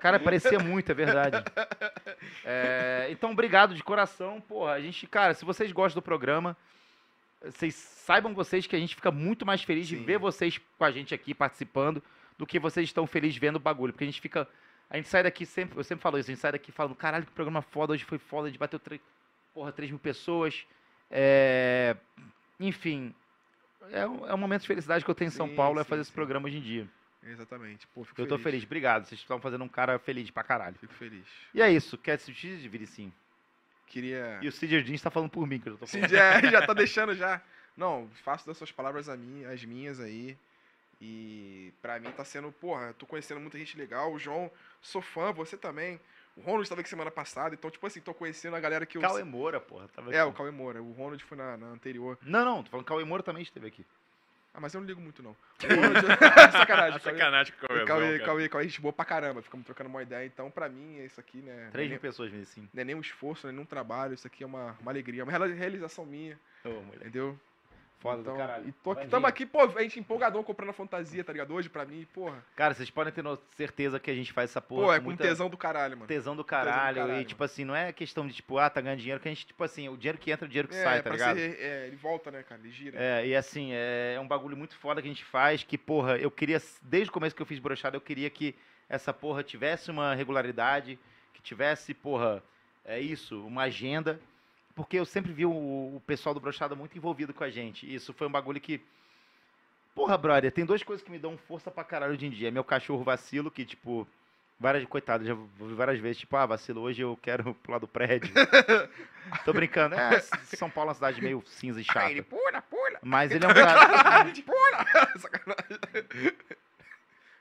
Cara, 0.00 0.20
parecia 0.20 0.58
muito, 0.58 0.90
é 0.90 0.94
verdade. 0.94 1.36
É, 2.44 3.08
então, 3.10 3.32
obrigado 3.32 3.74
de 3.74 3.82
coração. 3.82 4.40
Porra, 4.40 4.72
a 4.72 4.80
gente, 4.80 5.06
cara, 5.06 5.34
se 5.34 5.44
vocês 5.44 5.72
gostam 5.72 6.00
do 6.00 6.04
programa, 6.04 6.56
vocês 7.42 7.74
saibam 7.74 8.34
vocês 8.34 8.66
que 8.66 8.76
a 8.76 8.78
gente 8.78 8.94
fica 8.94 9.10
muito 9.10 9.44
mais 9.44 9.62
feliz 9.62 9.86
de 9.86 9.96
Sim. 9.96 10.04
ver 10.04 10.18
vocês 10.18 10.60
com 10.78 10.84
a 10.84 10.90
gente 10.90 11.14
aqui 11.14 11.34
participando 11.34 12.02
do 12.38 12.46
que 12.46 12.58
vocês 12.58 12.88
estão 12.88 13.06
felizes 13.06 13.38
vendo 13.38 13.56
o 13.56 13.60
bagulho. 13.60 13.92
Porque 13.92 14.04
a 14.04 14.06
gente 14.06 14.20
fica. 14.20 14.48
A 14.88 14.96
gente 14.96 15.08
sai 15.08 15.22
daqui 15.22 15.44
sempre, 15.44 15.78
eu 15.78 15.84
sempre 15.84 16.02
falo 16.02 16.18
isso, 16.18 16.30
a 16.30 16.32
gente 16.34 16.40
sai 16.40 16.52
daqui 16.52 16.70
falando, 16.70 16.94
caralho, 16.94 17.26
que 17.26 17.32
programa 17.32 17.60
foda, 17.60 17.92
hoje 17.92 18.04
foi 18.04 18.18
foda, 18.18 18.46
a 18.46 18.50
gente 18.50 18.58
bateu 18.58 18.78
três, 18.78 19.00
porra, 19.52 19.72
3 19.72 19.90
mil 19.90 19.98
pessoas. 19.98 20.64
É, 21.10 21.96
enfim, 22.60 23.14
é, 23.90 24.06
um- 24.06 24.26
é 24.26 24.34
um 24.34 24.38
momento 24.38 24.62
de 24.62 24.66
felicidade 24.68 25.04
que 25.04 25.10
eu 25.10 25.14
tenho 25.14 25.28
em 25.28 25.32
São 25.32 25.48
Sim, 25.48 25.54
Paulo, 25.56 25.80
é 25.80 25.82
sim, 25.84 25.88
fazer 25.88 26.02
esse 26.02 26.10
sim. 26.10 26.14
programa 26.14 26.46
hoje 26.46 26.58
em 26.58 26.62
dia. 26.62 26.88
Exatamente. 27.22 27.86
Pô, 27.88 28.06
Eu 28.16 28.28
tô 28.28 28.38
feliz, 28.38 28.62
obrigado. 28.62 29.04
Vocês 29.04 29.20
estão 29.20 29.40
fazendo 29.40 29.64
um 29.64 29.68
cara 29.68 29.98
feliz 29.98 30.30
pra 30.30 30.44
caralho. 30.44 30.76
Fico 30.78 30.92
feliz. 30.94 31.26
E 31.52 31.60
é 31.60 31.70
isso, 31.70 31.98
quer 31.98 32.18
se 32.20 32.30
de 32.32 32.68
Viricinho. 32.68 33.12
Queria. 33.88 34.38
E 34.42 34.46
o 34.48 34.52
Cid 34.52 34.82
Jeans 34.84 35.02
tá 35.02 35.10
falando 35.10 35.30
por 35.30 35.46
mim, 35.46 35.58
que 35.58 35.68
eu 35.68 35.72
já 35.72 35.78
tô 35.78 35.86
falando. 35.86 36.08
já, 36.08 36.40
já 36.50 36.66
tá 36.66 36.72
deixando 36.72 37.14
já. 37.14 37.40
Não, 37.76 38.08
faço 38.22 38.46
das 38.46 38.56
suas 38.56 38.70
palavras 38.70 39.08
a 39.08 39.16
mim, 39.16 39.44
as 39.44 39.64
minhas 39.64 39.98
aí. 40.00 40.36
E 41.00 41.72
pra 41.82 41.98
mim 42.00 42.10
tá 42.10 42.24
sendo, 42.24 42.50
porra, 42.52 42.94
tô 42.94 43.04
conhecendo 43.06 43.40
muita 43.40 43.58
gente 43.58 43.76
legal. 43.76 44.12
O 44.12 44.18
João, 44.18 44.50
sou 44.80 45.02
fã, 45.02 45.32
você 45.32 45.56
também. 45.56 46.00
O 46.36 46.40
Ronald 46.40 46.62
estava 46.64 46.80
aqui 46.82 46.90
semana 46.90 47.10
passada, 47.10 47.54
então, 47.54 47.70
tipo 47.70 47.86
assim, 47.86 48.00
tô 48.00 48.12
conhecendo 48.12 48.56
a 48.56 48.60
galera 48.60 48.84
que 48.86 48.98
eu. 48.98 49.02
Cauê 49.02 49.24
Moura, 49.24 49.58
porra. 49.60 49.88
Tava 49.88 50.12
É, 50.14 50.20
aqui. 50.20 50.30
o 50.30 50.32
Cauê 50.34 50.50
Moura. 50.50 50.82
O 50.82 50.92
Ronald 50.92 51.22
foi 51.24 51.36
na, 51.36 51.56
na 51.56 51.66
anterior. 51.68 52.18
Não, 52.22 52.44
não, 52.44 52.62
tô 52.62 52.70
falando 52.70 52.84
que 52.84 52.88
Cauê 52.88 53.04
Moura 53.04 53.22
também 53.22 53.42
esteve 53.42 53.66
aqui. 53.66 53.84
Ah, 54.52 54.60
mas 54.60 54.72
eu 54.72 54.80
não 54.80 54.86
ligo 54.88 55.00
muito, 55.00 55.22
não. 55.22 55.32
O 55.32 55.74
Ronald... 55.74 56.00
Sacanagem, 56.52 57.00
Cauê. 57.00 57.14
Sacanagem 57.18 57.52
com 57.54 57.64
o 57.64 57.68
Cauê, 57.68 57.84
Cauê, 57.84 58.00
Cauê. 58.00 58.18
Cauê, 58.20 58.48
Cauê, 58.48 58.64
gente 58.68 58.80
boa 58.80 58.92
pra 58.92 59.04
caramba. 59.04 59.42
Ficamos 59.42 59.66
trocando 59.66 59.88
uma 59.90 60.02
ideia. 60.02 60.24
Então, 60.26 60.50
pra 60.50 60.66
mim, 60.68 60.98
isso 61.04 61.20
aqui, 61.20 61.38
né? 61.38 61.68
3 61.72 61.74
não, 61.74 61.80
é 61.80 61.82
mil 61.82 61.90
nem, 61.90 61.98
pessoas, 61.98 62.30
Viricinho. 62.30 62.68
não 62.72 62.80
é 62.80 62.84
nem 62.84 62.94
um 62.94 63.00
esforço, 63.00 63.46
não 63.46 63.50
é 63.50 63.52
nem 63.54 63.62
um 63.62 63.66
trabalho. 63.66 64.14
Isso 64.14 64.26
aqui 64.26 64.42
é 64.42 64.46
uma, 64.46 64.76
uma 64.80 64.90
alegria, 64.90 65.22
uma 65.24 65.30
reali- 65.32 65.52
realização 65.54 66.04
minha, 66.06 66.38
moleque. 66.64 66.96
entendeu? 66.96 67.38
Foda 68.06 68.20
então, 68.22 68.34
do 68.34 68.38
caralho. 68.38 68.68
E 68.68 68.72
tô 68.72 68.90
aqui, 68.92 69.06
tamo 69.08 69.26
aqui, 69.26 69.46
pô, 69.46 69.60
a 69.62 69.82
gente 69.82 70.00
empolgadão 70.00 70.42
comprando 70.42 70.70
a 70.70 70.72
fantasia, 70.72 71.22
tá 71.24 71.32
ligado? 71.32 71.52
Hoje, 71.52 71.68
pra 71.68 71.84
mim, 71.84 72.06
porra. 72.12 72.44
Cara, 72.54 72.74
vocês 72.74 72.90
podem 72.90 73.12
ter 73.12 73.24
certeza 73.56 73.98
que 74.00 74.10
a 74.10 74.14
gente 74.14 74.32
faz 74.32 74.50
essa 74.50 74.60
porra. 74.60 74.82
Pô, 74.86 74.92
é 74.92 74.98
com 74.98 75.04
muita 75.04 75.24
tesão 75.24 75.50
do 75.50 75.56
caralho, 75.56 75.96
mano. 75.96 76.06
tesão 76.06 76.34
do 76.34 76.38
do 76.38 76.44
caralho. 76.44 76.96
caralho, 76.96 77.20
e, 77.20 77.24
tipo 77.24 77.42
assim, 77.42 77.64
não 77.64 77.74
é 77.74 77.92
questão 77.92 78.26
de, 78.26 78.32
tipo, 78.34 78.58
ah, 78.58 78.70
tá 78.70 78.80
ganhando 78.80 78.98
dinheiro, 79.00 79.20
que 79.20 79.28
a 79.28 79.30
gente, 79.30 79.46
tipo 79.46 79.62
assim, 79.64 79.88
o 79.88 79.96
dinheiro 79.96 80.18
que 80.18 80.30
entra, 80.30 80.44
é 80.44 80.46
o 80.46 80.48
dinheiro 80.48 80.68
que 80.68 80.74
sai, 80.74 80.98
tá 80.98 81.02
pra 81.04 81.12
ligado? 81.12 81.36
ser- 81.36 81.58
é, 81.60 81.86
ele 81.88 81.96
volta, 81.96 82.30
né, 82.30 82.42
cara? 82.42 82.60
Ele 82.60 82.70
gira. 82.70 82.98
É, 82.98 83.26
e 83.26 83.34
assim, 83.34 83.70
é 83.72 84.18
um 84.20 84.26
bagulho 84.28 84.56
muito 84.56 84.76
foda 84.76 85.00
que 85.02 85.08
a 85.08 85.10
gente 85.10 85.24
faz, 85.24 85.62
que, 85.62 85.76
porra, 85.76 86.16
eu 86.16 86.30
queria, 86.30 86.60
desde 86.82 87.10
o 87.10 87.12
começo 87.12 87.34
que 87.34 87.42
eu 87.42 87.46
fiz 87.46 87.58
brochada, 87.58 87.96
eu 87.96 88.00
queria 88.00 88.30
que 88.30 88.54
essa 88.88 89.12
porra 89.12 89.42
tivesse 89.42 89.90
uma 89.90 90.14
regularidade, 90.14 90.98
que 91.34 91.42
tivesse, 91.42 91.92
porra, 91.92 92.42
é 92.84 93.00
isso, 93.00 93.44
uma 93.44 93.62
agenda, 93.62 94.20
porque 94.76 94.98
eu 94.98 95.06
sempre 95.06 95.32
vi 95.32 95.46
o, 95.46 95.50
o 95.50 96.02
pessoal 96.06 96.34
do 96.34 96.40
brochada 96.40 96.74
muito 96.76 96.96
envolvido 96.96 97.32
com 97.32 97.42
a 97.42 97.48
gente. 97.50 97.86
E 97.86 97.94
isso 97.94 98.12
foi 98.12 98.26
um 98.26 98.30
bagulho 98.30 98.60
que. 98.60 98.78
Porra, 99.94 100.18
brother, 100.18 100.52
tem 100.52 100.66
duas 100.66 100.82
coisas 100.82 101.02
que 101.02 101.10
me 101.10 101.18
dão 101.18 101.38
força 101.38 101.70
pra 101.70 101.82
caralho 101.82 102.12
hoje 102.12 102.26
em 102.26 102.30
dia. 102.30 102.50
Meu 102.50 102.62
cachorro 102.62 103.02
vacilo, 103.02 103.50
que, 103.50 103.64
tipo, 103.64 104.06
várias, 104.60 104.84
coitado, 104.84 105.24
já 105.24 105.32
vi 105.34 105.72
várias 105.74 105.98
vezes, 105.98 106.18
tipo, 106.18 106.36
ah, 106.36 106.44
vacilo, 106.44 106.82
hoje 106.82 107.00
eu 107.00 107.18
quero 107.22 107.54
pular 107.64 107.78
do 107.78 107.88
prédio. 107.88 108.30
Tô 109.46 109.54
brincando. 109.54 109.94
É, 109.94 110.20
São 110.20 110.68
Paulo 110.68 110.88
é 110.88 110.90
uma 110.90 110.94
cidade 110.94 111.22
meio 111.22 111.42
cinza 111.46 111.80
e 111.80 111.84
chata. 111.84 112.10
ele 112.10 112.20
pula, 112.20 112.60
pula. 112.60 112.98
Mas 113.02 113.32
ele 113.32 113.46
é 113.46 113.48
um 113.48 113.54
cara. 113.54 114.30
Pula. 114.44 115.18
Sacanagem. 115.18 116.36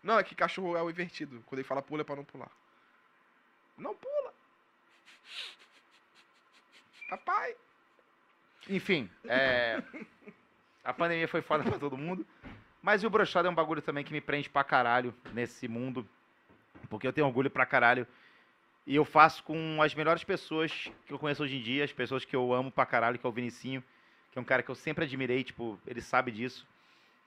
Não, 0.01 0.17
é 0.17 0.23
que 0.23 0.33
cachorro 0.33 0.77
é 0.77 0.81
o 0.81 0.89
invertido. 0.89 1.43
Quando 1.45 1.59
ele 1.59 1.67
fala 1.67 1.81
pula 1.81 2.01
é 2.01 2.05
pra 2.05 2.15
não 2.15 2.23
pular. 2.23 2.49
Não 3.77 3.93
pula. 3.93 4.33
Papai. 7.09 7.55
Enfim, 8.69 9.09
é, 9.25 9.81
a 10.83 10.93
pandemia 10.93 11.27
foi 11.27 11.41
foda 11.41 11.63
pra 11.63 11.77
todo 11.77 11.97
mundo. 11.97 12.25
Mas 12.81 13.03
o 13.03 13.09
brochado 13.09 13.47
é 13.47 13.51
um 13.51 13.55
bagulho 13.55 13.81
também 13.81 14.03
que 14.03 14.13
me 14.13 14.21
prende 14.21 14.49
pra 14.49 14.63
caralho 14.63 15.13
nesse 15.33 15.67
mundo. 15.67 16.07
Porque 16.89 17.07
eu 17.07 17.13
tenho 17.13 17.27
orgulho 17.27 17.49
pra 17.49 17.65
caralho. 17.65 18.07
E 18.85 18.95
eu 18.95 19.03
faço 19.03 19.43
com 19.43 19.81
as 19.81 19.95
melhores 19.95 20.23
pessoas 20.23 20.71
que 21.07 21.13
eu 21.13 21.17
conheço 21.17 21.41
hoje 21.41 21.57
em 21.57 21.61
dia, 21.61 21.83
as 21.83 21.91
pessoas 21.91 22.23
que 22.23 22.35
eu 22.35 22.53
amo 22.53 22.71
pra 22.71 22.85
caralho, 22.85 23.17
que 23.17 23.25
é 23.25 23.29
o 23.29 23.31
Vinicinho, 23.31 23.83
que 24.31 24.37
é 24.37 24.41
um 24.41 24.45
cara 24.45 24.61
que 24.61 24.69
eu 24.69 24.75
sempre 24.75 25.05
admirei, 25.05 25.43
tipo, 25.43 25.79
ele 25.87 26.01
sabe 26.01 26.31
disso. 26.31 26.67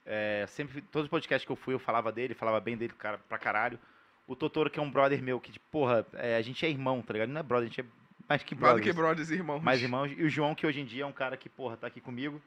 É, 0.07 0.45
sempre, 0.47 0.81
todos 0.81 1.07
os 1.07 1.11
podcasts 1.11 1.45
que 1.45 1.51
eu 1.51 1.57
fui, 1.57 1.75
eu 1.75 1.79
falava 1.81 2.13
dele, 2.13 2.35
falava 2.35 2.61
bem 2.61 2.77
dele 2.77 2.93
cara, 2.97 3.19
pra 3.29 3.39
caralho. 3.39 3.79
O 4.29 4.37
Totoro, 4.37 4.71
que 4.71 4.79
é 4.79 4.83
um 4.83 4.91
brother 4.91 5.21
meu, 5.21 5.41
que, 5.41 5.51
tipo, 5.51 5.67
porra, 5.71 6.07
é, 6.15 6.37
a 6.37 6.43
gente 6.43 6.65
é 6.65 6.71
irmão, 6.71 7.03
tá 7.03 7.13
ligado? 7.13 7.31
Não 7.31 7.41
é 7.41 7.43
brother, 7.43 7.67
a 7.67 7.69
gente 7.69 7.81
é 7.81 7.85
mais 8.29 8.43
que 8.43 8.55
Mais 8.55 8.61
brother. 8.61 8.81
do 8.83 8.83
que 8.85 8.93
brothers 8.93 9.31
e 9.31 9.35
irmãos. 9.35 9.61
Mais 9.63 9.83
irmãos. 9.83 10.11
E 10.17 10.23
o 10.23 10.29
João, 10.29 10.55
que 10.55 10.67
hoje 10.67 10.81
em 10.81 10.85
dia 10.85 11.03
é 11.05 11.07
um 11.07 11.13
cara 11.13 11.37
que, 11.37 11.49
porra, 11.49 11.77
tá 11.77 11.87
aqui 11.87 12.01
comigo. 12.01 12.41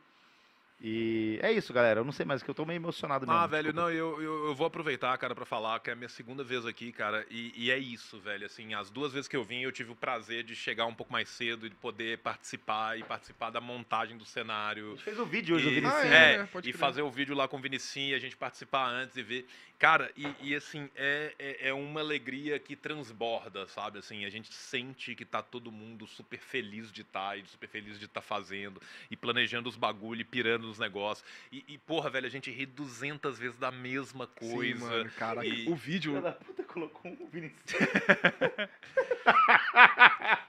E 0.84 1.40
é 1.44 1.52
isso, 1.52 1.72
galera. 1.72 1.99
Eu 1.99 2.03
não 2.03 2.12
sei 2.12 2.26
mais, 2.26 2.41
que 2.41 2.49
eu 2.49 2.56
tô 2.56 2.66
meio 2.66 2.78
emocionado 2.78 3.28
mesmo. 3.28 3.40
Ah, 3.40 3.45
velho, 3.45 3.66
desculpa. 3.72 3.82
não, 3.88 3.95
eu, 3.95 4.20
eu, 4.20 4.48
eu 4.48 4.56
vou 4.56 4.66
aproveitar, 4.66 5.16
cara, 5.20 5.36
pra 5.36 5.45
falar 5.45 5.80
que 5.80 5.91
é 5.91 5.94
a 5.94 5.95
minha 5.95 6.10
segunda 6.10 6.44
vez 6.44 6.66
aqui, 6.66 6.91
cara, 6.91 7.24
e, 7.30 7.53
e 7.56 7.70
é 7.70 7.78
isso, 7.78 8.20
velho, 8.20 8.48
assim, 8.48 8.74
as 8.74 8.90
duas 8.90 9.14
vezes 9.14 9.28
que 9.28 9.38
eu 9.38 9.44
vim, 9.44 9.62
eu 9.62 9.72
tive 9.72 9.91
o 9.91 9.95
prazer 9.95 10.44
de 10.44 10.56
chegar 10.56 10.88
um 10.88 10.94
pouco 10.95 11.14
mais 11.14 11.30
cedo 11.30 11.68
e 11.68 11.70
de 11.70 11.76
poder 11.76 12.18
participar 12.18 12.98
e 12.98 13.03
participar 13.03 13.52
da 13.52 13.62
montagem 13.62 14.18
do 14.18 14.24
A 14.24 14.26
cenário. 14.26 14.90
gente 14.91 15.03
fez 15.03 15.20
o 15.20 15.26
vídeo 15.26 15.56
hoje 15.56 15.68
E- 15.70 15.76
Vinicius. 15.76 16.02
Ah, 16.02 16.08
é, 16.08 16.38
né? 16.40 16.49
Pode 16.52 16.68
e 16.68 16.74
crer. 16.74 16.80
fazer 16.80 17.03
o 17.03 17.12
vídeo 17.12 17.36
lá 17.36 17.48
com 17.48 17.58
o 17.58 17.62
Vinicinho, 17.62 18.16
a 18.16 18.20
gente 18.20 18.36
participar 18.36 18.88
antes 18.90 19.16
e 19.16 19.22
ver. 19.22 19.48
Cara, 19.82 20.12
e, 20.16 20.52
e, 20.52 20.56
assim, 20.56 20.88
é, 20.95 21.34
é, 21.40 21.70
é 21.70 21.74
uma 21.74 22.02
alegria 22.02 22.60
que 22.60 22.76
transborda, 22.76 23.66
sabe? 23.68 23.98
Assim, 23.98 24.26
a 24.26 24.30
gente 24.30 24.53
sente 24.53 25.16
que 25.16 25.26
tá 25.26 25.41
todo 25.41 25.72
mundo 25.72 26.06
super 26.06 26.38
feliz 26.40 26.91
de 26.91 27.02
estar 27.02 27.36
e 27.40 27.44
super 27.48 27.68
feliz 27.68 27.98
de 27.98 28.06
estar 28.06 28.22
fazendo 28.22 28.80
e 29.10 29.18
planejando 29.18 29.68
os 29.68 29.76
bagulho 29.76 30.22
e 30.22 30.24
pirando 30.24 30.68
nos 30.68 30.78
negócios. 30.78 31.28
E, 31.52 31.66
e, 31.68 31.80
porra, 31.80 32.12
velho, 32.12 32.28
a 32.28 32.30
gente 32.30 32.52
ri 32.52 32.68
200 32.68 33.40
vezes 33.40 33.58
da 33.58 33.72
mesma 33.72 34.28
coisa. 34.28 34.78
Sim, 34.78 34.86
mano, 34.86 35.10
cara. 35.18 35.44
E- 35.44 35.68
O 35.68 35.76
vídeo. 35.76 36.22
Da 36.22 36.34
puta 36.34 36.62
colocou 36.64 37.12
um 37.12 37.26
Vinicius. 37.26 37.60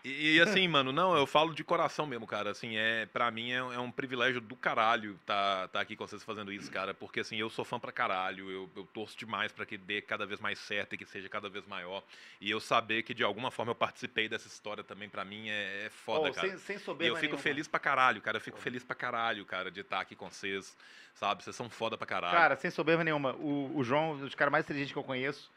E, 0.05 0.37
e, 0.37 0.41
assim, 0.41 0.67
mano, 0.67 0.91
não, 0.93 1.17
eu 1.17 1.27
falo 1.27 1.55
de 1.55 1.63
coração 1.63 2.07
mesmo, 2.07 2.27
cara. 2.27 2.51
Assim, 2.51 2.77
é, 2.77 3.07
pra 3.07 3.31
mim 3.31 3.53
é, 3.53 3.57
é 3.59 3.79
um 3.79 3.91
privilégio 3.91 4.41
do 4.41 4.57
caralho 4.57 5.19
tá, 5.25 5.69
tá 5.69 5.81
aqui 5.81 5.95
com 5.95 6.07
vocês 6.07 6.25
fazendo 6.25 6.53
isso, 6.53 6.71
cara. 6.71 6.93
Porque 6.93 7.21
assim, 7.21 7.37
eu 7.37 7.49
sou 7.49 7.65
fã 7.65 7.79
pra 7.79 7.93
caralho. 7.93 8.51
Eu, 8.51 8.71
eu 8.75 8.85
torço 8.93 9.17
demais 9.17 9.53
pra 9.53 9.65
que 9.65 9.79
dê 9.79 10.03
cada 10.03 10.27
vez 10.27 10.41
mais 10.41 10.59
certo 10.59 10.95
e 10.95 10.99
que 10.99 11.07
seja 11.07 11.29
cada 11.29 11.49
vez 11.49 11.65
maior. 11.67 12.03
E 12.41 12.51
eu 12.51 12.59
saber 12.61 13.03
que 13.05 13.15
de 13.15 13.23
alguma 13.23 13.51
forma 13.51 13.71
eu 13.71 13.77
participei 13.77 14.29
dessa 14.29 14.49
história 14.49 14.83
também, 14.83 15.09
pra 15.09 15.25
mim, 15.25 15.49
é, 15.49 15.87
é 15.87 15.91
foda, 15.91 16.31
Ô, 16.31 16.35
cara. 16.35 16.49
sem, 16.49 16.59
sem 16.59 16.77
E 16.77 16.79
soberba 16.81 17.13
eu 17.13 17.17
fico 17.17 17.27
nenhuma. 17.35 17.43
feliz 17.43 17.69
pra 17.69 17.79
caralho, 17.79 18.21
cara. 18.21 18.39
Eu 18.39 18.41
fico 18.43 18.59
feliz 18.59 18.83
pra 18.83 18.97
caralho, 18.97 19.45
cara, 19.47 19.71
de 19.71 19.81
estar 19.81 20.01
aqui 20.01 20.17
com 20.17 20.29
vocês, 20.29 20.77
sabe? 21.15 21.45
Vocês 21.45 21.55
são 21.55 21.71
foda 21.71 21.97
pra 21.97 22.07
caralho. 22.07 22.37
Cara, 22.37 22.57
sem 22.57 22.71
soberba 22.73 23.05
nenhuma. 23.05 23.35
O, 23.35 23.71
o 23.77 23.85
João, 23.85 24.13
um 24.13 24.19
dos 24.19 24.35
caras 24.35 24.51
mais 24.51 24.65
inteligentes 24.65 24.93
que 24.93 24.99
eu 24.99 25.05
conheço, 25.05 25.49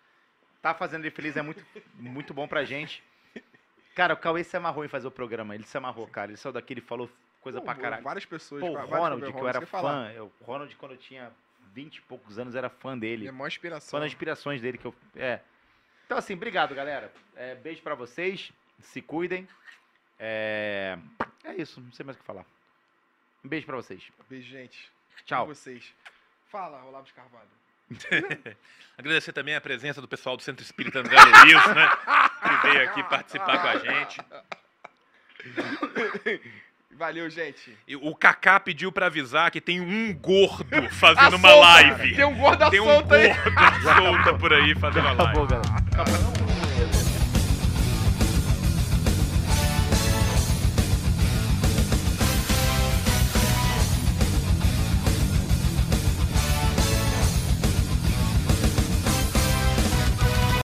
tá 0.61 0.73
fazendo 0.75 1.01
ele 1.03 1.11
feliz, 1.11 1.35
é 1.35 1.41
muito, 1.41 1.65
muito 1.95 2.31
bom 2.33 2.47
pra 2.47 2.63
gente. 2.63 3.01
Cara, 3.95 4.13
o 4.13 4.17
Cauê 4.17 4.43
se 4.43 4.55
amarrou 4.57 4.83
em 4.83 4.89
fazer 4.89 5.07
o 5.07 5.11
programa. 5.11 5.55
Ele 5.55 5.63
se 5.63 5.77
amarrou, 5.77 6.05
cara. 6.05 6.29
Ele 6.31 6.37
saiu 6.37 6.51
daqui, 6.51 6.73
ele 6.73 6.81
falou 6.81 7.09
coisa 7.39 7.59
Pô, 7.59 7.65
pra 7.65 7.75
caralho. 7.75 8.03
Várias 8.03 8.25
pessoas. 8.25 8.59
Pô, 8.61 8.71
o 8.71 8.85
Ronald, 8.85 9.31
que 9.31 9.39
eu 9.39 9.47
era 9.47 9.59
você 9.61 9.65
falar. 9.65 10.07
fã. 10.07 10.11
eu- 10.11 10.31
O 10.41 10.43
Ronald, 10.43 10.75
quando 10.75 10.91
eu 10.91 10.97
tinha 10.97 11.31
20 11.73 11.97
e 11.97 12.01
poucos 12.01 12.37
anos, 12.37 12.55
era 12.55 12.69
fã 12.69 12.97
dele. 12.97 13.27
É 13.27 13.31
maior 13.31 13.47
inspiração. 13.47 13.99
Nas 13.99 14.07
inspirações 14.07 14.61
dele 14.61 14.77
que 14.77 14.85
eu. 14.85 14.93
É. 15.15 15.39
Então, 16.05 16.17
assim, 16.17 16.33
obrigado, 16.33 16.75
galera. 16.75 17.11
É, 17.35 17.55
beijo 17.55 17.81
pra 17.81 17.95
vocês. 17.95 18.51
Se 18.79 19.01
cuidem. 19.01 19.47
É... 20.19 20.97
é 21.43 21.55
isso, 21.55 21.79
não 21.81 21.91
sei 21.91 22.05
mais 22.05 22.17
o 22.17 22.19
que 22.19 22.25
falar. 22.25 22.45
Um 23.43 23.47
beijo 23.47 23.65
pra 23.65 23.75
vocês. 23.77 24.11
Beijo, 24.29 24.47
gente. 24.49 24.91
Tchau. 25.25 25.45
Com 25.47 25.53
vocês. 25.53 25.93
Fala, 26.47 26.83
Olavo 26.83 27.05
de 27.05 27.13
Carvalho. 27.13 27.47
Agradecer 28.97 29.33
também 29.33 29.55
a 29.55 29.61
presença 29.61 29.99
do 30.01 30.07
pessoal 30.07 30.37
do 30.37 30.43
Centro 30.43 30.63
Espírita 30.63 30.99
André 30.99 31.17
Luiz, 31.19 31.67
né? 31.75 31.89
Que 32.41 32.67
veio 32.67 32.83
aqui 32.89 33.03
participar 33.03 33.61
com 33.61 33.67
a 33.67 33.77
gente. 33.77 34.21
Valeu, 36.91 37.29
gente. 37.29 37.77
E 37.85 37.95
o 37.97 38.15
Kaká 38.15 38.57
pediu 38.57 38.89
pra 38.89 39.07
avisar 39.07 39.51
que 39.51 39.59
tem 39.59 39.81
um 39.81 40.13
gordo 40.13 40.65
fazendo 40.91 41.35
uma 41.35 41.49
solta, 41.49 41.67
live. 41.67 42.15
Tem 42.15 42.25
um 42.25 42.37
gordo 42.37 42.69
Tem 42.69 42.79
um 42.79 42.85
solto 42.85 43.13
aí. 43.13 43.27
gordo 43.33 43.83
solto 43.83 44.39
por 44.39 44.53
aí 44.53 44.75
fazendo 44.75 45.07
a 45.07 45.11
live. 45.11 45.23
Acabou, 45.23 45.47
galera. 45.47 45.69
Acabou. 45.91 46.44